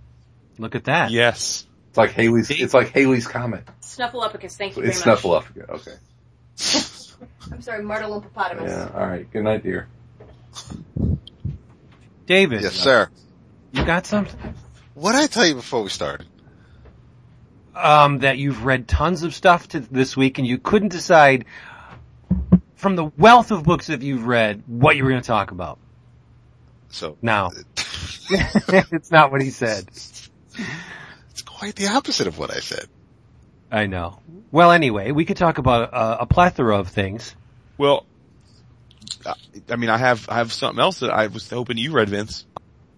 Look 0.59 0.75
at 0.75 0.85
that. 0.85 1.11
Yes. 1.11 1.67
It's 1.95 1.99
like 1.99 2.11
Halley's, 2.11 2.51
it's 2.51 2.75
like 2.75 2.89
Halley's 2.91 3.29
Comet. 3.29 3.63
Snuffleupagus, 3.81 4.57
thank 4.57 4.77
you 4.77 4.83
very 4.83 4.89
It's 4.89 5.07
much. 5.07 5.21
Snuffleupagus, 5.21 5.69
okay. 5.71 7.23
I'm 7.53 7.63
sorry, 7.63 7.85
Marta 7.85 8.09
Lumpopotamus. 8.09 8.69
Yeah, 8.69 8.91
alright. 8.93 9.31
Good 9.31 9.45
night, 9.45 9.63
dear. 9.63 9.87
David. 12.27 12.63
Yes, 12.63 12.73
sir. 12.73 13.09
You 13.71 13.85
got 13.85 14.07
something? 14.07 14.55
What 14.95 15.13
did 15.13 15.21
I 15.21 15.27
tell 15.29 15.47
you 15.47 15.55
before 15.55 15.85
we 15.85 15.89
started? 15.89 16.27
Um, 17.77 18.19
that 18.19 18.39
you've 18.39 18.65
read 18.65 18.89
tons 18.89 19.23
of 19.23 19.33
stuff 19.33 19.69
to 19.69 19.79
this 19.79 20.17
week 20.17 20.39
and 20.39 20.47
you 20.49 20.59
couldn't 20.59 20.89
decide 20.89 21.45
from 22.75 22.97
the 22.97 23.05
wealth 23.05 23.53
of 23.53 23.63
books 23.63 23.87
that 23.87 24.03
you've 24.03 24.27
read 24.27 24.65
what 24.67 24.97
you 24.97 25.05
were 25.05 25.11
going 25.11 25.23
to 25.23 25.27
talk 25.29 25.53
about. 25.53 25.79
So 26.89 27.17
Now. 27.23 27.53
it's 28.29 29.13
not 29.13 29.31
what 29.31 29.43
he 29.43 29.51
said. 29.51 29.89
Quite 31.55 31.75
the 31.77 31.89
opposite 31.89 32.27
of 32.27 32.39
what 32.39 32.51
I 32.51 32.61
said. 32.61 32.87
I 33.71 33.87
know. 33.87 34.19
Well, 34.53 34.71
anyway, 34.71 35.11
we 35.11 35.25
could 35.25 35.37
talk 35.37 35.59
about 35.59 35.91
a, 35.93 36.23
a 36.23 36.27
plethora 36.27 36.79
of 36.79 36.89
things. 36.89 37.35
Well, 37.79 38.07
I- 39.27 39.35
I 39.71 39.77
mean, 39.77 39.91
I 39.91 39.99
have 39.99 40.29
I 40.29 40.37
have 40.37 40.53
something 40.53 40.81
else 40.81 41.01
that 41.01 41.11
I 41.11 41.29
was 41.29 41.49
hoping 41.49 41.79
you 41.79 41.93
read, 41.93 42.09
Vince. 42.11 42.45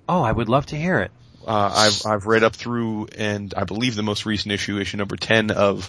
Oh, 0.09 0.23
I 0.23 0.33
would 0.33 0.49
love 0.49 0.67
to 0.67 0.77
hear 0.77 1.01
it. 1.01 1.11
Uh, 1.47 1.71
I've 1.75 2.07
I've 2.11 2.27
read 2.27 2.43
up 2.43 2.57
through, 2.57 3.07
and 3.17 3.55
I 3.57 3.65
believe 3.65 3.95
the 3.95 4.03
most 4.03 4.27
recent 4.27 4.53
issue, 4.53 4.79
issue 4.79 4.97
number 4.97 5.17
ten 5.17 5.51
of 5.53 5.89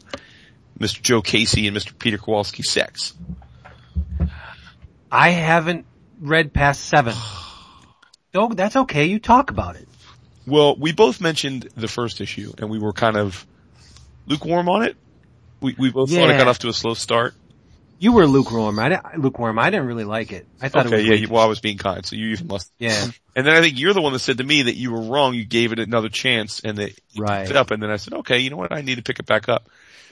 Mr. 0.79 1.01
Joe 1.01 1.21
Casey 1.21 1.67
and 1.67 1.75
Mr. 1.75 1.97
Peter 1.97 2.17
Kowalski 2.19 2.61
Sex. 2.63 3.13
I 5.11 5.29
haven't 5.29 5.85
read 6.19 6.53
past 6.53 6.85
seven. 6.85 7.15
No, 8.33 8.49
that's 8.49 8.75
okay. 8.75 9.05
You 9.05 9.17
talk 9.19 9.49
about 9.49 9.77
it. 9.77 9.86
Well, 10.47 10.75
we 10.77 10.93
both 10.93 11.19
mentioned 11.21 11.69
the 11.75 11.87
first 11.87 12.21
issue, 12.21 12.53
and 12.57 12.69
we 12.69 12.79
were 12.79 12.93
kind 12.93 13.17
of 13.17 13.45
lukewarm 14.25 14.69
on 14.69 14.83
it. 14.83 14.95
We 15.61 15.75
we 15.77 15.91
both 15.91 16.09
thought 16.09 16.29
it 16.29 16.37
got 16.37 16.47
off 16.47 16.59
to 16.59 16.69
a 16.69 16.73
slow 16.73 16.93
start. 16.93 17.33
You 17.99 18.11
were 18.13 18.27
lukewarm. 18.27 18.77
I 18.77 18.89
didn't, 18.89 19.19
lukewarm. 19.19 19.57
I 19.57 19.71
didn't 19.71 19.87
really 19.87 20.03
like 20.03 20.31
it. 20.31 20.45
I 20.61 20.69
thought 20.69 20.85
it 20.85 20.89
Okay, 20.89 20.97
was 20.97 21.05
yeah. 21.05 21.11
way 21.13 21.17
You, 21.17 21.27
well, 21.29 21.41
I 21.41 21.47
was 21.47 21.59
being 21.61 21.79
kind, 21.79 22.05
so 22.05 22.15
you 22.15 22.27
even 22.27 22.45
must. 22.45 22.71
yeah, 22.77 23.07
And 23.35 23.45
then 23.47 23.55
I 23.55 23.59
think 23.61 23.79
you're 23.79 23.93
the 23.93 24.01
one 24.03 24.13
that 24.13 24.19
said 24.19 24.37
to 24.37 24.43
me 24.43 24.61
that 24.63 24.75
you 24.75 24.91
were 24.91 25.01
wrong. 25.01 25.33
You 25.33 25.43
gave 25.45 25.71
it 25.71 25.79
another 25.79 26.09
chance, 26.09 26.59
and 26.59 26.77
that 26.77 26.91
you 27.11 27.23
Right. 27.23 27.39
picked 27.39 27.49
it 27.51 27.57
up. 27.57 27.71
And 27.71 27.81
then 27.81 27.89
I 27.89 27.95
said, 27.97 28.13
okay, 28.13 28.37
you 28.39 28.51
know 28.51 28.57
what? 28.57 28.71
I 28.71 28.81
need 28.81 28.95
to 28.95 29.01
pick 29.03 29.17
it 29.19 29.25
back 29.25 29.49
up. 29.49 29.67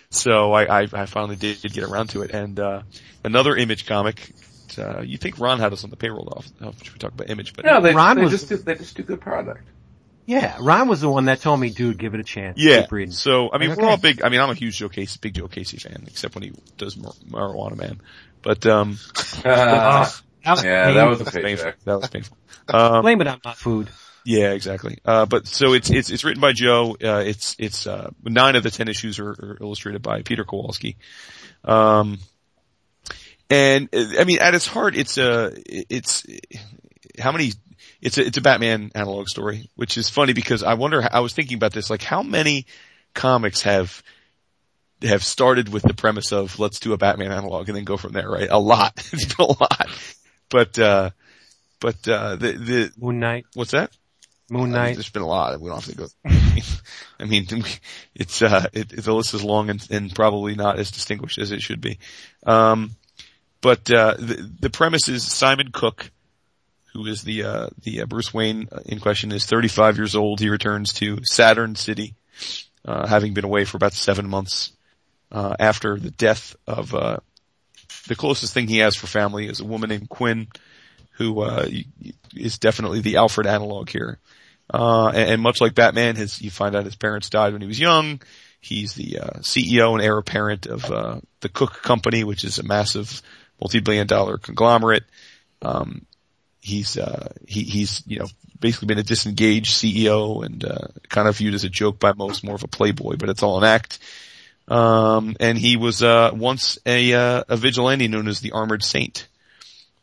So 0.09 0.51
I 0.53 0.81
I, 0.81 0.87
I 0.93 1.05
finally 1.05 1.35
did, 1.35 1.61
did 1.61 1.73
get 1.73 1.83
around 1.83 2.07
to 2.09 2.23
it. 2.23 2.31
And 2.31 2.59
uh 2.59 2.81
another 3.23 3.55
image 3.55 3.85
comic. 3.85 4.31
Uh, 4.77 5.01
you 5.01 5.17
think 5.17 5.39
Ron 5.39 5.59
had 5.59 5.71
us 5.71 5.83
on 5.85 5.89
the 5.91 5.95
payroll 5.95 6.27
off? 6.35 6.47
Should 6.83 6.93
we 6.93 6.99
talk 6.99 7.13
about 7.13 7.29
image? 7.29 7.53
But 7.53 7.63
No, 7.65 7.79
they, 7.79 7.93
Ron 7.93 8.17
they 8.17 8.23
was- 8.23 8.31
just 8.31 8.49
do, 8.49 8.57
they 8.57 8.75
just 8.75 8.97
do 8.97 9.03
good 9.03 9.21
product. 9.21 9.63
Yeah. 10.25 10.57
Ron 10.59 10.87
was 10.87 11.01
the 11.01 11.09
one 11.09 11.25
that 11.25 11.41
told 11.41 11.59
me, 11.59 11.69
dude, 11.69 11.97
give 11.97 12.13
it 12.13 12.19
a 12.19 12.23
chance. 12.23 12.57
Yeah. 12.59 12.81
Keep 12.81 12.91
reading. 12.91 13.11
So 13.13 13.51
I 13.51 13.57
mean, 13.57 13.71
Okay. 13.71 13.81
we're 13.81 13.87
all 13.89 13.97
big. 13.97 14.21
I 14.23 14.29
mean, 14.29 14.41
I'm 14.41 14.49
a 14.49 14.53
huge 14.55 14.77
Joe 14.77 14.89
Casey, 14.89 15.19
big 15.21 15.33
Joe 15.35 15.47
Casey 15.47 15.77
fan, 15.77 16.03
except 16.07 16.35
when 16.35 16.43
he 16.43 16.53
does 16.77 16.97
Mar- 16.97 17.13
Marijuana 17.29 17.77
Man. 17.77 18.01
But 18.41 18.65
um, 18.65 18.97
Uh, 19.45 20.09
That 20.43 20.51
was 20.51 20.63
yeah, 20.63 20.91
that 20.91 21.03
was 21.05 21.21
a 21.21 21.23
that 21.23 21.33
was 21.33 21.43
painful. 21.43 21.71
That 21.85 21.99
was 21.99 22.09
painful. 22.09 22.37
Um, 22.67 23.01
blame 23.01 23.21
it 23.21 23.27
on 23.27 23.41
my 23.43 23.53
food. 23.53 23.89
yeah, 24.25 24.51
exactly. 24.51 24.99
Uh, 25.05 25.25
but 25.25 25.47
so 25.47 25.73
it's 25.73 25.89
it's 25.89 26.09
it's 26.11 26.23
written 26.23 26.41
by 26.41 26.53
Joe. 26.53 26.95
Uh, 27.03 27.23
it's 27.25 27.55
it's 27.57 27.87
uh, 27.87 28.11
nine 28.23 28.55
of 28.55 28.61
the 28.63 28.69
ten 28.71 28.87
issues 28.87 29.17
are, 29.19 29.29
are 29.29 29.57
illustrated 29.59 30.01
by 30.03 30.21
Peter 30.21 30.43
Kowalski. 30.43 30.97
Um, 31.63 32.19
and 33.49 33.89
uh, 33.93 34.19
I 34.19 34.23
mean, 34.23 34.39
at 34.39 34.53
its 34.55 34.67
heart, 34.67 34.95
it's 34.95 35.17
a 35.17 35.51
it's 35.67 36.25
how 37.19 37.31
many. 37.31 37.53
It's 38.01 38.17
a 38.17 38.25
it's 38.25 38.37
a 38.37 38.41
Batman 38.41 38.91
analog 38.95 39.27
story, 39.27 39.69
which 39.75 39.97
is 39.97 40.09
funny 40.09 40.33
because 40.33 40.63
I 40.63 40.75
wonder. 40.75 41.07
I 41.11 41.21
was 41.21 41.33
thinking 41.33 41.57
about 41.57 41.73
this, 41.73 41.89
like 41.89 42.01
how 42.01 42.23
many 42.23 42.65
comics 43.13 43.61
have 43.63 44.03
have 45.01 45.23
started 45.23 45.69
with 45.69 45.83
the 45.83 45.93
premise 45.93 46.31
of 46.31 46.59
let's 46.59 46.79
do 46.79 46.93
a 46.93 46.97
Batman 46.97 47.31
analog 47.31 47.67
and 47.67 47.75
then 47.75 47.83
go 47.83 47.97
from 47.97 48.13
there, 48.13 48.29
right? 48.29 48.49
A 48.49 48.59
lot. 48.59 48.93
it's 49.11 49.33
been 49.33 49.45
a 49.45 49.49
lot. 49.49 49.87
But 50.49 50.77
uh 50.79 51.09
but 51.79 52.07
uh 52.07 52.35
the 52.35 52.51
the 52.53 52.91
Moon 52.97 53.19
Knight. 53.19 53.45
what's 53.53 53.71
that? 53.71 53.91
Moon 54.49 54.61
I 54.61 54.63
mean, 54.63 54.73
Knight. 54.73 54.93
there's 54.95 55.09
been 55.09 55.23
a 55.23 55.27
lot. 55.27 55.59
We 55.59 55.69
don't 55.69 55.83
have 55.83 55.89
to 55.89 55.95
go. 55.95 56.07
I 57.19 57.25
mean, 57.25 57.47
it's 58.13 58.41
uh, 58.41 58.67
it, 58.73 58.89
the 58.89 59.13
list 59.13 59.33
is 59.33 59.43
long 59.43 59.71
and, 59.71 59.85
and 59.89 60.13
probably 60.13 60.53
not 60.53 60.77
as 60.77 60.91
distinguished 60.91 61.39
as 61.39 61.51
it 61.51 61.63
should 61.63 61.81
be. 61.81 61.97
Um, 62.45 62.91
but 63.61 63.89
uh, 63.89 64.15
the 64.19 64.51
the 64.59 64.69
premise 64.69 65.07
is 65.09 65.23
Simon 65.23 65.71
Cooke, 65.71 66.11
who 66.95 67.05
is 67.07 67.23
the 67.23 67.43
uh, 67.43 67.67
the 67.83 68.01
uh, 68.01 68.05
Bruce 68.05 68.33
Wayne 68.33 68.69
in 68.85 68.99
question, 68.99 69.33
is 69.33 69.45
35 69.45 69.97
years 69.97 70.15
old. 70.15 70.39
He 70.39 70.49
returns 70.49 70.93
to 70.93 71.19
Saturn 71.23 71.75
City, 71.75 72.15
uh, 72.85 73.05
having 73.05 73.33
been 73.33 73.43
away 73.43 73.65
for 73.65 73.75
about 73.75 73.93
seven 73.93 74.29
months 74.29 74.71
uh, 75.31 75.55
after 75.59 75.99
the 75.99 76.11
death 76.11 76.55
of 76.65 76.95
uh, 76.95 77.17
the 78.07 78.15
closest 78.15 78.53
thing 78.53 78.69
he 78.69 78.77
has 78.77 78.95
for 78.95 79.07
family 79.07 79.47
is 79.47 79.59
a 79.59 79.65
woman 79.65 79.89
named 79.89 80.07
Quinn, 80.07 80.47
who 81.17 81.41
uh, 81.41 81.67
is 82.33 82.59
definitely 82.59 83.01
the 83.01 83.17
Alfred 83.17 83.45
analog 83.45 83.89
here. 83.89 84.17
Uh, 84.73 85.09
and, 85.09 85.31
and 85.31 85.41
much 85.41 85.59
like 85.59 85.75
Batman, 85.75 86.15
his 86.15 86.41
you 86.41 86.49
find 86.49 86.75
out 86.75 86.85
his 86.85 86.95
parents 86.95 87.29
died 87.29 87.51
when 87.51 87.61
he 87.61 87.67
was 87.67 87.79
young. 87.79 88.21
He's 88.61 88.93
the 88.93 89.19
uh, 89.19 89.39
CEO 89.39 89.91
and 89.93 90.01
heir 90.01 90.17
apparent 90.17 90.65
of 90.65 90.89
uh, 90.89 91.19
the 91.41 91.49
Cooke 91.49 91.83
Company, 91.83 92.23
which 92.23 92.45
is 92.45 92.57
a 92.57 92.63
massive 92.63 93.21
multi-billion 93.59 94.07
dollar 94.07 94.37
conglomerate. 94.37 95.03
Um, 95.61 96.05
he's 96.65 96.97
uh, 96.97 97.31
he, 97.47 97.63
he's 97.63 98.03
you 98.07 98.19
know 98.19 98.27
basically 98.59 98.87
been 98.87 98.97
a 98.97 99.03
disengaged 99.03 99.71
CEO 99.71 100.43
and 100.43 100.65
uh, 100.65 100.87
kind 101.09 101.27
of 101.27 101.37
viewed 101.37 101.53
as 101.53 101.63
a 101.63 101.69
joke 101.69 101.99
by 101.99 102.13
most, 102.13 102.43
more 102.43 102.55
of 102.55 102.63
a 102.63 102.67
playboy, 102.67 103.15
but 103.17 103.29
it's 103.29 103.43
all 103.43 103.57
an 103.59 103.63
act. 103.63 103.99
Um, 104.67 105.35
and 105.39 105.57
he 105.57 105.77
was 105.77 106.01
uh, 106.01 106.31
once 106.33 106.79
a 106.85 107.13
uh, 107.13 107.43
a 107.47 107.55
vigilante 107.55 108.07
known 108.07 108.27
as 108.27 108.39
the 108.39 108.53
Armored 108.53 108.83
Saint, 108.83 109.27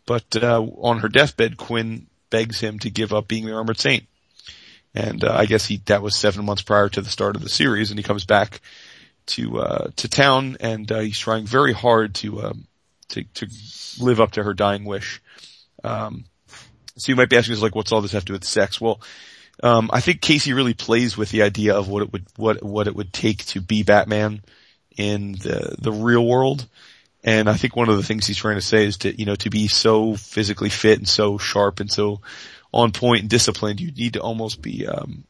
but 0.07 0.37
uh, 0.37 0.63
on 0.63 1.01
her 1.01 1.09
deathbed, 1.09 1.57
Quinn 1.57 2.07
begs 2.31 2.61
him 2.61 2.79
to 2.81 2.91
give 2.91 3.13
up 3.13 3.27
being 3.27 3.45
the 3.45 3.55
Armored 3.55 3.81
Saint. 3.81 4.05
And 4.95 5.25
uh, 5.25 5.35
I 5.35 5.47
guess 5.47 5.67
he 5.67 5.79
that 5.87 6.03
was 6.03 6.15
seven 6.15 6.45
months 6.45 6.63
prior 6.63 6.89
to 6.91 7.01
the 7.01 7.11
start 7.11 7.35
of 7.35 7.43
the 7.43 7.49
series, 7.49 7.91
and 7.91 7.99
he 7.99 8.05
comes 8.05 8.25
back 8.25 8.61
to 9.27 9.59
uh, 9.59 9.91
to 9.97 10.09
town, 10.09 10.59
and 10.61 10.89
he's 10.89 11.19
trying 11.19 11.45
very 11.45 11.73
hard 11.73 12.15
to 12.17 12.43
um, 12.45 12.67
to 13.09 13.25
to 13.35 13.49
live 13.99 14.21
up 14.21 14.33
to 14.33 14.45
her 14.45 14.55
dying 14.55 14.85
wish. 14.85 15.21
Um, 15.83 16.25
so 16.97 17.11
you 17.11 17.17
might 17.17 17.29
be 17.29 17.37
asking 17.37 17.55
us 17.55 17.63
like, 17.63 17.75
what's 17.75 17.93
all 17.93 18.01
this 18.01 18.13
have 18.13 18.25
to 18.25 18.27
do 18.27 18.33
with 18.35 18.45
sex? 18.45 18.81
Well, 18.81 19.01
um, 19.63 19.91
I 19.93 20.01
think 20.01 20.21
Casey 20.21 20.53
really 20.53 20.75
plays 20.75 21.17
with 21.17 21.31
the 21.31 21.43
idea 21.43 21.75
of 21.75 21.89
what 21.89 22.03
it 22.03 22.13
would 22.13 22.27
what 22.37 22.63
what 22.63 22.87
it 22.87 22.97
would 22.97 23.13
take 23.13 23.45
to 23.47 23.61
be 23.61 23.83
Batman 23.83 24.43
in 24.97 25.33
the 25.33 25.77
the 25.79 25.93
real 25.93 26.27
world. 26.27 26.67
And 27.25 27.49
I 27.49 27.55
think 27.55 27.77
one 27.77 27.89
of 27.89 27.97
the 27.97 28.03
things 28.03 28.27
he's 28.27 28.37
trying 28.39 28.57
to 28.57 28.63
say 28.63 28.85
is 28.85 28.99
to 28.99 29.19
you 29.19 29.27
know 29.27 29.37
to 29.37 29.51
be 29.51 29.69
so 29.69 30.17
physically 30.17 30.71
fit 30.71 30.99
and 30.99 31.09
so 31.09 31.39
sharp 31.39 31.81
and 31.81 31.91
so 31.91 32.21
on 32.73 32.93
point 32.93 33.21
and 33.21 33.31
disciplined, 33.31 33.81
you 33.81 33.93
need 33.93 34.15
to 34.15 34.21
almost 34.21 34.63
be 34.63 34.87
um, 34.87 35.25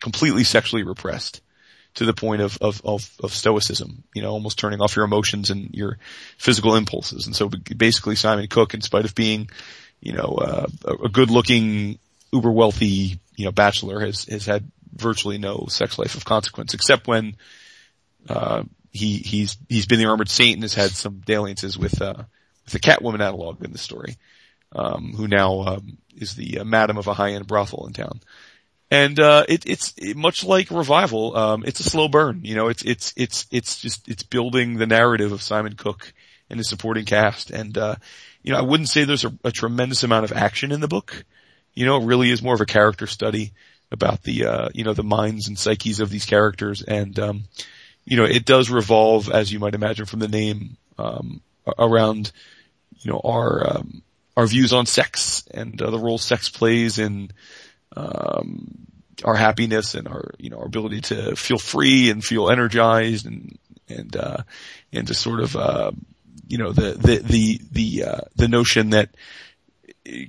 completely 0.00 0.44
sexually 0.44 0.82
repressed 0.82 1.40
to 1.94 2.04
the 2.04 2.12
point 2.12 2.42
of, 2.42 2.58
of, 2.60 2.82
of, 2.84 3.10
of 3.22 3.32
stoicism, 3.32 4.04
you 4.14 4.20
know, 4.20 4.30
almost 4.30 4.58
turning 4.58 4.82
off 4.82 4.94
your 4.94 5.04
emotions 5.06 5.48
and 5.48 5.74
your 5.74 5.98
physical 6.36 6.76
impulses. 6.76 7.26
And 7.26 7.34
so 7.34 7.48
basically 7.48 8.16
Simon 8.16 8.46
Cooke, 8.48 8.74
in 8.74 8.82
spite 8.82 9.06
of 9.06 9.14
being, 9.14 9.48
you 10.00 10.12
know, 10.12 10.38
uh, 10.40 10.66
a 11.04 11.08
good 11.08 11.30
looking, 11.30 11.98
uber 12.32 12.52
wealthy, 12.52 13.18
you 13.34 13.44
know, 13.44 13.52
bachelor 13.52 14.00
has, 14.00 14.24
has 14.24 14.46
had 14.46 14.70
virtually 14.94 15.38
no 15.38 15.66
sex 15.68 15.98
life 15.98 16.14
of 16.14 16.24
consequence 16.24 16.74
except 16.74 17.06
when, 17.06 17.36
uh, 18.28 18.62
he, 18.92 19.18
he's, 19.18 19.56
he's 19.68 19.86
been 19.86 19.98
the 19.98 20.06
armored 20.06 20.28
saint 20.28 20.54
and 20.54 20.62
has 20.62 20.74
had 20.74 20.90
some 20.90 21.22
dalliances 21.24 21.76
with, 21.76 22.00
uh, 22.00 22.14
with 22.64 22.72
the 22.72 22.80
Catwoman 22.80 23.20
analog 23.20 23.64
in 23.64 23.72
the 23.72 23.78
story, 23.78 24.16
um, 24.72 25.12
who 25.16 25.28
now, 25.28 25.60
um, 25.62 25.98
is 26.16 26.34
the 26.34 26.60
uh, 26.60 26.64
madam 26.64 26.98
of 26.98 27.06
a 27.06 27.14
high-end 27.14 27.46
brothel 27.46 27.86
in 27.86 27.92
town. 27.92 28.20
And, 28.90 29.18
uh, 29.18 29.44
it, 29.48 29.66
it's 29.66 29.92
it, 29.96 30.16
much 30.16 30.44
like 30.44 30.70
Revival, 30.70 31.36
um, 31.36 31.64
it's 31.66 31.80
a 31.80 31.84
slow 31.90 32.08
burn, 32.08 32.40
you 32.44 32.54
know, 32.54 32.68
it's, 32.68 32.84
it's, 32.84 33.12
it's, 33.16 33.46
it's 33.50 33.80
just, 33.80 34.08
it's 34.08 34.22
building 34.22 34.76
the 34.76 34.86
narrative 34.86 35.32
of 35.32 35.42
Simon 35.42 35.74
Cooke 35.74 36.12
and 36.48 36.58
his 36.58 36.68
supporting 36.68 37.04
cast. 37.04 37.50
And, 37.50 37.76
uh, 37.76 37.96
you 38.46 38.52
know, 38.52 38.58
I 38.58 38.62
wouldn't 38.62 38.88
say 38.88 39.04
there's 39.04 39.24
a, 39.24 39.32
a 39.42 39.50
tremendous 39.50 40.04
amount 40.04 40.24
of 40.24 40.32
action 40.32 40.70
in 40.70 40.80
the 40.80 40.86
book. 40.86 41.24
You 41.74 41.84
know, 41.84 42.00
it 42.00 42.06
really 42.06 42.30
is 42.30 42.44
more 42.44 42.54
of 42.54 42.60
a 42.60 42.66
character 42.66 43.08
study 43.08 43.52
about 43.90 44.22
the, 44.22 44.46
uh, 44.46 44.68
you 44.72 44.84
know, 44.84 44.94
the 44.94 45.02
minds 45.02 45.48
and 45.48 45.58
psyches 45.58 45.98
of 45.98 46.10
these 46.10 46.24
characters. 46.24 46.80
And, 46.80 47.18
um, 47.18 47.44
you 48.04 48.16
know, 48.16 48.24
it 48.24 48.44
does 48.44 48.70
revolve, 48.70 49.28
as 49.28 49.52
you 49.52 49.58
might 49.58 49.74
imagine 49.74 50.06
from 50.06 50.20
the 50.20 50.28
name, 50.28 50.76
um, 50.96 51.42
around, 51.76 52.30
you 53.00 53.10
know, 53.10 53.20
our, 53.24 53.78
um, 53.78 54.02
our 54.36 54.46
views 54.46 54.72
on 54.72 54.86
sex 54.86 55.44
and 55.52 55.82
uh, 55.82 55.90
the 55.90 55.98
role 55.98 56.18
sex 56.18 56.48
plays 56.48 57.00
in, 57.00 57.32
um, 57.96 58.86
our 59.24 59.34
happiness 59.34 59.96
and 59.96 60.06
our, 60.06 60.30
you 60.38 60.50
know, 60.50 60.58
our 60.58 60.66
ability 60.66 61.00
to 61.00 61.34
feel 61.34 61.58
free 61.58 62.10
and 62.10 62.24
feel 62.24 62.48
energized 62.48 63.26
and, 63.26 63.58
and, 63.88 64.14
uh, 64.14 64.38
and 64.92 65.08
to 65.08 65.14
sort 65.14 65.40
of, 65.40 65.56
uh, 65.56 65.90
you 66.46 66.58
know, 66.58 66.72
the, 66.72 66.92
the, 66.92 67.16
the, 67.18 67.60
the, 67.72 68.04
uh, 68.04 68.20
the 68.36 68.48
notion 68.48 68.90
that 68.90 69.10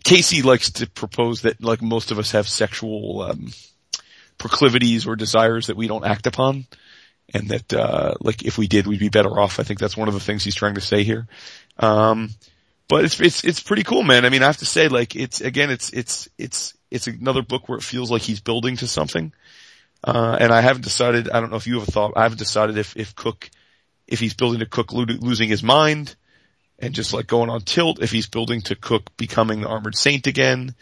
Casey 0.03 0.41
likes 0.41 0.72
to 0.72 0.89
propose 0.89 1.41
that 1.41 1.64
like 1.64 1.81
most 1.81 2.11
of 2.11 2.19
us 2.19 2.31
have 2.31 2.48
sexual, 2.48 3.22
um, 3.22 3.52
proclivities 4.38 5.07
or 5.07 5.15
desires 5.15 5.68
that 5.68 5.77
we 5.77 5.88
don't 5.88 6.06
act 6.06 6.27
upon 6.27 6.65
and 7.34 7.49
that, 7.49 7.73
uh, 7.73 8.14
like 8.22 8.44
if 8.44 8.57
we 8.57 8.68
did, 8.68 8.88
we'd 8.88 8.99
be 8.99 9.10
better 9.10 9.39
off. 9.39 9.60
I 9.60 9.64
think 9.64 9.80
that's 9.80 9.98
one 9.98 10.07
of 10.07 10.14
the 10.14 10.19
things 10.19 10.44
he's 10.44 10.56
trying 10.56 10.76
to 10.76 10.81
say 10.81 11.03
here. 11.03 11.27
Um, 11.77 12.30
but 12.88 13.03
it's, 13.03 13.19
it's, 13.19 13.44
it's 13.44 13.60
pretty 13.60 13.84
cool, 13.84 14.03
man. 14.03 14.26
I 14.26 14.30
mean, 14.30 14.44
I 14.44 14.45
have 14.45 14.57
to 14.57 14.65
say, 14.65 14.88
like, 14.88 15.15
it's, 15.15 15.41
again, 15.41 15.69
it's, 15.69 15.91
it's, 15.91 16.30
it's, 16.38 16.73
it's 16.89 17.07
another 17.07 17.41
book 17.41 17.68
where 17.68 17.77
it 17.77 17.84
feels 17.84 18.10
like 18.10 18.22
he's 18.22 18.39
building 18.39 18.77
to 18.77 18.88
something. 18.88 19.34
Uh, 20.03 20.38
and 20.39 20.53
I 20.53 20.61
haven't 20.61 20.84
decided, 20.84 21.30
I 21.30 21.41
don't 21.41 21.49
know 21.49 21.57
if 21.57 21.68
you 21.68 21.80
have 21.80 21.88
a 21.88 21.91
thought, 21.91 22.14
I 22.15 22.23
haven't 22.23 22.38
decided 22.38 22.77
if, 22.77 22.95
if 22.95 23.14
Cooke, 23.15 23.49
if 24.07 24.19
he's 24.19 24.34
building 24.34 24.59
to 24.59 24.65
Cooke 24.65 24.93
lo- 24.93 25.05
losing 25.19 25.49
his 25.49 25.63
mind 25.63 26.15
and 26.79 26.93
just 26.93 27.13
like 27.13 27.27
going 27.27 27.49
on 27.49 27.61
tilt, 27.61 28.01
if 28.01 28.11
he's 28.11 28.27
building 28.27 28.61
to 28.61 28.75
Cooke 28.75 29.15
becoming 29.17 29.61
the 29.61 29.67
Armored 29.67 29.95
Saint 29.95 30.27
again, 30.27 30.75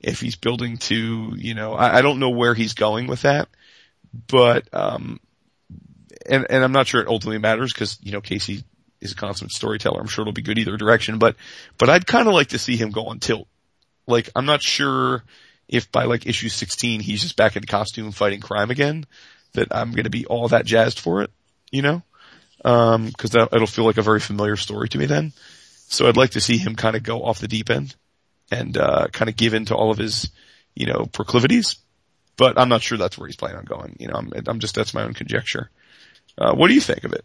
if 0.00 0.20
he's 0.20 0.36
building 0.36 0.76
to, 0.76 1.34
you 1.36 1.54
know, 1.54 1.72
I, 1.72 1.98
I 1.98 2.02
don't 2.02 2.18
know 2.18 2.30
where 2.30 2.54
he's 2.54 2.74
going 2.74 3.06
with 3.06 3.22
that, 3.22 3.48
but, 4.28 4.72
um, 4.74 5.20
and, 6.28 6.46
and 6.50 6.64
I'm 6.64 6.72
not 6.72 6.86
sure 6.86 7.00
it 7.00 7.08
ultimately 7.08 7.38
matters 7.38 7.72
because, 7.72 7.98
you 8.02 8.12
know, 8.12 8.20
Casey 8.20 8.64
is 9.00 9.12
a 9.12 9.16
consummate 9.16 9.52
storyteller. 9.52 10.00
I'm 10.00 10.06
sure 10.06 10.22
it'll 10.22 10.32
be 10.32 10.42
good 10.42 10.58
either 10.58 10.76
direction, 10.76 11.18
but, 11.18 11.36
but 11.78 11.88
I'd 11.88 12.06
kind 12.06 12.28
of 12.28 12.34
like 12.34 12.48
to 12.48 12.58
see 12.58 12.76
him 12.76 12.90
go 12.90 13.06
on 13.06 13.20
tilt. 13.20 13.48
Like, 14.06 14.30
I'm 14.36 14.46
not 14.46 14.62
sure 14.62 15.24
if 15.68 15.90
by 15.90 16.04
like 16.04 16.26
issue 16.26 16.48
16 16.48 17.00
he's 17.00 17.22
just 17.22 17.36
back 17.36 17.56
in 17.56 17.64
costume 17.64 18.12
fighting 18.12 18.40
crime 18.40 18.70
again, 18.70 19.06
that 19.52 19.68
I'm 19.74 19.92
going 19.92 20.04
to 20.04 20.10
be 20.10 20.26
all 20.26 20.48
that 20.48 20.66
jazzed 20.66 21.00
for 21.00 21.22
it, 21.22 21.30
you 21.70 21.82
know? 21.82 22.02
Um, 22.64 23.12
cause 23.12 23.30
that, 23.30 23.50
it'll 23.52 23.66
feel 23.66 23.84
like 23.84 23.98
a 23.98 24.02
very 24.02 24.20
familiar 24.20 24.56
story 24.56 24.88
to 24.88 24.98
me 24.98 25.06
then. 25.06 25.32
So 25.88 26.08
I'd 26.08 26.16
like 26.16 26.30
to 26.30 26.40
see 26.40 26.58
him 26.58 26.74
kind 26.74 26.96
of 26.96 27.02
go 27.02 27.22
off 27.22 27.38
the 27.38 27.48
deep 27.48 27.70
end 27.70 27.94
and, 28.50 28.76
uh, 28.76 29.06
kind 29.12 29.28
of 29.28 29.36
give 29.36 29.54
in 29.54 29.66
to 29.66 29.76
all 29.76 29.90
of 29.90 29.98
his, 29.98 30.30
you 30.74 30.86
know, 30.86 31.06
proclivities. 31.06 31.76
But 32.36 32.58
I'm 32.58 32.68
not 32.68 32.82
sure 32.82 32.98
that's 32.98 33.16
where 33.16 33.28
he's 33.28 33.36
planning 33.36 33.58
on 33.58 33.64
going. 33.64 33.96
You 33.98 34.08
know, 34.08 34.14
I'm, 34.14 34.32
I'm 34.46 34.58
just, 34.58 34.74
that's 34.74 34.94
my 34.94 35.04
own 35.04 35.14
conjecture. 35.14 35.70
Uh, 36.36 36.54
what 36.54 36.68
do 36.68 36.74
you 36.74 36.80
think 36.80 37.04
of 37.04 37.12
it? 37.12 37.24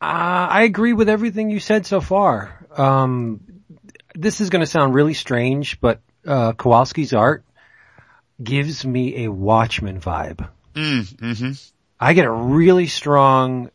Uh, 0.00 0.46
I 0.50 0.62
agree 0.64 0.92
with 0.92 1.08
everything 1.08 1.50
you 1.50 1.60
said 1.60 1.86
so 1.86 2.00
far. 2.00 2.66
Um, 2.76 3.40
this 4.14 4.40
is 4.40 4.50
going 4.50 4.60
to 4.60 4.66
sound 4.66 4.94
really 4.94 5.14
strange, 5.14 5.80
but 5.80 6.00
uh, 6.26 6.52
Kowalski's 6.52 7.14
art 7.14 7.44
gives 8.42 8.84
me 8.84 9.24
a 9.24 9.32
Watchmen 9.32 10.00
vibe. 10.00 10.48
Mm, 10.74 11.36
hmm 11.36 11.52
I 11.98 12.12
get 12.12 12.26
a 12.26 12.30
really 12.30 12.86
strong 12.86 13.70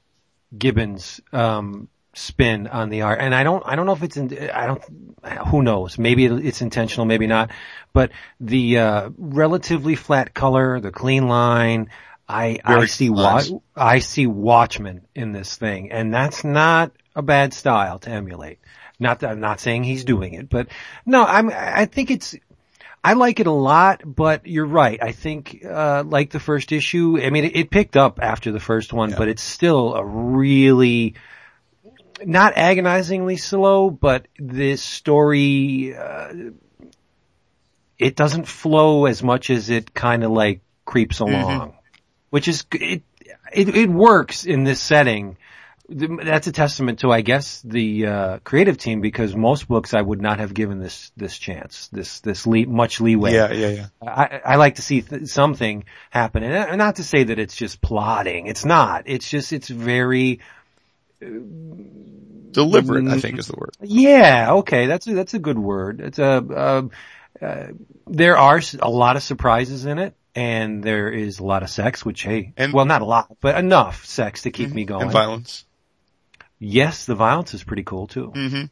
Gibbons 0.57 1.21
um, 1.31 1.87
spin 2.13 2.67
on 2.67 2.89
the 2.89 3.03
art, 3.03 3.19
and 3.21 3.33
I 3.33 3.43
don't, 3.43 3.63
I 3.65 3.75
don't 3.75 3.85
know 3.85 3.93
if 3.93 4.03
it's, 4.03 4.17
in, 4.17 4.49
I 4.49 4.67
don't, 4.67 4.83
who 5.47 5.61
knows? 5.61 5.97
Maybe 5.97 6.25
it's 6.25 6.61
intentional, 6.61 7.05
maybe 7.05 7.27
not. 7.27 7.51
But 7.93 8.11
the 8.39 8.79
uh, 8.79 9.09
relatively 9.17 9.95
flat 9.95 10.33
color, 10.33 10.79
the 10.79 10.91
clean 10.91 11.27
line, 11.27 11.89
I, 12.27 12.59
I 12.63 12.85
see 12.85 13.09
nice. 13.09 13.49
wa- 13.49 13.59
I 13.75 13.99
see 13.99 14.27
Watchmen 14.27 15.07
in 15.15 15.31
this 15.31 15.55
thing, 15.55 15.91
and 15.91 16.13
that's 16.13 16.43
not 16.43 16.91
a 17.15 17.21
bad 17.21 17.53
style 17.53 17.99
to 17.99 18.11
emulate. 18.11 18.59
Not 18.99 19.21
that 19.21 19.31
I'm 19.31 19.39
not 19.39 19.59
saying 19.59 19.85
he's 19.85 20.03
doing 20.03 20.33
it, 20.33 20.49
but 20.49 20.67
no, 21.05 21.23
I'm, 21.23 21.49
I 21.49 21.85
think 21.85 22.11
it's, 22.11 22.35
I 23.03 23.13
like 23.13 23.39
it 23.39 23.47
a 23.47 23.51
lot, 23.51 24.01
but 24.05 24.45
you're 24.45 24.65
right. 24.65 25.01
I 25.01 25.13
think, 25.13 25.63
uh, 25.65 26.03
like 26.05 26.31
the 26.31 26.39
first 26.39 26.71
issue, 26.71 27.17
I 27.21 27.29
mean, 27.29 27.45
it, 27.45 27.55
it 27.55 27.69
picked 27.69 27.95
up 27.95 28.19
after 28.21 28.51
the 28.51 28.59
first 28.59 28.91
one, 28.91 29.13
but 29.17 29.27
it's 29.29 29.41
still 29.41 29.95
a 29.95 30.03
really, 30.03 31.15
not 32.25 32.53
agonizingly 32.57 33.37
slow, 33.37 33.89
but 33.89 34.27
this 34.37 34.81
story, 34.81 35.95
uh, 35.95 36.33
it 37.97 38.15
doesn't 38.15 38.47
flow 38.47 39.05
as 39.05 39.23
much 39.23 39.49
as 39.49 39.69
it 39.69 39.93
kind 39.93 40.23
of 40.25 40.31
like 40.31 40.61
creeps 40.83 41.19
along, 41.19 41.75
which 42.31 42.49
is, 42.49 42.65
it, 42.73 43.03
it, 43.53 43.69
it 43.69 43.89
works 43.89 44.45
in 44.45 44.65
this 44.65 44.81
setting. 44.81 45.37
That's 45.91 46.47
a 46.47 46.51
testament 46.51 46.99
to, 46.99 47.11
I 47.11 47.21
guess, 47.21 47.61
the 47.63 48.05
uh, 48.05 48.37
creative 48.43 48.77
team 48.77 49.01
because 49.01 49.35
most 49.35 49.67
books 49.67 49.93
I 49.93 50.01
would 50.01 50.21
not 50.21 50.39
have 50.39 50.53
given 50.53 50.79
this 50.79 51.11
this 51.17 51.37
chance, 51.37 51.87
this 51.91 52.19
this 52.19 52.45
lee- 52.45 52.65
much 52.65 53.01
leeway. 53.01 53.33
Yeah, 53.33 53.51
yeah, 53.51 53.69
yeah. 53.69 53.87
I, 54.01 54.41
I 54.45 54.55
like 54.57 54.75
to 54.75 54.81
see 54.81 55.01
th- 55.01 55.25
something 55.27 55.85
happen, 56.11 56.43
and 56.43 56.77
not 56.77 56.97
to 56.97 57.03
say 57.03 57.23
that 57.23 57.39
it's 57.39 57.55
just 57.55 57.81
plotting. 57.81 58.47
It's 58.47 58.65
not. 58.65 59.03
It's 59.07 59.29
just 59.29 59.51
it's 59.51 59.67
very 59.67 60.39
Deliberate, 62.51 63.07
I 63.07 63.19
think 63.19 63.39
is 63.39 63.47
the 63.47 63.55
word. 63.57 63.71
yeah. 63.81 64.53
Okay, 64.53 64.87
that's 64.87 65.07
a, 65.07 65.13
that's 65.13 65.33
a 65.33 65.39
good 65.39 65.59
word. 65.59 66.01
It's 66.01 66.19
a 66.19 66.43
uh, 67.41 67.45
uh, 67.45 67.67
there 68.07 68.37
are 68.37 68.61
a 68.79 68.89
lot 68.89 69.15
of 69.17 69.23
surprises 69.23 69.85
in 69.85 69.99
it, 69.99 70.15
and 70.35 70.83
there 70.83 71.09
is 71.11 71.39
a 71.39 71.43
lot 71.43 71.63
of 71.63 71.69
sex, 71.69 72.03
which 72.03 72.23
hey, 72.23 72.53
And- 72.57 72.73
well, 72.73 72.85
not 72.85 73.01
a 73.01 73.05
lot, 73.05 73.37
but 73.41 73.57
enough 73.57 74.05
sex 74.05 74.43
to 74.43 74.51
keep 74.51 74.71
me 74.71 74.85
going. 74.85 75.03
And 75.03 75.11
violence. 75.11 75.65
Yes, 76.59 77.05
the 77.05 77.15
violence 77.15 77.53
is 77.53 77.63
pretty 77.63 77.83
cool 77.83 78.07
too. 78.07 78.27
hmm 78.27 78.63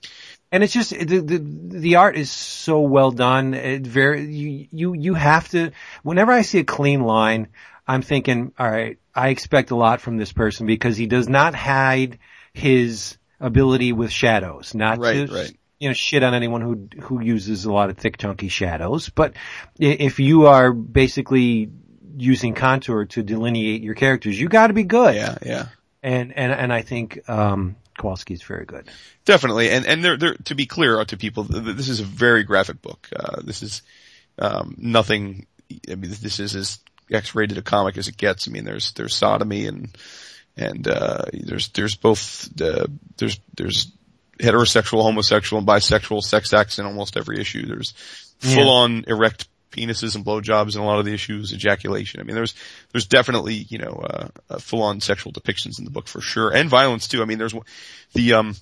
And 0.51 0.64
it's 0.64 0.73
just 0.73 0.91
the 0.91 1.19
the 1.19 1.39
the 1.39 1.95
art 1.95 2.18
is 2.18 2.30
so 2.31 2.81
well 2.81 3.11
done. 3.11 3.53
It 3.53 3.88
very 3.88 4.26
you 4.26 4.68
you 4.72 4.93
you 4.93 5.14
have 5.14 5.47
to. 5.49 5.72
Whenever 6.03 6.31
I 6.31 6.41
see 6.41 6.59
a 6.59 6.64
clean 6.64 7.01
line, 7.01 7.47
I'm 7.88 8.01
thinking, 8.01 8.53
all 8.59 8.69
right, 8.69 8.97
I 9.15 9.30
expect 9.30 9.72
a 9.72 9.76
lot 9.76 10.01
from 10.01 10.18
this 10.18 10.34
person 10.34 10.68
because 10.68 10.97
he 10.97 11.05
does 11.07 11.30
not 11.30 11.55
hide 11.55 12.19
his 12.53 13.18
ability 13.39 13.93
with 13.93 14.11
shadows. 14.11 14.76
Not 14.76 14.97
Right, 14.99 15.27
to 15.27 15.34
right. 15.34 15.57
you 15.80 15.89
know, 15.89 15.93
shit 15.93 16.23
on 16.23 16.34
anyone 16.34 16.61
who, 16.61 16.89
who 17.01 17.22
uses 17.22 17.65
a 17.65 17.72
lot 17.72 17.89
of 17.89 17.97
thick 17.97 18.18
chunky 18.18 18.49
shadows, 18.49 19.09
but 19.09 19.34
if 19.80 20.19
you 20.19 20.47
are 20.47 20.73
basically 20.73 21.69
using 22.18 22.53
contour 22.55 23.05
to 23.05 23.22
delineate 23.23 23.84
your 23.84 23.93
characters, 23.93 24.39
you 24.39 24.49
gotta 24.49 24.73
be 24.73 24.84
good. 24.84 25.15
Yeah, 25.15 25.38
yeah. 25.45 25.65
And, 26.03 26.36
and, 26.38 26.52
and 26.52 26.72
I 26.72 26.82
think, 26.82 27.28
um, 27.30 27.76
Kowalski 27.98 28.36
is 28.36 28.44
very 28.44 28.65
good. 28.65 28.88
Definitely, 29.26 29.72
and 29.72 29.86
and 29.86 30.06
there, 30.06 30.18
there, 30.18 30.36
to 30.45 30.56
be 30.56 30.68
clear 30.68 31.03
to 31.03 31.18
people, 31.18 31.45
th- 31.45 31.64
th- 31.64 31.76
this 31.76 31.90
is 31.90 31.99
a 31.99 32.03
very 32.06 32.44
graphic 32.44 32.82
book. 32.82 33.10
Uh, 33.14 33.41
this 33.44 33.64
is 33.64 33.82
um, 34.38 34.76
nothing. 34.78 35.48
I 35.90 35.95
mean, 35.95 36.11
this 36.22 36.40
is 36.40 36.56
as 36.56 36.80
X-rated 37.11 37.57
a 37.57 37.61
comic 37.61 37.98
as 37.98 38.07
it 38.07 38.15
gets. 38.18 38.48
I 38.48 38.52
mean, 38.52 38.65
there's 38.65 38.91
there's 38.94 39.15
sodomy 39.15 39.65
and 39.65 39.98
and 40.56 40.88
uh, 40.88 41.26
there's 41.34 41.69
there's 41.69 41.95
both 41.95 42.49
uh, 42.61 42.88
there's 43.18 43.40
there's 43.56 43.91
heterosexual, 44.40 45.03
homosexual, 45.03 45.60
and 45.60 45.68
bisexual 45.68 46.22
sex 46.22 46.53
acts 46.53 46.80
in 46.80 46.86
almost 46.86 47.18
every 47.18 47.40
issue. 47.40 47.65
There's 47.65 47.94
full 48.40 48.69
on 48.69 49.06
erect 49.07 49.48
penises 49.78 50.16
and 50.16 50.26
blowjobs 50.26 50.76
and 50.76 50.84
a 50.84 50.88
lot 50.88 50.99
of 50.99 51.06
the 51.06 51.14
issues, 51.14 51.54
ejaculation. 51.54 52.20
I 52.20 52.24
mean, 52.24 52.36
there's 52.36 52.56
there's 52.91 53.06
definitely 53.06 53.56
you 53.70 53.78
know 53.78 54.04
uh, 54.04 54.28
uh, 54.49 54.60
full 54.60 54.82
on 54.84 55.02
sexual 55.02 55.32
depictions 55.32 55.80
in 55.80 55.86
the 55.86 55.91
book 55.91 56.08
for 56.08 56.22
sure, 56.22 56.54
and 56.54 56.70
violence 56.70 57.08
too. 57.08 57.22
I 57.22 57.26
mean, 57.26 57.38
there's 57.38 57.54
the 58.14 58.34
um, 58.34 58.56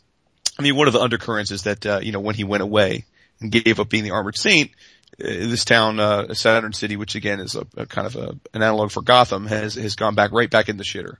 I 0.59 0.61
mean, 0.61 0.75
one 0.75 0.87
of 0.87 0.93
the 0.93 1.01
undercurrents 1.01 1.51
is 1.51 1.63
that 1.63 1.85
uh, 1.85 1.99
you 2.01 2.11
know 2.11 2.19
when 2.19 2.35
he 2.35 2.43
went 2.43 2.63
away 2.63 3.05
and 3.39 3.51
gave 3.51 3.79
up 3.79 3.89
being 3.89 4.03
the 4.03 4.11
armored 4.11 4.37
saint, 4.37 4.71
uh, 5.19 5.23
this 5.23 5.65
town, 5.65 5.99
uh, 5.99 6.33
Saturn 6.33 6.73
City, 6.73 6.97
which 6.97 7.15
again 7.15 7.39
is 7.39 7.55
a, 7.55 7.65
a 7.77 7.85
kind 7.85 8.07
of 8.07 8.15
a, 8.15 8.29
an 8.53 8.61
analog 8.61 8.91
for 8.91 9.01
Gotham, 9.01 9.45
has 9.47 9.75
has 9.75 9.95
gone 9.95 10.15
back 10.15 10.31
right 10.31 10.49
back 10.49 10.69
in 10.69 10.77
the 10.77 10.83
shitter. 10.83 11.17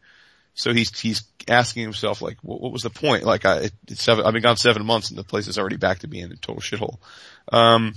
So 0.56 0.74
he's 0.74 0.98
he's 1.00 1.24
asking 1.48 1.84
himself 1.84 2.22
like, 2.22 2.38
what, 2.42 2.62
what 2.62 2.72
was 2.72 2.84
the 2.84 2.90
point? 2.90 3.24
Like, 3.24 3.46
I 3.46 3.70
it's 3.88 4.02
seven, 4.02 4.26
I've 4.26 4.34
been 4.34 4.42
gone 4.42 4.58
seven 4.58 4.86
months 4.86 5.10
and 5.10 5.20
the 5.20 5.24
place 5.24 5.48
is 5.48 5.60
already 5.60 5.78
back 5.78 6.00
to 6.00 6.08
being 6.08 6.32
a 6.32 6.36
total 6.38 6.62
shithole. 6.62 6.98
Um, 7.52 7.96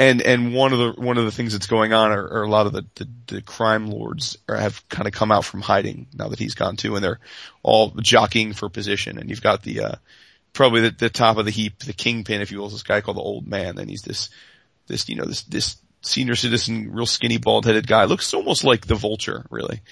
and 0.00 0.22
and 0.22 0.54
one 0.54 0.72
of 0.72 0.78
the 0.78 0.92
one 1.00 1.18
of 1.18 1.26
the 1.26 1.30
things 1.30 1.52
that's 1.52 1.66
going 1.66 1.92
on 1.92 2.10
are, 2.10 2.26
are 2.26 2.42
a 2.42 2.48
lot 2.48 2.66
of 2.66 2.72
the, 2.72 2.86
the, 2.94 3.08
the 3.26 3.42
crime 3.42 3.90
lords 3.90 4.38
are, 4.48 4.56
have 4.56 4.88
kind 4.88 5.06
of 5.06 5.12
come 5.12 5.30
out 5.30 5.44
from 5.44 5.60
hiding 5.60 6.06
now 6.14 6.28
that 6.28 6.38
he's 6.38 6.54
gone 6.54 6.76
too, 6.76 6.94
and 6.94 7.04
they're 7.04 7.20
all 7.62 7.90
jockeying 7.90 8.54
for 8.54 8.70
position. 8.70 9.18
And 9.18 9.28
you've 9.28 9.42
got 9.42 9.62
the 9.62 9.80
uh, 9.82 9.94
probably 10.54 10.80
the, 10.80 10.90
the 10.92 11.10
top 11.10 11.36
of 11.36 11.44
the 11.44 11.50
heap, 11.50 11.80
the 11.80 11.92
kingpin, 11.92 12.40
if 12.40 12.50
you 12.50 12.58
will, 12.58 12.68
is 12.68 12.72
this 12.72 12.82
guy 12.82 13.02
called 13.02 13.18
the 13.18 13.22
Old 13.22 13.46
Man, 13.46 13.76
and 13.78 13.90
he's 13.90 14.00
this 14.00 14.30
this 14.86 15.06
you 15.10 15.16
know 15.16 15.26
this 15.26 15.42
this 15.42 15.76
senior 16.00 16.34
citizen, 16.34 16.90
real 16.92 17.04
skinny, 17.04 17.36
bald 17.36 17.66
headed 17.66 17.86
guy. 17.86 18.04
Looks 18.04 18.32
almost 18.32 18.64
like 18.64 18.86
the 18.86 18.94
Vulture, 18.94 19.44
really, 19.50 19.82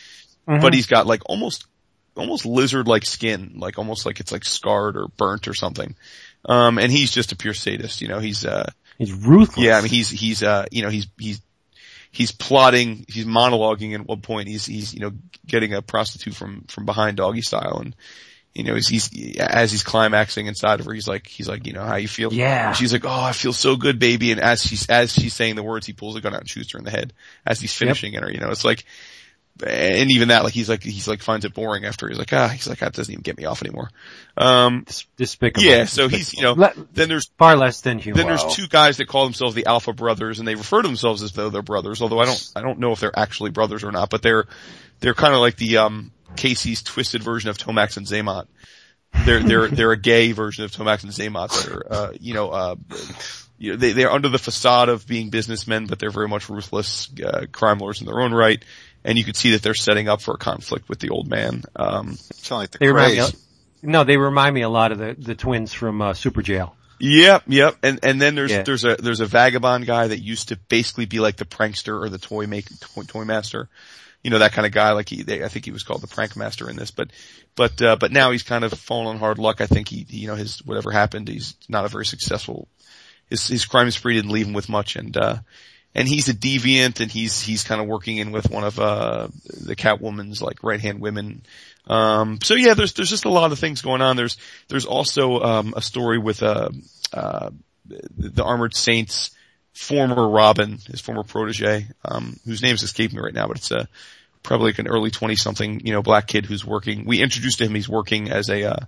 but 0.47 0.73
he's 0.73 0.87
got 0.87 1.07
like 1.07 1.21
almost 1.27 1.67
almost 2.17 2.47
lizard 2.47 2.89
like 2.89 3.05
skin, 3.05 3.57
like 3.57 3.77
almost 3.79 4.07
like 4.07 4.21
it's 4.21 4.33
like 4.33 4.47
scarred 4.47 4.97
or 4.97 5.09
burnt 5.19 5.49
or 5.49 5.55
something. 5.55 5.95
Um, 6.47 6.79
and 6.79 6.91
he's 6.91 7.13
just 7.13 7.33
a 7.33 7.37
pure 7.37 7.53
sadist, 7.53 8.01
you 8.01 8.09
know. 8.09 8.21
He's 8.21 8.47
uh, 8.47 8.71
He's 8.99 9.13
ruthless. 9.13 9.65
yeah, 9.65 9.79
I 9.79 9.81
mean, 9.81 9.91
he's, 9.91 10.11
he's, 10.11 10.43
uh, 10.43 10.67
you 10.73 10.83
know, 10.83 10.91
he's, 10.91 11.07
he's, 11.19 11.41
he's 12.11 12.33
plotting, 12.33 13.05
he's 13.09 13.25
monologuing 13.25 13.95
at 13.95 14.07
one 14.07 14.21
point. 14.21 14.49
He's, 14.49 14.67
he's, 14.67 14.93
you 14.93 15.01
know, 15.01 15.13
getting 15.47 15.73
a 15.73 15.83
prostitute 15.83 16.35
from, 16.35 16.65
from 16.69 16.85
behind 16.85 17.17
doggy 17.17 17.43
style. 17.43 17.79
And, 17.79 17.95
you 18.55 18.65
know, 18.65 18.75
he's, 18.75 18.89
he's, 18.89 19.39
as 19.39 19.71
he's 19.71 19.85
climaxing 19.85 20.47
inside 20.47 20.81
of 20.81 20.87
her, 20.87 20.93
he's 20.93 21.07
like, 21.07 21.29
he's 21.29 21.49
like, 21.49 21.67
you 21.67 21.73
know, 21.73 21.85
how 21.85 21.97
you 21.97 22.09
feel? 22.09 22.33
Yeah. 22.33 22.69
And 22.69 22.77
she's 22.77 22.93
like, 22.93 23.05
oh, 23.05 23.09
I 23.23 23.33
feel 23.33 23.53
so 23.53 23.77
good, 23.77 24.01
baby. 24.01 24.33
And 24.33 24.41
as 24.41 24.63
she's, 24.63 24.89
as 24.89 25.13
she's 25.13 25.35
saying 25.35 25.55
the 25.55 25.63
words, 25.63 25.87
he 25.87 25.93
pulls 25.93 26.17
a 26.17 26.21
gun 26.21 26.35
out 26.35 26.41
and 26.41 26.49
shoots 26.49 26.73
her 26.73 26.79
in 26.79 26.85
the 26.85 26.91
head 26.91 27.13
as 27.47 27.61
he's 27.61 27.73
finishing 27.73 28.17
at 28.17 28.25
her. 28.25 28.31
You 28.33 28.41
know, 28.41 28.51
it's 28.51 28.65
like, 28.65 28.85
and 29.67 30.11
even 30.11 30.29
that, 30.29 30.45
like, 30.45 30.53
he's 30.53 30.69
like, 30.69 30.83
he's 30.83 31.09
like 31.09 31.23
finds 31.23 31.45
it 31.45 31.55
boring 31.55 31.85
after 31.85 32.09
he's 32.09 32.19
like, 32.19 32.33
ah, 32.33 32.49
he's 32.49 32.69
like, 32.69 32.79
that 32.79 32.93
doesn't 32.93 33.13
even 33.13 33.23
get 33.23 33.37
me 33.37 33.45
off 33.45 33.63
anymore. 33.63 33.91
Um, 34.37 34.87
despicable. 35.17 35.67
yeah, 35.67 35.85
so 35.85 36.09
he's, 36.09 36.35
you 36.35 36.43
know, 36.43 36.53
Le- 36.53 36.75
then 36.93 37.09
there's 37.09 37.31
far 37.39 37.57
less 37.57 37.81
than 37.81 37.99
human. 37.99 38.19
then 38.19 38.27
there's 38.29 38.55
two 38.55 38.69
guys 38.69 38.99
that 38.99 39.09
call 39.09 39.25
themselves 39.25 39.55
the 39.55 39.67
Alpha 39.67 39.93
Brothers, 39.93 40.39
and 40.39 40.47
they 40.47 40.55
refer 40.55 40.83
to 40.83 40.89
themselves 40.89 41.23
as 41.23 41.33
though 41.33 41.51
they're 41.51 41.63
brothers. 41.63 42.03
Although 42.03 42.21
I 42.21 42.25
don't, 42.27 42.53
I 42.55 42.63
don't 42.63 42.79
know 42.79 42.93
if 42.93 43.01
they're 43.01 43.19
actually 43.19 43.51
brothers 43.51 43.85
or 43.85 43.93
not. 43.93 44.11
But 44.11 44.23
they're, 44.23 44.47
they're 45.01 45.15
kind 45.15 45.35
of 45.35 45.41
like 45.41 45.57
the 45.57 45.79
um, 45.79 46.13
Casey's 46.37 46.83
twisted 46.83 47.23
version 47.23 47.51
of 47.51 47.59
Tomax 47.59 47.97
and 47.97 48.07
Xamot. 48.07 48.47
They're 49.25 49.43
they're 49.43 49.69
they're 49.69 49.93
a 49.93 50.01
gay 50.01 50.33
version 50.33 50.65
of 50.65 50.71
Tomax 50.71 51.03
and 51.03 51.13
Xamot 51.13 51.49
that 51.51 51.73
are, 51.73 51.93
uh, 51.93 52.13
you 52.21 52.35
know, 52.35 52.51
uh, 52.51 52.77
you 53.59 53.73
know, 53.73 53.77
they 53.77 53.93
they're 53.93 54.11
under 54.11 54.29
the 54.29 54.39
facade 54.39 54.89
of 54.89 55.07
being 55.07 55.31
businessmen, 55.31 55.87
but 55.87 55.99
they're 55.99 56.11
very 56.11 56.29
much 56.29 56.49
ruthless 56.49 57.11
uh, 57.25 57.47
crime 57.51 57.79
lords 57.79 58.01
in 58.01 58.07
their 58.07 58.21
own 58.21 58.33
right. 58.33 58.65
And 59.09 59.17
you 59.17 59.25
could 59.25 59.37
see 59.37 59.53
that 59.53 59.63
they're 59.63 59.73
setting 59.75 60.07
up 60.09 60.21
for 60.21 60.35
a 60.35 60.39
conflict 60.39 60.89
with 60.89 60.99
the 60.99 61.09
old 61.09 61.29
man. 61.29 61.63
Um, 61.75 62.15
Sound 62.35 62.61
like 62.61 62.71
the 62.73 62.79
They 62.79 62.89
remind 62.89 63.17
me. 63.17 63.25
no, 63.83 64.05
they 64.05 64.19
remind 64.19 64.55
me 64.55 64.61
a 64.63 64.69
lot 64.69 64.93
of 64.93 64.99
the 64.99 65.17
the 65.19 65.35
twins 65.35 65.73
from 65.73 66.03
uh, 66.03 66.13
Super 66.13 66.43
Jail. 66.43 66.77
Yep, 67.01 67.45
yep. 67.47 67.77
And 67.83 68.01
and 68.03 68.21
then 68.21 68.35
there's 68.35 68.51
Yeah. 68.51 68.63
there's 68.65 68.85
a 68.85 68.97
there's 68.97 69.21
a 69.21 69.27
vagabond 69.27 69.87
guy 69.87 70.09
that 70.09 70.19
used 70.19 70.49
to 70.51 70.57
basically 70.69 71.07
be 71.07 71.21
like 71.21 71.37
the 71.37 71.45
prankster 71.47 72.03
or 72.05 72.09
the 72.11 72.19
toy 72.19 72.47
make 72.47 72.67
toy, 72.81 73.03
toy 73.07 73.25
master. 73.25 73.69
You 74.23 74.31
know 74.31 74.41
that 74.41 74.53
kind 74.53 74.67
of 74.67 74.73
guy. 74.73 74.93
Like 74.93 75.09
he, 75.09 75.23
they, 75.23 75.43
I 75.45 75.49
think 75.49 75.65
he 75.65 75.71
was 75.71 75.85
called 75.85 76.03
the 76.03 76.09
prank 76.09 76.37
master 76.37 76.69
in 76.69 76.77
this, 76.77 76.91
but 76.91 77.11
but 77.55 77.81
uh, 77.81 77.97
but 77.97 78.13
now 78.13 78.31
he's 78.33 78.43
kind 78.43 78.63
of 78.65 78.73
fallen 78.75 79.07
on 79.07 79.19
hard 79.19 79.39
luck. 79.39 79.61
I 79.61 79.67
think 79.67 79.89
he, 79.89 80.05
he, 80.09 80.19
you 80.19 80.27
know, 80.27 80.35
his 80.35 80.59
whatever 80.67 80.91
happened, 80.91 81.29
he's 81.29 81.55
not 81.69 81.85
a 81.85 81.89
very 81.89 82.05
successful. 82.05 82.69
His 83.31 83.47
his 83.47 83.65
crime 83.65 83.91
spree 83.91 84.17
didn't 84.17 84.33
leave 84.33 84.47
him 84.49 84.55
with 84.55 84.69
much, 84.69 84.97
and 84.97 85.17
uh, 85.17 85.37
and 85.95 86.07
he's 86.07 86.29
a 86.29 86.35
deviant, 86.35 87.01
and 87.01 87.11
he's 87.11 87.41
he's 87.41 87.65
kind 87.65 87.81
of 87.81 87.87
working 87.87 88.19
in 88.19 88.31
with 88.33 88.51
one 88.51 88.65
of 88.65 88.79
uh 88.79 89.29
the 89.47 89.77
Catwoman's 89.77 90.43
like 90.43 90.63
right 90.63 90.81
hand 90.81 91.01
women. 91.01 91.43
Um, 91.87 92.39
so 92.43 92.55
yeah, 92.55 92.75
there's 92.75 92.93
there's 92.93 93.11
just 93.11 93.25
a 93.25 93.31
lot 93.31 93.53
of 93.53 93.59
things 93.59 93.83
going 93.83 94.03
on. 94.03 94.17
There's 94.17 94.37
there's 94.69 94.87
also 94.87 95.41
um, 95.41 95.75
a 95.77 95.83
story 95.83 96.19
with 96.19 96.43
uh, 96.43 96.69
uh, 97.13 97.51
the, 97.87 98.45
Armored 98.45 98.75
Saints 98.75 99.31
former 99.73 100.29
Robin, 100.29 100.79
his 100.87 101.01
former 101.01 101.23
protege, 101.23 101.87
um, 102.05 102.39
whose 102.45 102.63
name's 102.63 102.83
escaping 102.83 103.17
me 103.17 103.23
right 103.23 103.35
now, 103.35 103.47
but 103.47 103.57
it's 103.57 103.71
a 103.71 103.89
probably 104.43 104.67
like 104.67 104.79
an 104.79 104.89
early 104.89 105.11
twenty 105.11 105.37
something 105.37 105.81
you 105.85 105.93
know 105.93 106.03
black 106.03 106.27
kid 106.27 106.45
who's 106.45 106.65
working. 106.65 107.07
We 107.07 107.23
introduced 107.23 107.59
to 107.59 107.65
him 107.65 107.75
he's 107.75 107.89
working 107.89 108.31
as 108.31 108.51
a 108.51 108.65
uh, 108.65 108.85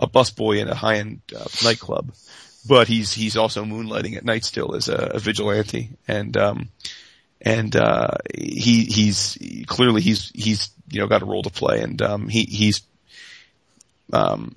a 0.00 0.06
busboy 0.06 0.60
in 0.60 0.68
a 0.68 0.74
high 0.74 0.96
end 0.96 1.20
uh, 1.36 1.44
nightclub, 1.62 2.12
but 2.66 2.88
he's 2.88 3.12
he's 3.12 3.36
also 3.36 3.64
moonlighting 3.64 4.16
at 4.16 4.24
night 4.24 4.44
still 4.44 4.74
as 4.74 4.88
a, 4.88 5.12
a 5.14 5.18
vigilante. 5.18 5.90
And. 6.08 6.36
um 6.36 6.68
and 7.44 7.74
uh 7.74 8.08
he 8.32 8.84
he's 8.84 9.36
clearly 9.66 10.00
he's 10.00 10.30
he's 10.32 10.70
you 10.88 11.00
know 11.00 11.08
got 11.08 11.22
a 11.22 11.26
role 11.26 11.42
to 11.42 11.50
play. 11.50 11.80
And 11.80 12.00
um 12.00 12.28
he 12.28 12.44
he's 12.44 12.82
um 14.12 14.54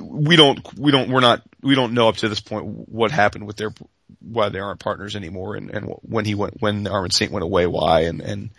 we 0.00 0.36
don't 0.36 0.60
we 0.78 0.92
don't 0.92 1.10
we're 1.10 1.20
not 1.20 1.42
we 1.62 1.74
don't 1.74 1.94
know 1.94 2.08
up 2.08 2.16
to 2.18 2.28
this 2.28 2.40
point 2.40 2.64
what 2.64 3.10
happened 3.10 3.46
with 3.46 3.56
their 3.56 3.74
why 4.20 4.48
they 4.48 4.60
aren't 4.60 4.78
partners 4.78 5.16
anymore 5.16 5.56
and 5.56 5.70
and 5.70 5.92
when 6.02 6.24
he 6.24 6.36
went 6.36 6.60
when 6.62 6.86
Armored 6.86 7.12
Saint 7.12 7.32
went 7.32 7.42
away 7.42 7.66
why 7.66 8.02
and 8.02 8.20
and 8.20 8.50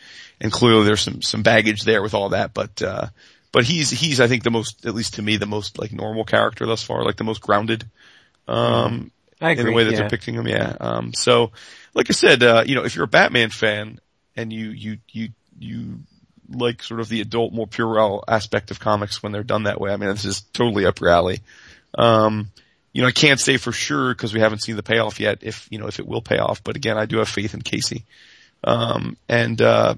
and 0.41 0.51
clearly 0.51 0.83
there's 0.83 1.01
some 1.01 1.21
some 1.21 1.41
baggage 1.41 1.83
there 1.83 2.01
with 2.01 2.13
all 2.13 2.29
that. 2.29 2.53
But 2.53 2.81
uh 2.81 3.07
but 3.53 3.63
he's 3.63 3.89
he's 3.89 4.19
I 4.19 4.27
think 4.27 4.43
the 4.43 4.51
most 4.51 4.85
at 4.85 4.93
least 4.93 5.13
to 5.13 5.21
me 5.21 5.37
the 5.37 5.45
most 5.45 5.79
like 5.79 5.93
normal 5.93 6.25
character 6.25 6.65
thus 6.65 6.83
far 6.83 7.05
like 7.05 7.15
the 7.15 7.23
most 7.23 7.39
grounded 7.39 7.85
um 8.47 9.11
I 9.39 9.51
in 9.51 9.65
the 9.65 9.71
way 9.71 9.83
that 9.83 9.91
yeah. 9.91 9.97
they're 9.97 10.07
depicting 10.07 10.35
him. 10.35 10.47
Yeah. 10.47 10.75
Um, 10.79 11.13
so, 11.13 11.51
like 11.93 12.09
I 12.09 12.13
said, 12.13 12.41
uh, 12.41 12.63
you 12.65 12.75
know, 12.75 12.83
if 12.83 12.95
you're 12.95 13.05
a 13.05 13.09
Batman 13.09 13.49
fan 13.49 13.99
and 14.35 14.51
you 14.51 14.69
you 14.69 14.97
you 15.11 15.29
you 15.59 15.99
like 16.49 16.81
sort 16.81 16.99
of 16.99 17.09
the 17.09 17.21
adult, 17.21 17.53
more 17.53 17.67
puerile 17.67 18.23
aspect 18.27 18.71
of 18.71 18.79
comics 18.79 19.21
when 19.21 19.31
they're 19.31 19.43
done 19.43 19.63
that 19.63 19.79
way, 19.79 19.91
I 19.91 19.97
mean, 19.97 20.09
this 20.09 20.25
is 20.25 20.41
totally 20.53 20.85
up 20.85 20.99
your 20.99 21.09
alley. 21.09 21.41
Um, 21.95 22.49
you 22.93 23.01
know, 23.01 23.07
I 23.07 23.11
can't 23.11 23.39
say 23.39 23.57
for 23.57 23.71
sure 23.71 24.13
because 24.13 24.33
we 24.33 24.39
haven't 24.39 24.63
seen 24.63 24.75
the 24.75 24.83
payoff 24.83 25.19
yet. 25.19 25.39
If 25.41 25.67
you 25.69 25.77
know, 25.77 25.87
if 25.87 25.99
it 25.99 26.07
will 26.07 26.21
pay 26.21 26.39
off, 26.39 26.63
but 26.63 26.75
again, 26.75 26.97
I 26.97 27.05
do 27.05 27.17
have 27.17 27.29
faith 27.29 27.53
in 27.53 27.61
Casey. 27.61 28.05
Um, 28.63 29.17
and 29.29 29.61
uh, 29.61 29.95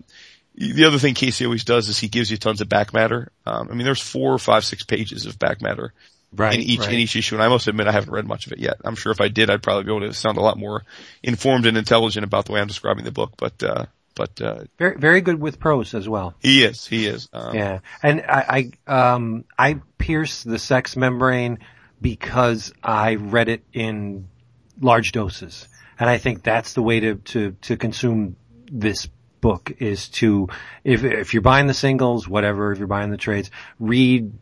the 0.55 0.83
other 0.83 0.97
thing 0.97 1.13
Casey 1.13 1.45
always 1.45 1.63
does 1.63 1.87
is 1.87 1.97
he 1.97 2.09
gives 2.09 2.29
you 2.29 2.35
tons 2.35 2.59
of 2.59 2.67
back 2.67 2.93
matter. 2.93 3.31
Um, 3.45 3.69
I 3.71 3.73
mean, 3.73 3.85
there's 3.85 4.01
four, 4.01 4.37
five, 4.37 4.65
six 4.65 4.83
pages 4.83 5.25
of 5.25 5.39
back 5.39 5.61
matter 5.61 5.93
right, 6.35 6.55
in 6.55 6.61
each 6.61 6.79
right. 6.79 6.93
in 6.93 6.99
each 6.99 7.15
issue, 7.15 7.35
and 7.35 7.43
I 7.43 7.47
must 7.47 7.67
admit 7.67 7.87
I 7.87 7.91
haven't 7.91 8.11
read 8.11 8.27
much 8.27 8.47
of 8.47 8.53
it 8.53 8.59
yet. 8.59 8.75
I'm 8.83 8.95
sure 8.95 9.11
if 9.11 9.21
I 9.21 9.27
did, 9.27 9.49
I'd 9.49 9.63
probably 9.63 9.83
be 9.83 9.95
able 9.95 10.07
to 10.07 10.13
sound 10.13 10.37
a 10.37 10.41
lot 10.41 10.57
more 10.57 10.83
informed 11.23 11.65
and 11.65 11.77
intelligent 11.77 12.23
about 12.23 12.45
the 12.45 12.53
way 12.53 12.61
I'm 12.61 12.67
describing 12.67 13.05
the 13.05 13.11
book. 13.11 13.33
But 13.37 13.61
uh, 13.63 13.85
but 14.15 14.41
uh, 14.41 14.63
very 14.77 14.97
very 14.97 15.21
good 15.21 15.39
with 15.39 15.59
prose 15.59 15.93
as 15.93 16.07
well. 16.07 16.35
he 16.39 16.63
is 16.63 16.85
he 16.85 17.07
is. 17.07 17.29
Um, 17.33 17.55
Yeah, 17.55 17.79
and 18.03 18.21
I, 18.27 18.71
I 18.87 19.11
um 19.13 19.45
I 19.57 19.81
pierce 19.97 20.43
the 20.43 20.59
sex 20.59 20.95
membrane 20.95 21.59
because 22.01 22.73
I 22.83 23.15
read 23.15 23.49
it 23.49 23.63
in 23.73 24.27
large 24.81 25.11
doses, 25.11 25.67
and 25.99 26.09
I 26.09 26.17
think 26.17 26.43
that's 26.43 26.73
the 26.73 26.81
way 26.81 26.99
to 26.99 27.15
to 27.15 27.51
to 27.61 27.77
consume 27.77 28.35
this 28.71 29.07
book 29.41 29.71
is 29.79 30.09
to 30.09 30.49
if 30.83 31.03
if 31.03 31.33
you're 31.33 31.41
buying 31.41 31.67
the 31.67 31.73
singles, 31.73 32.27
whatever, 32.27 32.71
if 32.71 32.77
you're 32.77 32.87
buying 32.87 33.11
the 33.11 33.17
trades, 33.17 33.51
read 33.79 34.33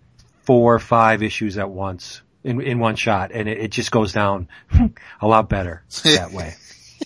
four 0.47 0.73
or 0.75 0.79
five 0.79 1.21
issues 1.21 1.57
at 1.57 1.69
once 1.69 2.21
in 2.43 2.61
in 2.61 2.79
one 2.79 2.95
shot, 2.95 3.31
and 3.33 3.47
it, 3.49 3.57
it 3.59 3.71
just 3.71 3.91
goes 3.91 4.13
down 4.13 4.47
a 5.21 5.27
lot 5.27 5.49
better 5.49 5.83
that 6.03 6.31
way. 6.31 6.55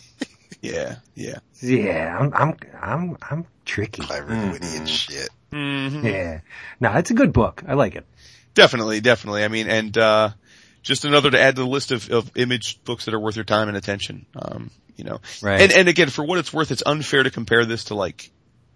yeah 0.62 0.98
yeah. 1.16 1.40
Yeah, 1.62 2.18
I'm 2.20 2.34
I'm 2.34 2.58
I'm 2.82 3.18
I'm 3.30 3.46
tricky. 3.66 4.04
Clever, 4.04 4.52
witty, 4.52 4.76
and 4.78 4.88
shit. 4.88 5.30
hmm 5.52 6.06
Yeah, 6.06 6.42
no, 6.80 6.94
it's 6.94 7.12
a 7.12 7.16
good 7.16 7.34
book. 7.34 7.64
I 7.68 7.74
like 7.74 7.96
it. 7.96 8.06
Definitely, 8.54 9.02
definitely. 9.02 9.44
I 9.44 9.48
mean, 9.48 9.68
and 9.68 9.96
uh, 9.98 10.30
just 10.84 11.06
another 11.06 11.32
to 11.32 11.40
add 11.40 11.56
to 11.56 11.62
the 11.62 11.68
list 11.68 11.92
of, 11.92 12.10
of 12.12 12.32
image 12.36 12.84
books 12.84 13.06
that 13.06 13.14
are 13.14 13.20
worth 13.20 13.36
your 13.36 13.46
time 13.46 13.68
and 13.68 13.78
attention. 13.78 14.26
Um, 14.36 14.72
you 14.96 15.04
know, 15.04 15.20
Right. 15.42 15.62
and 15.62 15.72
and 15.72 15.88
again, 15.88 16.10
for 16.10 16.24
what 16.26 16.38
it's 16.40 16.52
worth, 16.54 16.72
it's 16.72 16.84
unfair 16.86 17.24
to 17.24 17.32
compare 17.32 17.66
this 17.66 17.86
to 17.86 17.96
like 17.96 18.30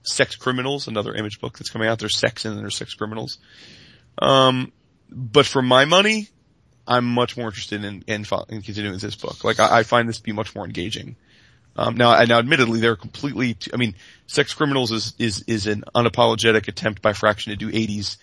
Sex 0.03 0.35
Criminals, 0.35 0.87
another 0.87 1.13
image 1.13 1.39
book 1.39 1.57
that's 1.57 1.69
coming 1.69 1.87
out. 1.87 1.99
There's 1.99 2.17
sex 2.17 2.45
and 2.45 2.57
there's 2.59 2.77
Sex 2.77 2.93
Criminals. 2.93 3.37
Um, 4.19 4.71
but 5.09 5.45
for 5.45 5.61
my 5.61 5.85
money, 5.85 6.29
I'm 6.87 7.05
much 7.05 7.37
more 7.37 7.47
interested 7.47 7.83
in 7.83 8.03
in, 8.07 8.25
in 8.49 8.61
continuing 8.61 8.97
this 8.97 9.15
book. 9.15 9.43
Like 9.43 9.59
I, 9.59 9.79
I 9.79 9.83
find 9.83 10.07
this 10.07 10.17
to 10.17 10.23
be 10.23 10.31
much 10.31 10.55
more 10.55 10.65
engaging. 10.65 11.15
Um, 11.77 11.95
now, 11.95 12.23
now, 12.23 12.39
admittedly, 12.39 12.79
they're 12.79 12.95
completely. 12.95 13.57
I 13.73 13.77
mean, 13.77 13.95
Sex 14.27 14.53
Criminals 14.53 14.91
is 14.91 15.13
is 15.19 15.43
is 15.43 15.67
an 15.67 15.83
unapologetic 15.93 16.67
attempt 16.67 17.01
by 17.01 17.13
Fraction 17.13 17.51
to 17.51 17.57
do 17.57 17.69
'80s 17.69 18.17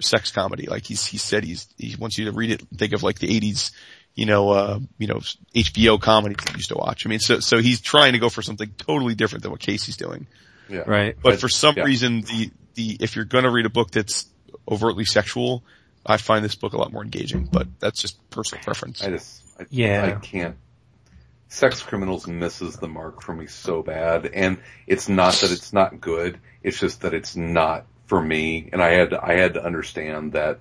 sex 0.00 0.30
comedy. 0.30 0.66
Like 0.66 0.84
he's 0.84 1.06
he 1.06 1.18
said 1.18 1.44
he's 1.44 1.68
he 1.78 1.94
wants 1.96 2.18
you 2.18 2.24
to 2.26 2.32
read 2.32 2.50
it, 2.50 2.62
and 2.68 2.78
think 2.78 2.92
of 2.92 3.02
like 3.02 3.18
the 3.20 3.28
'80s, 3.28 3.70
you 4.14 4.26
know, 4.26 4.50
uh, 4.50 4.80
you 4.98 5.06
know, 5.06 5.20
HBO 5.54 6.00
comedies 6.00 6.38
that 6.38 6.50
you 6.50 6.56
used 6.56 6.70
to 6.70 6.76
watch. 6.76 7.06
I 7.06 7.08
mean, 7.08 7.20
so 7.20 7.38
so 7.38 7.58
he's 7.58 7.80
trying 7.80 8.14
to 8.14 8.18
go 8.18 8.28
for 8.28 8.42
something 8.42 8.72
totally 8.76 9.14
different 9.14 9.42
than 9.42 9.52
what 9.52 9.60
Casey's 9.60 9.96
doing. 9.96 10.26
Yeah. 10.68 10.82
Right. 10.86 11.16
But, 11.22 11.32
But- 11.32 11.40
for 11.40 11.48
some 11.48 11.76
yeah. 11.76 11.84
reason, 11.84 12.22
the 12.22 12.50
the 12.74 12.96
if 13.00 13.14
you're 13.14 13.24
gonna 13.24 13.50
read 13.50 13.66
a 13.66 13.70
book 13.70 13.92
that's 13.92 14.26
overtly 14.68 15.04
sexual, 15.04 15.64
I 16.04 16.16
find 16.16 16.44
this 16.44 16.54
book 16.54 16.72
a 16.72 16.78
lot 16.78 16.92
more 16.92 17.02
engaging. 17.02 17.44
But 17.44 17.68
that's 17.80 18.00
just 18.00 18.30
personal 18.30 18.62
preference. 18.64 19.02
I 19.02 19.10
just, 19.10 19.42
I, 19.58 19.66
Yeah. 19.70 20.16
I 20.16 20.20
can't. 20.20 20.56
Sex 21.48 21.82
Criminals 21.82 22.26
misses 22.26 22.76
the 22.76 22.88
mark 22.88 23.22
for 23.22 23.32
me 23.32 23.46
so 23.46 23.82
bad, 23.82 24.26
and 24.26 24.58
it's 24.86 25.08
not 25.08 25.34
that 25.34 25.52
it's 25.52 25.72
not 25.72 26.00
good. 26.00 26.40
It's 26.62 26.78
just 26.80 27.02
that 27.02 27.14
it's 27.14 27.36
not 27.36 27.86
for 28.06 28.20
me, 28.20 28.68
and 28.72 28.82
I 28.82 28.90
had 28.90 29.10
to, 29.10 29.24
I 29.24 29.34
had 29.34 29.54
to 29.54 29.64
understand 29.64 30.32
that 30.32 30.58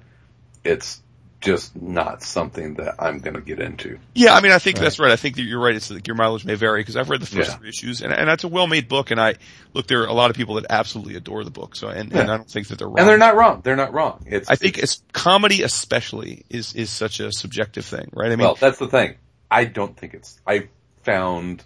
it's 0.64 1.02
just 1.46 1.76
not 1.76 2.24
something 2.24 2.74
that 2.76 2.96
I'm 3.00 3.20
going 3.20 3.36
to 3.36 3.42
get 3.42 3.60
into. 3.60 4.00
Yeah, 4.14 4.34
I 4.34 4.42
mean, 4.42 4.52
I 4.52 4.60
think 4.60 4.78
that's 4.80 5.00
right. 5.00 5.12
I 5.12 5.16
think 5.16 5.36
that 5.36 5.44
you're 5.44 5.62
right. 5.62 5.76
It's 5.76 5.90
like 5.90 6.08
your 6.08 6.16
mileage 6.16 6.44
may 6.44 6.56
vary 6.56 6.82
because 6.82 6.98
I've 6.98 7.10
read 7.10 7.22
the 7.22 7.26
first 7.26 7.52
Yeah. 7.52 7.56
three 7.56 7.70
issues, 7.70 8.02
and, 8.02 8.12
and 8.12 8.28
that's 8.28 8.44
a 8.44 8.48
well-made 8.48 8.90
book. 8.90 9.12
And 9.12 9.22
I 9.22 9.36
look, 9.74 9.88
there 9.88 10.02
are 10.02 10.08
a 10.08 10.14
lot 10.14 10.30
of 10.32 10.36
people 10.36 10.56
that 10.56 10.66
absolutely 10.70 11.16
adore 11.16 11.44
the 11.44 11.52
book. 11.52 11.76
So, 11.76 11.88
and, 11.88 12.12
and 12.12 12.30
I 12.30 12.38
don't 12.38 12.50
think 12.50 12.68
that 12.68 12.80
they're 12.80 12.88
wrong. 12.88 13.00
And 13.00 13.08
they're 13.08 13.18
not 13.18 13.36
wrong. 13.36 13.62
They're 13.64 13.76
not 13.76 13.94
wrong. 13.94 14.26
It's 14.26 14.50
I 14.50 14.56
think 14.56 14.78
it's 14.78 15.02
comedy, 15.14 15.62
especially, 15.62 16.44
is 16.50 16.74
is 16.74 16.90
such 16.90 17.20
a 17.20 17.32
subjective 17.32 17.86
thing, 17.86 18.10
right? 18.14 18.28
I 18.32 18.36
mean, 18.36 18.40
well, 18.40 18.56
that's 18.56 18.80
the 18.80 18.88
thing. 18.88 19.16
I 19.50 19.66
don't 19.66 19.96
think 19.96 20.14
it's. 20.16 20.40
I 20.46 20.70
found 21.04 21.64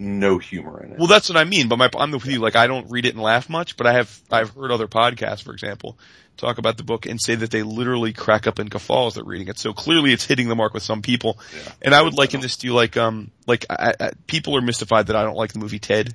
no 0.00 0.38
humor 0.38 0.82
in 0.82 0.92
it. 0.92 0.98
Well, 0.98 1.06
that's 1.06 1.28
what 1.28 1.36
I 1.36 1.44
mean. 1.44 1.68
But 1.68 1.76
my, 1.76 1.90
I'm 1.96 2.10
with 2.10 2.26
you. 2.26 2.38
Like, 2.38 2.56
I 2.56 2.66
don't 2.66 2.90
read 2.90 3.04
it 3.04 3.14
and 3.14 3.22
laugh 3.22 3.48
much, 3.48 3.76
but 3.76 3.86
I 3.86 3.92
have, 3.92 4.20
I've 4.30 4.50
heard 4.50 4.72
other 4.72 4.88
podcasts, 4.88 5.42
for 5.42 5.52
example, 5.52 5.98
talk 6.36 6.58
about 6.58 6.78
the 6.78 6.82
book 6.82 7.06
and 7.06 7.20
say 7.20 7.34
that 7.34 7.50
they 7.50 7.62
literally 7.62 8.12
crack 8.12 8.46
up 8.46 8.58
in 8.58 8.68
guffaw 8.68 9.08
as 9.08 9.14
they're 9.14 9.24
reading 9.24 9.48
it. 9.48 9.58
So 9.58 9.72
clearly 9.72 10.12
it's 10.12 10.24
hitting 10.24 10.48
the 10.48 10.56
mark 10.56 10.72
with 10.72 10.82
some 10.82 11.02
people. 11.02 11.38
Yeah. 11.54 11.72
And 11.82 11.94
I 11.94 12.02
would 12.02 12.14
liken 12.14 12.40
this 12.40 12.56
to 12.58 12.66
you 12.66 12.74
like, 12.74 12.96
um, 12.96 13.30
like, 13.46 13.66
I, 13.68 13.94
I, 14.00 14.10
people 14.26 14.56
are 14.56 14.62
mystified 14.62 15.08
that 15.08 15.16
I 15.16 15.22
don't 15.22 15.36
like 15.36 15.52
the 15.52 15.58
movie 15.58 15.78
Ted. 15.78 16.14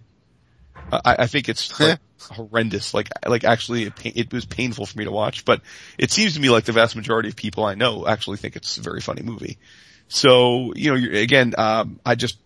I, 0.91 1.15
I 1.19 1.27
think 1.27 1.47
it's 1.47 1.79
like 1.79 1.99
horrendous. 2.19 2.93
Like, 2.93 3.09
like 3.27 3.43
actually 3.43 3.83
it, 3.83 3.93
it 4.03 4.33
was 4.33 4.45
painful 4.45 4.87
for 4.87 4.97
me 4.97 5.05
to 5.05 5.11
watch, 5.11 5.45
but 5.45 5.61
it 5.97 6.11
seems 6.11 6.33
to 6.33 6.39
me 6.39 6.49
like 6.49 6.65
the 6.65 6.71
vast 6.71 6.95
majority 6.95 7.29
of 7.29 7.35
people 7.35 7.63
I 7.63 7.75
know 7.75 8.07
actually 8.07 8.37
think 8.37 8.55
it's 8.55 8.77
a 8.77 8.81
very 8.81 9.01
funny 9.01 9.21
movie. 9.21 9.59
So, 10.07 10.73
you 10.75 10.91
know, 10.91 10.95
you're, 10.95 11.13
again, 11.13 11.53
um, 11.57 11.99
I 12.05 12.15
just 12.15 12.37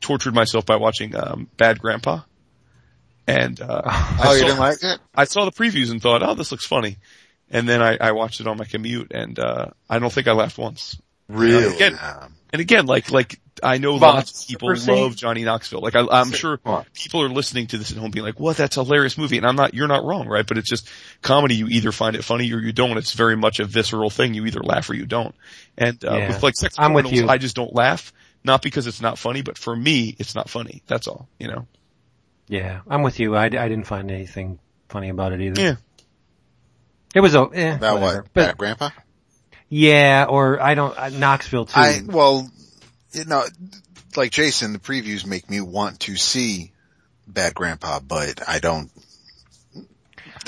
tortured 0.00 0.34
myself 0.34 0.66
by 0.66 0.76
watching, 0.76 1.14
um, 1.16 1.48
Bad 1.56 1.78
Grandpa. 1.78 2.20
And, 3.26 3.60
uh, 3.60 3.82
I 3.86 4.18
Oh, 4.24 4.32
you 4.32 4.38
saw- 4.40 4.46
didn't 4.46 4.58
like 4.60 4.82
it? 4.82 4.98
I 5.14 5.24
saw 5.24 5.44
the 5.44 5.52
previews 5.52 5.90
and 5.90 6.00
thought, 6.02 6.22
oh, 6.22 6.34
this 6.34 6.50
looks 6.50 6.66
funny. 6.66 6.98
And 7.50 7.68
then 7.68 7.82
I, 7.82 7.96
I 8.00 8.12
watched 8.12 8.40
it 8.40 8.46
on 8.46 8.56
my 8.56 8.64
commute 8.64 9.12
and, 9.12 9.38
uh, 9.38 9.66
I 9.88 9.98
don't 9.98 10.12
think 10.12 10.28
I 10.28 10.32
laughed 10.32 10.58
once. 10.58 10.98
really. 11.28 11.74
Again, 11.74 11.98
Um, 12.00 12.34
and 12.52 12.60
again, 12.60 12.86
like, 12.86 13.10
like, 13.10 13.40
I 13.62 13.78
know 13.78 13.92
Come 13.92 14.00
lots 14.00 14.42
of 14.42 14.48
people 14.48 14.74
love 14.74 15.14
Johnny 15.16 15.44
Knoxville. 15.44 15.80
Like, 15.82 15.94
I, 15.94 16.06
I'm 16.10 16.32
sure 16.32 16.58
people 16.94 17.22
are 17.22 17.28
listening 17.28 17.66
to 17.68 17.78
this 17.78 17.92
at 17.92 17.98
home 17.98 18.10
being 18.10 18.24
like, 18.24 18.40
what, 18.40 18.56
that's 18.56 18.76
a 18.78 18.82
hilarious 18.84 19.18
movie. 19.18 19.36
And 19.36 19.46
I'm 19.46 19.54
not, 19.54 19.74
you're 19.74 19.86
not 19.86 20.02
wrong, 20.04 20.26
right? 20.26 20.46
But 20.46 20.56
it's 20.58 20.68
just 20.68 20.88
comedy. 21.22 21.56
You 21.56 21.66
either 21.68 21.92
find 21.92 22.16
it 22.16 22.24
funny 22.24 22.50
or 22.52 22.58
you 22.58 22.72
don't. 22.72 22.96
It's 22.96 23.12
very 23.12 23.36
much 23.36 23.60
a 23.60 23.66
visceral 23.66 24.08
thing. 24.10 24.32
You 24.34 24.46
either 24.46 24.60
laugh 24.62 24.88
or 24.90 24.94
you 24.94 25.04
don't. 25.06 25.34
And, 25.76 26.02
uh, 26.04 26.16
Yeah. 26.16 26.28
with 26.28 26.42
like 26.42 26.54
sex 26.56 26.74
I'm 26.78 26.94
with 26.94 27.12
you. 27.12 27.28
I 27.28 27.36
just 27.38 27.54
don't 27.54 27.74
laugh. 27.74 28.12
Not 28.42 28.62
because 28.62 28.86
it's 28.86 29.00
not 29.00 29.18
funny, 29.18 29.42
but 29.42 29.58
for 29.58 29.74
me, 29.74 30.16
it's 30.18 30.34
not 30.34 30.48
funny. 30.48 30.82
That's 30.86 31.08
all, 31.08 31.28
you 31.38 31.48
know? 31.48 31.66
Yeah, 32.48 32.80
I'm 32.88 33.02
with 33.02 33.20
you. 33.20 33.36
I, 33.36 33.44
I 33.44 33.48
didn't 33.48 33.84
find 33.84 34.10
anything 34.10 34.58
funny 34.88 35.08
about 35.10 35.32
it 35.32 35.40
either. 35.40 35.60
Yeah. 35.60 35.74
It 37.14 37.20
was, 37.20 37.34
oh, 37.36 37.46
eh, 37.46 37.74
about 37.74 38.00
whatever. 38.00 38.22
what? 38.22 38.32
But 38.32 38.46
Bad 38.46 38.58
Grandpa? 38.58 38.90
yeah, 39.68 40.26
or 40.28 40.60
I 40.60 40.74
don't, 40.74 40.96
uh, 40.98 41.10
Knoxville 41.10 41.66
too. 41.66 41.78
I, 41.78 42.00
well, 42.04 42.48
you 43.12 43.24
know, 43.24 43.44
like 44.16 44.32
Jason, 44.32 44.72
the 44.72 44.78
previews 44.78 45.26
make 45.26 45.50
me 45.50 45.60
want 45.60 46.00
to 46.00 46.16
see 46.16 46.72
Bad 47.26 47.54
Grandpa, 47.54 48.00
but 48.00 48.48
I 48.48 48.58
don't, 48.58 48.90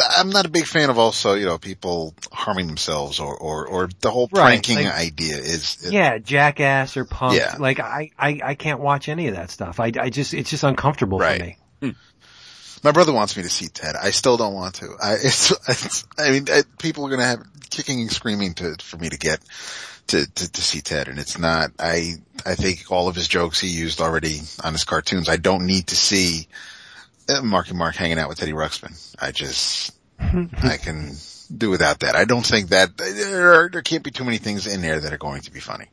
I'm 0.00 0.30
not 0.30 0.46
a 0.46 0.48
big 0.48 0.66
fan 0.66 0.88
of 0.90 0.98
also, 0.98 1.34
you 1.34 1.46
know, 1.46 1.58
people 1.58 2.14
harming 2.32 2.66
themselves 2.66 3.20
or, 3.20 3.36
or, 3.36 3.66
or 3.66 3.88
the 4.00 4.10
whole 4.10 4.28
Right, 4.32 4.44
pranking 4.62 4.84
like- 4.84 4.94
idea 4.94 5.36
is, 5.36 5.86
yeah, 5.90 6.18
Jackass 6.18 6.96
or 6.96 7.04
Punk. 7.04 7.38
Yeah. 7.38 7.56
Like 7.58 7.78
I, 7.80 8.10
I, 8.18 8.40
I 8.42 8.54
can't 8.54 8.80
watch 8.80 9.08
any 9.08 9.28
of 9.28 9.34
that 9.36 9.50
stuff. 9.50 9.80
I, 9.80 9.92
I 9.98 10.10
just, 10.10 10.32
it's 10.34 10.50
just 10.50 10.64
uncomfortable 10.64 11.18
Right. 11.18 11.38
for 11.40 11.46
me. 11.46 11.56
Hmm. 11.82 11.90
my 12.84 12.92
brother 12.92 13.12
wants 13.12 13.36
me 13.36 13.42
to 13.42 13.50
see 13.50 13.68
Ted. 13.68 13.94
I 13.96 14.10
still 14.12 14.36
don't 14.36 14.54
want 14.54 14.76
to. 14.76 14.94
I, 15.02 15.12
it's, 15.22 15.50
it's 15.68 16.06
I 16.18 16.30
mean, 16.30 16.46
I, 16.50 16.62
people 16.78 17.04
are 17.04 17.08
going 17.08 17.20
to 17.20 17.26
have 17.26 17.42
kicking 17.70 18.00
and 18.00 18.10
screaming 18.10 18.54
to, 18.54 18.76
for 18.80 18.96
me 18.96 19.08
to 19.10 19.18
get 19.18 19.40
to, 20.08 20.26
to, 20.26 20.52
to 20.52 20.60
see 20.62 20.80
Ted. 20.80 21.08
And 21.08 21.18
it's 21.18 21.38
not, 21.38 21.70
I, 21.78 22.12
I 22.46 22.54
think 22.54 22.90
all 22.90 23.08
of 23.08 23.14
his 23.14 23.28
jokes 23.28 23.60
he 23.60 23.68
used 23.68 24.00
already 24.00 24.40
on 24.64 24.72
his 24.72 24.84
cartoons. 24.84 25.28
I 25.28 25.36
don't 25.36 25.66
need 25.66 25.88
to 25.88 25.96
see 25.96 26.48
Uh, 27.32 27.42
Marky 27.42 27.74
Mark 27.74 27.94
hanging 27.94 28.18
out 28.18 28.28
with 28.28 28.38
Teddy 28.38 28.52
Ruxpin. 28.52 29.16
I 29.20 29.32
just, 29.32 29.92
I 30.18 30.76
can 30.76 31.12
do 31.54 31.70
without 31.70 32.00
that. 32.00 32.16
I 32.16 32.24
don't 32.24 32.44
think 32.44 32.68
that 32.70 32.96
there, 32.96 33.54
are, 33.54 33.70
there 33.70 33.82
can't 33.82 34.02
be 34.02 34.10
too 34.10 34.24
many 34.24 34.38
things 34.38 34.66
in 34.66 34.80
there 34.82 35.00
that 35.00 35.12
are 35.12 35.18
going 35.18 35.42
to 35.42 35.52
be 35.52 35.60
funny. 35.60 35.86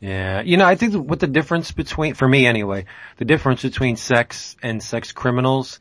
Yeah, 0.00 0.42
you 0.42 0.56
know, 0.56 0.64
I 0.64 0.76
think 0.76 0.94
what 0.94 1.18
the 1.18 1.26
difference 1.26 1.72
between, 1.72 2.14
for 2.14 2.28
me 2.28 2.46
anyway, 2.46 2.84
the 3.16 3.24
difference 3.24 3.62
between 3.62 3.96
sex 3.96 4.56
and 4.62 4.82
sex 4.82 5.10
criminals, 5.10 5.80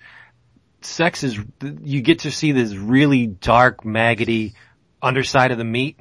sex 0.82 1.24
is, 1.24 1.38
you 1.84 2.02
get 2.02 2.20
to 2.20 2.32
see 2.32 2.52
this 2.52 2.74
really 2.74 3.28
dark, 3.28 3.86
maggoty 3.86 4.56
underside 5.02 5.52
of 5.52 5.60
the 5.60 5.64
meat 5.64 6.00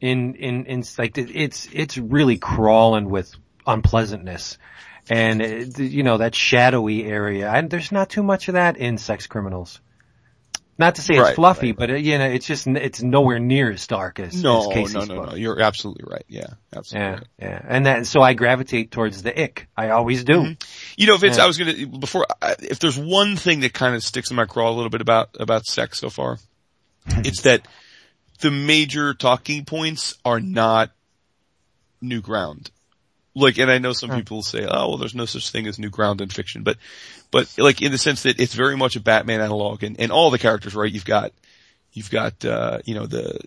in, 0.00 0.36
in, 0.36 0.66
in, 0.66 0.84
like, 0.96 1.18
it's, 1.18 1.68
it's 1.72 1.98
really 1.98 2.38
crawling 2.38 3.10
with 3.10 3.34
unpleasantness. 3.66 4.56
And, 5.10 5.42
it, 5.42 5.78
you 5.78 6.02
know, 6.04 6.18
that 6.18 6.34
shadowy 6.34 7.04
area, 7.04 7.50
and 7.50 7.68
there's 7.68 7.90
not 7.90 8.08
too 8.10 8.22
much 8.22 8.48
of 8.48 8.54
that 8.54 8.76
in 8.76 8.96
sex 8.96 9.26
criminals. 9.26 9.80
Not 10.78 10.94
to 10.94 11.02
say 11.02 11.14
it's 11.14 11.20
Right, 11.20 11.34
fluffy, 11.34 11.72
but 11.72 11.90
uh, 11.90 11.94
you 11.96 12.16
know, 12.16 12.24
it's 12.24 12.46
just, 12.46 12.66
it's 12.66 13.02
nowhere 13.02 13.38
near 13.38 13.70
as 13.70 13.86
dark 13.86 14.18
as, 14.18 14.42
No, 14.42 14.60
as 14.60 14.66
Casey's 14.68 14.94
no, 14.94 15.04
no, 15.04 15.14
book. 15.16 15.30
no. 15.32 15.36
You're 15.36 15.60
absolutely 15.60 16.04
right. 16.10 16.24
Yeah, 16.26 16.46
absolutely. 16.74 17.10
Yeah, 17.10 17.14
right. 17.16 17.26
yeah, 17.38 17.62
and 17.68 17.84
that 17.84 18.06
so 18.06 18.22
I 18.22 18.32
gravitate 18.32 18.90
towards 18.90 19.22
the 19.22 19.38
ick. 19.42 19.68
I 19.76 19.90
always 19.90 20.24
do. 20.24 20.56
You 20.96 21.06
know, 21.06 21.18
Vince, 21.18 21.36
Yeah. 21.36 21.44
I 21.44 21.46
was 21.48 21.58
gonna, 21.58 21.86
before, 21.86 22.26
if 22.60 22.78
there's 22.78 22.96
one 22.96 23.36
thing 23.36 23.60
that 23.60 23.74
kind 23.74 23.94
of 23.94 24.02
sticks 24.02 24.30
in 24.30 24.36
my 24.36 24.46
craw 24.46 24.70
a 24.70 24.72
little 24.72 24.88
bit 24.88 25.02
about, 25.02 25.36
about 25.38 25.66
sex 25.66 25.98
so 25.98 26.08
far, 26.08 26.38
it's 27.08 27.42
that 27.42 27.68
the 28.40 28.50
major 28.50 29.12
talking 29.12 29.66
points 29.66 30.16
are 30.24 30.40
not 30.40 30.92
new 32.00 32.22
ground. 32.22 32.70
Like, 33.34 33.58
and 33.58 33.70
I 33.70 33.78
know 33.78 33.92
some 33.92 34.10
people 34.16 34.42
say, 34.42 34.66
oh, 34.68 34.88
well, 34.88 34.96
there's 34.98 35.14
no 35.14 35.24
such 35.24 35.50
thing 35.50 35.66
as 35.68 35.78
new 35.78 35.88
ground 35.90 36.20
in 36.20 36.28
fiction, 36.28 36.62
but, 36.64 36.76
but 37.30 37.52
like 37.58 37.80
in 37.80 37.92
the 37.92 37.98
sense 37.98 38.24
that 38.24 38.40
it's 38.40 38.54
very 38.54 38.76
much 38.76 38.96
a 38.96 39.00
Batman 39.00 39.40
analog 39.40 39.84
and, 39.84 40.00
and 40.00 40.10
all 40.10 40.30
the 40.30 40.38
characters, 40.38 40.74
right? 40.74 40.90
You've 40.90 41.04
got, 41.04 41.32
you've 41.92 42.10
got, 42.10 42.44
uh, 42.44 42.78
you 42.84 42.94
know, 42.96 43.06
the, 43.06 43.38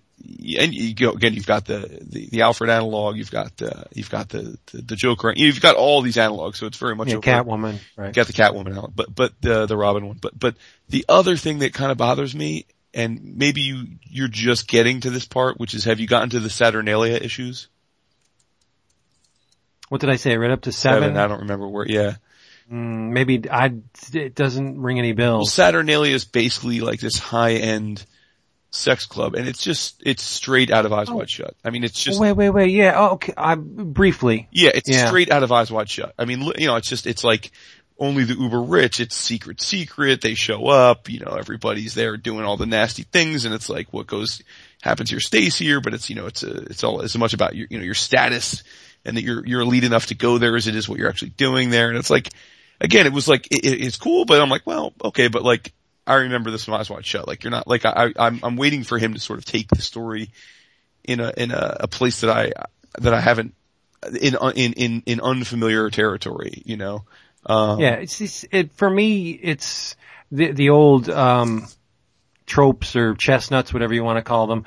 and 0.57 0.73
you 0.73 0.95
go, 0.95 1.11
again, 1.11 1.33
you've 1.33 1.45
got 1.45 1.65
the, 1.65 1.99
the, 2.01 2.29
the 2.29 2.41
Alfred 2.43 2.69
analog, 2.69 3.17
you've 3.17 3.29
got, 3.31 3.61
uh, 3.61 3.83
you've 3.93 4.09
got 4.09 4.29
the, 4.29 4.57
the, 4.71 4.81
the 4.83 4.95
Joker, 4.95 5.33
you've 5.35 5.59
got 5.59 5.75
all 5.75 6.01
these 6.01 6.15
analogs, 6.15 6.55
so 6.55 6.65
it's 6.65 6.77
very 6.77 6.95
much 6.95 7.09
Yeah, 7.09 7.15
over- 7.15 7.27
Catwoman, 7.27 7.79
right? 7.97 8.07
you 8.07 8.13
got 8.13 8.27
the 8.27 8.33
Catwoman 8.33 8.67
analog, 8.67 8.95
but, 8.95 9.13
but 9.13 9.33
the, 9.41 9.65
the 9.65 9.75
Robin 9.75 10.07
one, 10.07 10.17
but, 10.21 10.37
but 10.39 10.55
the 10.87 11.03
other 11.09 11.35
thing 11.35 11.59
that 11.59 11.73
kind 11.73 11.91
of 11.91 11.97
bothers 11.97 12.33
me, 12.33 12.65
and 12.93 13.35
maybe 13.37 13.59
you, 13.61 13.85
you're 14.03 14.27
just 14.29 14.67
getting 14.69 15.01
to 15.01 15.09
this 15.09 15.25
part, 15.25 15.59
which 15.59 15.73
is 15.73 15.83
have 15.83 15.99
you 15.99 16.07
gotten 16.07 16.29
to 16.29 16.39
the 16.39 16.49
Saturnalia 16.49 17.17
issues? 17.17 17.67
What 19.93 20.01
did 20.01 20.09
I 20.09 20.15
say? 20.15 20.35
Right 20.37 20.49
up 20.49 20.61
to 20.61 20.71
seven? 20.71 21.15
I 21.17 21.27
don't 21.27 21.41
remember 21.41 21.67
where, 21.67 21.85
yeah. 21.87 22.15
Mm, 22.67 23.11
maybe 23.11 23.47
I. 23.47 23.75
It 24.11 24.33
doesn't 24.33 24.81
ring 24.81 24.97
any 24.97 25.13
Well, 25.13 25.17
bells. 25.37 25.53
Saturnalia 25.53 26.15
is 26.15 26.25
basically 26.25 26.79
like 26.79 26.99
this 26.99 27.19
high 27.19 27.57
end 27.57 28.03
sex 28.71 29.05
club, 29.05 29.35
and 29.35 29.47
it's 29.47 29.61
just, 29.61 30.01
it's 30.03 30.23
straight 30.23 30.71
out 30.71 30.87
of 30.87 30.93
Eyes 30.93 31.11
Wide 31.11 31.29
Shut. 31.29 31.55
I 31.63 31.69
mean, 31.69 31.83
it's 31.83 32.03
just, 32.03 32.19
wait, 32.19 32.31
wait, 32.31 32.49
wait. 32.49 32.71
Yeah. 32.71 32.93
Oh, 32.95 33.09
okay. 33.11 33.35
I 33.37 33.53
briefly. 33.53 34.47
Yeah, 34.51 34.71
it's 34.73 34.89
Yeah. 34.89 35.05
straight 35.05 35.29
out 35.29 35.43
of 35.43 35.51
Eyes 35.51 35.71
Wide 35.71 35.91
Shut. 35.91 36.15
I 36.17 36.25
mean, 36.25 36.41
you 36.57 36.65
know, 36.65 36.75
it's 36.77 36.89
just, 36.89 37.05
it's 37.05 37.23
like 37.23 37.51
only 37.99 38.23
the 38.23 38.33
uber 38.33 38.63
rich, 38.63 38.99
it's 38.99 39.15
secret 39.15 39.61
secret, 39.61 40.21
they 40.21 40.33
show 40.33 40.69
up, 40.69 41.07
you 41.07 41.19
know, 41.19 41.35
everybody's 41.37 41.93
there 41.93 42.17
doing 42.17 42.45
all 42.45 42.57
the 42.57 42.65
nasty 42.65 43.03
things 43.03 43.45
and 43.45 43.53
it's 43.53 43.69
like 43.69 43.93
what 43.93 44.07
goes, 44.07 44.41
happens 44.81 45.11
here 45.11 45.19
stays 45.19 45.55
here, 45.55 45.79
but 45.79 45.93
it's, 45.93 46.09
you 46.09 46.15
know, 46.15 46.25
it's 46.25 46.41
a, 46.41 46.63
it's 46.63 46.83
all 46.83 47.03
as 47.03 47.15
much 47.15 47.35
about 47.35 47.55
your, 47.55 47.67
you 47.69 47.77
know, 47.77 47.83
your 47.83 47.93
status 47.93 48.63
and 49.05 49.17
that 49.17 49.23
you're, 49.23 49.45
you're 49.45 49.61
elite 49.61 49.83
enough 49.83 50.07
to 50.07 50.15
go 50.15 50.37
there 50.37 50.55
as 50.55 50.67
it 50.67 50.75
is 50.75 50.87
what 50.87 50.97
you're 50.99 51.09
actually 51.09 51.31
doing 51.31 51.69
there. 51.69 51.89
And 51.89 51.97
it's 51.97 52.09
like, 52.09 52.29
again, 52.79 53.05
it 53.05 53.13
was 53.13 53.27
like, 53.27 53.47
it, 53.51 53.65
it- 53.65 53.81
it's 53.81 53.97
cool, 53.97 54.25
but 54.25 54.41
I'm 54.41 54.49
like, 54.49 54.65
well, 54.65 54.93
okay, 55.03 55.27
but 55.27 55.43
like, 55.43 55.73
I 56.05 56.15
remember 56.15 56.51
this 56.51 56.67
I 56.67 56.77
was 56.77 56.89
watching 56.89 57.03
Shut. 57.03 57.27
Like, 57.27 57.43
you're 57.43 57.51
not, 57.51 57.67
like, 57.67 57.85
I, 57.85 58.11
I'm, 58.17 58.39
I'm 58.43 58.55
waiting 58.57 58.83
for 58.83 58.97
him 58.97 59.13
to 59.13 59.19
sort 59.19 59.39
of 59.39 59.45
take 59.45 59.69
the 59.69 59.81
story 59.81 60.29
in 61.03 61.19
a, 61.21 61.31
in 61.37 61.51
a, 61.51 61.77
a 61.81 61.87
place 61.87 62.21
that 62.21 62.29
I, 62.29 62.51
that 62.99 63.13
I 63.13 63.21
haven't, 63.21 63.53
in, 64.19 64.35
in, 64.55 64.73
in, 64.73 65.03
in 65.05 65.21
unfamiliar 65.21 65.89
territory, 65.89 66.61
you 66.65 66.75
know? 66.75 67.05
Um, 67.45 67.79
Yeah, 67.79 67.95
it's, 67.95 68.19
it's 68.21 68.45
it 68.51 68.71
for 68.73 68.89
me. 68.89 69.31
It's 69.31 69.95
the 70.31 70.51
the 70.51 70.69
old 70.69 71.09
um, 71.09 71.67
tropes 72.45 72.95
or 72.95 73.15
chestnuts, 73.15 73.73
whatever 73.73 73.93
you 73.93 74.03
want 74.03 74.17
to 74.17 74.21
call 74.23 74.47
them. 74.47 74.65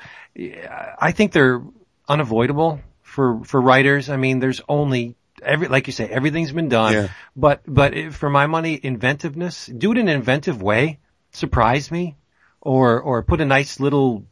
I 0.99 1.11
think 1.11 1.31
they're 1.31 1.61
unavoidable 2.07 2.79
for 3.17 3.43
for 3.43 3.59
writers. 3.59 4.11
I 4.11 4.17
mean, 4.17 4.37
there's 4.37 4.61
only 4.69 5.15
every 5.41 5.69
like 5.69 5.87
you 5.87 5.93
say, 5.93 6.07
everything's 6.07 6.51
been 6.51 6.69
done. 6.69 6.93
Yeah. 6.93 7.07
But 7.35 7.61
but 7.65 7.95
it- 7.95 8.13
for 8.13 8.29
my 8.29 8.45
money, 8.45 8.79
inventiveness, 8.81 9.65
do 9.65 9.91
it 9.91 9.97
in 9.97 10.07
an 10.07 10.15
inventive 10.15 10.61
way. 10.61 10.99
Surprise 11.31 11.89
me, 11.89 12.15
or 12.61 13.01
or 13.01 13.23
put 13.23 13.41
a 13.41 13.45
nice 13.45 13.79
little 13.79 14.23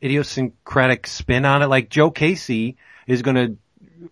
idiosyncratic 0.00 1.08
spin 1.08 1.44
on 1.44 1.62
it. 1.62 1.66
Like 1.66 1.88
Joe 1.88 2.12
Casey 2.12 2.76
is 3.08 3.22
going 3.22 3.34
to 3.34 3.56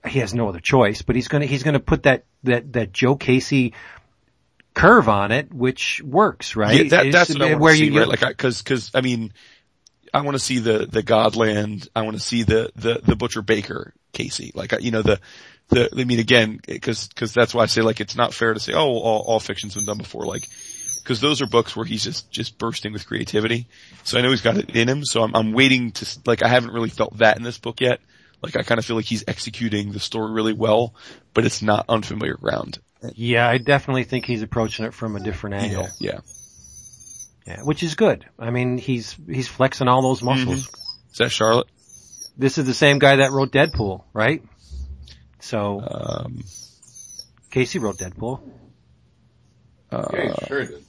he 0.08 0.18
has 0.18 0.34
no 0.34 0.48
other 0.48 0.58
choice, 0.58 1.02
but 1.02 1.14
he's 1.14 1.28
gonna 1.28 1.46
he's 1.46 1.62
gonna 1.62 1.78
put 1.78 2.02
that 2.02 2.24
that 2.42 2.72
that 2.72 2.92
Joe 2.92 3.14
Casey 3.14 3.74
curve 4.74 5.08
on 5.08 5.30
it, 5.30 5.54
which 5.54 6.02
works, 6.04 6.56
right? 6.56 6.82
Yeah, 6.82 7.02
that, 7.02 7.12
that's 7.12 7.30
what 7.30 7.42
I 7.42 7.50
want 7.50 7.60
where 7.60 7.76
see, 7.76 7.86
you 7.86 7.98
right? 7.98 8.08
Like, 8.08 8.24
I, 8.24 8.32
cause, 8.32 8.60
cause, 8.62 8.90
I 8.92 9.00
mean, 9.00 9.32
I 10.12 10.20
want 10.20 10.34
to 10.34 10.38
see 10.38 10.58
the, 10.58 10.86
the 10.86 11.02
Godland, 11.02 11.88
I 11.96 12.02
want 12.02 12.16
to 12.16 12.22
see 12.22 12.42
the, 12.42 12.70
the, 12.76 13.00
the 13.02 13.16
Butcher 13.16 13.40
Baker 13.40 13.94
Casey. 14.16 14.50
Like, 14.54 14.72
you 14.80 14.90
know, 14.90 15.02
the, 15.02 15.20
the, 15.68 15.88
I 15.96 16.04
mean, 16.04 16.18
again, 16.18 16.58
cause, 16.80 17.08
cause 17.14 17.32
that's 17.34 17.54
why 17.54 17.62
I 17.62 17.66
say, 17.66 17.82
like, 17.82 18.00
it's 18.00 18.16
not 18.16 18.34
fair 18.34 18.54
to 18.54 18.60
say, 18.60 18.72
oh, 18.72 18.86
all, 18.86 19.22
all 19.22 19.40
fiction's 19.40 19.74
been 19.74 19.84
done 19.84 19.98
before. 19.98 20.24
Like, 20.24 20.48
cause 21.04 21.20
those 21.20 21.42
are 21.42 21.46
books 21.46 21.76
where 21.76 21.84
he's 21.84 22.02
just, 22.02 22.30
just 22.30 22.58
bursting 22.58 22.92
with 22.92 23.06
creativity. 23.06 23.68
So 24.04 24.18
I 24.18 24.22
know 24.22 24.30
he's 24.30 24.40
got 24.40 24.56
it 24.56 24.74
in 24.74 24.88
him, 24.88 25.04
so 25.04 25.22
I'm, 25.22 25.36
I'm 25.36 25.52
waiting 25.52 25.92
to, 25.92 26.18
like, 26.24 26.42
I 26.42 26.48
haven't 26.48 26.72
really 26.72 26.90
felt 26.90 27.18
that 27.18 27.36
in 27.36 27.42
this 27.42 27.58
book 27.58 27.80
yet. 27.80 28.00
Like, 28.42 28.56
I 28.56 28.62
kind 28.62 28.78
of 28.78 28.84
feel 28.84 28.96
like 28.96 29.04
he's 29.04 29.24
executing 29.28 29.92
the 29.92 30.00
story 30.00 30.32
really 30.32 30.52
well, 30.52 30.94
but 31.34 31.44
it's 31.44 31.62
not 31.62 31.86
unfamiliar 31.88 32.36
ground. 32.36 32.78
yeah, 33.14 33.48
I 33.48 33.58
definitely 33.58 34.04
think 34.04 34.24
he's 34.24 34.42
approaching 34.42 34.84
it 34.84 34.94
from 34.94 35.16
a 35.16 35.20
different 35.20 35.56
angle. 35.56 35.88
Yeah. 35.98 36.20
Yeah, 37.46 37.62
which 37.62 37.82
is 37.82 37.94
good. 37.94 38.26
I 38.38 38.50
mean, 38.50 38.76
he's 38.76 39.16
he's 39.28 39.46
flexing 39.46 39.86
all 39.86 40.02
those 40.02 40.18
mm-hmm. 40.18 40.46
muscles. 40.46 40.68
Is 41.12 41.18
that 41.18 41.30
Charlotte? 41.30 41.68
This 42.36 42.58
is 42.58 42.66
the 42.66 42.74
same 42.74 42.98
guy 42.98 43.16
that 43.16 43.30
wrote 43.32 43.50
Deadpool, 43.50 44.04
right? 44.12 44.42
So 45.40 45.80
Um, 45.80 46.40
Casey 47.50 47.78
wrote 47.78 47.96
Deadpool 47.98 48.40
uh, 49.90 50.08
Yeah, 50.12 50.34
sure 50.46 50.64
did. 50.66 50.84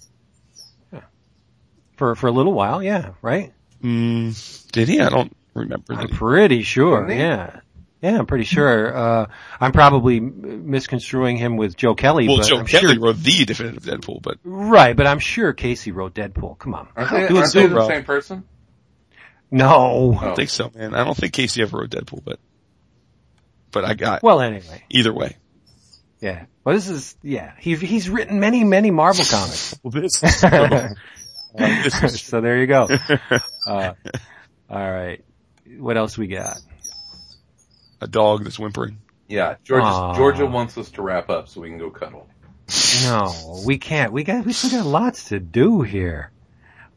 for 1.95 2.15
for 2.15 2.27
a 2.27 2.31
little 2.31 2.53
while, 2.53 2.81
yeah, 2.83 3.11
right? 3.21 3.53
Mm, 3.83 4.71
did 4.71 4.87
he? 4.89 4.99
I 4.99 5.09
don't 5.09 5.35
remember. 5.53 5.93
I'm 5.93 6.09
pretty 6.09 6.63
sure, 6.63 7.09
yeah. 7.11 7.61
Yeah, 8.01 8.19
I'm 8.19 8.27
pretty 8.27 8.43
sure. 8.43 8.95
Uh, 8.95 9.25
I'm 9.59 9.71
probably 9.71 10.19
misconstruing 10.19 11.35
him 11.37 11.57
with 11.57 11.75
Joe 11.75 11.95
Kelly, 11.95 12.27
Well, 12.27 12.37
but 12.37 12.47
Joe 12.47 12.59
I'm 12.59 12.65
Kelly 12.67 12.93
sure, 12.95 13.03
wrote 13.03 13.17
the 13.17 13.45
definitive 13.45 13.83
Deadpool, 13.83 14.21
but 14.21 14.37
right, 14.43 14.95
but 14.95 15.07
I'm 15.07 15.17
sure 15.19 15.51
Casey 15.53 15.91
wrote 15.91 16.13
Deadpool. 16.13 16.59
Come 16.59 16.75
on. 16.75 16.87
Aren't 16.95 17.09
they, 17.11 17.35
aren't 17.35 17.53
they 17.53 17.67
the 17.67 17.87
same 17.87 18.03
person? 18.03 18.43
No. 19.51 20.17
I 20.19 20.25
don't 20.25 20.35
think 20.35 20.49
so, 20.49 20.71
man. 20.75 20.93
I 20.93 21.03
don't 21.03 21.15
think 21.15 21.33
Casey 21.33 21.61
ever 21.61 21.77
wrote 21.79 21.89
Deadpool, 21.89 22.23
but, 22.23 22.39
but 23.71 23.85
I 23.85 23.93
got 23.93 24.23
Well, 24.23 24.41
anyway. 24.41 24.83
either 24.89 25.13
way. 25.13 25.37
Yeah. 26.19 26.45
Well, 26.63 26.75
this 26.75 26.89
is, 26.89 27.15
yeah. 27.21 27.53
He, 27.59 27.75
he's 27.75 28.09
written 28.09 28.39
many, 28.39 28.63
many 28.63 28.91
Marvel 28.91 29.23
comics. 29.29 29.77
Well, 29.83 29.91
this, 29.91 30.19
this 31.55 32.03
is, 32.03 32.21
so 32.21 32.41
there 32.41 32.57
you 32.59 32.67
go. 32.67 32.87
Uh, 33.67 33.93
all 34.69 34.91
right. 34.91 35.25
What 35.77 35.97
else 35.97 36.17
we 36.17 36.27
got? 36.27 36.57
a 37.99 38.07
dog 38.07 38.43
that's 38.45 38.57
whimpering. 38.57 38.99
Yeah, 39.27 39.55
Georgia, 39.65 40.13
Georgia 40.15 40.45
wants 40.45 40.77
us 40.77 40.89
to 40.91 41.01
wrap 41.01 41.29
up 41.29 41.49
so 41.49 41.59
we 41.61 41.67
can 41.69 41.77
go 41.77 41.89
cuddle. 41.89 42.27
No, 43.03 43.61
we 43.65 43.77
can't. 43.77 44.13
We 44.13 44.23
got, 44.23 44.45
we 44.45 44.53
still 44.53 44.69
got 44.81 44.85
lots 44.89 45.29
to 45.29 45.39
do 45.41 45.81
here. 45.81 46.31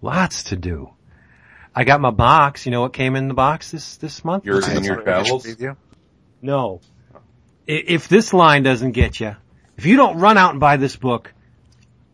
Lots 0.03 0.45
to 0.45 0.57
do. 0.57 0.91
I 1.75 1.85
got 1.85 2.01
my 2.01 2.11
box. 2.11 2.67
You 2.67 2.73
know 2.73 2.81
what 2.81 2.93
came 2.93 3.17
in 3.17 3.29
the 3.29 3.35
box 3.35 3.71
this, 3.71 3.97
this 3.97 4.25
month? 4.25 4.45
Yours 4.45 4.67
That's 4.67 4.79
and 4.79 4.87
your 4.87 5.03
travels. 5.03 5.45
mentioned 5.45 5.59
to 5.59 5.65
you. 5.65 5.77
No. 6.43 6.81
If 7.67 8.09
this 8.09 8.33
line 8.33 8.63
doesn't 8.63 8.93
get 8.93 9.21
you, 9.21 9.37
if 9.77 9.87
you 9.87 9.97
don't 9.97 10.19
run 10.19 10.37
out 10.37 10.51
and 10.51 10.61
buy 10.61 10.77
this 10.77 10.97
book, 10.97 11.33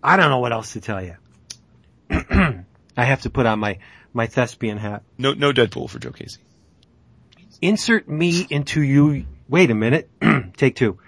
I 0.03 0.17
don't 0.17 0.31
know 0.31 0.39
what 0.39 0.53
else 0.53 0.75
to 0.75 0.81
tell 0.81 1.03
you. 1.03 1.17
I 2.11 3.05
have 3.05 3.23
to 3.23 3.31
put 3.31 3.47
on 3.47 3.59
my, 3.59 3.79
my 4.13 4.27
thespian 4.27 4.79
hat. 4.79 5.03
No, 5.19 5.33
no 5.33 5.53
Deadpool 5.53 5.89
for 5.89 5.99
Joe 5.99 6.13
Casey. 6.13 6.41
Insert 7.63 8.09
me 8.09 8.47
into 8.49 8.83
you. 8.83 9.27
Wait 9.49 9.71
a 9.71 9.75
minute. 9.75 10.11
Take 10.57 10.77
two. 10.77 10.99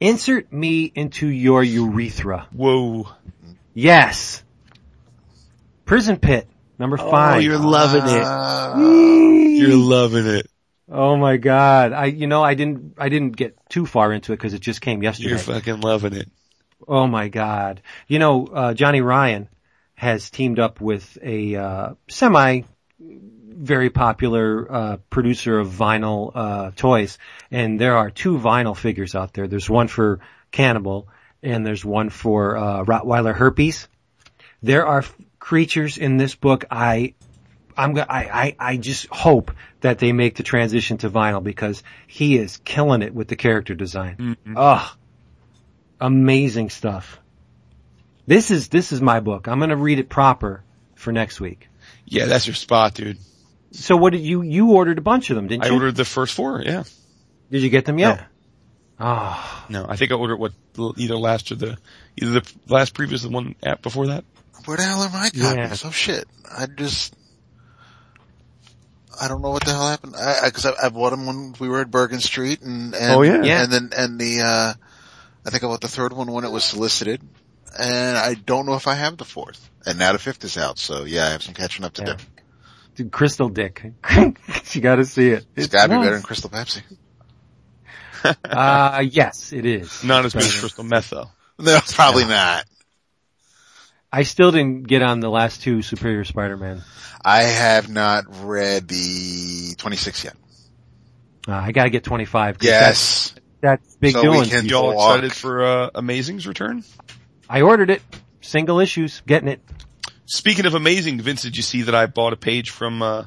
Insert 0.00 0.52
me 0.52 0.92
into 0.94 1.26
your 1.26 1.64
urethra. 1.64 2.46
Whoa. 2.52 3.08
Yes. 3.74 4.42
Prison 5.84 6.18
Pit, 6.18 6.46
number 6.78 6.96
five. 6.96 7.36
Oh, 7.36 7.38
you're 7.40 7.58
loving 7.58 8.02
it. 8.04 9.58
You're 9.58 9.76
loving 9.76 10.26
it. 10.26 10.50
Oh 10.90 11.16
my 11.16 11.36
god. 11.36 11.92
I, 11.92 12.06
you 12.06 12.26
know, 12.26 12.42
I 12.42 12.54
didn't, 12.54 12.94
I 12.98 13.08
didn't 13.08 13.36
get 13.36 13.58
too 13.68 13.84
far 13.84 14.12
into 14.12 14.32
it 14.32 14.36
because 14.36 14.54
it 14.54 14.60
just 14.60 14.80
came 14.80 15.02
yesterday. 15.02 15.30
You're 15.30 15.38
fucking 15.38 15.80
loving 15.80 16.14
it. 16.14 16.28
Oh 16.86 17.06
my 17.06 17.28
God. 17.28 17.82
You 18.06 18.18
know, 18.18 18.46
uh, 18.46 18.74
Johnny 18.74 19.02
Ryan 19.02 19.48
has 19.94 20.30
teamed 20.30 20.58
up 20.58 20.80
with 20.80 21.18
a, 21.22 21.56
uh, 21.56 21.94
semi 22.08 22.62
very 23.00 23.90
popular, 23.90 24.72
uh, 24.72 24.96
producer 25.10 25.58
of 25.58 25.68
vinyl, 25.68 26.30
uh, 26.34 26.70
toys. 26.76 27.18
And 27.50 27.78
there 27.78 27.96
are 27.96 28.08
two 28.08 28.38
vinyl 28.38 28.76
figures 28.76 29.14
out 29.14 29.34
there. 29.34 29.48
There's 29.48 29.68
one 29.68 29.88
for 29.88 30.20
Cannibal 30.52 31.08
and 31.42 31.66
there's 31.66 31.84
one 31.84 32.08
for, 32.08 32.56
uh, 32.56 32.84
Rottweiler 32.84 33.34
herpes. 33.34 33.88
There 34.62 34.86
are 34.86 35.04
creatures 35.48 35.96
in 35.98 36.16
this 36.18 36.34
book 36.34 36.64
I, 36.70 37.14
I'm 37.76 37.94
go- 37.94 38.04
I, 38.08 38.22
I, 38.42 38.56
I 38.72 38.76
just 38.76 39.06
hope 39.08 39.50
that 39.80 39.98
they 39.98 40.12
make 40.12 40.36
the 40.36 40.42
transition 40.42 40.98
to 40.98 41.10
vinyl 41.10 41.42
because 41.42 41.82
he 42.06 42.36
is 42.36 42.58
killing 42.58 43.02
it 43.02 43.14
with 43.14 43.28
the 43.28 43.36
character 43.36 43.74
design. 43.74 44.36
Ugh 44.56 44.96
amazing 46.00 46.70
stuff. 46.70 47.18
This 48.26 48.50
is 48.50 48.68
this 48.68 48.92
is 48.92 49.00
my 49.00 49.20
book. 49.20 49.48
I'm 49.48 49.58
going 49.58 49.70
to 49.70 49.76
read 49.76 49.98
it 49.98 50.08
proper 50.08 50.62
for 50.94 51.12
next 51.12 51.40
week. 51.40 51.68
Yeah, 52.04 52.26
that's 52.26 52.46
your 52.46 52.54
spot, 52.54 52.94
dude. 52.94 53.18
So 53.72 53.96
what 53.96 54.12
did 54.12 54.20
you 54.20 54.42
you 54.42 54.72
ordered 54.72 54.98
a 54.98 55.02
bunch 55.02 55.30
of 55.30 55.36
them, 55.36 55.46
didn't 55.48 55.64
I 55.64 55.68
you? 55.68 55.72
I 55.72 55.74
ordered 55.74 55.96
the 55.96 56.04
first 56.04 56.34
four, 56.34 56.62
yeah. 56.62 56.84
Did 57.50 57.62
you 57.62 57.70
get 57.70 57.84
them 57.84 57.98
yet? 57.98 58.26
Oh, 59.00 59.64
No, 59.68 59.86
I 59.88 59.96
think 59.96 60.10
I 60.12 60.16
ordered 60.16 60.36
what, 60.38 60.52
either 60.96 61.16
last 61.16 61.52
or 61.52 61.54
the, 61.54 61.78
either 62.20 62.40
the 62.40 62.52
last 62.68 62.94
previous 62.94 63.22
the 63.22 63.28
one 63.28 63.54
app 63.62 63.80
before 63.80 64.08
that. 64.08 64.24
Where 64.68 64.76
the 64.76 64.82
hell 64.82 65.00
are 65.00 65.08
my 65.08 65.30
copies? 65.30 65.40
Yeah. 65.42 65.76
Oh 65.84 65.90
shit. 65.90 66.26
I 66.54 66.66
just, 66.66 67.14
I 69.18 69.26
don't 69.28 69.40
know 69.40 69.48
what 69.48 69.64
the 69.64 69.70
hell 69.70 69.88
happened. 69.88 70.14
I, 70.14 70.40
I 70.44 70.50
cause 70.50 70.66
I, 70.66 70.72
I 70.84 70.88
bought 70.90 71.08
them 71.10 71.24
when 71.24 71.54
we 71.58 71.70
were 71.70 71.80
at 71.80 71.90
Bergen 71.90 72.20
Street 72.20 72.60
and, 72.60 72.94
and, 72.94 73.12
Oh, 73.14 73.22
yeah. 73.22 73.42
Yeah. 73.42 73.62
and 73.62 73.72
then, 73.72 73.90
and 73.96 74.20
the, 74.20 74.40
uh, 74.42 74.74
I 75.46 75.50
think 75.50 75.64
I 75.64 75.68
bought 75.68 75.80
the 75.80 75.88
third 75.88 76.12
one 76.12 76.30
when 76.30 76.44
it 76.44 76.50
was 76.50 76.64
solicited 76.64 77.22
and 77.78 78.18
I 78.18 78.34
don't 78.34 78.66
know 78.66 78.74
if 78.74 78.86
I 78.86 78.94
have 78.94 79.16
the 79.16 79.24
fourth. 79.24 79.70
And 79.86 79.98
now 79.98 80.12
the 80.12 80.18
fifth 80.18 80.44
is 80.44 80.58
out, 80.58 80.78
so 80.78 81.04
yeah, 81.04 81.24
I 81.26 81.30
have 81.30 81.42
some 81.42 81.54
catching 81.54 81.86
up 81.86 81.94
to 81.94 82.02
Yeah. 82.02 82.14
do. 82.16 82.24
dude, 83.04 83.10
Crystal 83.10 83.48
Dick. 83.48 83.82
you 84.16 84.80
got 84.82 84.96
to 84.96 85.06
see 85.06 85.30
it. 85.30 85.46
It's 85.56 85.68
gotta 85.68 85.88
be 85.88 85.96
better 85.96 86.10
than 86.16 86.22
Crystal 86.22 86.50
Pepsi. 86.50 86.82
Uh, 88.44 89.04
yes, 89.08 89.52
it 89.52 89.64
is. 89.64 90.02
Not 90.02 90.24
as 90.24 90.32
good 90.34 90.42
as 90.42 90.58
crystal 90.58 90.82
meth 90.82 91.10
though. 91.10 91.30
No, 91.60 91.78
probably 91.86 92.24
not. 92.24 92.64
I 94.12 94.22
still 94.22 94.50
didn't 94.50 94.84
get 94.84 95.02
on 95.02 95.20
the 95.20 95.28
last 95.28 95.62
two 95.62 95.82
Superior 95.82 96.24
Spider-Man. 96.24 96.82
I 97.22 97.42
have 97.42 97.88
not 97.90 98.24
read 98.42 98.88
the 98.88 99.74
26 99.76 100.24
yet. 100.24 100.34
Uh, 101.46 101.52
I 101.52 101.72
got 101.72 101.84
to 101.84 101.90
get 101.90 102.04
25. 102.04 102.58
Yes. 102.60 103.34
That's, 103.60 103.82
that's 103.82 103.96
big 103.96 104.12
So 104.12 104.22
we 104.22 104.44
doing. 104.48 104.66
Y'all 104.66 104.92
excited 104.92 105.32
for, 105.32 105.64
uh, 105.64 105.90
Amazing's 105.94 106.46
return? 106.46 106.84
I 107.48 107.62
ordered 107.62 107.90
it. 107.90 108.02
Single 108.40 108.80
issues. 108.80 109.20
Getting 109.26 109.48
it. 109.48 109.60
Speaking 110.26 110.66
of 110.66 110.74
Amazing, 110.74 111.20
Vince, 111.20 111.42
did 111.42 111.56
you 111.56 111.62
see 111.62 111.82
that 111.82 111.94
I 111.94 112.06
bought 112.06 112.32
a 112.32 112.36
page 112.36 112.70
from, 112.70 113.02
uh, 113.02 113.24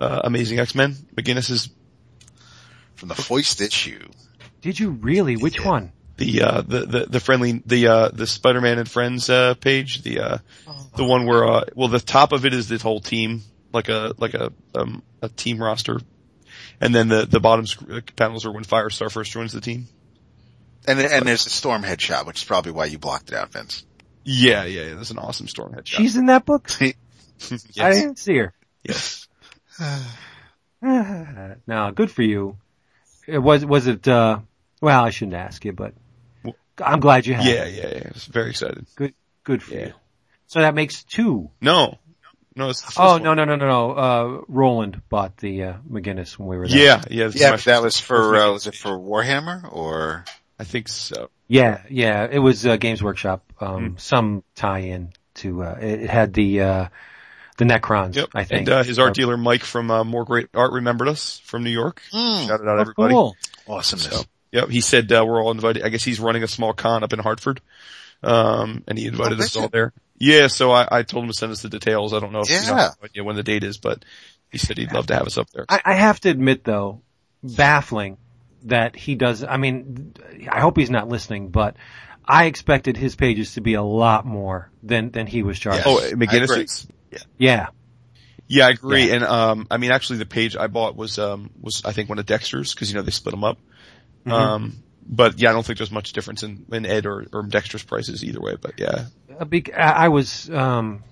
uh, 0.00 0.20
Amazing 0.24 0.58
X-Men? 0.58 0.94
McGuinness's 1.16 1.70
From 2.96 3.08
the 3.08 3.14
Foist 3.14 3.60
issue. 3.60 4.08
Did 4.60 4.78
you 4.78 4.90
really? 4.90 5.36
Which 5.36 5.62
one? 5.62 5.92
The 6.16 6.42
uh, 6.42 6.60
the, 6.62 6.86
the 6.86 7.06
the 7.06 7.20
friendly 7.20 7.62
the 7.66 7.86
uh, 7.88 8.08
the 8.08 8.26
Spider-Man 8.26 8.78
and 8.78 8.88
Friends 8.88 9.28
uh, 9.28 9.54
page, 9.54 10.02
the 10.02 10.20
uh, 10.20 10.38
the 10.96 11.04
one 11.04 11.26
where 11.26 11.44
uh, 11.44 11.64
well 11.74 11.88
the 11.88 12.00
top 12.00 12.32
of 12.32 12.44
it 12.44 12.54
is 12.54 12.68
the 12.68 12.78
whole 12.78 13.00
team, 13.00 13.42
like 13.72 13.88
a 13.88 14.14
like 14.18 14.34
a 14.34 14.52
um, 14.74 15.02
a 15.22 15.28
team 15.28 15.62
roster, 15.62 16.00
and 16.80 16.94
then 16.94 17.08
the 17.08 17.26
the 17.26 17.40
bottom 17.40 17.66
sc- 17.66 17.90
uh, 17.90 18.00
panels 18.16 18.46
are 18.46 18.52
when 18.52 18.64
Firestar 18.64 19.10
first 19.10 19.32
joins 19.32 19.52
the 19.52 19.60
team. 19.60 19.88
And 20.86 21.00
and 21.00 21.26
there's 21.26 21.46
a 21.46 21.50
storm 21.50 21.82
headshot, 21.82 22.26
which 22.26 22.42
is 22.42 22.44
probably 22.44 22.72
why 22.72 22.84
you 22.86 22.98
blocked 22.98 23.30
it 23.30 23.36
out, 23.36 23.52
Vince. 23.52 23.84
Yeah, 24.24 24.64
yeah, 24.64 24.82
yeah. 24.82 24.94
That's 24.94 25.10
an 25.10 25.18
awesome 25.18 25.48
storm 25.48 25.72
headshot. 25.72 25.96
She's 25.96 26.16
in 26.16 26.26
that 26.26 26.44
book? 26.44 26.70
I 26.80 26.94
didn't 27.76 28.18
see 28.18 28.36
her. 28.36 28.52
yes. 28.82 29.28
no, 30.82 31.92
good 31.94 32.10
for 32.10 32.22
you. 32.22 32.56
It 33.26 33.38
was, 33.38 33.64
was 33.64 33.86
it, 33.86 34.06
uh, 34.06 34.40
well, 34.80 35.04
I 35.04 35.10
shouldn't 35.10 35.36
ask 35.36 35.64
you, 35.64 35.72
but 35.72 35.94
I'm 36.82 37.00
glad 37.00 37.26
you 37.26 37.34
had 37.34 37.44
Yeah, 37.44 37.64
it. 37.64 37.74
yeah, 37.74 37.98
yeah. 37.98 38.08
I 38.08 38.10
was 38.12 38.24
very 38.24 38.50
excited. 38.50 38.86
Good, 38.96 39.14
good 39.44 39.62
for 39.62 39.74
Yeah. 39.74 39.86
you. 39.86 39.92
So 40.46 40.60
that 40.60 40.74
makes 40.74 41.04
two. 41.04 41.50
No, 41.60 41.98
no, 42.56 42.68
it's 42.70 42.80
the 42.80 42.86
first 42.86 42.98
Oh, 43.00 43.12
one. 43.12 43.22
no, 43.22 43.34
no, 43.34 43.44
no, 43.44 43.56
no, 43.56 43.66
no. 43.66 43.90
Uh, 43.92 44.40
Roland 44.48 45.02
bought 45.08 45.36
the, 45.38 45.62
uh, 45.64 45.72
McGuinness 45.90 46.38
when 46.38 46.48
we 46.48 46.56
were 46.56 46.68
there. 46.68 46.78
Yeah, 46.78 47.02
yeah. 47.10 47.30
Yeah, 47.34 47.50
but 47.52 47.64
that 47.64 47.82
was 47.82 47.98
for 47.98 48.36
uh, 48.36 48.52
was 48.52 48.66
it 48.66 48.74
for 48.74 48.90
Warhammer 48.98 49.72
or? 49.72 50.24
I 50.58 50.64
think 50.64 50.88
so. 50.88 51.30
Yeah, 51.48 51.82
yeah. 51.90 52.28
It 52.30 52.38
was, 52.38 52.64
uh, 52.66 52.76
Games 52.76 53.02
Workshop, 53.02 53.42
um, 53.60 53.96
some 53.98 54.44
tie-in 54.54 55.12
to, 55.36 55.62
uh, 55.64 55.78
it, 55.80 56.02
it 56.02 56.10
had 56.10 56.32
the, 56.32 56.60
uh, 56.60 56.88
the 57.56 57.64
Necrons, 57.64 58.14
Yep. 58.16 58.28
I 58.34 58.44
think. 58.44 58.60
And 58.60 58.68
uh, 58.68 58.82
his 58.84 58.98
art 58.98 59.14
dealer 59.14 59.36
Mike 59.36 59.62
from 59.64 59.90
uh, 59.90 60.04
More 60.04 60.24
Great 60.24 60.48
Art 60.54 60.72
remembered 60.72 61.08
us 61.08 61.40
from 61.44 61.64
New 61.64 61.70
York. 61.70 62.02
Mm, 62.12 62.46
Shouted 62.46 62.68
out 62.68 62.78
Oh, 62.78 62.80
everybody. 62.80 63.14
cool. 63.14 63.36
awesomeness. 63.68 64.20
So, 64.20 64.24
yep. 64.54 64.70
He 64.70 64.80
said 64.80 65.12
uh, 65.12 65.24
we're 65.26 65.42
all 65.42 65.50
invited. 65.50 65.82
I 65.82 65.90
guess 65.90 66.02
he's 66.02 66.18
running 66.20 66.42
a 66.42 66.48
small 66.48 66.72
con 66.72 67.04
up 67.04 67.12
in 67.12 67.18
Hartford, 67.18 67.60
um, 68.22 68.84
and 68.88 68.96
he 68.98 69.06
invited 69.06 69.38
Oh, 69.40 69.42
us 69.44 69.56
all 69.56 69.68
there. 69.68 69.92
Yeah. 70.18 70.46
So 70.46 70.70
I, 70.70 70.88
I 70.90 71.02
told 71.02 71.24
him 71.24 71.30
to 71.30 71.36
send 71.36 71.52
us 71.52 71.60
the 71.62 71.68
details. 71.68 72.14
I 72.14 72.20
don't 72.20 72.32
know 72.32 72.40
if 72.40 72.48
you 72.50 72.56
know, 72.56 72.62
Yeah. 72.62 72.72
I 72.74 72.80
have 72.82 72.96
no 73.02 73.04
idea 73.06 73.24
when 73.24 73.36
the 73.36 73.42
date 73.42 73.64
is, 73.64 73.76
but 73.78 74.04
he 74.50 74.58
said 74.58 74.78
he'd 74.78 74.92
love 74.92 75.08
to 75.08 75.14
have 75.14 75.26
us 75.26 75.36
up 75.36 75.50
there. 75.50 75.66
I, 75.68 75.80
I 75.84 75.94
have 75.94 76.20
to 76.20 76.30
admit 76.30 76.64
though, 76.64 77.02
baffling 77.42 78.16
that 78.64 78.96
he 78.96 79.14
does, 79.14 79.44
I 79.44 79.56
mean, 79.58 80.14
I 80.50 80.60
hope 80.60 80.78
he's 80.78 80.90
not 80.90 81.08
listening, 81.08 81.50
but 81.50 81.76
I 82.24 82.46
expected 82.46 82.96
his 82.96 83.14
pages 83.16 83.54
to 83.54 83.60
be 83.60 83.74
a 83.74 83.82
lot 83.82 84.24
more 84.24 84.70
than, 84.82 85.10
than 85.10 85.26
he 85.26 85.42
was 85.42 85.58
charging. 85.58 85.82
Oh, 85.84 85.98
McGuinness. 86.12 86.44
agree. 86.44 86.62
is? 86.64 86.86
Yeah. 87.36 87.66
Yeah, 88.46 88.66
I 88.66 88.70
agree. 88.70 89.10
And 89.10 89.24
um, 89.24 89.66
I 89.70 89.78
mean, 89.78 89.90
actually, 89.90 90.18
the 90.18 90.26
page 90.26 90.56
I 90.56 90.66
bought 90.66 90.96
was 90.96 91.18
um 91.18 91.50
was 91.60 91.82
I 91.84 91.92
think 91.92 92.10
one 92.10 92.18
of 92.18 92.26
Dexter's 92.26 92.74
because 92.74 92.90
you 92.90 92.94
know 92.94 93.00
they 93.02 93.10
split 93.10 93.32
them 93.32 93.42
up. 93.42 93.58
Mm-hmm. 94.26 94.32
Um, 94.32 94.82
but 95.06 95.38
yeah, 95.38 95.50
I 95.50 95.52
don't 95.52 95.64
think 95.64 95.78
there's 95.78 95.90
much 95.90 96.12
difference 96.12 96.42
in, 96.42 96.64
in 96.72 96.86
Ed 96.86 97.06
or, 97.06 97.26
or 97.32 97.42
Dexter's 97.42 97.82
prices 97.82 98.24
either 98.24 98.40
way. 98.40 98.56
But 98.60 98.74
yeah, 98.78 99.06
I 99.38 99.44
I 99.76 100.08
was, 100.08 100.48
um, 100.50 101.04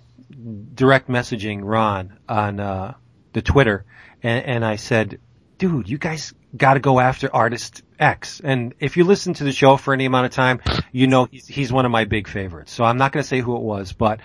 direct 0.74 1.08
messaging 1.08 1.60
Ron 1.62 2.18
on, 2.28 2.58
uh, 2.58 2.94
the 3.32 3.42
Twitter 3.42 3.84
and, 4.22 4.44
and 4.44 4.64
I 4.64 4.76
said, 4.76 5.20
dude, 5.58 5.88
you 5.88 5.98
guys 5.98 6.34
gotta 6.56 6.80
go 6.80 7.00
after 7.00 7.34
artist 7.34 7.82
X. 7.98 8.40
And 8.42 8.74
if 8.78 8.96
you 8.96 9.04
listen 9.04 9.34
to 9.34 9.44
the 9.44 9.52
show 9.52 9.76
for 9.76 9.94
any 9.94 10.06
amount 10.06 10.26
of 10.26 10.32
time, 10.32 10.60
you 10.90 11.06
know 11.06 11.28
he's, 11.30 11.46
he's 11.46 11.72
one 11.72 11.86
of 11.86 11.92
my 11.92 12.04
big 12.04 12.28
favorites. 12.28 12.72
So 12.72 12.84
I'm 12.84 12.98
not 12.98 13.12
gonna 13.12 13.24
say 13.24 13.40
who 13.40 13.56
it 13.56 13.62
was, 13.62 13.92
but, 13.92 14.20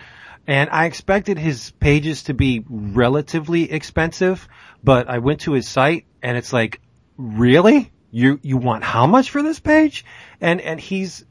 and 0.46 0.70
I 0.70 0.86
expected 0.86 1.38
his 1.38 1.72
pages 1.72 2.24
to 2.24 2.34
be 2.34 2.64
relatively 2.68 3.72
expensive, 3.72 4.48
but 4.84 5.10
I 5.10 5.20
went 5.20 5.42
to 5.42 5.54
his 5.54 5.68
site 5.68 6.06
and 6.22 6.38
it's 6.38 6.54
like, 6.54 6.80
really? 7.18 7.92
You, 8.18 8.40
you 8.42 8.58
want 8.58 8.84
how 8.84 9.06
much 9.06 9.30
for 9.30 9.44
this 9.44 9.60
page? 9.60 10.04
And, 10.42 10.60
and 10.60 10.80
he's, 10.80 11.24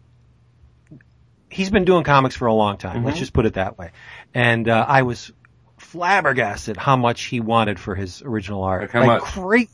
he's 1.50 1.68
been 1.68 1.84
doing 1.84 2.04
comics 2.04 2.36
for 2.36 2.46
a 2.46 2.54
long 2.54 2.76
time. 2.78 3.04
Let's 3.04 3.18
just 3.18 3.32
put 3.32 3.44
it 3.44 3.54
that 3.54 3.76
way. 3.76 3.90
And 4.32 4.68
uh, 4.68 4.84
I 4.86 5.02
was 5.02 5.32
flabbergasted 5.78 6.76
how 6.76 6.96
much 6.96 7.24
he 7.24 7.40
wanted 7.40 7.80
for 7.80 7.96
his 7.96 8.22
original 8.22 8.62
art. 8.62 8.94
Like 8.94 9.06
much? 9.06 9.34
Great. 9.34 9.70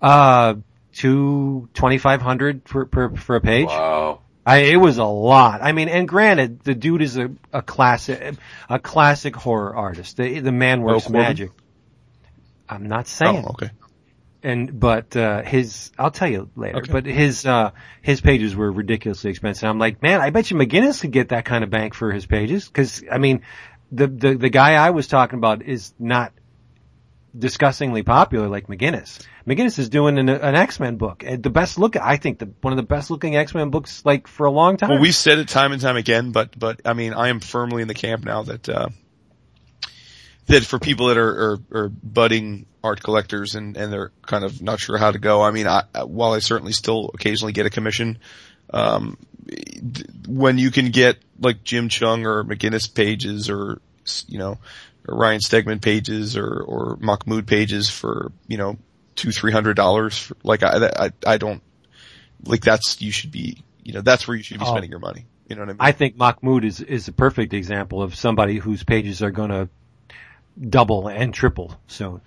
Uh, 0.00 0.54
two 0.92 1.68
twenty 1.74 1.98
five 1.98 2.22
hundred 2.22 2.62
for 2.68 2.86
per 2.86 3.16
for 3.16 3.34
a 3.34 3.40
page. 3.40 3.66
Wow. 3.66 4.20
I, 4.46 4.58
it 4.58 4.76
was 4.76 4.98
a 4.98 5.04
lot. 5.04 5.62
I 5.62 5.72
mean, 5.72 5.88
and 5.88 6.06
granted, 6.06 6.60
the 6.60 6.74
dude 6.74 7.02
is 7.02 7.16
a, 7.16 7.30
a 7.52 7.60
classic, 7.60 8.36
a 8.68 8.78
classic 8.78 9.34
horror 9.34 9.74
artist. 9.74 10.16
The, 10.16 10.38
the 10.38 10.52
man 10.52 10.82
works 10.82 11.08
magic. 11.08 11.50
I'm 12.68 12.86
not 12.86 13.08
saying 13.08 13.44
oh, 13.44 13.50
okay. 13.50 13.70
And 14.42 14.80
but 14.80 15.14
uh 15.16 15.42
his 15.42 15.92
I'll 15.98 16.10
tell 16.10 16.28
you 16.28 16.50
later. 16.56 16.78
Okay. 16.78 16.92
But 16.92 17.06
his 17.06 17.44
uh 17.44 17.72
his 18.00 18.20
pages 18.20 18.56
were 18.56 18.72
ridiculously 18.72 19.30
expensive. 19.30 19.68
I'm 19.68 19.78
like, 19.78 20.02
man, 20.02 20.20
I 20.20 20.30
bet 20.30 20.50
you 20.50 20.56
McGuinness 20.56 21.02
could 21.02 21.12
get 21.12 21.28
that 21.30 21.44
kind 21.44 21.62
of 21.62 21.70
bank 21.70 21.94
for 21.94 22.10
his 22.10 22.26
pages 22.26 22.66
because 22.66 23.04
I 23.10 23.18
mean, 23.18 23.42
the 23.92 24.06
the 24.06 24.34
the 24.34 24.48
guy 24.50 24.74
I 24.74 24.90
was 24.90 25.08
talking 25.08 25.38
about 25.38 25.62
is 25.62 25.92
not 25.98 26.32
disgustingly 27.36 28.02
popular 28.02 28.48
like 28.48 28.66
McGuinness. 28.66 29.24
McGuinness 29.46 29.78
is 29.78 29.88
doing 29.88 30.18
an, 30.18 30.28
an 30.28 30.54
X-Men 30.54 30.96
book. 30.96 31.24
The 31.24 31.50
best 31.50 31.78
look, 31.78 31.96
I 31.96 32.16
think, 32.16 32.38
the 32.38 32.50
one 32.60 32.72
of 32.72 32.76
the 32.76 32.82
best 32.82 33.10
looking 33.10 33.36
X-Men 33.36 33.70
books 33.70 34.04
like 34.04 34.26
for 34.26 34.46
a 34.46 34.50
long 34.50 34.76
time. 34.76 34.90
Well, 34.90 35.00
we've 35.00 35.14
said 35.14 35.38
it 35.38 35.48
time 35.48 35.72
and 35.72 35.80
time 35.80 35.96
again, 35.96 36.32
but 36.32 36.58
but 36.58 36.80
I 36.84 36.94
mean, 36.94 37.14
I 37.14 37.28
am 37.28 37.40
firmly 37.40 37.82
in 37.82 37.88
the 37.88 37.94
camp 37.94 38.24
now 38.24 38.42
that 38.44 38.68
uh, 38.68 38.88
that 40.46 40.64
for 40.64 40.78
people 40.78 41.08
that 41.08 41.18
are, 41.18 41.52
are, 41.52 41.58
are 41.72 41.88
budding 41.88 42.66
art 42.82 43.02
collectors 43.02 43.54
and 43.54 43.76
and 43.76 43.92
they're 43.92 44.12
kind 44.22 44.44
of 44.44 44.62
not 44.62 44.80
sure 44.80 44.96
how 44.98 45.10
to 45.10 45.18
go. 45.18 45.42
I 45.42 45.50
mean, 45.50 45.66
I, 45.66 45.82
while 46.04 46.32
I 46.32 46.38
certainly 46.38 46.72
still 46.72 47.10
occasionally 47.14 47.52
get 47.52 47.66
a 47.66 47.70
commission, 47.70 48.18
um, 48.72 49.16
when 50.26 50.58
you 50.58 50.70
can 50.70 50.90
get 50.90 51.18
like 51.38 51.64
Jim 51.64 51.88
Cheung 51.88 52.24
or 52.24 52.44
McGuinness 52.44 52.92
pages 52.92 53.50
or 53.50 53.80
you 54.28 54.38
know 54.38 54.58
or 55.08 55.16
Ryan 55.16 55.40
Stegman 55.40 55.80
pages 55.82 56.36
or 56.36 56.60
or 56.62 56.96
Mahmoud 57.00 57.46
pages 57.46 57.90
for 57.90 58.32
you 58.48 58.56
know 58.56 58.76
two 59.16 59.30
three 59.32 59.52
hundred 59.52 59.74
dollars, 59.74 60.32
like 60.42 60.62
I, 60.62 60.90
I 60.96 61.10
I 61.26 61.36
don't 61.38 61.62
like 62.44 62.62
that's 62.62 63.00
you 63.02 63.10
should 63.12 63.30
be 63.32 63.62
you 63.82 63.92
know 63.92 64.00
that's 64.00 64.26
where 64.26 64.36
you 64.36 64.42
should 64.42 64.58
be 64.58 64.64
Oh. 64.66 64.70
spending 64.70 64.90
your 64.90 65.00
money. 65.00 65.26
You 65.48 65.56
know 65.56 65.62
what 65.62 65.68
I 65.68 65.72
mean? 65.72 65.78
I 65.80 65.92
think 65.92 66.16
Mahmoud 66.16 66.64
is 66.64 66.80
is 66.80 67.08
a 67.08 67.12
perfect 67.12 67.52
example 67.54 68.02
of 68.02 68.14
somebody 68.14 68.58
whose 68.58 68.84
pages 68.84 69.20
are 69.22 69.32
going 69.32 69.50
to 69.50 69.68
double 70.68 71.08
and 71.08 71.34
triple 71.34 71.74
soon. 71.88 72.20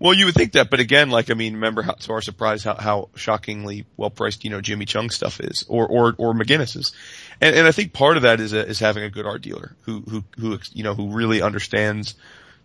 Well, 0.00 0.14
you 0.14 0.24
would 0.24 0.34
think 0.34 0.52
that, 0.52 0.70
but 0.70 0.80
again, 0.80 1.10
like 1.10 1.30
I 1.30 1.34
mean, 1.34 1.54
remember 1.54 1.82
how, 1.82 1.92
to 1.92 2.12
our 2.12 2.22
surprise 2.22 2.64
how, 2.64 2.74
how 2.74 3.10
shockingly 3.16 3.84
well 3.98 4.08
priced 4.08 4.44
you 4.44 4.50
know 4.50 4.62
Jimmy 4.62 4.86
Cheung 4.86 5.12
stuff 5.12 5.40
is, 5.40 5.66
or 5.68 5.86
or 5.86 6.14
or 6.16 6.32
McGuinness's, 6.32 6.92
and 7.40 7.54
and 7.54 7.68
I 7.68 7.72
think 7.72 7.92
part 7.92 8.16
of 8.16 8.22
that 8.22 8.40
is 8.40 8.54
a, 8.54 8.66
is 8.66 8.80
having 8.80 9.04
a 9.04 9.10
good 9.10 9.26
art 9.26 9.42
dealer 9.42 9.76
who 9.82 10.00
who 10.00 10.24
who 10.38 10.58
you 10.72 10.82
know 10.82 10.94
who 10.94 11.12
really 11.12 11.42
understands 11.42 12.14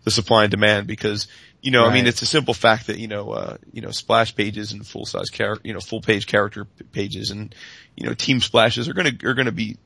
the 0.04 0.10
supply 0.10 0.44
and 0.44 0.50
demand 0.50 0.86
because 0.86 1.26
you 1.60 1.72
know 1.72 1.84
I 1.84 1.92
mean 1.92 2.06
it's 2.06 2.22
a 2.22 2.26
simple 2.26 2.54
fact 2.54 2.86
that 2.86 2.98
you 2.98 3.08
know 3.08 3.32
uh 3.32 3.56
you 3.72 3.82
know 3.82 3.90
splash 3.90 4.34
pages 4.34 4.72
and 4.72 4.86
full 4.86 5.04
size 5.04 5.30
character 5.30 5.66
you 5.66 5.74
know 5.74 5.80
full 5.80 6.00
page 6.00 6.26
character 6.26 6.64
pages 6.92 7.32
and 7.32 7.54
you 7.96 8.06
know 8.06 8.14
team 8.14 8.40
splashes 8.40 8.88
are 8.88 8.94
gonna 8.94 9.12
are 9.24 9.34
gonna 9.34 9.52
be 9.52 9.76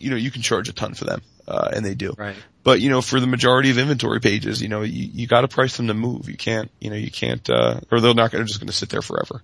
you 0.00 0.10
know 0.10 0.16
you 0.16 0.30
can 0.30 0.42
charge 0.42 0.68
a 0.68 0.72
ton 0.72 0.94
for 0.94 1.04
them 1.04 1.22
uh 1.48 1.70
and 1.74 1.84
they 1.84 1.94
do 1.94 2.14
Right. 2.16 2.36
but 2.64 2.80
you 2.80 2.90
know, 2.90 3.00
for 3.02 3.20
the 3.20 3.26
majority 3.26 3.70
of 3.70 3.78
inventory 3.78 4.20
pages, 4.20 4.60
you 4.62 4.68
know, 4.68 4.82
you, 4.82 5.08
you 5.12 5.26
gotta 5.26 5.48
price 5.48 5.76
them 5.76 5.86
to 5.88 5.94
move. 5.94 6.28
You 6.28 6.36
can't, 6.36 6.70
you 6.80 6.90
know, 6.90 6.96
you 6.96 7.10
can't, 7.10 7.48
uh, 7.48 7.80
or 7.90 8.00
they're 8.00 8.14
not 8.14 8.30
gonna, 8.30 8.40
they're 8.40 8.44
just 8.46 8.60
gonna 8.60 8.72
sit 8.72 8.90
there 8.90 9.02
forever. 9.02 9.42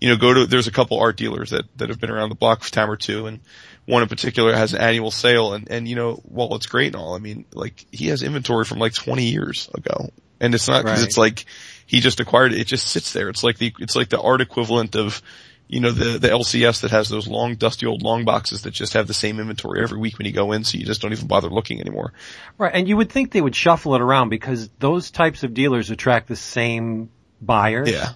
You 0.00 0.08
know, 0.08 0.16
go 0.16 0.34
to, 0.34 0.46
there's 0.46 0.66
a 0.68 0.72
couple 0.72 0.98
art 1.00 1.16
dealers 1.16 1.50
that, 1.50 1.64
that 1.78 1.88
have 1.88 2.00
been 2.00 2.10
around 2.10 2.28
the 2.30 2.34
block 2.34 2.62
for 2.62 2.70
time 2.72 2.90
or 2.90 2.96
two 2.96 3.26
and 3.26 3.40
one 3.86 4.02
in 4.02 4.08
particular 4.08 4.52
has 4.54 4.74
an 4.74 4.80
annual 4.80 5.10
sale 5.10 5.54
and, 5.54 5.70
and 5.70 5.88
you 5.88 5.94
know, 5.96 6.14
while 6.24 6.54
it's 6.56 6.66
great 6.66 6.88
and 6.88 6.96
all, 6.96 7.14
I 7.14 7.18
mean, 7.18 7.44
like, 7.54 7.86
he 7.92 8.08
has 8.08 8.22
inventory 8.22 8.64
from 8.64 8.78
like 8.78 8.92
20 8.94 9.24
years 9.24 9.68
ago. 9.74 10.10
And 10.40 10.54
it's 10.54 10.68
not 10.68 10.84
cause 10.84 10.98
Right. 11.00 11.06
it's 11.08 11.16
like, 11.18 11.46
he 11.86 12.00
just 12.00 12.20
acquired 12.20 12.52
it, 12.52 12.60
it 12.60 12.66
just 12.66 12.86
sits 12.88 13.12
there. 13.12 13.28
It's 13.28 13.42
like 13.42 13.58
the, 13.58 13.72
it's 13.78 13.96
like 13.96 14.08
the 14.08 14.20
art 14.20 14.40
equivalent 14.40 14.94
of, 14.96 15.22
you 15.68 15.80
know, 15.80 15.90
the, 15.90 16.18
the 16.18 16.28
LCS 16.28 16.80
that 16.80 16.90
has 16.90 17.10
those 17.10 17.28
long, 17.28 17.54
dusty 17.54 17.84
old 17.84 18.02
long 18.02 18.24
boxes 18.24 18.62
that 18.62 18.70
just 18.70 18.94
have 18.94 19.06
the 19.06 19.14
same 19.14 19.38
inventory 19.38 19.82
every 19.82 19.98
week 19.98 20.16
when 20.16 20.26
you 20.26 20.32
go 20.32 20.52
in, 20.52 20.64
so 20.64 20.78
you 20.78 20.86
just 20.86 21.02
don't 21.02 21.12
even 21.12 21.28
bother 21.28 21.50
looking 21.50 21.80
anymore. 21.80 22.14
Right, 22.56 22.72
and 22.74 22.88
you 22.88 22.96
would 22.96 23.12
think 23.12 23.32
they 23.32 23.42
would 23.42 23.54
shuffle 23.54 23.94
it 23.94 24.00
around 24.00 24.30
because 24.30 24.70
those 24.78 25.10
types 25.10 25.42
of 25.44 25.52
dealers 25.52 25.90
attract 25.90 26.26
the 26.26 26.36
same 26.36 27.10
buyers. 27.40 27.90
Yeah. 27.90 28.10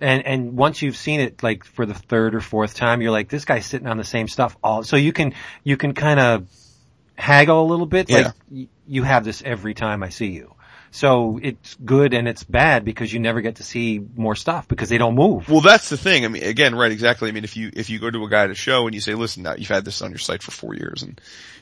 And 0.00 0.26
and 0.26 0.56
once 0.56 0.82
you've 0.82 0.96
seen 0.96 1.20
it 1.20 1.42
like 1.42 1.64
for 1.64 1.86
the 1.86 1.94
third 1.94 2.34
or 2.34 2.40
fourth 2.40 2.74
time, 2.74 3.00
you're 3.00 3.12
like, 3.12 3.28
this 3.28 3.44
guy's 3.44 3.64
sitting 3.64 3.86
on 3.86 3.96
the 3.96 4.04
same 4.04 4.28
stuff 4.28 4.56
all. 4.62 4.82
So 4.82 4.96
you 4.96 5.12
can 5.12 5.32
you 5.64 5.76
can 5.76 5.94
kind 5.94 6.20
of 6.20 6.48
haggle 7.14 7.62
a 7.62 7.66
little 7.66 7.86
bit. 7.86 8.10
Yeah. 8.10 8.16
Like 8.16 8.34
y- 8.50 8.68
you 8.86 9.02
have 9.04 9.24
this 9.24 9.42
every 9.44 9.74
time 9.74 10.02
I 10.02 10.08
see 10.08 10.32
you. 10.32 10.54
So 10.94 11.40
it's 11.42 11.74
good 11.82 12.12
and 12.12 12.28
it's 12.28 12.44
bad 12.44 12.84
because 12.84 13.10
you 13.10 13.18
never 13.18 13.40
get 13.40 13.56
to 13.56 13.62
see 13.62 13.98
more 14.14 14.36
stuff 14.36 14.68
because 14.68 14.90
they 14.90 14.98
don't 14.98 15.14
move. 15.14 15.48
Well, 15.48 15.62
that's 15.62 15.88
the 15.88 15.96
thing. 15.96 16.26
I 16.26 16.28
mean, 16.28 16.42
again, 16.42 16.74
right, 16.74 16.92
exactly. 16.92 17.30
I 17.30 17.32
mean, 17.32 17.44
if 17.44 17.56
you, 17.56 17.70
if 17.72 17.88
you 17.88 17.98
go 17.98 18.10
to 18.10 18.22
a 18.24 18.28
guy 18.28 18.44
at 18.44 18.50
a 18.50 18.54
show 18.54 18.84
and 18.84 18.94
you 18.94 19.00
say, 19.00 19.14
listen, 19.14 19.42
now 19.42 19.54
you've 19.54 19.70
had 19.70 19.86
this 19.86 20.02
on 20.02 20.10
your 20.10 20.18
site 20.18 20.42
for 20.42 20.50
four 20.50 20.74
years 20.74 21.02
and 21.02 21.18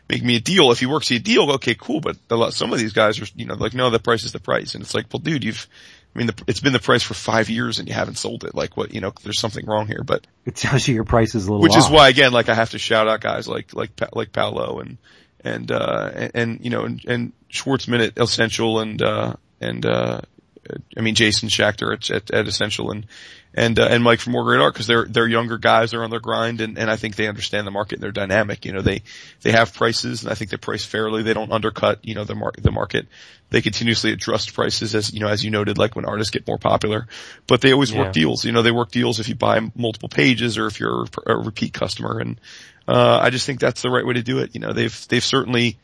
make 0.09 0.25
me 0.25 0.35
a 0.35 0.41
deal. 0.41 0.73
If 0.73 0.81
he 0.81 0.87
works 0.87 1.13
you 1.13 1.19
a 1.19 1.21
deal, 1.21 1.49
okay, 1.53 1.77
cool. 1.77 2.01
But 2.01 2.17
a 2.29 2.35
lot, 2.35 2.55
some 2.55 2.73
of 2.73 2.81
these 2.81 2.93
guys 2.93 3.21
are, 3.23 3.27
you 3.37 3.47
know, 3.47 3.55
like, 3.55 3.73
no, 3.73 3.89
the 3.89 4.01
price 4.01 4.25
is 4.25 4.33
the 4.33 4.41
price. 4.41 4.75
And 4.75 4.83
it's 4.83 4.97
like, 4.97 5.07
well, 5.13 5.21
dude, 5.21 5.45
you've, 5.45 5.69
I 6.13 6.19
mean, 6.19 6.27
the, 6.27 6.43
it's 6.49 6.59
been 6.59 6.73
the 6.73 6.81
price 6.81 7.05
for 7.05 7.15
five 7.15 7.49
years 7.49 7.79
and 7.79 7.87
you 7.87 7.95
haven't 7.95 8.19
sold 8.19 8.43
it. 8.43 8.57
Like 8.57 8.77
what, 8.77 8.93
you 8.93 9.01
know, 9.01 9.13
there's 9.23 9.39
something 9.39 9.65
wrong 9.65 9.87
here, 9.87 10.03
but 10.05 10.27
It 10.45 10.57
tells 10.57 10.89
you 10.89 10.97
your 10.97 11.05
price 11.05 11.37
is 11.37 11.47
a 11.47 11.53
little 11.53 11.63
which 11.63 11.77
is 11.77 11.89
why 11.89 12.09
again, 12.09 12.33
like 12.33 12.49
I 12.49 12.55
have 12.55 12.71
to 12.71 12.81
shout 12.81 13.07
out 13.07 13.21
guys 13.21 13.47
like, 13.47 13.75
like, 13.75 13.93
like 14.13 14.33
Paolo 14.33 14.81
and, 14.81 14.99
and, 15.45 15.71
uh, 15.71 16.11
and, 16.13 16.31
and, 16.35 16.65
you 16.65 16.71
know, 16.71 16.83
and, 16.83 17.05
and 17.05 17.33
Schwartzman 17.51 18.07
at 18.07 18.19
Essential 18.19 18.81
and, 18.81 19.01
uh, 19.03 19.35
and, 19.61 19.85
uh, 19.85 20.21
I 20.97 21.01
mean, 21.01 21.15
Jason 21.17 21.49
Schachter 21.49 21.93
at, 21.93 22.11
at, 22.11 22.31
at 22.31 22.47
Essential 22.47 22.93
and, 22.93 23.07
and, 23.55 23.81
uh, 23.81 23.89
and 23.91 24.05
Mike 24.05 24.21
from 24.21 24.35
More 24.35 24.45
Great 24.45 24.61
Art 24.61 24.73
because 24.73 24.87
they're, 24.87 25.05
they're 25.07 25.27
younger 25.27 25.59
guys, 25.59 25.91
they're 25.91 26.05
on 26.05 26.11
their 26.11 26.21
grind 26.21 26.61
and, 26.61 26.79
and 26.79 26.89
I 26.89 26.95
think 26.95 27.17
they 27.17 27.27
understand 27.27 27.67
the 27.67 27.73
market 27.73 27.95
and 27.95 28.03
they're 28.05 28.13
dynamic. 28.13 28.65
You 28.65 28.73
know, 28.73 28.81
they, 28.81 29.03
they 29.43 29.51
have 29.51 29.75
prices 29.75 30.23
and 30.23 30.31
I 30.31 30.37
think 30.37 30.51
they 30.51 30.57
price 30.57 30.85
fairly. 30.85 31.25
They 31.25 31.35
don't 31.35 31.51
undercut, 31.51 31.99
you 32.05 32.15
know, 32.15 32.23
the 32.23 32.37
market, 32.37 32.63
the 32.63 32.71
market. 32.71 33.09
They 33.49 33.63
continuously 33.63 34.13
adjust 34.13 34.55
prices 34.55 34.95
as, 34.95 35.13
you 35.13 35.19
know, 35.19 35.27
as 35.29 35.45
you 35.45 35.51
noted, 35.51 35.77
like 35.77 35.97
when 35.97 36.05
artists 36.05 36.31
get 36.31 36.47
more 36.47 36.59
popular, 36.59 37.09
but 37.49 37.61
they 37.61 37.73
always 37.73 37.91
Yeah. 37.91 38.05
work 38.05 38.13
deals. 38.13 38.45
You 38.45 38.53
know, 38.53 38.63
they 38.63 38.71
work 38.71 38.93
deals 38.93 39.19
if 39.19 39.29
you 39.29 39.35
buy 39.35 39.59
multiple 39.75 40.09
pages 40.09 40.57
or 40.57 40.69
if 40.69 40.79
you're 40.79 41.07
a 41.27 41.37
repeat 41.37 41.73
customer. 41.73 42.21
And, 42.21 42.41
uh, 42.87 43.19
I 43.21 43.31
just 43.31 43.47
think 43.47 43.59
that's 43.59 43.83
the 43.83 43.91
right 43.91 44.07
way 44.07 44.15
to 44.15 44.23
do 44.23 44.39
it. 44.39 44.55
You 44.55 44.61
know, 44.61 44.73
they've, 44.73 45.09
they've 45.09 45.25
certainly, 45.25 45.79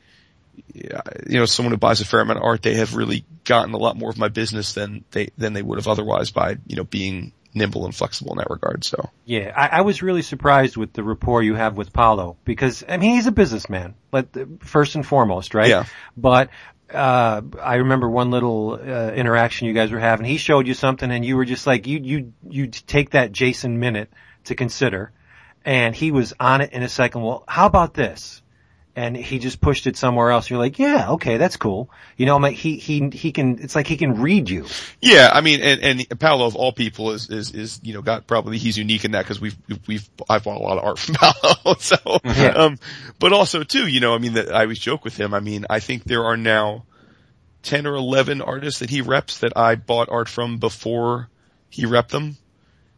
you 0.74 1.38
know, 1.38 1.46
someone 1.46 1.72
who 1.72 1.78
buys 1.78 2.00
a 2.00 2.04
fair 2.04 2.20
amount 2.20 2.38
of 2.38 2.44
art, 2.44 2.62
they 2.62 2.74
have 2.74 2.94
really 2.94 3.24
gotten 3.44 3.74
a 3.74 3.78
lot 3.78 3.96
more 3.96 4.10
of 4.10 4.18
my 4.18 4.28
business 4.28 4.74
than 4.74 5.04
they, 5.10 5.30
than 5.38 5.52
they 5.52 5.62
would 5.62 5.78
have 5.78 5.88
otherwise 5.88 6.30
by, 6.30 6.56
you 6.66 6.76
know, 6.76 6.84
being 6.84 7.32
nimble 7.56 7.86
and 7.86 7.94
flexible 7.94 8.32
in 8.32 8.38
that 8.38 8.50
regard. 8.50 8.84
So. 8.84 9.10
Yeah, 9.24 9.52
I, 9.56 9.78
I 9.78 9.80
was 9.80 10.02
really 10.02 10.22
surprised 10.22 10.76
with 10.76 10.92
the 10.92 11.02
rapport 11.02 11.42
you 11.42 11.54
have 11.54 11.76
with 11.76 11.92
Paolo 11.92 12.36
because 12.44 12.84
I 12.86 12.98
mean 12.98 13.14
he's 13.14 13.26
a 13.26 13.32
businessman, 13.32 13.94
but 14.10 14.28
first 14.60 14.94
and 14.94 15.04
foremost, 15.04 15.54
right? 15.54 15.70
Yeah. 15.70 15.86
But 16.16 16.50
uh 16.92 17.40
I 17.60 17.76
remember 17.76 18.08
one 18.08 18.30
little 18.30 18.74
uh, 18.74 19.10
interaction 19.12 19.66
you 19.66 19.74
guys 19.74 19.90
were 19.90 19.98
having. 19.98 20.26
He 20.26 20.36
showed 20.36 20.68
you 20.68 20.74
something, 20.74 21.10
and 21.10 21.24
you 21.24 21.36
were 21.36 21.46
just 21.46 21.66
like 21.66 21.86
you 21.86 21.98
you 22.00 22.32
you 22.48 22.66
take 22.68 23.10
that 23.10 23.32
Jason 23.32 23.80
minute 23.80 24.12
to 24.44 24.54
consider, 24.54 25.10
and 25.64 25.96
he 25.96 26.12
was 26.12 26.34
on 26.38 26.60
it 26.60 26.72
in 26.72 26.82
a 26.82 26.88
second. 26.88 27.22
Well, 27.22 27.42
how 27.48 27.66
about 27.66 27.94
this? 27.94 28.42
And 28.98 29.14
he 29.14 29.38
just 29.38 29.60
pushed 29.60 29.86
it 29.86 29.98
somewhere 29.98 30.30
else. 30.30 30.48
You're 30.48 30.58
like, 30.58 30.78
yeah, 30.78 31.10
okay, 31.10 31.36
that's 31.36 31.58
cool. 31.58 31.90
You 32.16 32.24
know, 32.24 32.34
I'm 32.34 32.40
like, 32.40 32.56
he 32.56 32.78
he 32.78 33.10
he 33.10 33.30
can. 33.30 33.58
It's 33.58 33.74
like 33.74 33.86
he 33.86 33.98
can 33.98 34.22
read 34.22 34.48
you. 34.48 34.64
Yeah, 35.02 35.28
I 35.30 35.42
mean, 35.42 35.60
and, 35.60 35.82
and 36.00 36.18
Paolo 36.18 36.46
of 36.46 36.56
all 36.56 36.72
people 36.72 37.10
is, 37.10 37.28
is, 37.28 37.52
is, 37.52 37.78
you 37.82 37.92
know, 37.92 38.00
got 38.00 38.26
probably, 38.26 38.56
he's 38.56 38.78
unique 38.78 39.04
in 39.04 39.10
that 39.10 39.24
because 39.24 39.38
we've, 39.38 39.54
we've, 39.86 40.08
I've 40.30 40.44
bought 40.44 40.56
a 40.56 40.64
lot 40.64 40.78
of 40.78 40.84
art 40.84 40.98
from 41.00 41.14
Paolo, 41.16 41.74
so, 41.78 41.96
Yeah. 42.24 42.54
um, 42.56 42.78
but 43.18 43.34
also 43.34 43.64
too, 43.64 43.86
you 43.86 44.00
know, 44.00 44.14
I 44.14 44.18
mean, 44.18 44.32
that 44.32 44.50
I 44.50 44.62
always 44.62 44.78
joke 44.78 45.04
with 45.04 45.20
him, 45.20 45.34
I 45.34 45.40
mean, 45.40 45.66
I 45.68 45.78
think 45.80 46.04
there 46.04 46.24
are 46.24 46.38
now 46.38 46.86
10 47.64 47.86
or 47.86 47.96
11 47.96 48.40
artists 48.40 48.80
that 48.80 48.88
he 48.88 49.02
reps 49.02 49.40
that 49.40 49.52
I 49.58 49.74
bought 49.74 50.08
art 50.10 50.28
from 50.30 50.56
before 50.56 51.28
he 51.68 51.84
repped 51.84 52.08
them, 52.08 52.38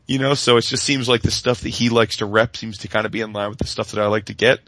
you 0.06 0.20
know, 0.20 0.34
so 0.34 0.58
it 0.58 0.62
just 0.62 0.84
seems 0.84 1.08
like 1.08 1.22
the 1.22 1.32
stuff 1.32 1.62
that 1.62 1.70
he 1.70 1.88
likes 1.88 2.18
to 2.18 2.26
rep 2.26 2.56
seems 2.56 2.78
to 2.78 2.88
kind 2.88 3.04
of 3.04 3.10
be 3.10 3.20
in 3.20 3.32
line 3.32 3.48
with 3.48 3.58
the 3.58 3.66
stuff 3.66 3.90
that 3.90 4.00
I 4.00 4.06
like 4.06 4.26
to 4.26 4.34
get. 4.34 4.60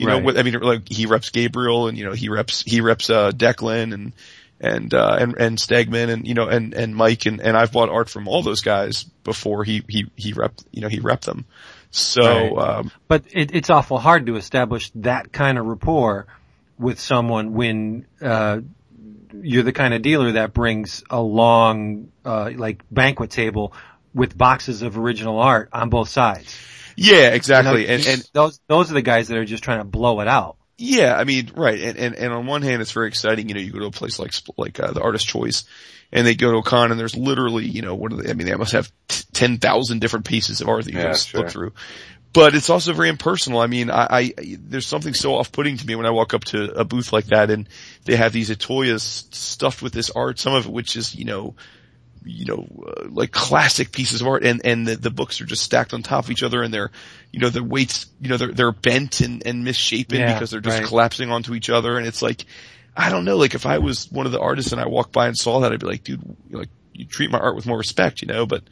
You 0.00 0.06
know, 0.06 0.20
Right. 0.20 0.38
I 0.38 0.42
mean, 0.42 0.58
like 0.60 0.88
he 0.88 1.06
reps 1.06 1.28
Gabriel 1.30 1.86
and, 1.88 1.98
you 1.98 2.04
know, 2.04 2.12
he 2.12 2.28
reps, 2.28 2.62
he 2.62 2.80
reps, 2.80 3.10
uh, 3.10 3.32
Declan 3.32 3.92
and, 3.92 4.12
and, 4.58 4.94
uh, 4.94 5.16
and, 5.20 5.36
and 5.38 5.58
Stegman 5.58 6.08
and, 6.08 6.26
you 6.26 6.34
know, 6.34 6.48
and, 6.48 6.72
and 6.74 6.96
Mike 6.96 7.26
and, 7.26 7.40
and 7.40 7.56
I've 7.56 7.72
bought 7.72 7.90
art 7.90 8.08
from 8.08 8.26
all 8.26 8.42
those 8.42 8.62
guys 8.62 9.04
before 9.24 9.62
he, 9.64 9.82
he, 9.88 10.06
he 10.16 10.32
rep, 10.32 10.54
you 10.70 10.80
know, 10.80 10.88
he 10.88 11.00
repped 11.00 11.26
them. 11.26 11.44
So, 11.90 12.22
Right. 12.22 12.78
um, 12.78 12.92
But 13.08 13.24
it, 13.30 13.54
it's 13.54 13.68
awful 13.68 13.98
hard 13.98 14.26
to 14.26 14.36
establish 14.36 14.90
that 14.94 15.32
kind 15.32 15.58
of 15.58 15.66
rapport 15.66 16.26
with 16.78 16.98
someone 16.98 17.52
when 17.52 18.06
uh, 18.22 18.60
you're 19.42 19.64
the 19.64 19.72
kind 19.72 19.92
of 19.92 20.00
dealer 20.00 20.32
that 20.32 20.54
brings 20.54 21.04
a 21.10 21.20
long, 21.20 22.10
uh, 22.24 22.50
like 22.56 22.82
banquet 22.90 23.30
table 23.30 23.74
with 24.14 24.36
boxes 24.36 24.82
of 24.82 24.96
original 24.98 25.38
art 25.38 25.68
on 25.72 25.90
both 25.90 26.08
sides. 26.08 26.56
Yeah, 27.00 27.14
You 27.14 27.22
know, 27.22 27.34
exactly. 27.34 27.88
and, 27.88 28.06
and, 28.06 28.30
those 28.34 28.60
those 28.66 28.90
are 28.90 28.94
the 28.94 29.00
guys 29.02 29.28
that 29.28 29.38
are 29.38 29.44
just 29.46 29.64
trying 29.64 29.78
to 29.78 29.84
blow 29.84 30.20
it 30.20 30.28
out. 30.28 30.56
Yeah, 30.76 31.14
I 31.16 31.24
mean, 31.24 31.50
right, 31.56 31.80
and, 31.80 31.98
and 31.98 32.14
and 32.14 32.32
on 32.32 32.46
one 32.46 32.60
hand, 32.62 32.82
it's 32.82 32.92
very 32.92 33.08
exciting. 33.08 33.48
You 33.48 33.54
know, 33.54 33.60
you 33.60 33.72
go 33.72 33.78
to 33.80 33.86
a 33.86 33.90
place 33.90 34.18
like 34.18 34.32
like 34.58 34.78
uh, 34.78 34.92
the 34.92 35.02
Artist 35.02 35.26
Choice, 35.26 35.64
and 36.12 36.26
they 36.26 36.34
go 36.34 36.52
to 36.52 36.58
a 36.58 36.62
con, 36.62 36.90
and 36.90 37.00
there's 37.00 37.16
literally, 37.16 37.64
you 37.64 37.80
know, 37.80 37.94
what 37.94 38.12
are 38.12 38.16
they? 38.16 38.30
I 38.30 38.34
mean, 38.34 38.46
they 38.46 38.54
must 38.54 38.72
have 38.72 38.92
t- 39.08 39.24
ten 39.32 39.56
thousand 39.58 40.00
different 40.00 40.26
pieces 40.26 40.60
of 40.60 40.68
art 40.68 40.84
that 40.84 40.92
you 40.92 40.98
Yeah, 40.98 41.04
can 41.04 41.12
just 41.14 41.28
sure. 41.30 41.40
look 41.40 41.50
through. 41.50 41.72
But 42.32 42.54
it's 42.54 42.70
also 42.70 42.92
very 42.92 43.08
impersonal. 43.08 43.60
I 43.60 43.66
mean, 43.66 43.90
I, 43.90 44.06
I 44.10 44.34
there's 44.38 44.86
something 44.86 45.14
so 45.14 45.34
off-putting 45.36 45.78
to 45.78 45.86
me 45.86 45.96
when 45.96 46.06
I 46.06 46.10
walk 46.10 46.32
up 46.32 46.44
to 46.46 46.70
a 46.78 46.84
booth 46.84 47.12
like 47.12 47.26
that, 47.26 47.50
and 47.50 47.68
they 48.04 48.16
have 48.16 48.32
these 48.32 48.50
Itoyas 48.50 49.34
stuffed 49.34 49.82
with 49.82 49.92
this 49.92 50.10
art, 50.10 50.38
some 50.38 50.54
of 50.54 50.66
it 50.66 50.72
which 50.72 50.96
is, 50.96 51.14
you 51.14 51.24
know, 51.24 51.56
you 52.24 52.44
know, 52.44 52.66
uh, 52.86 53.06
like 53.08 53.32
classic 53.32 53.92
pieces 53.92 54.20
of 54.20 54.26
art 54.26 54.44
and, 54.44 54.60
and 54.64 54.86
the, 54.86 54.96
the 54.96 55.10
books 55.10 55.40
are 55.40 55.46
just 55.46 55.62
stacked 55.62 55.94
on 55.94 56.02
top 56.02 56.24
of 56.24 56.30
each 56.30 56.42
other 56.42 56.62
and 56.62 56.72
they're, 56.72 56.90
you 57.32 57.40
know, 57.40 57.48
their 57.48 57.62
weights, 57.64 58.06
you 58.20 58.28
know, 58.28 58.36
they're, 58.36 58.52
they're 58.52 58.72
bent 58.72 59.20
and, 59.20 59.46
and 59.46 59.64
misshapen 59.64 60.18
Yeah, 60.18 60.32
because 60.34 60.50
they're 60.50 60.60
just 60.60 60.78
right. 60.80 60.86
collapsing 60.86 61.30
onto 61.30 61.54
each 61.54 61.70
other. 61.70 61.96
And 61.96 62.06
it's 62.06 62.20
like, 62.22 62.44
I 62.96 63.08
don't 63.10 63.24
know, 63.24 63.36
like 63.36 63.54
if 63.54 63.64
I 63.66 63.78
was 63.78 64.10
one 64.12 64.26
of 64.26 64.32
the 64.32 64.40
artists 64.40 64.72
and 64.72 64.80
I 64.80 64.86
walked 64.86 65.12
by 65.12 65.28
and 65.28 65.36
saw 65.38 65.60
that, 65.60 65.72
I'd 65.72 65.80
be 65.80 65.86
like, 65.86 66.04
dude, 66.04 66.20
like 66.50 66.68
you 66.92 67.06
treat 67.06 67.30
my 67.30 67.38
art 67.38 67.56
with 67.56 67.66
more 67.66 67.78
respect, 67.78 68.20
you 68.20 68.28
know, 68.28 68.44
but, 68.46 68.64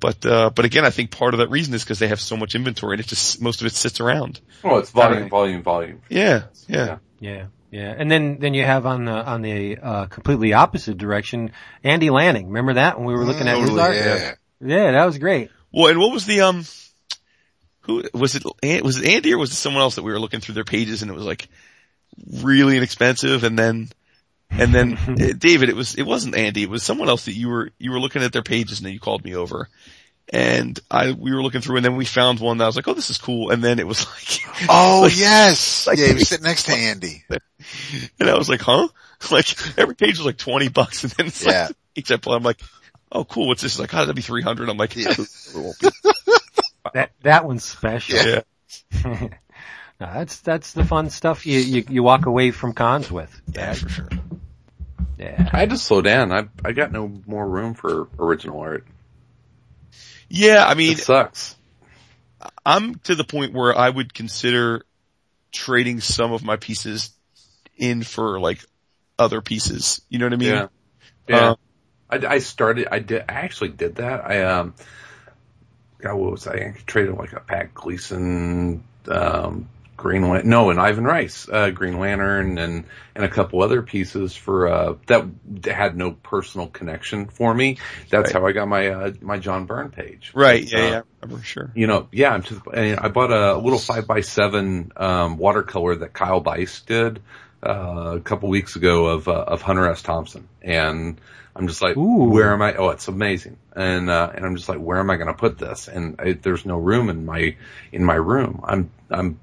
but, 0.00 0.26
uh, 0.26 0.50
but 0.50 0.64
again, 0.64 0.84
I 0.84 0.90
think 0.90 1.10
part 1.10 1.32
of 1.34 1.38
that 1.38 1.48
reason 1.50 1.72
is 1.74 1.84
because 1.84 1.98
they 1.98 2.08
have 2.08 2.20
so 2.20 2.36
much 2.36 2.54
inventory 2.54 2.94
and 2.94 3.00
it 3.00 3.06
just, 3.06 3.40
most 3.40 3.60
of 3.60 3.66
it 3.66 3.74
sits 3.74 4.00
around. 4.00 4.40
Oh, 4.64 4.78
it's 4.78 4.90
volume, 4.90 5.22
Right. 5.22 5.30
volume, 5.30 5.62
volume. 5.62 6.02
Yeah. 6.08 6.44
Yeah. 6.68 6.98
Yeah. 7.20 7.46
Yeah, 7.70 7.94
and 7.96 8.10
then 8.10 8.38
then 8.38 8.54
you 8.54 8.64
have 8.64 8.86
on 8.86 9.04
the 9.04 9.12
on 9.12 9.42
the 9.42 9.78
uh, 9.78 10.06
completely 10.06 10.52
opposite 10.52 10.98
direction, 10.98 11.52
Andy 11.82 12.10
Lanning. 12.10 12.46
Remember 12.46 12.74
that 12.74 12.98
when 12.98 13.06
we 13.06 13.14
were 13.14 13.24
looking 13.24 13.48
at 13.48 13.58
his 13.58 13.70
art? 13.70 13.94
yeah. 13.94 14.34
yeah, 14.60 14.92
that 14.92 15.04
was 15.04 15.18
great. 15.18 15.50
Well, 15.76 15.88
and 15.88 15.98
what 15.98 16.10
was 16.10 16.24
the, 16.24 16.40
um, 16.40 16.64
who, 17.80 18.02
was 18.14 18.34
it, 18.34 18.44
was 18.82 18.96
it 18.96 19.06
Andy 19.06 19.34
or 19.34 19.38
was 19.38 19.52
it 19.52 19.56
someone 19.56 19.82
else 19.82 19.96
that 19.96 20.02
we 20.02 20.10
were 20.10 20.18
looking 20.18 20.40
through 20.40 20.54
their 20.54 20.64
pages 20.64 21.02
and 21.02 21.10
it 21.10 21.14
was 21.14 21.26
like 21.26 21.48
really 22.42 22.78
inexpensive 22.78 23.44
and 23.44 23.58
then, 23.58 23.90
and 24.50 24.74
then, 24.74 24.96
David, 25.38 25.68
it 25.68 25.76
was, 25.76 25.94
it 25.96 26.04
wasn't 26.04 26.34
Andy, 26.34 26.62
it 26.62 26.70
was 26.70 26.82
someone 26.82 27.10
else 27.10 27.26
that 27.26 27.34
you 27.34 27.48
were, 27.48 27.72
you 27.78 27.90
were 27.90 28.00
looking 28.00 28.22
at 28.22 28.32
their 28.32 28.42
pages 28.42 28.78
and 28.78 28.86
then 28.86 28.94
you 28.94 29.00
called 29.00 29.22
me 29.22 29.34
over. 29.34 29.68
And 30.32 30.78
I, 30.90 31.12
we 31.12 31.32
were 31.32 31.42
looking 31.42 31.60
through 31.60 31.76
and 31.76 31.84
then 31.84 31.94
we 31.96 32.04
found 32.04 32.40
one 32.40 32.58
that 32.58 32.64
I 32.64 32.66
was 32.66 32.74
like, 32.74 32.88
oh, 32.88 32.94
this 32.94 33.10
is 33.10 33.18
cool. 33.18 33.50
And 33.50 33.62
then 33.62 33.78
it 33.78 33.86
was 33.86 34.04
like, 34.06 34.68
Oh 34.68 35.02
like- 35.04 35.16
yes, 35.18 35.86
like- 35.86 35.98
yeah, 35.98 36.08
he 36.08 36.14
was 36.14 36.28
sitting 36.28 36.44
next 36.44 36.64
to 36.64 36.72
Andy. 36.76 37.24
and 38.18 38.28
I 38.28 38.36
was 38.36 38.48
like, 38.48 38.60
huh? 38.60 38.88
Like 39.30 39.78
every 39.78 39.94
page 39.94 40.18
was 40.18 40.26
like 40.26 40.36
20 40.36 40.68
bucks 40.68 41.04
and 41.04 41.12
then 41.12 41.26
it's 41.26 41.44
Yeah. 41.46 41.66
like, 41.68 41.76
each 41.94 42.10
I 42.10 42.16
pull, 42.16 42.34
I'm 42.34 42.42
like, 42.42 42.60
oh 43.12 43.24
cool, 43.24 43.46
what's 43.48 43.62
this? 43.62 43.74
He's 43.74 43.80
like, 43.80 43.94
oh, 43.94 43.98
that'd 43.98 44.16
be 44.16 44.20
300. 44.22 44.68
I'm 44.68 44.76
like, 44.76 44.96
Yeah. 44.96 45.12
it 45.12 45.28
won't 45.54 45.78
be. 45.78 45.88
That 46.92 47.10
that 47.22 47.44
one's 47.44 47.64
special. 47.64 48.16
Yeah. 48.18 48.40
Yeah. 49.04 49.28
No, 49.98 50.12
that's 50.12 50.40
that's 50.40 50.72
the 50.72 50.84
fun 50.84 51.08
stuff 51.10 51.46
you, 51.46 51.58
you 51.58 51.84
you 51.88 52.02
walk 52.02 52.26
away 52.26 52.50
from 52.50 52.74
cons 52.74 53.10
with. 53.10 53.40
Yeah, 53.54 53.72
for 53.72 53.88
sure. 53.88 54.08
Yeah. 55.18 55.48
I 55.52 55.60
had 55.60 55.70
to 55.70 55.78
slow 55.78 56.02
down. 56.02 56.32
I 56.32 56.48
I 56.64 56.72
got 56.72 56.92
no 56.92 57.10
more 57.26 57.48
room 57.48 57.74
for 57.74 58.08
original 58.18 58.60
art. 58.60 58.86
Yeah, 60.28 60.64
I 60.66 60.74
mean, 60.74 60.92
It 60.92 60.98
sucks. 60.98 61.56
I'm 62.64 62.96
to 63.04 63.14
the 63.14 63.24
point 63.24 63.52
where 63.52 63.76
I 63.76 63.88
would 63.88 64.12
consider 64.12 64.84
trading 65.52 66.00
some 66.00 66.32
of 66.32 66.44
my 66.44 66.56
pieces 66.56 67.10
in 67.76 68.02
for 68.02 68.40
like 68.40 68.64
other 69.18 69.40
pieces. 69.40 70.02
You 70.08 70.18
know 70.18 70.26
what 70.26 70.32
I 70.32 70.36
mean? 70.36 70.48
Yeah. 70.48 70.68
Yeah. 71.28 71.50
Uh, 71.50 71.56
I, 72.08 72.16
I 72.34 72.38
started, 72.38 72.88
I 72.90 73.00
did, 73.00 73.22
I 73.28 73.32
actually 73.32 73.70
did 73.70 73.96
that. 73.96 74.24
I, 74.24 74.42
um, 74.42 74.74
God, 75.98 76.14
what 76.16 76.32
was 76.32 76.46
I? 76.46 76.54
I 76.54 76.74
traded 76.86 77.16
like 77.16 77.32
a 77.32 77.40
Pat 77.40 77.74
Gleason, 77.74 78.84
um, 79.08 79.68
Green 79.96 80.28
Lan- 80.28 80.48
no, 80.48 80.70
and 80.70 80.78
Ivan 80.78 81.04
Reis, 81.04 81.48
uh, 81.48 81.70
Green 81.70 81.98
Lantern 81.98 82.58
and, 82.58 82.84
and 83.14 83.24
a 83.24 83.28
couple 83.28 83.62
other 83.62 83.82
pieces 83.82 84.36
for, 84.36 84.68
uh, 84.68 84.94
that 85.06 85.24
had 85.64 85.96
no 85.96 86.12
personal 86.12 86.66
connection 86.66 87.26
for 87.28 87.54
me. 87.54 87.78
That's 88.10 88.32
Right. 88.34 88.40
how 88.40 88.46
I 88.46 88.52
got 88.52 88.68
my, 88.68 88.88
uh, 88.88 89.12
my 89.20 89.38
John 89.38 89.64
Byrne 89.66 89.90
page. 89.90 90.32
Right. 90.34 90.70
Yeah. 90.70 90.78
uh, 90.78 90.90
Yeah. 90.90 91.02
I'm 91.22 91.42
sure. 91.42 91.70
you 91.74 91.86
know, 91.86 92.08
yeah, 92.12 92.30
I'm 92.30 92.42
just, 92.42 92.60
I 92.72 93.08
bought 93.08 93.32
a 93.32 93.56
little 93.56 93.78
five 93.78 94.06
by 94.06 94.20
seven, 94.20 94.92
um, 94.96 95.38
watercolor 95.38 95.96
that 95.96 96.12
Kyle 96.12 96.40
Bice 96.40 96.82
did, 96.82 97.20
uh, 97.66 98.16
a 98.16 98.20
couple 98.20 98.48
weeks 98.48 98.76
ago 98.76 99.06
of, 99.06 99.28
uh, 99.28 99.32
of 99.32 99.62
Hunter 99.62 99.88
S. 99.90 100.02
Thompson. 100.02 100.46
And 100.62 101.18
I'm 101.56 101.68
just 101.68 101.80
like, 101.80 101.96
Ooh. 101.96 102.28
where 102.28 102.52
am 102.52 102.60
I? 102.60 102.74
Oh, 102.76 102.90
it's 102.90 103.08
amazing. 103.08 103.56
And, 103.74 104.10
uh, 104.10 104.30
and 104.34 104.44
I'm 104.44 104.56
just 104.56 104.68
like, 104.68 104.78
where 104.78 104.98
am 104.98 105.08
I 105.10 105.16
going 105.16 105.28
to 105.28 105.34
put 105.34 105.58
this? 105.58 105.88
And 105.88 106.20
I, 106.20 106.32
there's 106.34 106.66
no 106.66 106.76
room 106.76 107.08
in 107.08 107.24
my, 107.24 107.56
in 107.92 108.04
my 108.04 108.14
room. 108.14 108.60
I'm, 108.62 108.90
I'm, 109.10 109.40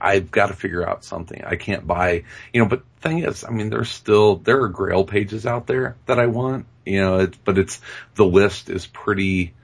I've 0.00 0.30
got 0.30 0.46
to 0.46 0.54
figure 0.54 0.88
out 0.88 1.04
something. 1.04 1.42
I 1.44 1.56
can't 1.56 1.86
buy, 1.86 2.24
you 2.52 2.62
know, 2.62 2.68
but 2.68 2.82
thing 3.00 3.20
is, 3.20 3.44
I 3.44 3.50
mean, 3.50 3.70
there's 3.70 3.90
still, 3.90 4.36
there 4.36 4.62
are 4.62 4.68
grail 4.68 5.04
pages 5.04 5.46
out 5.46 5.66
there 5.66 5.96
that 6.06 6.18
I 6.18 6.26
want, 6.26 6.66
you 6.84 7.00
know, 7.00 7.18
it's, 7.20 7.38
but 7.38 7.58
it's, 7.58 7.80
the 8.14 8.24
list 8.24 8.70
is 8.70 8.86
pretty, 8.86 9.54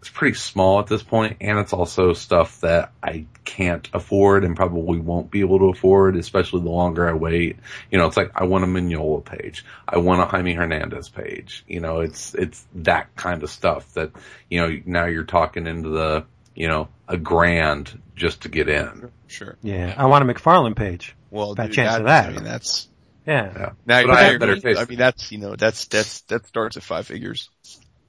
it's 0.00 0.10
pretty 0.10 0.36
small 0.36 0.78
at 0.78 0.86
this 0.86 1.02
point, 1.02 1.38
and 1.40 1.58
it's 1.58 1.72
also 1.72 2.12
stuff 2.12 2.60
that 2.60 2.92
I 3.02 3.26
can't 3.44 3.88
afford 3.92 4.44
and 4.44 4.54
probably 4.54 4.98
won't 4.98 5.30
be 5.30 5.40
able 5.40 5.58
to 5.58 5.70
afford, 5.70 6.16
especially 6.16 6.62
the 6.62 6.70
longer 6.70 7.08
I 7.08 7.14
wait. 7.14 7.56
You 7.90 7.98
know, 7.98 8.06
it's 8.06 8.16
like 8.16 8.30
I 8.34 8.44
want 8.44 8.64
a 8.64 8.66
Mignola 8.68 9.24
page, 9.24 9.64
I 9.88 9.98
want 9.98 10.20
a 10.20 10.26
Jaime 10.26 10.52
Hernandez 10.52 11.08
page. 11.08 11.64
You 11.66 11.80
know, 11.80 12.00
it's 12.00 12.34
it's 12.34 12.64
that 12.76 13.16
kind 13.16 13.42
of 13.42 13.50
stuff 13.50 13.94
that 13.94 14.12
you 14.50 14.60
know 14.60 14.80
now 14.84 15.06
you're 15.06 15.24
talking 15.24 15.66
into 15.66 15.88
the 15.88 16.24
you 16.56 16.66
know 16.68 16.88
a 17.06 17.16
grand 17.16 18.00
just 18.16 18.42
to 18.42 18.48
get 18.48 18.68
in. 18.68 19.10
Sure. 19.28 19.56
Yeah, 19.62 19.94
I 19.96 20.06
want 20.06 20.28
a 20.28 20.34
McFarlane 20.34 20.74
page. 20.74 21.14
Well, 21.30 21.54
Bad 21.54 21.66
dude, 21.66 21.74
chance 21.74 21.96
of 21.96 22.04
that- 22.04 22.24
that. 22.26 22.30
I 22.30 22.34
mean, 22.34 22.44
that's 22.44 22.88
Yeah. 23.26 23.52
Yeah, 23.54 23.58
now 23.60 23.72
But 23.86 24.06
you're 24.06 24.12
I 24.12 24.22
have 24.22 24.40
better 24.40 24.56
taste. 24.60 24.80
I 24.80 24.84
mean, 24.86 24.98
that's 24.98 25.30
you 25.32 25.38
know, 25.38 25.54
that's 25.56 25.84
that's 25.86 26.22
that 26.22 26.46
starts 26.46 26.76
at 26.76 26.82
five 26.82 27.06
figures. 27.06 27.50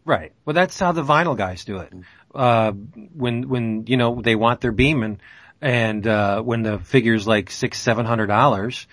Right. 0.06 0.32
Well, 0.46 0.54
that's 0.54 0.80
how 0.80 0.94
the 0.94 1.04
vinyl 1.04 1.36
guys 1.38 1.66
do 1.66 1.80
it. 1.80 1.92
Uh, 2.34 2.72
when, 2.72 3.50
when, 3.50 3.84
you 3.88 3.98
know, 3.98 4.22
they 4.22 4.36
want 4.36 4.62
their 4.62 4.72
Beeman 4.72 5.20
and, 5.60 6.06
uh, 6.08 6.42
when 6.42 6.62
the 6.62 6.80
figure's 6.80 7.28
like 7.28 7.50
six, 7.52 7.80
seven 7.80 8.06
hundred 8.06 8.28
dollars, 8.28 8.88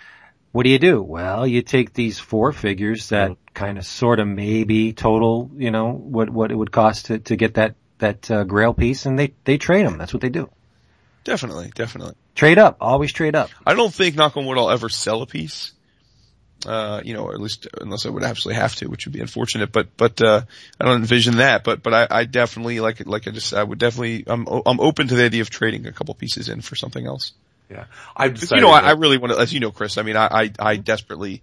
what 0.50 0.64
do 0.64 0.70
you 0.70 0.78
do? 0.80 1.00
Well, 1.02 1.46
you 1.46 1.62
take 1.62 1.92
these 1.92 2.18
four 2.18 2.52
figures 2.52 3.10
that 3.10 3.36
kind 3.52 3.78
of 3.78 3.84
sort 3.86 4.18
of 4.18 4.26
maybe 4.26 4.92
total, 4.92 5.50
you 5.56 5.70
know, 5.70 5.92
what, 5.92 6.30
what 6.30 6.50
it 6.50 6.56
would 6.56 6.72
cost 6.72 7.06
to, 7.06 7.18
to 7.20 7.36
get 7.36 7.54
that, 7.54 7.76
that, 7.98 8.30
uh, 8.30 8.44
grail 8.44 8.74
piece 8.74 9.06
and 9.06 9.18
they, 9.18 9.32
they 9.44 9.58
trade 9.58 9.86
them. 9.86 9.98
That's 9.98 10.12
what 10.12 10.20
they 10.20 10.28
do. 10.28 10.50
Definitely, 11.24 11.72
definitely. 11.74 12.14
Trade 12.34 12.58
up. 12.58 12.76
Always 12.80 13.12
trade 13.12 13.34
up. 13.34 13.50
I 13.66 13.74
don't 13.74 13.92
think 13.94 14.14
knock 14.16 14.36
on 14.36 14.44
wood 14.46 14.58
I'll 14.58 14.70
ever 14.70 14.88
sell 14.88 15.22
a 15.22 15.26
piece. 15.26 15.72
Uh, 16.66 17.02
you 17.04 17.12
know, 17.12 17.24
or 17.24 17.34
at 17.34 17.40
least 17.40 17.66
unless 17.80 18.06
I 18.06 18.08
would 18.08 18.22
absolutely 18.22 18.60
have 18.60 18.74
to, 18.76 18.86
which 18.88 19.04
would 19.04 19.12
be 19.12 19.20
unfortunate, 19.20 19.70
but, 19.70 19.94
but, 19.98 20.22
uh, 20.22 20.42
I 20.80 20.84
don't 20.84 20.96
envision 20.96 21.36
that, 21.36 21.62
but, 21.62 21.82
but 21.82 21.92
I, 21.92 22.20
I 22.20 22.24
definitely, 22.24 22.80
like, 22.80 23.04
like 23.06 23.28
I 23.28 23.32
just, 23.32 23.52
I 23.52 23.62
would 23.62 23.78
definitely, 23.78 24.24
I'm, 24.26 24.46
I'm 24.64 24.80
open 24.80 25.08
to 25.08 25.14
the 25.14 25.24
idea 25.24 25.42
of 25.42 25.50
trading 25.50 25.86
a 25.86 25.92
couple 25.92 26.14
pieces 26.14 26.48
in 26.48 26.62
for 26.62 26.74
something 26.74 27.06
else. 27.06 27.32
yeah. 27.68 27.84
I've 28.16 28.32
But, 28.32 28.40
decided 28.40 28.62
you 28.62 28.66
know, 28.66 28.72
I, 28.72 28.80
that- 28.80 28.88
I 28.88 28.92
really 28.92 29.18
want 29.18 29.34
to, 29.34 29.38
as 29.40 29.52
you 29.52 29.60
know, 29.60 29.72
Chris, 29.72 29.98
I 29.98 30.02
mean, 30.04 30.16
I, 30.16 30.26
I, 30.30 30.50
I 30.58 30.76
desperately, 30.76 31.42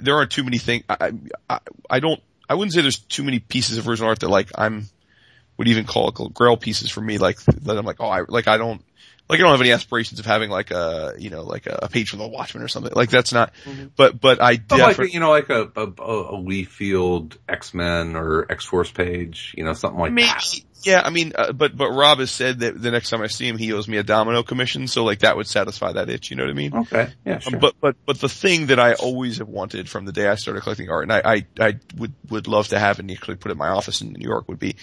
there 0.00 0.14
aren't 0.14 0.30
too 0.30 0.44
many 0.44 0.56
things, 0.56 0.84
I, 0.88 1.12
I, 1.50 1.58
I 1.90 2.00
don't, 2.00 2.22
I 2.48 2.54
wouldn't 2.54 2.72
say 2.72 2.80
there's 2.80 2.98
too 3.00 3.24
many 3.24 3.40
pieces 3.40 3.76
of 3.76 3.86
original 3.86 4.08
art 4.08 4.20
that 4.20 4.28
like 4.30 4.48
I'm, 4.54 4.88
would 5.58 5.68
even 5.68 5.84
call 5.84 6.08
it 6.08 6.34
grail 6.34 6.56
pieces 6.56 6.90
for 6.90 7.00
me, 7.00 7.18
like, 7.18 7.38
that 7.42 7.78
I'm 7.78 7.84
like, 7.84 8.00
oh, 8.00 8.08
I, 8.08 8.22
like 8.28 8.48
I 8.48 8.58
don't, 8.58 8.82
like 9.28 9.40
I 9.40 9.42
don't 9.42 9.50
have 9.52 9.60
any 9.60 9.72
aspirations 9.72 10.20
of 10.20 10.26
having 10.26 10.50
like 10.50 10.70
a, 10.70 11.14
you 11.18 11.30
know, 11.30 11.42
like 11.42 11.66
a, 11.66 11.80
a 11.82 11.88
page 11.88 12.10
for 12.10 12.16
the 12.16 12.28
Watchmen 12.28 12.62
or 12.62 12.68
something. 12.68 12.92
Like 12.94 13.10
that's 13.10 13.32
not, 13.32 13.52
but, 13.96 14.20
but 14.20 14.40
I 14.40 14.56
But 14.58 14.78
like, 14.78 14.88
definitely, 14.90 15.14
you 15.14 15.20
know, 15.20 15.30
like 15.30 15.50
a, 15.50 15.62
a, 15.74 15.82
a 15.82 16.38
Liefeld 16.38 17.36
X-Men 17.48 18.14
or 18.14 18.46
X-Force 18.50 18.92
page, 18.92 19.52
you 19.56 19.64
know, 19.64 19.72
something 19.72 19.98
like 19.98 20.12
maybe, 20.12 20.28
that. 20.28 20.60
yeah, 20.84 21.02
I 21.04 21.10
mean, 21.10 21.32
uh, 21.34 21.50
but, 21.50 21.76
but 21.76 21.90
Rob 21.90 22.20
has 22.20 22.30
said 22.30 22.60
that 22.60 22.80
the 22.80 22.92
next 22.92 23.10
time 23.10 23.20
I 23.20 23.26
see 23.26 23.48
him, 23.48 23.58
he 23.58 23.72
owes 23.72 23.88
me 23.88 23.96
a 23.96 24.04
domino 24.04 24.44
commission. 24.44 24.86
So 24.86 25.02
like 25.02 25.18
that 25.20 25.36
would 25.36 25.48
satisfy 25.48 25.90
that 25.92 26.08
itch. 26.08 26.30
You 26.30 26.36
know 26.36 26.44
what 26.44 26.50
I 26.50 26.54
mean? 26.54 26.76
Okay. 26.76 27.08
Yeah, 27.24 27.34
Um, 27.34 27.40
sure. 27.40 27.58
But 27.58 27.74
but 27.80 27.96
but 28.06 28.20
the 28.20 28.28
thing 28.28 28.66
that 28.66 28.78
I 28.78 28.94
always 28.94 29.38
have 29.38 29.48
wanted 29.48 29.88
from 29.88 30.04
the 30.04 30.12
day 30.12 30.28
I 30.28 30.36
started 30.36 30.62
collecting 30.62 30.90
art, 30.90 31.02
and 31.02 31.12
I 31.12 31.22
I, 31.24 31.46
I 31.58 31.78
would 31.96 32.12
would 32.30 32.46
love 32.46 32.68
to 32.68 32.78
have 32.78 32.98
and 32.98 33.10
actually 33.10 33.36
put 33.36 33.50
it 33.50 33.52
in 33.52 33.58
my 33.58 33.68
office 33.68 34.00
in 34.00 34.12
New 34.12 34.26
York, 34.26 34.48
would 34.48 34.58
be, 34.58 34.76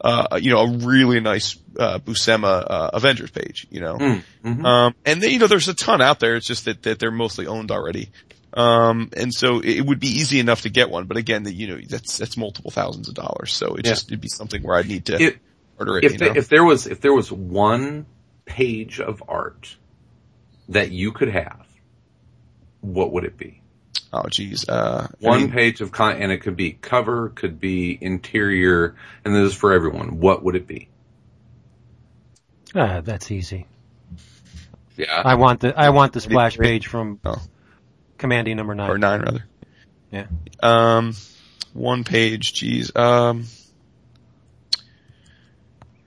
uh, 0.00 0.38
you 0.40 0.50
know, 0.50 0.58
a 0.60 0.76
really 0.78 1.20
nice 1.20 1.56
uh, 1.78 1.98
Buscema 1.98 2.64
uh, 2.68 2.90
Avengers 2.92 3.30
page. 3.30 3.66
You 3.70 3.80
know, 3.80 3.96
Mm, 3.96 4.22
mhm. 4.44 4.64
um, 4.64 4.94
and 5.04 5.22
then, 5.22 5.30
you 5.30 5.38
know, 5.38 5.46
there's 5.46 5.68
a 5.68 5.74
ton 5.74 6.00
out 6.02 6.20
there. 6.20 6.36
It's 6.36 6.46
just 6.46 6.64
that 6.66 6.82
that 6.84 6.98
they're 6.98 7.10
mostly 7.10 7.46
owned 7.46 7.70
already. 7.70 8.10
Um, 8.54 9.10
and 9.14 9.34
so 9.34 9.60
it 9.60 9.82
would 9.82 10.00
be 10.00 10.08
easy 10.08 10.40
enough 10.40 10.62
to 10.62 10.70
get 10.70 10.88
one, 10.88 11.04
but 11.04 11.16
again, 11.18 11.42
that 11.42 11.52
you 11.52 11.66
know, 11.68 11.78
that's 11.86 12.16
that's 12.18 12.36
multiple 12.38 12.70
thousands 12.70 13.08
of 13.08 13.14
dollars. 13.14 13.52
So 13.52 13.74
it 13.74 13.84
Yeah. 13.84 13.92
just 13.92 14.08
it'd 14.08 14.20
be 14.20 14.28
something 14.28 14.62
where 14.62 14.76
I'd 14.78 14.88
need 14.88 15.04
to 15.06 15.20
It- 15.20 15.38
order 15.78 15.98
it. 15.98 16.04
if 16.04 16.12
you 16.12 16.18
the, 16.18 16.36
if 16.36 16.48
there 16.48 16.64
was 16.64 16.86
if 16.86 17.00
there 17.02 17.12
was 17.12 17.30
one 17.30 18.06
page 18.46 18.98
of 19.00 19.22
art 19.28 19.76
that 20.70 20.90
you 20.90 21.12
could 21.12 21.28
have, 21.28 21.66
what 22.80 23.12
would 23.12 23.24
it 23.24 23.36
be? 23.36 23.60
Oh 24.12 24.24
geez, 24.28 24.68
uh, 24.68 25.08
I 25.10 25.14
One 25.26 25.40
mean, 25.42 25.50
page 25.52 25.80
of 25.80 25.92
con, 25.92 26.16
and 26.20 26.30
it 26.32 26.38
could 26.38 26.56
be 26.56 26.72
cover, 26.72 27.30
could 27.30 27.58
be 27.60 27.96
interior, 28.00 28.94
and 29.24 29.34
this 29.34 29.52
is 29.52 29.54
for 29.54 29.72
everyone. 29.72 30.20
What 30.20 30.42
would 30.42 30.56
it 30.56 30.66
be? 30.66 30.88
Ah, 32.74 33.00
that's 33.02 33.30
easy. 33.30 33.66
Yeah, 34.96 35.22
I 35.24 35.34
want 35.34 35.60
the, 35.60 35.78
I 35.78 35.90
want 35.90 36.12
the 36.12 36.20
splash 36.20 36.56
page 36.58 36.86
from 36.86 37.20
Oh. 37.24 37.36
Commanding 38.18 38.56
number 38.56 38.74
nine. 38.74 38.90
or 38.90 38.96
nine 38.98 39.20
rather. 39.20 39.44
Yeah. 40.10 40.26
Um, 40.62 41.14
one 41.74 42.04
page, 42.04 42.54
geez. 42.54 42.90
Um, 42.96 43.44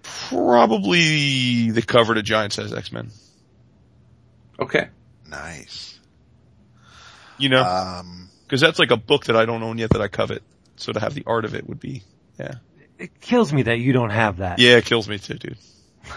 probably 0.02 1.72
the 1.72 1.82
cover 1.82 2.14
to 2.16 2.22
Giant 2.24 2.54
Size 2.54 2.74
X-Men. 2.74 3.12
okay. 4.60 4.90
Nice. 5.28 5.99
You 7.40 7.50
know, 7.50 7.64
Um, 7.64 8.30
cause 8.48 8.62
that's 8.62 8.80
like 8.80 8.92
a 8.92 8.98
book 8.98 9.26
that 9.26 9.36
I 9.36 9.46
don't 9.46 9.64
own 9.64 9.78
yet 9.78 9.92
that 9.92 10.02
I 10.02 10.08
covet. 10.08 10.44
So 10.76 10.92
to 10.94 11.00
have 11.00 11.14
the 11.14 11.24
art 11.26 11.46
of 11.46 11.56
it 11.56 11.68
would 11.68 11.80
be, 11.80 12.04
yeah. 12.40 12.56
It 12.98 13.20
kills 13.22 13.52
me 13.54 13.64
that 13.64 13.80
you 13.80 13.94
don't 13.94 14.10
have 14.12 14.38
that. 14.38 14.60
Yeah, 14.60 14.78
it 14.78 14.86
kills 14.86 15.08
me 15.10 15.18
too, 15.20 15.36
dude. 15.36 15.58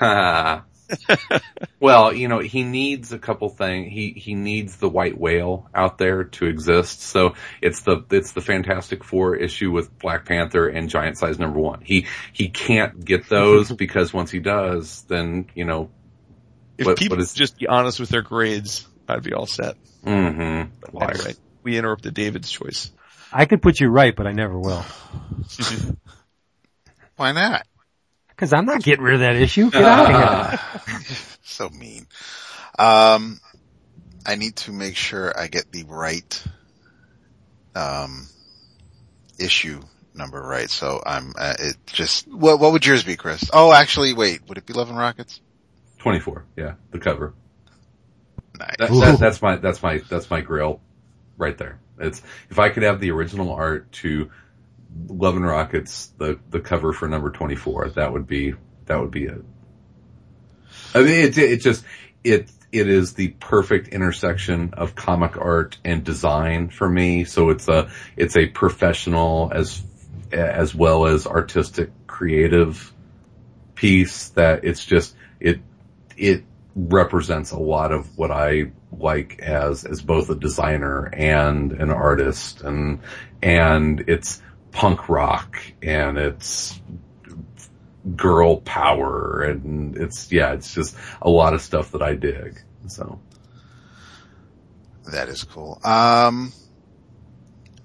well, 1.81 2.13
you 2.13 2.29
know, 2.29 2.39
he 2.41 2.65
needs 2.65 3.13
a 3.13 3.19
couple 3.19 3.49
things. 3.49 3.91
He 3.93 4.11
he 4.11 4.35
needs 4.35 4.77
the 4.77 4.89
white 4.89 5.19
whale 5.19 5.69
out 5.75 5.99
there 5.99 6.25
to 6.25 6.47
exist. 6.47 7.01
So 7.03 7.35
it's 7.61 7.81
the 7.81 8.05
it's 8.11 8.33
the 8.33 8.41
Fantastic 8.41 9.03
Four 9.05 9.37
issue 9.37 9.71
with 9.71 9.97
Black 9.99 10.25
Panther 10.27 10.69
and 10.69 10.89
Giant 10.91 11.17
Size 11.19 11.39
Number 11.39 11.59
One. 11.61 11.81
He 11.83 12.07
he 12.33 12.49
can't 12.49 13.03
get 13.05 13.29
those 13.29 13.71
because 13.85 14.13
once 14.13 14.31
he 14.31 14.39
does, 14.41 15.03
then 15.09 15.47
you 15.55 15.65
know. 15.65 15.91
If 16.79 16.87
What- 16.87 16.99
people 16.99 17.17
what 17.17 17.23
is- 17.23 17.35
just 17.35 17.59
be 17.59 17.67
honest 17.67 18.01
with 18.01 18.09
their 18.09 18.23
grades, 18.23 18.87
I'd 19.09 19.23
be 19.23 19.33
all 19.35 19.47
set. 19.47 19.77
Mm-hmm. 20.05 20.97
Anyway, 21.03 21.35
we 21.63 21.79
interrupted 21.79 22.15
David's 22.15 22.51
choice. 22.51 22.91
I 23.33 23.47
could 23.47 23.63
put 23.63 23.81
you 23.81 23.89
right, 23.89 24.15
but 24.15 24.27
I 24.27 24.33
never 24.33 24.59
will. 24.59 24.85
why 27.17 27.33
not? 27.33 27.67
Cause 28.37 28.53
I'm 28.53 28.67
not 28.67 28.83
getting 28.83 29.05
rid 29.05 29.15
of 29.15 29.21
that 29.21 29.37
issue. 29.37 29.71
Get 29.71 29.83
out 29.83 30.55
of 30.55 30.87
here. 30.87 30.99
So 31.45 31.69
mean. 31.69 32.07
Um, 32.79 33.39
I 34.25 34.37
need 34.37 34.57
to 34.57 34.73
make 34.73 34.97
sure 34.97 35.39
I 35.39 35.49
get 35.49 35.71
the 35.71 35.85
right, 35.85 36.45
um, 37.75 38.27
issue 39.39 39.83
number 40.15 40.41
right. 40.41 40.71
So 40.71 41.03
I'm, 41.05 41.35
uh, 41.39 41.55
it 41.59 41.77
just, 41.87 42.27
what, 42.33 42.59
what 42.59 42.73
would 42.73 42.87
yours 42.87 43.05
be, 43.05 43.17
Chris? 43.17 43.51
Oh, 43.53 43.73
actually, 43.73 44.15
wait, 44.15 44.49
would 44.49 44.57
it 44.57 44.67
be 44.67 44.73
Love 44.73 44.89
and 44.89 44.99
Rockets? 44.99 45.41
Twenty 45.99 46.21
four. 46.21 46.47
Yeah, 46.57 46.75
the 46.91 46.99
cover. 46.99 47.35
Nice. 48.59 48.77
That, 48.79 48.91
that, 48.91 49.19
that's 49.19 49.43
my 49.43 49.57
that's 49.57 49.83
my 49.83 49.99
that's 50.09 50.31
my 50.31 50.41
grill, 50.41 50.81
right 51.37 51.57
there. 51.57 51.79
It's 51.99 52.23
if 52.51 52.59
I 52.59 52.69
could 52.71 52.83
have 52.83 53.01
the 53.01 53.11
original 53.11 53.53
art 53.53 53.91
to 53.93 54.31
Love 55.09 55.37
and 55.37 55.47
Rockets, 55.47 56.13
the 56.19 56.39
the 56.51 56.61
cover 56.61 56.93
for 56.93 57.09
number 57.09 57.31
twenty 57.31 57.57
four, 57.57 57.89
that 57.91 58.13
would 58.13 58.27
be 58.27 58.55
that 58.87 59.01
would 59.01 59.11
be 59.11 59.25
it. 59.25 59.45
I 60.95 60.99
mean, 60.99 61.27
it 61.27 61.39
it 61.39 61.61
just 61.61 61.85
it 62.25 62.51
it 62.73 62.89
is 62.89 63.15
the 63.15 63.29
perfect 63.29 63.89
intersection 63.89 64.75
of 64.75 64.95
comic 64.95 65.37
art 65.37 65.79
and 65.85 66.05
design 66.05 66.69
for 66.69 66.89
me. 66.89 67.25
So 67.25 67.51
it's 67.51 67.69
a 67.69 67.91
it's 68.17 68.37
a 68.37 68.47
professional 68.47 69.51
as 69.55 69.83
as 70.31 70.75
well 70.75 71.07
as 71.07 71.27
artistic 71.27 71.91
creative 72.07 72.93
piece 73.75 74.31
that 74.31 74.65
it's 74.65 74.85
just 74.85 75.15
it 75.41 75.61
it 76.17 76.45
represents 76.75 77.51
a 77.51 77.59
lot 77.59 77.93
of 77.93 78.17
what 78.17 78.31
I 78.31 78.73
like 78.93 79.41
as 79.41 79.85
as 79.85 80.01
both 80.01 80.31
a 80.31 80.35
designer 80.35 81.07
and 81.13 81.73
an 81.73 81.91
artist 81.91 82.63
and 82.63 83.01
and 83.43 84.01
it's 84.09 84.41
punk 84.71 85.09
rock 85.09 85.59
and 85.83 86.17
it's 86.17 86.81
girl 88.17 88.61
power 88.61 89.43
and 89.43 89.97
it's 89.97 90.33
yeah 90.33 90.53
it's 90.53 90.75
just 90.75 90.97
a 91.21 91.31
lot 91.31 91.55
of 91.55 91.61
stuff 91.61 91.93
that 91.93 92.03
I 92.03 92.15
dig 92.15 92.59
so 92.89 93.21
That 95.11 95.29
is 95.29 95.45
cool. 95.45 95.81
Um, 95.85 96.53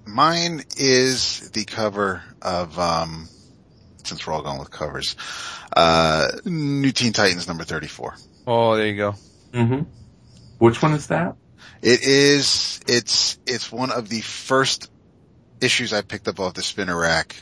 mine 0.06 0.62
is 0.76 1.50
the 1.50 1.64
cover 1.64 2.22
of, 2.40 2.78
um, 2.78 3.28
since 4.04 4.26
we're 4.26 4.32
all 4.32 4.42
going 4.42 4.58
with 4.58 4.70
covers, 4.70 5.16
uh, 5.76 6.28
New 6.44 6.92
Teen 6.92 7.12
Titans 7.12 7.48
number 7.48 7.64
34. 7.64 8.16
Oh, 8.50 8.76
there 8.76 8.86
you 8.86 8.96
go. 8.96 9.14
mm-hmm. 9.52 9.80
which 10.56 10.80
one 10.80 10.94
is 10.94 11.08
that 11.08 11.36
It 11.82 12.02
is, 12.02 12.80
it's, 12.88 13.38
it's 13.46 13.70
one 13.70 13.92
of 13.92 14.08
the 14.08 14.22
first 14.22 14.90
issues 15.60 15.92
I 15.92 16.00
picked 16.00 16.28
up 16.28 16.40
off 16.40 16.54
the 16.54 16.62
spinner 16.62 16.98
rack 16.98 17.36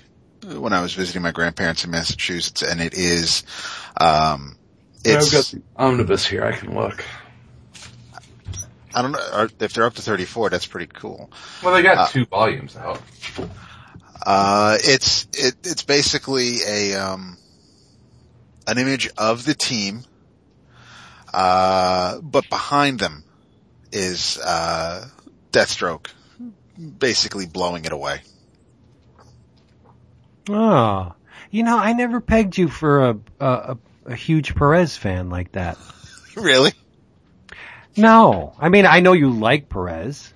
when 0.45 0.73
I 0.73 0.83
was 0.83 0.95
visiting 0.95 1.23
my 1.23 1.31
grandparents 1.31 1.85
in 1.85 1.93
Massachusetts 1.93 2.63
and 2.63 2.81
it 2.81 2.95
is, 2.95 3.45
um, 4.01 4.57
it's, 5.05 5.27
I've 5.27 5.33
got 5.33 5.45
the 5.45 5.63
omnibus 5.77 6.27
here 6.27 6.45
I 6.45 6.51
can 6.53 6.75
look 6.75 7.05
I 8.93 9.03
don't 9.03 9.13
know, 9.13 9.21
are- 9.33 9.51
if 9.61 9.75
they're 9.75 9.85
up 9.87 9.95
to 9.95 10.03
34, 10.03 10.51
that's 10.51 10.67
pretty 10.67 10.91
cool. 10.93 11.31
well 11.63 11.73
they 11.73 11.83
got 11.83 11.99
Uh, 11.99 12.07
two 12.09 12.25
volumes 12.27 12.77
out 12.77 13.01
Uh, 14.27 14.77
it's, 14.81 15.29
it, 15.35 15.55
it's 15.63 15.85
basically 15.85 16.59
a, 16.67 16.95
um, 16.95 17.37
an 18.67 18.79
image 18.79 19.09
of 19.17 19.45
the 19.45 19.55
team, 19.55 20.03
uh, 21.33 22.21
but 22.21 22.49
behind 22.49 22.99
them 22.99 23.25
is, 23.93 24.39
uh, 24.39 25.07
Deathstroke, 25.53 26.09
basically 26.99 27.47
blowing 27.47 27.85
it 27.85 27.93
away. 27.93 28.21
Oh, 30.49 31.15
you 31.51 31.63
know, 31.63 31.79
I 31.79 31.93
never 31.93 32.21
pegged 32.21 32.59
you 32.59 32.69
for 32.69 33.11
a, 33.11 33.19
a, 33.41 33.47
a, 33.47 33.79
a 34.07 34.15
huge 34.15 34.55
Perez 34.55 34.97
fan 34.97 35.31
like 35.31 35.53
that. 35.53 35.79
really? 36.37 36.73
No, 37.97 38.55
I 38.59 38.69
mean, 38.69 38.87
I 38.87 39.01
know 39.01 39.15
you 39.15 39.31
like 39.31 39.69
Perez, 39.69 40.33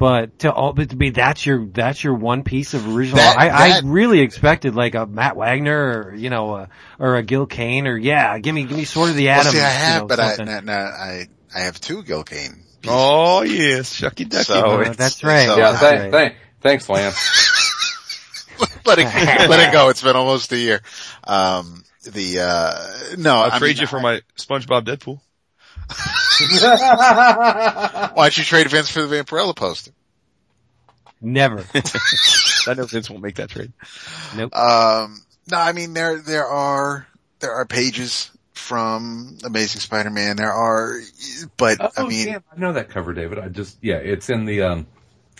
but 0.00 0.38
to 0.40 0.50
all, 0.52 0.72
but 0.72 0.88
to 0.90 0.96
be, 0.96 1.10
that's 1.10 1.44
your, 1.46 1.66
that's 1.66 2.02
your 2.02 2.14
one 2.14 2.42
piece 2.42 2.72
of 2.74 2.88
original. 2.96 3.18
That- 3.18 3.36
I, 3.38 3.48
that- 3.68 3.84
I 3.84 3.86
really 3.86 4.20
expected 4.20 4.74
like 4.74 4.94
a 4.96 5.06
Matt 5.06 5.36
Wagner 5.36 5.76
or, 6.08 6.14
you 6.14 6.30
know, 6.30 6.54
uh, 6.54 6.66
or 6.98 7.16
a 7.16 7.22
Gil 7.22 7.46
Kane 7.46 7.86
or 7.86 7.96
yeah, 7.98 8.38
give 8.38 8.54
me, 8.54 8.64
give 8.64 8.76
me 8.78 8.84
sort 8.84 9.10
of 9.10 9.16
the 9.16 9.26
Well, 9.26 9.40
Adams. 9.40 9.54
see, 9.54 9.60
I 9.60 9.72
you 9.72 9.78
have, 9.78 10.02
know, 10.02 10.08
but 10.08 10.18
I, 10.18 10.28
something. 10.34 10.46
no, 10.54 10.60
no, 10.60 10.72
I, 10.72 11.28
I 11.54 11.60
have 11.60 11.78
two 11.80 12.02
Gil 12.02 12.24
Kane. 12.24 12.64
Oh 12.88 13.42
yes, 13.42 13.94
shucky 14.00 14.26
ducky. 14.26 14.44
So 14.44 14.80
Uh, 14.80 14.92
that's 14.94 15.22
right. 15.22 15.46
so- 15.46 15.56
Yeah, 15.58 15.72
that's 15.72 15.80
thank, 15.82 16.00
right. 16.00 16.10
thank, 16.12 16.34
thanks, 16.62 16.88
Lance. 16.88 17.16
let 18.86 18.98
it, 18.98 19.04
let 19.50 19.68
it 19.68 19.72
go. 19.72 19.90
It's 19.90 20.02
been 20.02 20.16
almost 20.16 20.50
a 20.52 20.58
year. 20.58 20.80
Um, 21.24 21.84
the, 22.04 22.40
uh, 22.40 23.16
no, 23.18 23.36
I'll 23.36 23.52
I 23.52 23.58
trade 23.58 23.76
mean, 23.76 23.82
you 23.82 23.86
for 23.86 24.00
my 24.00 24.22
SpongeBob 24.38 24.84
Deadpool. 24.86 25.20
Why'd 28.14 28.36
you 28.36 28.44
trade 28.44 28.68
Vince 28.70 28.90
for 28.90 29.06
the 29.06 29.16
Vampirella 29.16 29.54
poster? 29.54 29.92
Never. 31.20 31.64
I 32.66 32.74
know 32.74 32.86
Vince 32.86 33.10
won't 33.10 33.22
make 33.22 33.36
that 33.36 33.50
trade. 33.50 33.72
Nope. 34.36 34.54
Um, 34.54 35.22
no, 35.50 35.58
I 35.58 35.72
mean 35.72 35.94
there 35.94 36.18
there 36.20 36.46
are 36.46 37.06
there 37.40 37.52
are 37.52 37.66
pages 37.66 38.30
from 38.52 39.38
Amazing 39.44 39.80
Spider-Man. 39.80 40.36
There 40.36 40.52
are, 40.52 41.00
but 41.56 41.78
Oh, 41.80 41.88
I 41.96 42.06
mean, 42.06 42.26
damn, 42.26 42.44
I 42.54 42.60
know 42.60 42.72
that 42.74 42.90
cover, 42.90 43.14
David. 43.14 43.38
I 43.38 43.48
just, 43.48 43.78
yeah, 43.80 43.96
it's 43.96 44.28
in 44.28 44.44
the, 44.44 44.62
um, 44.62 44.86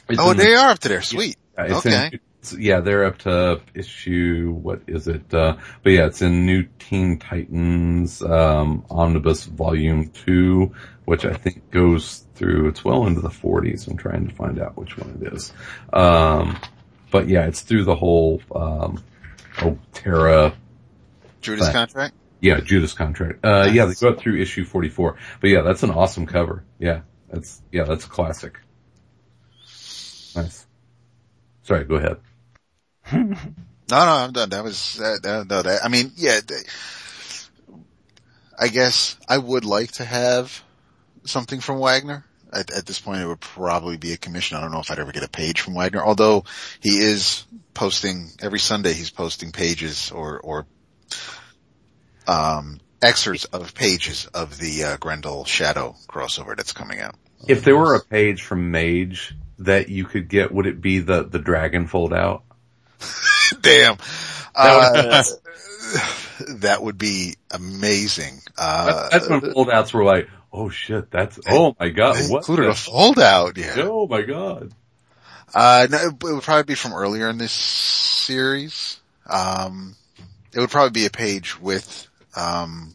it's 0.09 0.19
oh, 0.19 0.31
in 0.31 0.39
the- 0.39 0.45
they 0.45 0.55
are 0.55 0.71
up 0.71 0.79
to 0.81 0.89
there. 0.89 1.03
Sweet. 1.03 1.37
Yeah, 1.59 1.65
it's 1.65 1.87
Okay. 1.87 2.11
in- 2.15 2.21
it's- 2.43 2.59
yeah, 2.59 2.81
they're 2.81 3.05
up 3.05 3.19
to 3.19 3.61
issue, 3.75 4.53
what 4.53 4.83
is 4.87 5.07
it? 5.09 5.33
Uh, 5.33 5.57
but 5.83 5.93
yeah, 5.93 6.07
it's 6.07 6.23
in 6.23 6.47
New 6.47 6.65
Teen 6.79 7.19
Titans, 7.19 8.23
um, 8.23 8.85
Omnibus 8.91 9.45
Volume 9.45 10.09
2, 10.11 10.73
which 11.05 11.25
I 11.25 11.35
think 11.35 11.71
goes 11.71 12.25
through, 12.35 12.69
it's 12.69 12.85
well 12.85 13.07
into 13.07 13.21
the 13.21 13.29
40s. 13.29 13.87
I'm 13.89 13.97
trying 13.97 14.27
to 14.29 14.35
find 14.35 14.59
out 14.59 14.77
which 14.79 14.97
one 14.97 15.19
it 15.23 15.33
is. 15.35 15.53
Um, 15.93 16.59
but 17.11 17.29
yeah, 17.29 17.47
it's 17.47 17.61
through 17.61 17.85
the 17.85 17.95
whole, 17.97 18.41
um, 18.55 19.03
oh, 19.63 19.77
Terra, 19.93 20.55
Judas 21.43 21.67
Right. 21.67 21.73
contract. 21.75 22.15
yeah, 22.41 22.61
Judas 22.61 22.93
contract. 22.95 23.45
Uh, 23.45 23.69
yeah, 23.73 23.85
they 23.87 23.95
go 23.95 24.09
up 24.11 24.19
through 24.19 24.41
issue 24.41 24.65
44. 24.65 25.17
But 25.41 25.51
yeah, 25.51 25.61
that's 25.63 25.83
an 25.83 25.91
awesome 25.91 26.25
cover. 26.27 26.65
Yeah, 26.79 27.01
that's, 27.31 27.61
yeah, 27.73 27.85
that's 27.85 28.07
a 28.07 28.09
classic. 28.09 28.59
Nice. 30.37 30.67
Sorry, 31.63 31.85
go 31.85 31.97
ahead. 31.97 32.17
No, 33.13 33.97
no, 34.05 34.13
I'm 34.13 34.33
done. 34.33 34.51
That 34.51 34.63
was 34.63 34.95
that. 34.99 35.23
that, 35.25 35.49
no, 35.49 35.63
that 35.63 35.85
I 35.85 35.89
mean, 35.89 36.13
yeah. 36.17 36.39
they- 36.47 36.63
I 38.57 38.69
guess 38.69 39.17
I 39.27 39.39
would 39.39 39.65
like 39.65 39.93
to 39.93 40.05
have 40.05 40.63
something 41.25 41.61
from 41.61 41.79
Wagner. 41.79 42.25
At, 42.53 42.71
at 42.71 42.85
this 42.85 42.99
point, 43.01 43.23
it 43.23 43.27
would 43.27 43.41
probably 43.41 43.97
be 43.97 44.13
a 44.13 44.17
commission. 44.17 44.57
I 44.57 44.61
don't 44.61 44.71
know 44.71 44.81
if 44.81 44.91
I'd 44.91 44.99
ever 44.99 45.13
get 45.13 45.23
a 45.23 45.29
page 45.31 45.61
from 45.61 45.75
Wagner, 45.75 46.05
although 46.05 46.45
he 46.81 46.91
is 46.99 47.45
posting 47.75 48.29
every 48.41 48.59
Sunday. 48.59 48.93
He's 48.93 49.11
posting 49.11 49.51
pages 49.51 50.11
or 50.11 50.39
or 50.41 50.67
um, 52.29 52.81
excerpts 53.03 53.45
of 53.47 53.75
pages 53.75 54.27
of 54.27 54.59
the 54.59 54.85
uh, 54.85 54.97
Grendel 54.99 55.45
Shadow 55.45 55.97
crossover 56.09 56.57
that's 56.57 56.73
coming 56.73 57.01
out. 57.01 57.15
If 57.49 57.65
there 57.65 57.77
were 57.77 57.95
a 57.95 58.05
page 58.05 58.43
from 58.43 58.71
Mage 58.71 59.35
that 59.61 59.89
you 59.89 60.05
could 60.05 60.29
get, 60.29 60.53
would 60.53 60.67
it 60.67 60.81
be 60.81 60.99
the, 60.99 61.25
the 61.25 61.39
dragon 61.39 61.87
fold 61.87 62.13
out? 62.13 62.45
Damn. 63.61 63.97
Uh, 64.55 65.23
that 66.49 66.83
would 66.83 66.99
be 66.99 67.35
amazing. 67.51 68.41
Uh, 68.59 69.09
That's 69.11 69.29
when 69.29 69.41
foldouts 69.41 69.93
were 69.93 70.05
like, 70.05 70.29
oh 70.53 70.69
shit, 70.69 71.11
that's, 71.11 71.39
oh 71.49 71.77
my 71.79 71.89
god, 71.91 72.17
They 72.17 72.27
what? 72.29 72.39
included 72.39 72.65
the- 72.67 72.71
a 72.71 72.75
fold 72.75 73.19
out, 73.19 73.57
yeah. 73.57 73.75
Oh 73.79 74.07
my 74.07 74.23
god. 74.23 74.73
Uh, 75.55 75.87
no, 75.91 75.99
it 75.99 76.23
would 76.23 76.43
probably 76.43 76.63
be 76.65 76.75
from 76.77 76.93
earlier 76.93 77.29
in 77.29 77.39
this 77.39 77.53
series. 77.53 79.01
Um, 79.29 79.97
it 80.53 80.61
would 80.61 80.71
probably 80.71 80.91
be 80.93 81.07
a 81.07 81.11
page 81.11 81.59
with, 81.61 82.07
um, 82.37 82.95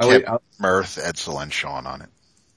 Oh, 0.00 0.08
wait, 0.10 0.24
uh, 0.26 0.38
Mirth, 0.60 0.96
Edsel, 1.02 1.42
and 1.42 1.52
Sean 1.52 1.86
on 1.86 2.02
it. 2.02 2.08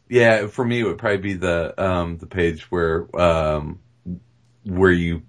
yeah, 0.09 0.47
for 0.47 0.63
me 0.65 0.81
it 0.81 0.83
would 0.83 0.97
probably 0.97 1.17
be 1.17 1.33
the, 1.33 1.73
um, 1.81 2.17
the 2.17 2.27
page 2.27 2.69
where, 2.69 3.07
um, 3.19 3.79
where 4.65 4.91
you, 4.91 5.23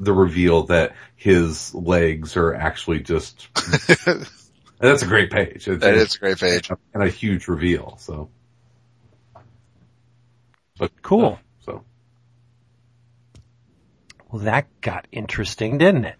the 0.00 0.12
reveal 0.12 0.64
that 0.64 0.94
his 1.16 1.74
legs 1.74 2.36
are 2.36 2.54
actually 2.54 3.00
just, 3.00 3.48
that's 4.78 5.02
a 5.02 5.06
great 5.06 5.30
page. 5.30 5.66
It's 5.68 5.82
That 5.82 5.94
is 5.94 6.14
a 6.14 6.18
great 6.18 6.38
page. 6.38 6.70
and 6.94 7.02
a 7.02 7.08
huge 7.08 7.48
reveal, 7.48 7.96
so. 7.98 8.30
But 10.78 11.02
Cool. 11.02 11.38
So. 11.64 11.84
Well, 14.30 14.42
that 14.42 14.66
got 14.80 15.04
Uh, 15.04 15.08
interesting, 15.12 15.78
didn't 15.78 16.04
it? 16.04 16.16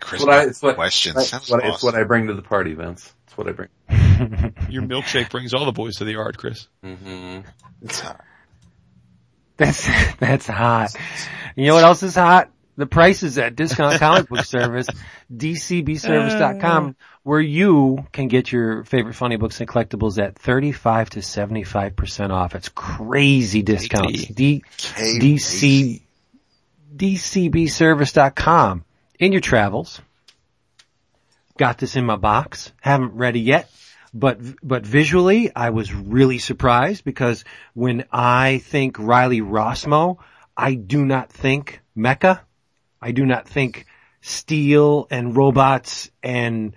Chris, 0.00 0.22
It's 0.22 0.26
what 0.26 0.34
I, 0.34 0.42
it's 0.44 0.62
what, 0.62 0.74
questions. 0.76 1.16
it's 1.16 1.28
Sounds 1.28 1.50
what, 1.50 1.62
it's 1.64 1.82
what 1.82 1.94
I 1.94 2.04
bring 2.04 2.28
to 2.28 2.34
the 2.34 2.40
party, 2.42 2.72
Vince. 2.72 3.12
It's 3.26 3.36
what 3.36 3.48
I 3.48 3.52
bring. 3.52 3.68
Your 4.70 4.82
milkshake 4.82 5.30
brings 5.30 5.52
all 5.52 5.66
the 5.66 5.72
boys 5.72 5.96
to 5.96 6.04
the 6.04 6.12
yard, 6.12 6.38
Chris. 6.38 6.68
Mm-hmm. 6.82 7.40
It's 7.82 8.00
hot. 8.00 8.24
That's, 9.58 9.86
that's 10.18 10.46
hot. 10.46 10.94
You 11.54 11.66
know 11.66 11.74
what 11.74 11.84
else 11.84 12.02
is 12.02 12.14
hot? 12.14 12.50
The 12.76 12.86
prices 12.86 13.38
at 13.38 13.54
Discount 13.54 14.00
Comic 14.00 14.28
Book 14.28 14.44
Service, 14.44 14.88
dcbservice.com, 15.32 16.88
uh. 16.88 16.92
where 17.22 17.40
you 17.40 18.04
can 18.12 18.26
get 18.28 18.50
your 18.50 18.82
favorite 18.84 19.14
funny 19.14 19.36
books 19.36 19.60
and 19.60 19.68
collectibles 19.68 20.20
at 20.22 20.36
35 20.36 21.10
to 21.10 21.20
75% 21.20 22.30
off. 22.30 22.54
It's 22.54 22.68
crazy 22.68 23.62
discounts. 23.62 24.26
D, 24.26 24.64
K- 24.76 25.18
DC, 25.20 26.02
dcbservice.com. 26.96 28.84
In 29.20 29.30
your 29.30 29.40
travels, 29.40 30.00
got 31.56 31.78
this 31.78 31.94
in 31.94 32.04
my 32.04 32.16
box, 32.16 32.72
haven't 32.80 33.14
read 33.14 33.36
it 33.36 33.40
yet, 33.40 33.70
but, 34.12 34.38
but 34.62 34.84
visually 34.84 35.54
I 35.54 35.70
was 35.70 35.94
really 35.94 36.38
surprised 36.38 37.04
because 37.04 37.44
when 37.74 38.06
I 38.10 38.58
think 38.58 38.98
Riley 38.98 39.40
Rossmo, 39.40 40.18
I 40.56 40.74
do 40.74 41.04
not 41.04 41.30
think 41.30 41.80
mecha. 41.96 42.40
I 43.04 43.12
do 43.12 43.26
not 43.26 43.46
think 43.46 43.84
steel 44.22 45.06
and 45.10 45.36
robots 45.36 46.10
and, 46.22 46.74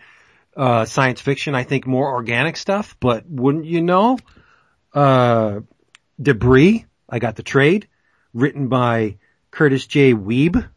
uh, 0.57 0.83
science 0.83 1.21
fiction. 1.21 1.55
I 1.55 1.63
think 1.63 1.87
more 1.87 2.11
organic 2.11 2.57
stuff, 2.57 2.97
but 2.99 3.23
wouldn't 3.29 3.63
you 3.63 3.81
know, 3.81 4.17
uh, 4.93 5.61
Debris, 6.21 6.85
I 7.07 7.19
got 7.19 7.37
the 7.37 7.43
trade, 7.43 7.87
written 8.33 8.67
by 8.67 9.19
Kurtis 9.51 9.87
J. 9.87 10.13
Wiebe 10.13 10.67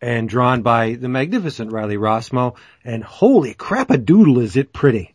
and 0.00 0.26
drawn 0.26 0.62
by 0.62 0.94
the 0.94 1.08
magnificent 1.08 1.70
Riley 1.70 1.98
Rossmo. 1.98 2.56
And 2.82 3.04
holy 3.04 3.52
crap 3.52 3.90
a 3.90 3.98
doodle 3.98 4.38
is 4.38 4.56
it 4.56 4.72
pretty. 4.72 5.14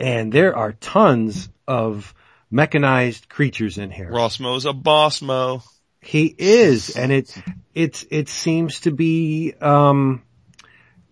And 0.00 0.32
there 0.32 0.56
are 0.56 0.72
tons 0.72 1.48
of 1.68 2.12
mechanized 2.50 3.28
creatures 3.28 3.78
in 3.78 3.92
here. 3.92 4.10
Rossmo's 4.10 4.66
a 4.66 4.72
boss 4.72 5.22
mo. 5.22 5.62
He 6.00 6.34
is, 6.38 6.96
and 6.96 7.12
it, 7.12 7.36
it's, 7.74 8.04
it 8.10 8.28
seems 8.28 8.80
to 8.80 8.90
be, 8.90 9.54
um, 9.60 10.22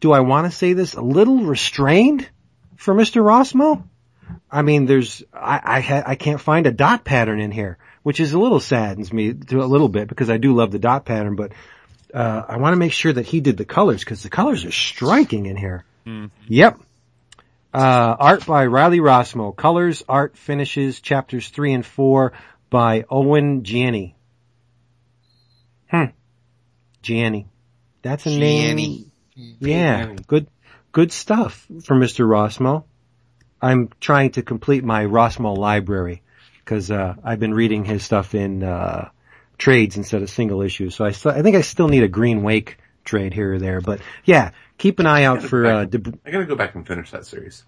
do 0.01 0.13
I 0.13 0.21
want 0.21 0.51
to 0.51 0.57
say 0.57 0.73
this, 0.73 0.95
a 0.95 1.01
little 1.01 1.45
restrained 1.45 2.29
for 2.77 2.95
Mr. 2.95 3.23
Rossmo? 3.23 3.85
I 4.51 4.63
mean, 4.63 4.87
there's, 4.87 5.23
I, 5.33 5.61
I, 5.63 5.81
ha, 5.81 6.03
I 6.07 6.15
can't 6.15 6.41
find 6.41 6.67
a 6.67 6.73
dot 6.73 7.05
pattern 7.05 7.41
in 7.41 7.51
here, 7.51 7.79
which 8.03 8.21
is 8.21 8.33
a 8.33 8.39
little 8.39 8.61
saddens 8.61 9.13
me 9.13 9.33
to 9.35 9.63
a 9.63 9.65
little 9.65 9.89
bit 9.89 10.09
because 10.09 10.31
I 10.31 10.37
do 10.37 10.55
love 10.55 10.71
the 10.71 10.79
dot 10.79 11.05
pattern, 11.05 11.37
but, 11.37 11.53
uh, 12.13 12.43
I 12.49 12.57
want 12.57 12.73
to 12.73 12.79
make 12.79 12.93
sure 12.93 13.13
that 13.13 13.27
he 13.27 13.41
did 13.41 13.57
the 13.57 13.65
colors 13.65 14.01
because 14.01 14.23
the 14.23 14.31
colors 14.31 14.65
are 14.65 14.73
striking 14.73 15.47
in 15.47 15.57
here. 15.57 15.85
Yep. 16.49 16.81
Uh, 17.73 18.17
art 18.19 18.47
by 18.47 18.67
Riley 18.67 18.99
Rossmo. 18.99 19.55
Colors, 19.55 20.03
art, 20.09 20.37
finishes, 20.37 21.01
chapters 21.01 21.49
three 21.49 21.75
and 21.75 21.85
four 21.85 22.33
by 22.71 23.05
Owen 23.11 23.63
Gieni. 23.63 24.15
Hmm. 25.91 26.05
Gieni. 27.03 27.47
That's 28.03 28.27
a 28.27 28.31
name. 28.31 29.11
Yeah. 29.35 30.15
Good, 30.27 30.49
good 30.93 31.13
stuff 31.13 31.67
for 31.85 31.95
Mr. 31.97 32.27
Rossmo. 32.27 32.85
I'm 33.61 33.91
trying 34.01 34.31
to 34.33 34.43
complete 34.43 34.85
my 34.85 35.05
Rossmo 35.05 35.57
library 35.57 36.23
because, 36.65 36.91
uh, 36.91 37.15
I've 37.25 37.41
been 37.41 37.55
reading 37.55 37.85
his 37.85 38.05
stuff 38.05 38.35
in, 38.35 38.63
uh, 38.63 39.11
trades 39.59 39.97
instead 39.97 40.23
of 40.23 40.31
single 40.31 40.63
issues. 40.63 40.95
So 40.95 41.05
I, 41.05 41.11
st- 41.11 41.35
I 41.35 41.43
think 41.43 41.57
I 41.57 41.63
still 41.63 41.89
need 41.89 42.05
a 42.05 42.09
Green 42.09 42.43
Wake 42.43 42.79
trade 43.05 43.33
here 43.35 43.55
or 43.55 43.59
there, 43.59 43.81
but 43.81 44.01
yeah, 44.25 44.51
keep 44.77 45.01
an 45.01 45.07
eye 45.07 45.25
out 45.25 45.43
for 45.43 45.67
uh, 45.67 45.85
Deb- 45.87 46.21
I 46.25 46.31
gotta 46.31 46.45
go 46.45 46.55
back 46.55 46.75
and 46.77 46.87
finish 46.87 47.11
that 47.11 47.27
series. 47.27 47.65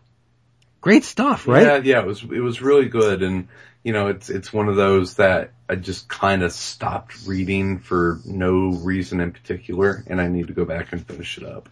great 0.80 1.02
stuff, 1.04 1.48
right? 1.48 1.66
Yeah, 1.66 1.76
yeah, 1.82 2.00
it 2.00 2.06
was 2.06 2.22
it 2.22 2.40
was 2.40 2.60
really 2.62 2.88
good, 2.88 3.22
and 3.22 3.48
you 3.82 3.92
know, 3.92 4.08
it's 4.08 4.28
it's 4.28 4.52
one 4.52 4.68
of 4.68 4.76
those 4.76 5.14
that 5.14 5.52
I 5.68 5.76
just 5.76 6.08
kind 6.08 6.42
of 6.42 6.52
stopped 6.52 7.26
reading 7.26 7.78
for 7.78 8.20
no 8.24 8.70
reason 8.70 9.20
in 9.20 9.32
particular, 9.32 10.04
and 10.06 10.20
I 10.20 10.28
need 10.28 10.48
to 10.48 10.52
go 10.52 10.64
back 10.64 10.92
and 10.92 11.06
finish 11.06 11.38
it 11.38 11.44
up. 11.44 11.68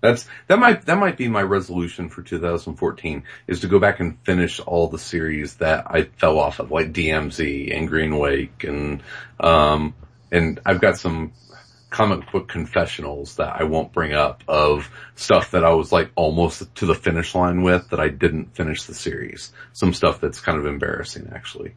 That's 0.00 0.26
that 0.48 0.58
might 0.58 0.86
that 0.86 0.98
might 0.98 1.16
be 1.16 1.28
my 1.28 1.42
resolution 1.42 2.08
for 2.08 2.22
2014 2.22 3.22
is 3.46 3.60
to 3.60 3.68
go 3.68 3.78
back 3.78 4.00
and 4.00 4.18
finish 4.24 4.60
all 4.60 4.88
the 4.88 4.98
series 4.98 5.56
that 5.56 5.90
I 5.90 6.04
fell 6.04 6.38
off 6.38 6.60
of, 6.60 6.70
like 6.70 6.92
DMZ 6.92 7.74
and 7.74 7.88
Green 7.88 8.18
Wake, 8.18 8.64
and 8.64 9.02
um, 9.40 9.94
and 10.30 10.60
I've 10.64 10.80
got 10.80 10.98
some 10.98 11.32
comic 11.94 12.28
book 12.32 12.48
confessionals 12.48 13.36
that 13.36 13.54
I 13.60 13.62
won't 13.62 13.92
bring 13.92 14.14
up 14.14 14.42
of 14.48 14.90
stuff 15.14 15.52
that 15.52 15.64
I 15.64 15.74
was 15.74 15.92
like 15.92 16.10
almost 16.16 16.74
to 16.74 16.86
the 16.86 16.94
finish 16.94 17.36
line 17.36 17.62
with 17.62 17.90
that 17.90 18.00
I 18.00 18.08
didn't 18.08 18.56
finish 18.56 18.82
the 18.82 18.94
series. 18.94 19.52
Some 19.72 19.94
stuff 19.94 20.20
that's 20.20 20.40
kind 20.40 20.58
of 20.58 20.66
embarrassing 20.66 21.30
actually. 21.32 21.76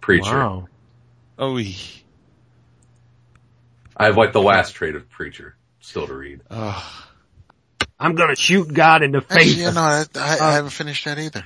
Preacher. 0.00 0.38
Wow. 0.38 0.68
Oh, 1.38 1.58
ee. 1.58 1.76
I 3.94 4.06
have 4.06 4.16
like 4.16 4.32
the 4.32 4.40
last 4.40 4.72
trade 4.72 4.96
of 4.96 5.06
Preacher 5.10 5.54
still 5.80 6.06
to 6.06 6.14
read. 6.14 6.40
oh, 6.50 7.06
I'm 8.00 8.14
gonna 8.14 8.36
shoot 8.36 8.72
God 8.72 9.02
in 9.02 9.12
the 9.12 9.18
Actually, 9.18 9.44
face. 9.44 9.56
yeah, 9.58 9.70
no, 9.72 9.82
I, 9.82 10.04
I, 10.14 10.36
I 10.36 10.38
uh, 10.38 10.52
haven't 10.52 10.70
finished 10.70 11.04
that 11.04 11.18
either. 11.18 11.44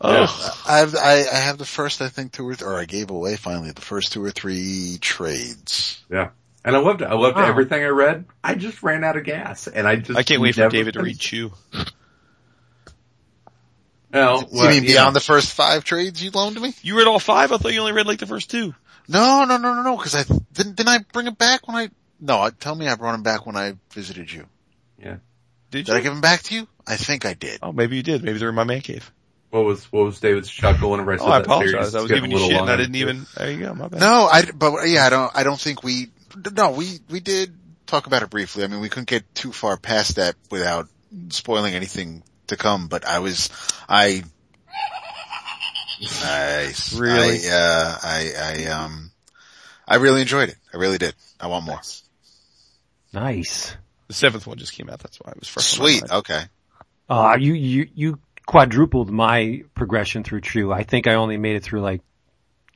oh. 0.00 0.62
I 0.66 0.78
have, 0.78 0.96
I, 0.96 1.24
I 1.32 1.36
have 1.36 1.58
the 1.58 1.64
first, 1.64 2.02
I 2.02 2.08
think, 2.08 2.32
two 2.32 2.48
or, 2.48 2.54
th- 2.56 2.66
or 2.66 2.80
I 2.80 2.84
gave 2.84 3.10
away 3.10 3.36
finally 3.36 3.70
the 3.70 3.80
first 3.80 4.12
two 4.12 4.24
or 4.24 4.32
three 4.32 4.98
trades. 5.00 6.02
Yeah. 6.10 6.30
And 6.64 6.76
I 6.76 6.78
loved 6.80 7.00
it. 7.02 7.06
I 7.06 7.14
loved 7.14 7.36
Wow. 7.36 7.44
everything 7.46 7.82
I 7.82 7.88
read. 7.88 8.26
I 8.44 8.54
just 8.54 8.82
ran 8.82 9.02
out 9.02 9.16
of 9.16 9.24
gas 9.24 9.66
and 9.66 9.88
I 9.88 9.96
just 9.96 10.18
I 10.18 10.22
can't 10.22 10.40
wait 10.42 10.54
for 10.54 10.68
David 10.68 10.94
to 10.94 11.00
read 11.00 11.16
finished- 11.16 11.20
Chew. 11.22 11.52
Well, 14.12 14.40
you 14.42 14.46
well, 14.52 14.68
mean 14.70 14.82
yeah. 14.82 14.90
beyond 14.92 15.16
the 15.16 15.20
first 15.20 15.52
five 15.52 15.84
trades 15.84 16.22
you 16.22 16.30
loaned 16.32 16.60
me? 16.60 16.74
You 16.82 16.98
read 16.98 17.06
all 17.06 17.20
five? 17.20 17.52
I 17.52 17.58
thought 17.58 17.72
you 17.72 17.80
only 17.80 17.92
read 17.92 18.06
like 18.06 18.18
the 18.18 18.26
first 18.26 18.50
two. 18.50 18.74
No, 19.08 19.44
no, 19.44 19.56
no, 19.56 19.74
no, 19.74 19.82
no, 19.82 19.96
cause 19.96 20.14
I, 20.14 20.24
didn't, 20.52 20.76
didn't 20.76 20.88
I 20.88 20.98
bring 21.12 21.26
it 21.28 21.38
back 21.38 21.66
when 21.66 21.76
I, 21.76 21.90
no, 22.20 22.48
tell 22.50 22.74
me 22.74 22.88
I 22.88 22.94
brought 22.96 23.14
him 23.14 23.22
back 23.22 23.46
when 23.46 23.56
I 23.56 23.74
visited 23.92 24.32
you. 24.32 24.46
Did 25.00 25.20
Did 25.70 25.88
you? 25.88 25.94
I 25.94 26.00
give 26.00 26.12
him 26.12 26.20
back 26.20 26.42
to 26.44 26.54
you? 26.56 26.66
I 26.84 26.96
think 26.96 27.24
I 27.24 27.34
did. 27.34 27.60
oh, 27.62 27.70
maybe 27.72 27.94
you 27.96 28.02
did. 28.02 28.24
Maybe 28.24 28.38
they're 28.38 28.48
in 28.48 28.54
my 28.56 28.64
man 28.64 28.80
cave. 28.80 29.12
What 29.50 29.64
was 29.64 29.84
what 29.92 30.04
was 30.04 30.18
David's 30.18 30.50
chuckle 30.50 30.90
whenever 30.90 31.12
I 31.12 31.14
oh, 31.14 31.18
said 31.18 31.26
Oh, 31.26 31.30
I 31.30 31.38
that 31.38 31.46
series? 31.46 31.70
apologize. 31.74 31.94
I 31.94 32.00
was 32.00 32.10
giving 32.10 32.30
you 32.32 32.38
shit 32.38 32.60
and 32.60 32.68
I 32.70 32.76
didn't 32.76 32.96
even, 32.96 33.26
there 33.36 33.50
you 33.52 33.58
go, 33.60 33.74
my 33.74 33.86
bad. 33.86 34.00
No, 34.00 34.28
I, 34.30 34.42
but 34.52 34.88
yeah, 34.88 35.06
I 35.06 35.10
don't, 35.10 35.30
I 35.36 35.44
don't 35.44 35.60
think 35.60 35.84
we, 35.84 36.08
no, 36.52 36.72
we, 36.72 36.98
we 37.08 37.20
did 37.20 37.54
talk 37.86 38.06
about 38.06 38.22
it 38.22 38.30
briefly. 38.30 38.64
I 38.64 38.66
mean, 38.66 38.80
we 38.80 38.88
couldn't 38.88 39.08
get 39.08 39.34
too 39.34 39.52
far 39.52 39.76
past 39.76 40.16
that 40.16 40.36
without 40.50 40.88
spoiling 41.30 41.74
anything 41.74 42.22
to 42.48 42.56
come, 42.56 42.88
but 42.88 43.04
I 43.04 43.18
was, 43.18 43.50
I, 43.88 44.22
nice. 46.00 46.92
Really? 46.94 47.48
I, 47.48 47.52
uh, 47.52 47.98
I, 48.02 48.32
I, 48.38 48.64
um, 48.66 49.10
I 49.86 49.96
really 49.96 50.20
enjoyed 50.20 50.48
it. 50.48 50.56
I 50.72 50.76
really 50.76 50.98
did. 50.98 51.14
I 51.40 51.48
want 51.48 51.64
more. 51.64 51.80
Nice. 53.12 53.76
The 54.08 54.14
seventh 54.14 54.46
one 54.46 54.58
just 54.58 54.72
came 54.72 54.88
out. 54.88 55.00
That's 55.00 55.18
why 55.18 55.32
it 55.32 55.38
was 55.38 55.48
fresh. 55.48 55.78
on 55.78 55.84
my 55.84 55.90
Sweet. 55.90 56.10
Okay. 56.10 56.42
Uh, 57.08 57.36
you, 57.38 57.54
you, 57.54 57.88
you 57.94 58.18
quadrupled 58.46 59.10
my 59.10 59.62
progression 59.74 60.22
through 60.22 60.40
True. 60.40 60.72
I 60.72 60.84
think 60.84 61.06
I 61.06 61.14
only 61.14 61.36
made 61.36 61.56
it 61.56 61.62
through 61.62 61.82
like 61.82 62.02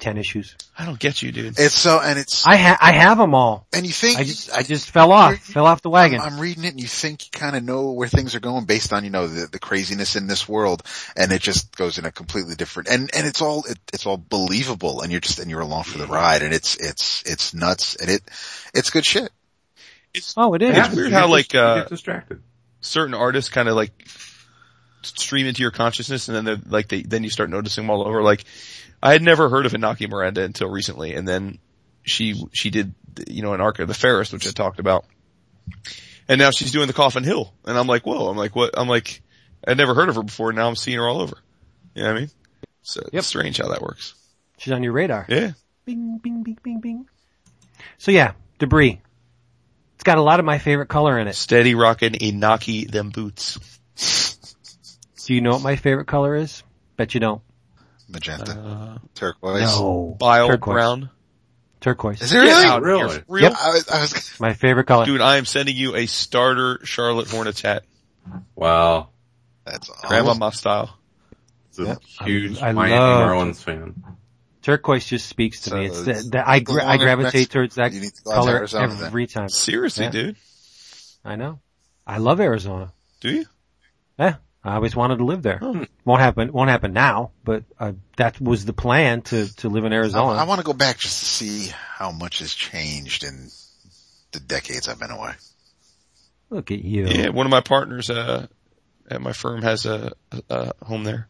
10 0.00 0.18
issues. 0.18 0.56
I 0.76 0.84
don't 0.84 0.98
get 0.98 1.22
you, 1.22 1.30
dude. 1.32 1.54
It's 1.58 1.74
so, 1.74 2.00
and 2.02 2.18
it's, 2.18 2.46
I 2.46 2.56
ha- 2.56 2.78
I 2.80 2.92
have 2.92 3.16
them 3.16 3.34
all. 3.34 3.66
and 3.72 3.86
you 3.86 3.92
think, 3.92 4.18
I 4.18 4.24
just, 4.24 4.52
I 4.52 4.62
just 4.62 4.90
fell 4.90 5.12
off, 5.12 5.38
fell 5.38 5.66
off 5.66 5.82
the 5.82 5.90
wagon. 5.90 6.20
I'm, 6.20 6.34
I'm 6.34 6.40
reading 6.40 6.64
it 6.64 6.70
and 6.72 6.80
you 6.80 6.86
think 6.88 7.26
you 7.26 7.30
kind 7.30 7.54
of 7.56 7.62
know 7.62 7.92
where 7.92 8.08
things 8.08 8.34
are 8.34 8.40
going 8.40 8.64
based 8.64 8.92
on, 8.92 9.04
you 9.04 9.10
know, 9.10 9.26
the, 9.28 9.46
the 9.46 9.58
craziness 9.58 10.16
in 10.16 10.26
this 10.26 10.48
world 10.48 10.82
and 11.16 11.30
it 11.32 11.40
just 11.40 11.76
goes 11.76 11.98
in 11.98 12.04
a 12.04 12.10
completely 12.12 12.54
different, 12.56 12.88
and, 12.88 13.08
and 13.14 13.26
it's 13.26 13.40
all, 13.40 13.64
it, 13.68 13.78
it's 13.92 14.04
all 14.04 14.16
believable 14.16 15.00
and 15.00 15.10
you're 15.12 15.20
just, 15.20 15.38
and 15.38 15.48
you're 15.50 15.60
along 15.60 15.84
for 15.84 15.98
the 15.98 16.06
ride 16.06 16.42
and 16.42 16.52
it's, 16.52 16.76
it's, 16.76 17.22
it's 17.24 17.54
nuts 17.54 17.94
and 17.96 18.10
it, 18.10 18.22
it's 18.74 18.90
good 18.90 19.06
shit. 19.06 19.30
oh, 20.36 20.54
it 20.54 20.62
is. 20.62 20.76
Yeah, 20.76 20.86
It's 20.86 20.96
weird 20.96 21.12
how, 21.12 21.28
like, 21.28 21.54
uh, 21.54 21.76
get 21.82 21.88
distracted. 21.88 22.42
Certain 22.80 23.14
artists 23.14 23.48
kind 23.50 23.68
of 23.68 23.76
like 23.76 23.92
stream 25.02 25.46
into 25.46 25.62
your 25.62 25.70
consciousness 25.70 26.28
and 26.28 26.36
then 26.36 26.44
they're 26.44 26.60
like, 26.66 26.88
they, 26.88 27.02
then 27.02 27.22
you 27.24 27.30
start 27.30 27.48
noticing 27.50 27.84
them 27.84 27.90
all 27.90 28.06
over. 28.06 28.22
Like, 28.22 28.44
I 29.04 29.12
had 29.12 29.22
never 29.22 29.48
heard 29.48 29.66
of 29.66 29.72
Inaki 29.72 30.08
Miranda 30.08 30.42
until 30.42 30.68
recently 30.68 31.14
and 31.14 31.28
then 31.28 31.58
she, 32.02 32.42
she 32.52 32.70
did, 32.70 32.94
you 33.28 33.42
know, 33.42 33.52
an 33.54 33.60
arc 33.60 33.78
of 33.78 33.86
the 33.88 33.94
Fairest, 33.94 34.32
which 34.32 34.46
I 34.48 34.50
talked 34.50 34.78
about. 34.80 35.04
And 36.28 36.38
now 36.38 36.50
she's 36.50 36.72
doing 36.72 36.86
the 36.86 36.92
Coffin 36.94 37.22
Hill. 37.22 37.52
And 37.66 37.76
I'm 37.78 37.86
like, 37.86 38.04
whoa, 38.06 38.28
I'm 38.28 38.36
like, 38.36 38.56
what? 38.56 38.70
I'm 38.78 38.88
like, 38.88 39.22
I'd 39.66 39.76
never 39.76 39.94
heard 39.94 40.08
of 40.08 40.16
her 40.16 40.22
before. 40.22 40.52
Now 40.52 40.68
I'm 40.68 40.76
seeing 40.76 40.98
her 40.98 41.06
all 41.06 41.20
over. 41.20 41.36
You 41.94 42.02
know 42.02 42.08
what 42.08 42.16
I 42.16 42.20
mean? 42.20 42.30
So 42.82 43.00
Yep. 43.04 43.10
it's 43.12 43.26
strange 43.26 43.58
how 43.58 43.68
that 43.68 43.82
works. 43.82 44.14
She's 44.58 44.72
on 44.72 44.82
your 44.82 44.92
radar. 44.92 45.26
Yeah. 45.28 45.52
Bing, 45.84 46.18
bing, 46.22 46.42
bing, 46.42 46.58
bing, 46.62 46.80
bing. 46.80 47.06
So 47.98 48.10
yeah, 48.10 48.32
debris. 48.58 49.00
It's 49.94 50.04
got 50.04 50.18
a 50.18 50.22
lot 50.22 50.40
of 50.40 50.46
my 50.46 50.58
favorite 50.58 50.88
color 50.88 51.18
in 51.18 51.28
it. 51.28 51.34
Steady 51.34 51.74
rocking 51.74 52.12
Inaki 52.12 52.90
them 52.90 53.10
boots. 53.10 53.58
Do 55.26 55.34
you 55.34 55.40
know 55.40 55.52
what 55.52 55.62
my 55.62 55.76
favorite 55.76 56.06
color 56.06 56.34
is? 56.34 56.62
Bet 56.96 57.14
you 57.14 57.20
don't. 57.20 57.42
Magenta, 58.08 58.52
Uh, 58.52 58.98
turquoise. 59.14 59.62
No. 59.62 60.16
bile 60.18 60.48
Turquoise. 60.48 60.72
brown. 60.74 61.10
Turquoise. 61.80 62.22
Is 62.22 62.32
it 62.32 62.38
really? 62.38 62.64
out 62.64 62.82
Really? 62.82 63.22
Real, 63.28 63.42
Yep. 63.44 63.52
I 63.60 63.68
was, 63.70 63.88
I 63.88 64.00
was, 64.02 64.40
My 64.40 64.52
favorite 64.54 64.84
color. 64.86 65.04
dude, 65.04 65.20
I 65.20 65.36
am 65.36 65.44
sending 65.44 65.76
you 65.76 65.94
a 65.96 66.06
starter 66.06 66.80
Charlotte 66.84 67.28
Hornets 67.30 67.60
hat. 67.60 67.84
Wow. 68.54 69.08
that's 69.64 69.88
Grandma 70.06 70.30
awesome. 70.30 70.38
Ma 70.40 70.50
style. 70.50 70.98
It's 71.70 71.78
a 71.78 71.84
Yep. 71.84 72.02
huge 72.24 72.62
I 72.62 72.72
Miami 72.72 72.94
love- 72.98 73.28
Marlins 73.28 73.62
fan. 73.62 74.02
Turquoise 74.62 75.04
just 75.04 75.26
speaks 75.26 75.60
to 75.62 75.70
So 75.70 75.76
me. 75.76 75.86
It's 75.86 75.98
it's 76.06 76.22
that, 76.24 76.32
that 76.32 76.48
I, 76.48 76.60
gra- 76.60 76.86
I 76.86 76.96
gravitate 76.96 77.34
Mexico. 77.34 77.52
towards 77.52 77.74
that 77.74 77.92
to 77.92 78.00
go 78.00 78.06
to 78.06 78.22
color 78.36 78.56
Arizona 78.56 78.88
then. 78.94 79.04
every 79.04 79.26
time. 79.26 79.48
Seriously, 79.50 80.04
Yeah. 80.06 80.10
dude. 80.10 80.36
I 81.22 81.36
know. 81.36 81.60
I 82.06 82.16
love 82.18 82.40
Arizona. 82.40 82.92
Do 83.20 83.30
you? 83.30 83.44
Yeah. 84.18 84.36
I 84.64 84.76
always 84.76 84.96
wanted 84.96 85.18
to 85.18 85.24
live 85.24 85.42
there. 85.42 85.58
Hmm. 85.58 85.82
Won't 86.04 86.22
happen, 86.22 86.52
won't 86.52 86.70
happen 86.70 86.92
now, 86.94 87.32
but, 87.44 87.64
uh, 87.78 87.92
that 88.16 88.40
was 88.40 88.64
the 88.64 88.72
plan 88.72 89.22
to, 89.22 89.54
to 89.56 89.68
live 89.68 89.84
in 89.84 89.92
Arizona. 89.92 90.38
I 90.38 90.44
want 90.44 90.60
to 90.60 90.64
go 90.64 90.72
back 90.72 90.98
just 90.98 91.18
to 91.18 91.24
see 91.26 91.70
how 91.70 92.10
much 92.10 92.38
has 92.38 92.54
changed 92.54 93.24
in 93.24 93.50
the 94.32 94.40
decades 94.40 94.88
I've 94.88 94.98
been 94.98 95.10
away. 95.10 95.32
Look 96.48 96.70
at 96.70 96.82
you. 96.82 97.06
Yeah, 97.06 97.28
one 97.28 97.46
of 97.46 97.50
my 97.50 97.60
partners, 97.60 98.08
uh, 98.08 98.46
at 99.10 99.20
my 99.20 99.32
firm 99.32 99.62
has 99.62 99.84
a, 99.86 100.12
a, 100.32 100.42
a 100.48 100.84
home 100.84 101.04
there. 101.04 101.28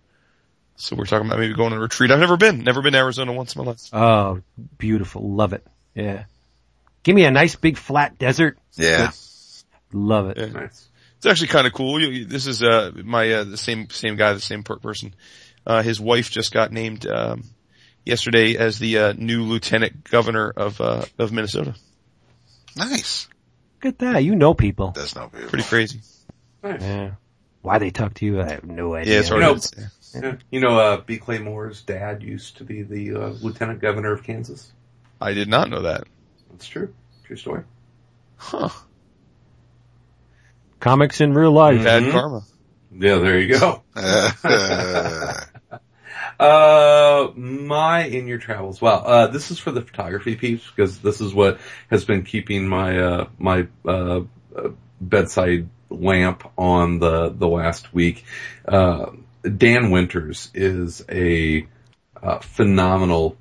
So 0.76 0.96
we're 0.96 1.06
talking 1.06 1.26
about 1.26 1.38
maybe 1.38 1.54
going 1.54 1.72
on 1.72 1.78
a 1.78 1.82
retreat. 1.82 2.10
I've 2.10 2.18
never 2.18 2.36
been, 2.36 2.64
never 2.64 2.82
been 2.82 2.92
to 2.94 2.98
Arizona 2.98 3.32
once 3.32 3.54
in 3.54 3.64
my 3.64 3.70
life. 3.70 3.88
Oh, 3.92 4.42
beautiful. 4.78 5.28
Love 5.34 5.52
it. 5.52 5.66
Yeah. 5.94 6.24
Give 7.02 7.14
me 7.14 7.24
a 7.24 7.30
nice 7.30 7.54
big 7.54 7.76
flat 7.76 8.18
desert. 8.18 8.58
Yeah. 8.74 9.10
Love 9.92 10.30
it. 10.30 10.38
Yeah. 10.38 10.46
Nice. 10.46 10.88
It's 11.24 11.30
actually 11.30 11.48
kind 11.48 11.66
of 11.66 11.72
cool. 11.72 11.98
You, 12.02 12.08
you- 12.10 12.24
this 12.26 12.46
is, 12.46 12.62
uh, 12.62 12.92
my, 13.02 13.32
uh, 13.32 13.44
the 13.44 13.56
same, 13.56 13.88
same 13.88 14.16
guy, 14.16 14.34
the 14.34 14.40
same 14.40 14.62
per- 14.62 14.76
person. 14.76 15.14
Uh, 15.66 15.80
his 15.82 15.98
wife 15.98 16.30
just 16.30 16.52
got 16.52 16.70
named, 16.70 17.06
um, 17.06 17.44
yesterday 18.04 18.58
as 18.58 18.78
the, 18.78 18.98
uh, 18.98 19.12
new 19.16 19.42
lieutenant 19.44 20.04
governor 20.04 20.50
of, 20.50 20.78
uh, 20.82 21.06
of 21.18 21.32
Minnesota. 21.32 21.74
Nice. 22.76 23.26
Look 23.82 23.94
at 23.94 23.98
that. 24.00 24.22
You 24.22 24.34
know 24.34 24.52
people. 24.52 24.90
That's 24.94 25.14
no 25.16 25.28
beautiful. 25.28 25.48
Pretty 25.48 25.64
crazy. 25.64 26.00
Nice. 26.62 26.82
Yeah. 26.82 27.10
Why 27.62 27.78
they 27.78 27.90
talk 27.90 28.12
to 28.14 28.26
you, 28.26 28.42
I 28.42 28.50
have 28.50 28.64
no 28.64 28.94
idea. 28.94 29.14
Yeah, 29.14 29.20
it's 29.20 29.28
hard 29.30 29.40
You 29.42 29.46
know- 29.48 29.56
to, 29.56 29.70
yeah. 29.80 29.86
Yeah. 30.22 30.36
You 30.50 30.60
know, 30.60 30.78
uh, 30.78 30.96
B. 31.00 31.16
Clay 31.16 31.38
Moore's 31.38 31.80
dad 31.80 32.22
used 32.22 32.58
to 32.58 32.64
be 32.64 32.82
the 32.82 33.14
uh, 33.16 33.28
lieutenant 33.40 33.80
governor 33.80 34.12
of 34.12 34.22
Kansas. 34.24 34.70
I 35.22 35.32
did 35.32 35.48
not 35.48 35.70
know 35.70 35.80
that. 35.82 36.04
That's 36.50 36.66
true. 36.66 36.92
True 37.24 37.36
story. 37.36 37.62
Huh. 38.36 38.68
Comics 40.84 41.22
in 41.22 41.32
real 41.32 41.50
life. 41.50 41.82
Bad 41.82 42.02
Mhm. 42.02 42.12
karma. 42.12 42.42
Yeah, 42.94 43.16
there 43.16 43.38
you 43.40 43.58
go. 43.58 43.82
Uh, 43.96 45.40
Uh, 46.38 47.30
my 47.36 48.04
in 48.04 48.26
your 48.26 48.38
travels. 48.38 48.80
Wow. 48.82 48.96
Uh, 48.96 49.26
this 49.28 49.50
is 49.52 49.58
for 49.58 49.70
the 49.70 49.82
photography 49.82 50.34
piece 50.34 50.62
because 50.68 50.98
this 50.98 51.20
is 51.20 51.32
what 51.32 51.58
has 51.90 52.04
been 52.04 52.24
keeping 52.24 52.66
my, 52.68 52.98
uh, 52.98 53.28
my, 53.38 53.68
uh, 53.86 54.22
uh, 54.56 54.68
bedside 55.00 55.68
lamp 55.90 56.44
on 56.58 56.98
the, 56.98 57.28
the 57.30 57.46
last 57.46 57.94
week. 57.94 58.24
Uh, 58.66 59.12
Dan 59.44 59.90
Winters 59.90 60.50
is 60.54 61.04
a, 61.08 61.66
uh, 62.20 62.38
phenomenal 62.40 63.36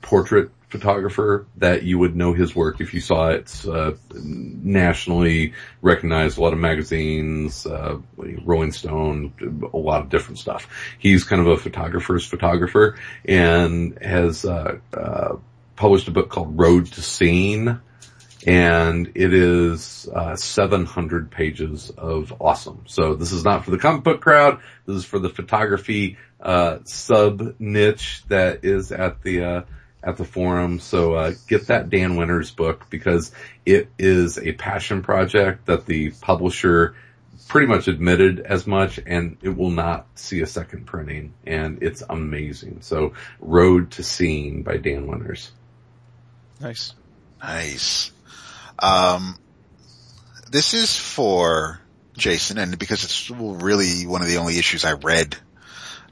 portrait 0.00 0.50
photographer 0.70 1.46
that 1.56 1.82
you 1.82 1.98
would 1.98 2.16
know 2.16 2.32
his 2.32 2.54
work 2.54 2.80
if 2.80 2.94
you 2.94 3.00
saw 3.00 3.30
it. 3.30 3.40
It's, 3.40 3.66
uh, 3.66 3.96
nationally 4.14 5.54
recognized, 5.82 6.38
a 6.38 6.40
lot 6.40 6.52
of 6.52 6.58
magazines, 6.58 7.66
uh, 7.66 7.98
Rolling 8.16 8.72
Stone, 8.72 9.68
a 9.72 9.76
lot 9.76 10.02
of 10.02 10.08
different 10.08 10.38
stuff. 10.38 10.68
He's 10.98 11.24
kind 11.24 11.40
of 11.40 11.48
a 11.48 11.56
photographer's 11.56 12.24
photographer 12.24 12.98
and 13.24 13.98
has, 14.00 14.44
uh, 14.44 14.78
uh, 14.94 15.36
published 15.76 16.08
a 16.08 16.12
book 16.12 16.28
called 16.28 16.58
Road 16.58 16.86
to 16.86 17.02
Seeing. 17.02 17.80
and 18.46 19.12
it 19.16 19.34
is 19.34 20.08
uh, 20.14 20.34
700 20.34 21.30
pages 21.30 21.90
of 21.90 22.32
awesome. 22.40 22.84
So 22.86 23.14
this 23.14 23.32
is 23.32 23.44
not 23.44 23.66
for 23.66 23.70
the 23.70 23.76
comic 23.76 24.02
book 24.02 24.22
crowd. 24.22 24.60
This 24.86 24.96
is 24.96 25.04
for 25.04 25.18
the 25.18 25.28
photography 25.28 26.16
uh, 26.40 26.78
sub 26.84 27.56
niche 27.58 28.22
that 28.28 28.64
is 28.64 28.92
at 28.92 29.22
the 29.22 29.44
uh, 29.44 29.62
at 30.02 30.16
the 30.16 30.24
forum. 30.24 30.80
So 30.80 31.14
uh, 31.14 31.32
get 31.48 31.66
that 31.68 31.90
Dan 31.90 32.16
Winters 32.16 32.50
book 32.50 32.86
because 32.90 33.32
it 33.66 33.88
is 33.98 34.38
a 34.38 34.52
passion 34.52 35.02
project 35.02 35.66
that 35.66 35.86
the 35.86 36.10
publisher 36.10 36.94
pretty 37.48 37.66
much 37.66 37.88
admitted 37.88 38.38
as 38.40 38.66
much 38.66 39.00
and 39.04 39.36
it 39.42 39.56
will 39.56 39.70
not 39.70 40.06
see 40.14 40.40
a 40.40 40.46
second 40.46 40.86
printing 40.86 41.34
and 41.44 41.82
it's 41.82 42.02
amazing. 42.08 42.78
So 42.80 43.14
Road 43.40 43.90
to 43.92 44.02
Seeing 44.02 44.62
by 44.62 44.76
Dan 44.76 45.06
Winters. 45.06 45.50
Nice. 46.60 46.94
Nice. 47.42 48.12
Um, 48.78 49.36
this 50.50 50.74
is 50.74 50.96
for 50.96 51.80
Jason, 52.16 52.58
and 52.58 52.78
because 52.78 53.04
it's 53.04 53.30
really 53.30 54.06
one 54.06 54.20
of 54.20 54.28
the 54.28 54.36
only 54.36 54.58
issues 54.58 54.84
I 54.84 54.92
read 54.92 55.36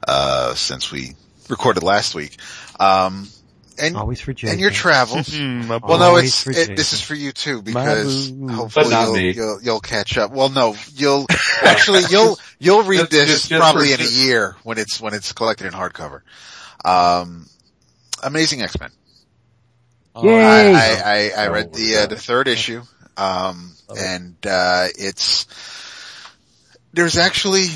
uh, 0.07 0.53
since 0.55 0.91
we 0.91 1.13
recorded 1.49 1.83
last 1.83 2.15
week. 2.15 2.37
Um, 2.79 3.27
and 3.79 3.95
Always 3.97 4.21
for 4.21 4.33
Jason. 4.33 4.53
and 4.53 4.59
your 4.61 4.71
travels. 4.71 5.27
Hmm, 5.35 5.67
Well, 5.67 5.99
no, 5.99 6.15
it's 6.17 6.45
it, 6.47 6.75
this 6.75 6.93
is 6.93 7.01
for 7.01 7.15
you 7.15 7.31
too 7.31 7.61
because 7.61 8.29
boo. 8.31 8.47
hopefully 8.49 8.89
you'll, 8.89 9.17
you'll 9.35 9.61
you'll 9.61 9.79
catch 9.79 10.17
up. 10.17 10.31
Well, 10.31 10.49
no, 10.49 10.75
you'll 10.95 11.25
actually 11.63 12.01
you'll 12.09 12.37
you'll 12.59 12.83
read 12.83 12.99
Just- 12.99 13.11
this 13.11 13.29
just- 13.29 13.49
just 13.49 13.59
probably 13.61 13.87
for- 13.93 14.01
in 14.01 14.07
a 14.07 14.09
year 14.11 14.55
when 14.63 14.77
it's 14.77 14.99
when 14.99 15.13
it's 15.13 15.31
collected 15.33 15.67
in 15.67 15.73
hardcover. 15.73 16.21
Um, 16.85 17.47
Amazing 18.23 18.61
X 18.61 18.79
Men. 18.79 18.91
Yay! 20.21 20.43
I, 20.43 20.71
I, 20.73 21.01
I, 21.03 21.31
I 21.43 21.47
Oh, 21.47 21.51
read 21.53 21.73
the 21.73 21.95
uh, 21.97 22.05
the 22.07 22.17
third 22.17 22.47
issue, 22.49 22.81
um, 23.15 23.71
and 23.97 24.35
uh, 24.45 24.87
it's 24.97 25.45
there's 26.91 27.17
actually 27.17 27.67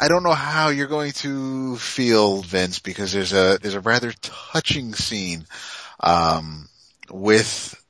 I 0.00 0.08
don't 0.08 0.22
know 0.22 0.34
how 0.34 0.68
you're 0.68 0.86
going 0.88 1.12
to 1.12 1.76
feel, 1.76 2.42
Vince, 2.42 2.78
because 2.80 3.12
there's 3.12 3.32
a 3.32 3.58
there's 3.60 3.74
a 3.74 3.80
rather 3.80 4.12
touching 4.20 4.94
scene 4.94 5.46
um, 6.00 6.68
with 7.10 7.80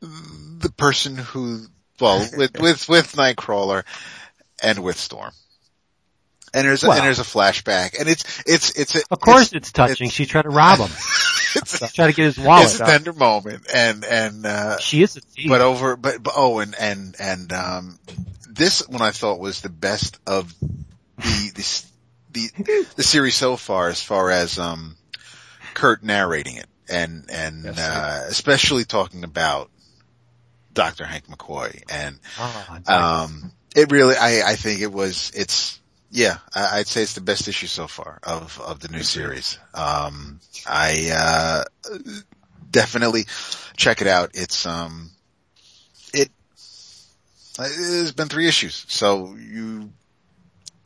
the 0.00 0.70
person 0.76 1.16
who 1.16 1.64
well 2.00 2.18
with 2.36 2.58
with 2.60 2.88
with 2.88 3.12
Nightcrawler 3.16 3.84
and 4.62 4.80
with 4.80 4.98
Storm. 4.98 5.32
And 6.52 6.64
there's 6.68 6.84
a, 6.84 6.88
Well. 6.88 6.98
and 6.98 7.06
there's 7.06 7.18
a 7.18 7.22
flashback, 7.24 7.98
and 7.98 8.08
it's 8.08 8.42
it's 8.46 8.78
it's 8.78 8.94
a, 8.94 9.00
Of 9.10 9.18
course 9.20 9.52
it's 9.52 9.72
touching. 9.72 10.08
She 10.10 10.24
tried 10.26 10.42
to 10.42 10.50
rob 10.50 10.78
him. 10.78 10.84
it's, 11.56 11.78
She 11.88 11.94
tried 11.96 12.06
to 12.08 12.12
get 12.12 12.24
his 12.26 12.38
it's 12.38 12.46
wallet. 12.46 12.78
a 12.78 12.82
out. 12.84 12.88
tender 12.88 13.12
moment, 13.12 13.66
and 13.74 14.04
and 14.04 14.46
uh, 14.46 14.78
She 14.78 15.02
is 15.02 15.16
a 15.16 15.20
thief. 15.20 15.48
but 15.48 15.60
over, 15.62 15.96
but, 15.96 16.22
but 16.22 16.34
oh, 16.36 16.60
and 16.60 16.76
and 16.78 17.16
and 17.18 17.52
um, 17.52 17.98
this 18.48 18.86
one 18.86 19.02
I 19.02 19.10
thought 19.10 19.40
was 19.40 19.62
the 19.62 19.68
best 19.68 20.18
of 20.28 20.54
the 21.16 21.50
the 21.54 21.84
the, 22.32 22.86
the 22.96 23.02
series 23.02 23.36
so 23.36 23.56
far, 23.56 23.88
as 23.88 24.02
far 24.02 24.30
as 24.30 24.58
um, 24.58 24.96
Kurt 25.74 26.02
narrating 26.02 26.56
it, 26.56 26.66
and 26.88 27.26
and 27.30 27.66
uh, 27.66 28.20
especially 28.28 28.84
talking 28.84 29.24
about 29.24 29.70
Dr. 30.72 31.04
Hank 31.04 31.26
McCoy, 31.28 31.82
and 31.90 32.18
Oh, 32.38 32.78
um, 32.88 33.52
it 33.74 33.90
really, 33.92 34.16
I 34.16 34.42
I 34.50 34.56
think 34.56 34.80
it 34.80 34.92
was, 34.92 35.32
it's. 35.34 35.80
Yeah, 36.10 36.38
I, 36.54 36.78
I'd 36.78 36.86
say 36.86 37.02
it's 37.02 37.14
the 37.14 37.20
best 37.20 37.48
issue 37.48 37.66
so 37.66 37.88
far 37.88 38.20
of, 38.22 38.60
of 38.60 38.78
the 38.78 38.86
new 38.86 39.02
series. 39.02 39.58
Um, 39.74 40.38
I, 40.64 41.10
uh, 41.12 41.64
definitely 42.70 43.24
check 43.76 44.00
it 44.00 44.06
out. 44.06 44.30
It's, 44.34 44.64
um, 44.64 45.10
it, 46.12 46.30
it's 47.58 48.12
been 48.12 48.28
three 48.28 48.46
issues. 48.46 48.84
So 48.86 49.34
you, 49.34 49.90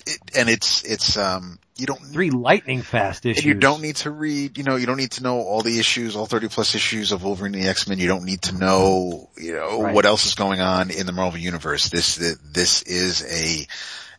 it, 0.09 0.19
and 0.37 0.49
it's, 0.49 0.83
it's, 0.85 1.17
um, 1.17 1.59
you 1.77 1.87
don't, 1.87 2.01
three 2.01 2.31
lightning 2.31 2.83
fast 2.83 3.25
issues. 3.25 3.45
you 3.45 3.55
don't 3.55 3.81
need 3.83 3.97
to 3.97 4.11
read, 4.11 4.59
you 4.59 4.65
know, 4.65 4.75
you 4.77 4.87
don't 4.87 4.97
need 4.97 5.13
to 5.13 5.23
know 5.23 5.39
all 5.39 5.63
the 5.63 5.79
issues, 5.79 6.17
all 6.17 6.27
30 6.27 6.49
plus 6.49 6.75
issues 6.75 7.13
of 7.13 7.23
Wolverine 7.23 7.55
and 7.55 7.63
the 7.63 7.69
X-Men. 7.69 7.99
You 7.99 8.09
don't 8.09 8.25
need 8.25 8.43
to 8.43 8.57
know, 8.59 9.31
you 9.37 9.53
know, 9.55 9.83
Right. 9.83 9.95
what 9.95 10.05
else 10.05 10.27
is 10.27 10.35
going 10.35 10.61
on 10.61 10.91
in 10.91 11.07
the 11.07 11.13
Marvel 11.13 11.39
Universe. 11.39 11.89
This, 11.89 12.17
this 12.17 12.83
is 12.83 13.23
a, 13.23 13.67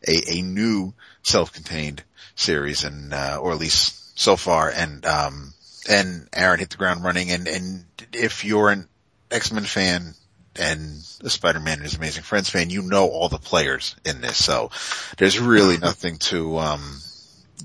a, 0.09 0.37
a 0.39 0.41
new 0.41 0.93
self-contained 1.23 2.01
series 2.35 2.85
and, 2.85 3.13
uh, 3.13 3.39
or 3.41 3.51
at 3.51 3.59
least 3.59 4.17
so 4.17 4.37
far. 4.37 4.69
And, 4.69 5.05
um, 5.05 5.53
and 5.89 6.29
Aaron 6.33 6.59
hit 6.59 6.69
the 6.69 6.77
ground 6.77 7.03
running 7.03 7.31
and, 7.31 7.47
and 7.47 7.83
if 8.13 8.45
you're 8.45 8.69
an 8.69 8.87
X-Men 9.31 9.63
fan 9.65 10.13
and 10.55 11.01
a 11.21 11.29
Spider-Man 11.29 11.75
and 11.75 11.83
His 11.83 11.95
Amazing 11.95 12.23
Friends 12.23 12.49
fan, 12.49 12.69
you 12.69 12.81
know 12.81 13.07
all 13.07 13.29
the 13.29 13.37
players 13.37 13.95
in 14.05 14.21
this. 14.21 14.43
So 14.43 14.71
there's 15.17 15.39
really 15.39 15.77
nothing 15.81 16.17
to, 16.17 16.57
um, 16.57 16.99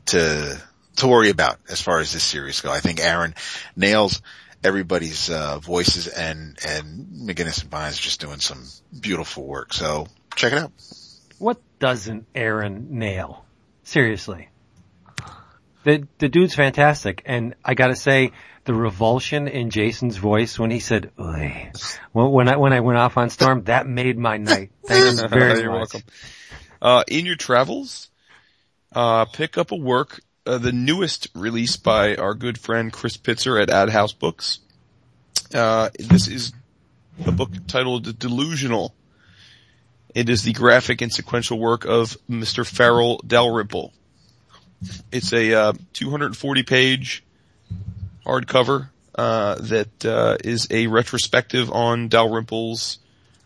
to, 0.07 0.61
to 0.97 1.07
worry 1.07 1.31
about 1.31 1.59
as 1.69 1.81
far 1.81 2.01
as 2.01 2.13
this 2.13 2.23
series 2.23 2.61
go. 2.61 2.71
I 2.71 2.81
think 2.81 3.01
Aaron 3.01 3.35
nails 3.77 4.23
everybody's, 4.63 5.31
uh, 5.31 5.59
voices 5.59 6.09
and, 6.09 6.59
and 6.67 7.07
McGuinness 7.29 7.63
and 7.63 7.71
Vines 7.71 7.99
just 7.99 8.21
doing 8.21 8.41
some 8.41 8.65
beautiful 8.99 9.47
work. 9.47 9.73
So 9.73 10.07
check 10.35 10.53
it 10.53 10.59
out. 10.59 10.73
What 11.39 11.61
doesn't 11.79 12.27
Aaron 12.35 12.99
nail? 12.99 13.45
Seriously. 13.83 14.49
The, 15.85 16.07
the 16.19 16.29
dude's 16.29 16.55
fantastic. 16.55 17.23
And 17.27 17.55
I 17.63 17.75
gotta 17.75 17.97
say, 17.97 18.33
the 18.65 18.75
revulsion 18.75 19.49
in 19.49 19.71
Jason's 19.71 20.17
voice 20.17 20.59
when 20.59 20.71
he 20.71 20.81
said, 20.81 21.11
Oy, 21.21 21.71
when, 22.13 22.31
when 22.31 22.49
I, 22.49 22.57
when 22.57 22.73
I 22.73 22.81
went 22.81 22.99
off 22.99 23.17
on 23.17 23.31
Storm, 23.31 23.65
that 23.65 23.87
made 23.87 24.19
my 24.19 24.37
night. 24.37 24.71
Thank 24.87 25.21
you 25.21 25.29
very 25.29 25.61
You're 25.61 25.71
much. 25.71 25.93
welcome. 25.93 26.03
Uh, 26.81 27.05
in 27.09 27.27
your 27.27 27.37
travels, 27.37 28.11
uh, 28.95 29.25
pick 29.27 29.59
up 29.59 29.73
a 29.73 29.77
work, 29.77 30.21
uh, 30.47 30.59
the 30.59 30.73
newest 30.73 31.29
release 31.35 31.77
by 31.77 32.17
our 32.17 32.35
good 32.35 32.59
friend 32.59 32.93
Chris 32.93 33.17
Pitzer 33.17 33.61
at 33.63 33.69
AdHouse 33.69 34.19
Books. 34.19 34.61
Uh, 35.53 35.91
this 35.99 36.29
is 36.29 36.53
a 37.25 37.33
book 37.33 37.51
titled 37.67 38.19
Delusional. 38.19 38.95
It 40.15 40.29
is 40.29 40.43
the 40.43 40.53
graphic 40.53 41.01
and 41.01 41.13
sequential 41.13 41.59
work 41.59 41.85
of 41.85 42.17
Mr. 42.31 42.67
Farel 42.67 43.21
Dalrymple. 43.27 43.93
It's 45.11 45.33
a, 45.33 45.55
uh, 45.55 45.73
240 45.95 46.63
page 46.63 47.24
hardcover, 48.25 48.89
uh, 49.17 49.57
that, 49.57 50.05
uh, 50.05 50.37
is 50.43 50.67
a 50.71 50.87
retrospective 50.87 51.71
on 51.71 52.09
Dalrymple's 52.09 52.99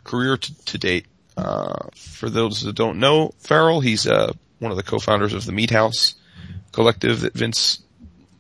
career 0.05 0.37
to, 0.37 0.65
to 0.65 0.79
date. 0.79 1.07
Uh, 1.37 1.89
for 1.95 2.29
those 2.29 2.63
that 2.63 2.75
don't 2.75 2.99
know 2.99 3.33
Farel, 3.39 3.81
he's 3.81 4.07
uh, 4.07 4.33
one 4.59 4.73
of 4.73 4.77
the 4.77 4.83
co-founders 4.83 5.35
of 5.35 5.45
the 5.45 5.53
Meathaus 5.53 6.15
collective 6.73 7.21
that 7.21 7.35
Vince 7.35 7.81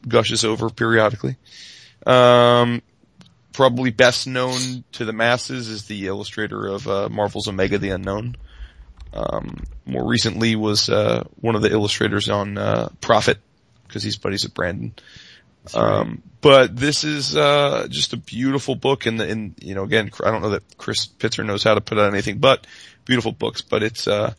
gushes 0.06 0.44
over 0.44 0.70
periodically. 0.70 1.36
Um, 2.06 2.82
probably 3.52 3.90
best 3.90 4.26
known 4.26 4.84
to 4.92 5.04
the 5.04 5.12
masses 5.12 5.68
is 5.68 5.84
the 5.84 6.06
illustrator 6.06 6.66
of 6.66 6.88
uh, 6.88 7.08
Marvel's 7.08 7.46
Omega 7.46 7.78
the 7.78 7.90
Unknown. 7.90 8.36
Um, 9.12 9.64
more 9.86 10.06
recently 10.06 10.56
was 10.56 10.88
uh, 10.88 11.24
one 11.40 11.54
of 11.54 11.62
the 11.62 11.70
illustrators 11.70 12.28
on 12.28 12.56
Prophet 13.00 13.38
because 13.86 14.02
he's 14.02 14.16
buddies 14.16 14.44
with 14.44 14.54
Brandon. 14.54 14.92
Um, 15.74 16.22
but 16.40 16.76
this 16.76 17.04
is, 17.04 17.36
uh, 17.36 17.88
just 17.90 18.12
a 18.12 18.16
beautiful 18.16 18.74
book 18.74 19.06
and, 19.06 19.54
you 19.60 19.74
know, 19.74 19.82
again, 19.82 20.10
I 20.24 20.30
don't 20.30 20.42
know 20.42 20.50
that 20.50 20.78
Chris 20.78 21.06
Pitzer 21.06 21.44
knows 21.44 21.64
how 21.64 21.74
to 21.74 21.80
put 21.80 21.98
out 21.98 22.12
anything 22.12 22.38
but 22.38 22.66
beautiful 23.04 23.32
books, 23.32 23.60
but 23.60 23.82
it's, 23.82 24.06
uh, 24.06 24.34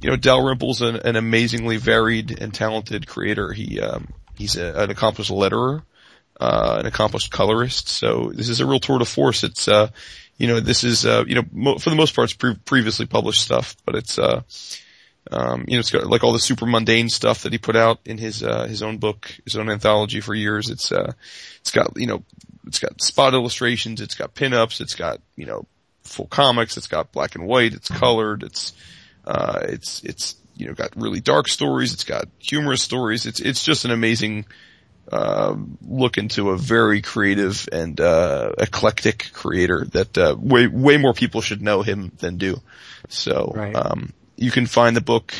you 0.00 0.10
know, 0.10 0.16
Dalrymple's 0.16 0.82
an, 0.82 0.96
an 0.96 1.16
amazingly 1.16 1.78
varied 1.78 2.40
and 2.40 2.52
talented 2.52 3.06
creator. 3.06 3.52
He, 3.52 3.80
um, 3.80 4.08
he's 4.36 4.56
a, 4.56 4.72
an 4.74 4.90
accomplished 4.90 5.30
letterer, 5.30 5.82
uh, 6.40 6.76
an 6.80 6.86
accomplished 6.86 7.30
colorist. 7.30 7.88
So 7.88 8.32
this 8.34 8.48
is 8.48 8.60
a 8.60 8.66
real 8.66 8.80
tour 8.80 8.98
de 8.98 9.04
force. 9.04 9.44
It's, 9.44 9.68
uh, 9.68 9.88
you 10.38 10.46
know, 10.46 10.60
this 10.60 10.84
is, 10.84 11.06
uh, 11.06 11.24
you 11.26 11.34
know, 11.36 11.44
mo- 11.52 11.78
for 11.78 11.90
the 11.90 11.96
most 11.96 12.14
part, 12.14 12.26
it's 12.26 12.34
pre- 12.34 12.54
previously 12.54 13.06
published 13.06 13.42
stuff, 13.42 13.76
but 13.84 13.94
it's, 13.94 14.18
uh, 14.18 14.42
um, 15.30 15.64
you 15.68 15.74
know, 15.74 15.80
it's 15.80 15.90
got 15.90 16.06
like 16.06 16.24
all 16.24 16.32
the 16.32 16.38
Supermundane 16.38 17.08
stuff 17.08 17.42
that 17.42 17.52
he 17.52 17.58
put 17.58 17.76
out 17.76 18.00
in 18.04 18.18
his, 18.18 18.42
uh, 18.42 18.66
his 18.66 18.82
own 18.82 18.98
book, 18.98 19.32
his 19.44 19.56
own 19.56 19.70
anthology 19.70 20.20
for 20.20 20.34
years. 20.34 20.68
It's, 20.68 20.90
uh, 20.90 21.12
it's 21.60 21.70
got, 21.70 21.96
you 21.96 22.06
know, 22.06 22.24
it's 22.66 22.78
got 22.78 23.00
spot 23.00 23.34
illustrations, 23.34 24.00
it's 24.00 24.14
got 24.14 24.34
pinups, 24.34 24.80
it's 24.80 24.94
got, 24.94 25.20
you 25.36 25.46
know, 25.46 25.66
full 26.02 26.26
comics, 26.26 26.76
it's 26.76 26.88
got 26.88 27.12
black 27.12 27.34
and 27.34 27.46
white, 27.46 27.74
it's 27.74 27.88
colored, 27.88 28.42
it's, 28.42 28.72
uh, 29.24 29.60
it's, 29.62 30.02
it's, 30.02 30.36
you 30.56 30.66
know, 30.66 30.74
got 30.74 30.96
really 30.96 31.20
dark 31.20 31.48
stories, 31.48 31.92
it's 31.92 32.04
got 32.04 32.26
humorous 32.38 32.82
stories, 32.82 33.26
it's, 33.26 33.40
it's 33.40 33.64
just 33.64 33.84
an 33.84 33.90
amazing, 33.90 34.44
um, 35.10 35.78
look 35.86 36.18
into 36.18 36.50
a 36.50 36.56
very 36.56 37.02
creative 37.02 37.68
and, 37.72 38.00
uh, 38.00 38.52
eclectic 38.58 39.30
creator 39.32 39.84
that, 39.92 40.16
uh, 40.18 40.36
way, 40.38 40.66
way 40.66 40.96
more 40.96 41.14
people 41.14 41.40
should 41.40 41.62
know 41.62 41.82
him 41.82 42.12
than 42.18 42.36
do. 42.36 42.60
So, 43.08 43.52
Right. 43.54 43.74
um, 43.74 44.12
you 44.36 44.50
can 44.50 44.66
find 44.66 44.96
the 44.96 45.00
book, 45.00 45.32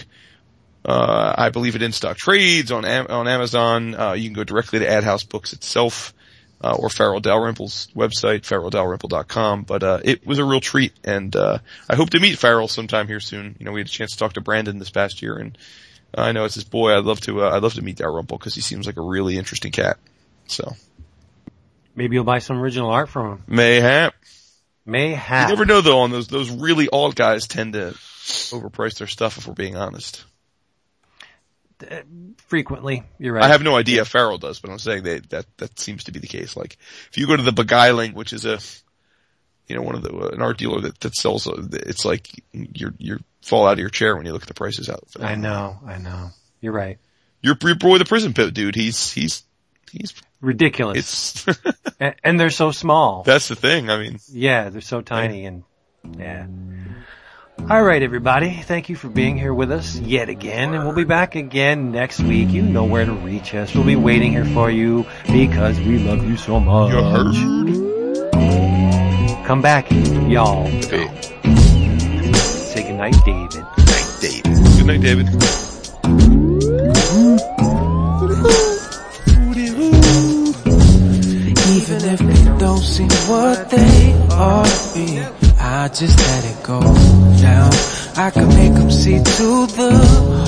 uh, 0.84 1.34
I 1.36 1.50
believe 1.50 1.76
it 1.76 1.82
in 1.82 1.92
stock 1.92 2.16
trades 2.16 2.70
on, 2.72 2.84
on 2.84 3.28
Amazon. 3.28 3.94
Uh, 3.94 4.12
you 4.12 4.24
can 4.28 4.34
go 4.34 4.44
directly 4.44 4.80
to 4.80 4.86
AdHouse 4.86 5.28
Books 5.28 5.52
itself. 5.52 6.12
uh, 6.64 6.76
or 6.78 6.88
Farel 6.88 7.20
Dalrymple's 7.20 7.88
website, 7.96 8.42
fareldalrymple.com. 8.42 9.64
But, 9.64 9.82
uh, 9.82 9.98
it 10.04 10.24
was 10.24 10.38
a 10.38 10.44
real 10.44 10.60
treat 10.60 10.92
and, 11.02 11.34
uh, 11.34 11.58
I 11.90 11.96
hope 11.96 12.10
to 12.10 12.20
meet 12.20 12.38
Farel 12.38 12.68
sometime 12.68 13.08
here 13.08 13.18
soon. 13.18 13.56
You 13.58 13.64
know, 13.66 13.72
we 13.72 13.80
had 13.80 13.88
a 13.88 13.90
chance 13.90 14.12
to 14.12 14.16
talk 14.18 14.34
to 14.34 14.40
Brandon 14.40 14.78
this 14.78 14.90
past 14.90 15.22
year 15.22 15.36
and 15.36 15.58
I 16.14 16.30
know 16.30 16.44
it's 16.44 16.54
his 16.54 16.62
boy. 16.62 16.96
I'd 16.96 17.04
love 17.04 17.20
to, 17.22 17.42
uh, 17.42 17.50
I'd 17.50 17.62
love 17.64 17.74
to 17.74 17.82
meet 17.82 17.96
Dalrymple 17.96 18.38
because 18.38 18.54
he 18.54 18.60
seems 18.60 18.86
like 18.86 18.96
a 18.96 19.02
really 19.02 19.36
interesting 19.38 19.72
cat. 19.72 19.96
So, 20.46 20.76
Maybe 21.96 22.14
you'll 22.14 22.24
buy 22.24 22.38
some 22.38 22.58
original 22.60 22.90
art 22.90 23.08
from 23.08 23.32
him. 23.32 23.42
mayhap. 23.48 24.14
Mayhap. 24.84 25.48
You 25.48 25.54
never 25.54 25.66
know 25.66 25.80
though 25.80 26.00
on 26.00 26.10
those, 26.10 26.28
those 26.28 26.50
really 26.50 26.88
old 26.88 27.14
guys 27.14 27.46
tend 27.46 27.74
to 27.74 27.94
overprice 27.94 28.98
their 28.98 29.06
stuff 29.06 29.38
if 29.38 29.46
we're 29.46 29.54
being 29.54 29.76
honest. 29.76 30.24
Frequently, 32.36 33.02
you're 33.18 33.34
right. 33.34 33.42
I 33.42 33.48
have 33.48 33.62
no 33.62 33.76
idea 33.76 34.02
if 34.02 34.08
Farel 34.08 34.38
does, 34.38 34.60
but 34.60 34.70
I'm 34.70 34.78
saying 34.78 35.02
that, 35.04 35.30
that, 35.30 35.46
that 35.58 35.78
seems 35.78 36.04
to 36.04 36.12
be 36.12 36.20
the 36.20 36.28
case. 36.28 36.56
Like, 36.56 36.78
if 37.10 37.18
you 37.18 37.26
go 37.26 37.36
to 37.36 37.42
the 37.42 37.52
Beguiling, 37.52 38.14
which 38.14 38.32
is 38.32 38.44
a, 38.44 38.58
you 39.66 39.74
know, 39.74 39.82
one 39.82 39.96
of 39.96 40.02
the, 40.02 40.12
uh, 40.12 40.28
an 40.28 40.42
art 40.42 40.58
dealer 40.58 40.80
that, 40.82 41.00
that 41.00 41.14
sells, 41.14 41.48
uh, 41.48 41.66
it's 41.72 42.04
like, 42.04 42.28
you're, 42.52 42.94
you're 42.98 43.18
fall 43.40 43.66
out 43.66 43.72
of 43.72 43.78
your 43.80 43.88
chair 43.88 44.16
when 44.16 44.26
you 44.26 44.32
look 44.32 44.42
at 44.42 44.48
the 44.48 44.54
prices 44.54 44.88
out. 44.88 45.02
I 45.18 45.34
know, 45.34 45.78
I 45.84 45.98
know. 45.98 46.30
You're 46.60 46.72
right. 46.72 46.98
Your, 47.40 47.56
your 47.62 47.74
boy, 47.74 47.98
the 47.98 48.04
prison 48.04 48.32
pit 48.32 48.54
dude, 48.54 48.76
he's, 48.76 49.12
he's, 49.12 49.42
he's, 49.90 50.14
Ridiculous. 50.42 51.46
it's, 51.46 51.58
and, 52.00 52.14
and 52.22 52.38
they're 52.38 52.50
so 52.50 52.70
small. 52.72 53.22
that's 53.22 53.48
the 53.48 53.54
thing. 53.56 53.88
I 53.88 53.96
mean, 53.98 54.18
Yeah, 54.30 54.68
they're 54.68 54.80
so 54.82 55.00
tiny 55.00 55.46
and 55.46 55.62
yeah. 56.18 56.46
All 57.70 57.82
right, 57.82 58.02
everybody. 58.02 58.50
Thank 58.50 58.88
you 58.88 58.96
for 58.96 59.08
being 59.08 59.38
here 59.38 59.54
with 59.54 59.70
us 59.70 59.96
yet 59.96 60.28
again, 60.28 60.74
and 60.74 60.84
we'll 60.84 60.96
be 60.96 61.04
back 61.04 61.36
again 61.36 61.92
next 61.92 62.18
week. 62.20 62.48
You 62.50 62.62
know 62.62 62.84
where 62.84 63.04
to 63.04 63.12
reach 63.12 63.54
us. 63.54 63.72
We'll 63.72 63.84
be 63.84 63.94
waiting 63.94 64.32
here 64.32 64.44
for 64.46 64.68
you 64.68 65.06
because 65.28 65.78
we 65.78 65.98
love 66.00 66.24
you 66.28 66.36
so 66.36 66.58
much. 66.58 66.92
Come 69.46 69.62
back, 69.62 69.90
y'all. 69.92 70.66
Hey, 70.66 71.08
Say 72.34 72.82
goodnight, 72.82 73.14
David. 73.24 73.62
Night, 73.78 74.18
David. 74.20 74.42
Good 74.76 74.86
night, 74.86 75.00
David. 75.00 76.31
Even 81.92 82.14
if 82.14 82.20
they 82.20 82.58
don't 82.58 82.78
seem 82.78 83.08
what 83.28 83.68
they 83.68 84.14
ought 84.30 84.64
to 84.64 84.94
be, 84.94 85.20
I 85.60 85.88
just 85.88 86.18
let 86.18 86.44
it 86.46 86.62
go 86.62 86.80
down. 86.80 87.70
I 88.16 88.30
can 88.30 88.48
make 88.48 88.72
them 88.72 88.90
see 88.90 89.18
to 89.18 89.66
the 89.66 89.92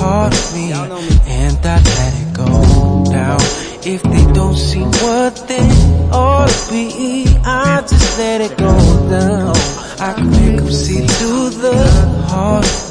heart 0.00 0.32
of 0.32 0.54
me, 0.54 0.72
and 0.72 1.58
I 1.66 1.82
let 1.82 2.14
it 2.22 2.32
go 2.34 3.04
down. 3.12 3.40
If 3.84 4.02
they 4.04 4.32
don't 4.32 4.56
see 4.56 4.84
what 5.04 5.46
they 5.46 5.68
ought 6.10 6.48
to 6.48 6.70
be, 6.70 7.26
I 7.44 7.82
just 7.82 8.18
let 8.18 8.40
it 8.40 8.56
go 8.56 8.74
down. 9.10 9.54
I 10.00 10.14
can 10.14 10.30
make 10.30 10.56
them 10.56 10.72
see 10.72 11.06
to 11.06 11.50
the 11.50 11.76
heart. 12.26 12.83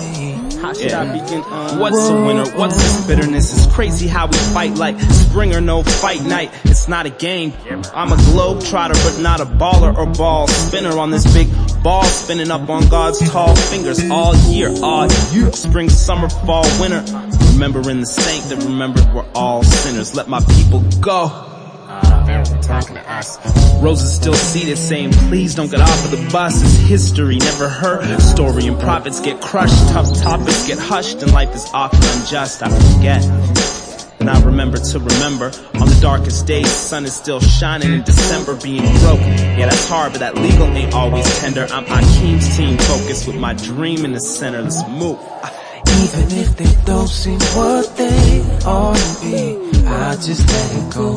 How 0.64 0.72
should 0.72 0.94
I 0.94 1.12
begin? 1.12 1.42
Uh, 1.42 1.78
What's 1.78 2.08
a 2.08 2.16
winner? 2.16 2.50
What's 2.58 2.76
this 2.78 3.06
bitterness? 3.06 3.52
It's 3.52 3.76
crazy 3.76 4.08
how 4.08 4.28
we 4.28 4.38
fight 4.38 4.76
like 4.76 4.98
spring 5.02 5.54
or 5.54 5.60
no 5.60 5.84
fight 5.84 6.24
night. 6.24 6.52
It's 6.64 6.88
not 6.88 7.06
a 7.06 7.10
game. 7.10 7.52
I'm 7.94 8.14
a 8.14 8.16
globe 8.32 8.64
trotter, 8.64 8.94
but 9.04 9.20
not 9.20 9.42
a 9.42 9.46
baller 9.46 9.94
or 9.94 10.06
ball 10.06 10.48
spinner 10.48 10.98
on 10.98 11.12
this 11.12 11.32
big 11.34 11.50
ball 11.84 12.06
spinning 12.06 12.50
up 12.50 12.70
on 12.70 12.88
God's 12.88 13.20
tall 13.30 13.54
fingers 13.58 14.10
all 14.10 14.38
year, 14.50 14.70
all 14.82 15.12
year. 15.34 15.52
Spring, 15.52 15.90
summer, 15.90 16.30
fall, 16.30 16.64
winter. 16.80 17.04
Remembering 17.52 18.00
the 18.00 18.06
saint 18.06 18.46
that 18.46 18.64
remembered 18.64 19.14
we're 19.14 19.30
all 19.36 19.64
sinners. 19.64 20.16
Let 20.16 20.30
my 20.30 20.40
people 20.40 20.80
go. 21.02 21.53
Talking 22.62 22.96
to 22.96 23.12
us. 23.12 23.38
Roses 23.82 24.16
still 24.16 24.34
seated 24.34 24.78
saying, 24.78 25.12
please 25.30 25.56
don't 25.56 25.70
get 25.70 25.82
off 25.82 26.06
of 26.06 26.12
the 26.12 26.30
bus. 26.32 26.62
It's 26.62 26.78
history, 26.90 27.38
never 27.38 27.70
heard. 27.70 28.20
Story 28.22 28.68
and 28.68 28.80
prophets 28.80 29.20
get 29.20 29.42
crushed. 29.42 29.90
Tough 29.90 30.14
topics 30.22 30.68
get 30.68 30.80
hushed 30.80 31.22
and 31.22 31.32
life 31.34 31.54
is 31.54 31.70
often 31.74 32.00
unjust. 32.18 32.64
I 32.64 32.70
forget. 32.70 33.24
And 34.20 34.30
I 34.30 34.42
remember 34.42 34.78
to 34.78 35.00
remember 35.00 35.52
on 35.76 35.90
the 35.90 35.98
darkest 36.02 36.48
days, 36.48 36.64
the 36.64 36.70
sun 36.70 37.04
is 37.04 37.14
still 37.14 37.42
shining 37.42 37.92
in 37.92 38.04
December 38.04 38.56
being 38.56 38.84
broke. 39.00 39.20
Yeah, 39.20 39.66
that's 39.66 39.88
hard, 39.90 40.14
but 40.14 40.20
that 40.20 40.36
legal 40.36 40.68
ain't 40.68 40.94
always 40.94 41.26
tender. 41.40 41.68
I'm 41.70 41.84
Akeem's 41.86 42.56
team 42.56 42.78
focused 42.78 43.28
with 43.28 43.36
my 43.36 43.54
dream 43.54 44.06
in 44.06 44.14
the 44.14 44.22
center. 44.22 44.62
Let's 44.62 44.82
move. 44.88 45.20
Even 46.02 46.38
if 46.38 46.56
they 46.56 46.86
don't 46.86 47.10
seem 47.10 47.40
what 47.40 47.98
they 47.98 48.42
ought 48.66 48.96
to 48.96 49.22
be, 49.22 49.73
I 49.86 50.16
just 50.16 50.48
let 50.48 50.72
it 50.76 50.94
go 50.94 51.16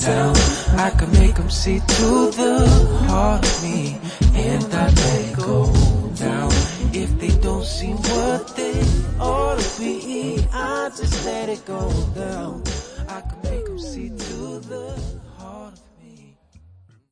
down. 0.00 0.36
I 0.78 0.90
can 0.90 1.12
make 1.12 1.34
them 1.34 1.50
see 1.50 1.78
through 1.80 2.30
the 2.32 2.66
heart 3.08 3.44
of 3.44 3.62
me, 3.62 3.98
and 4.34 4.64
I 4.74 4.86
let 4.88 5.20
it 5.30 5.36
go 5.36 5.66
down. 6.14 6.50
If 6.92 7.18
they 7.18 7.36
don't 7.40 7.64
see 7.64 7.92
what 7.92 8.56
they 8.56 8.80
ought 9.20 9.58
to 9.58 9.80
be, 9.80 10.46
I 10.52 10.90
just 10.96 11.24
let 11.24 11.48
it 11.48 11.64
go 11.66 11.90
down. 12.14 12.62
I 13.08 13.20
can 13.20 13.42
make 13.42 13.66
them 13.66 13.78
see 13.78 14.08
through 14.08 14.60
the 14.60 15.15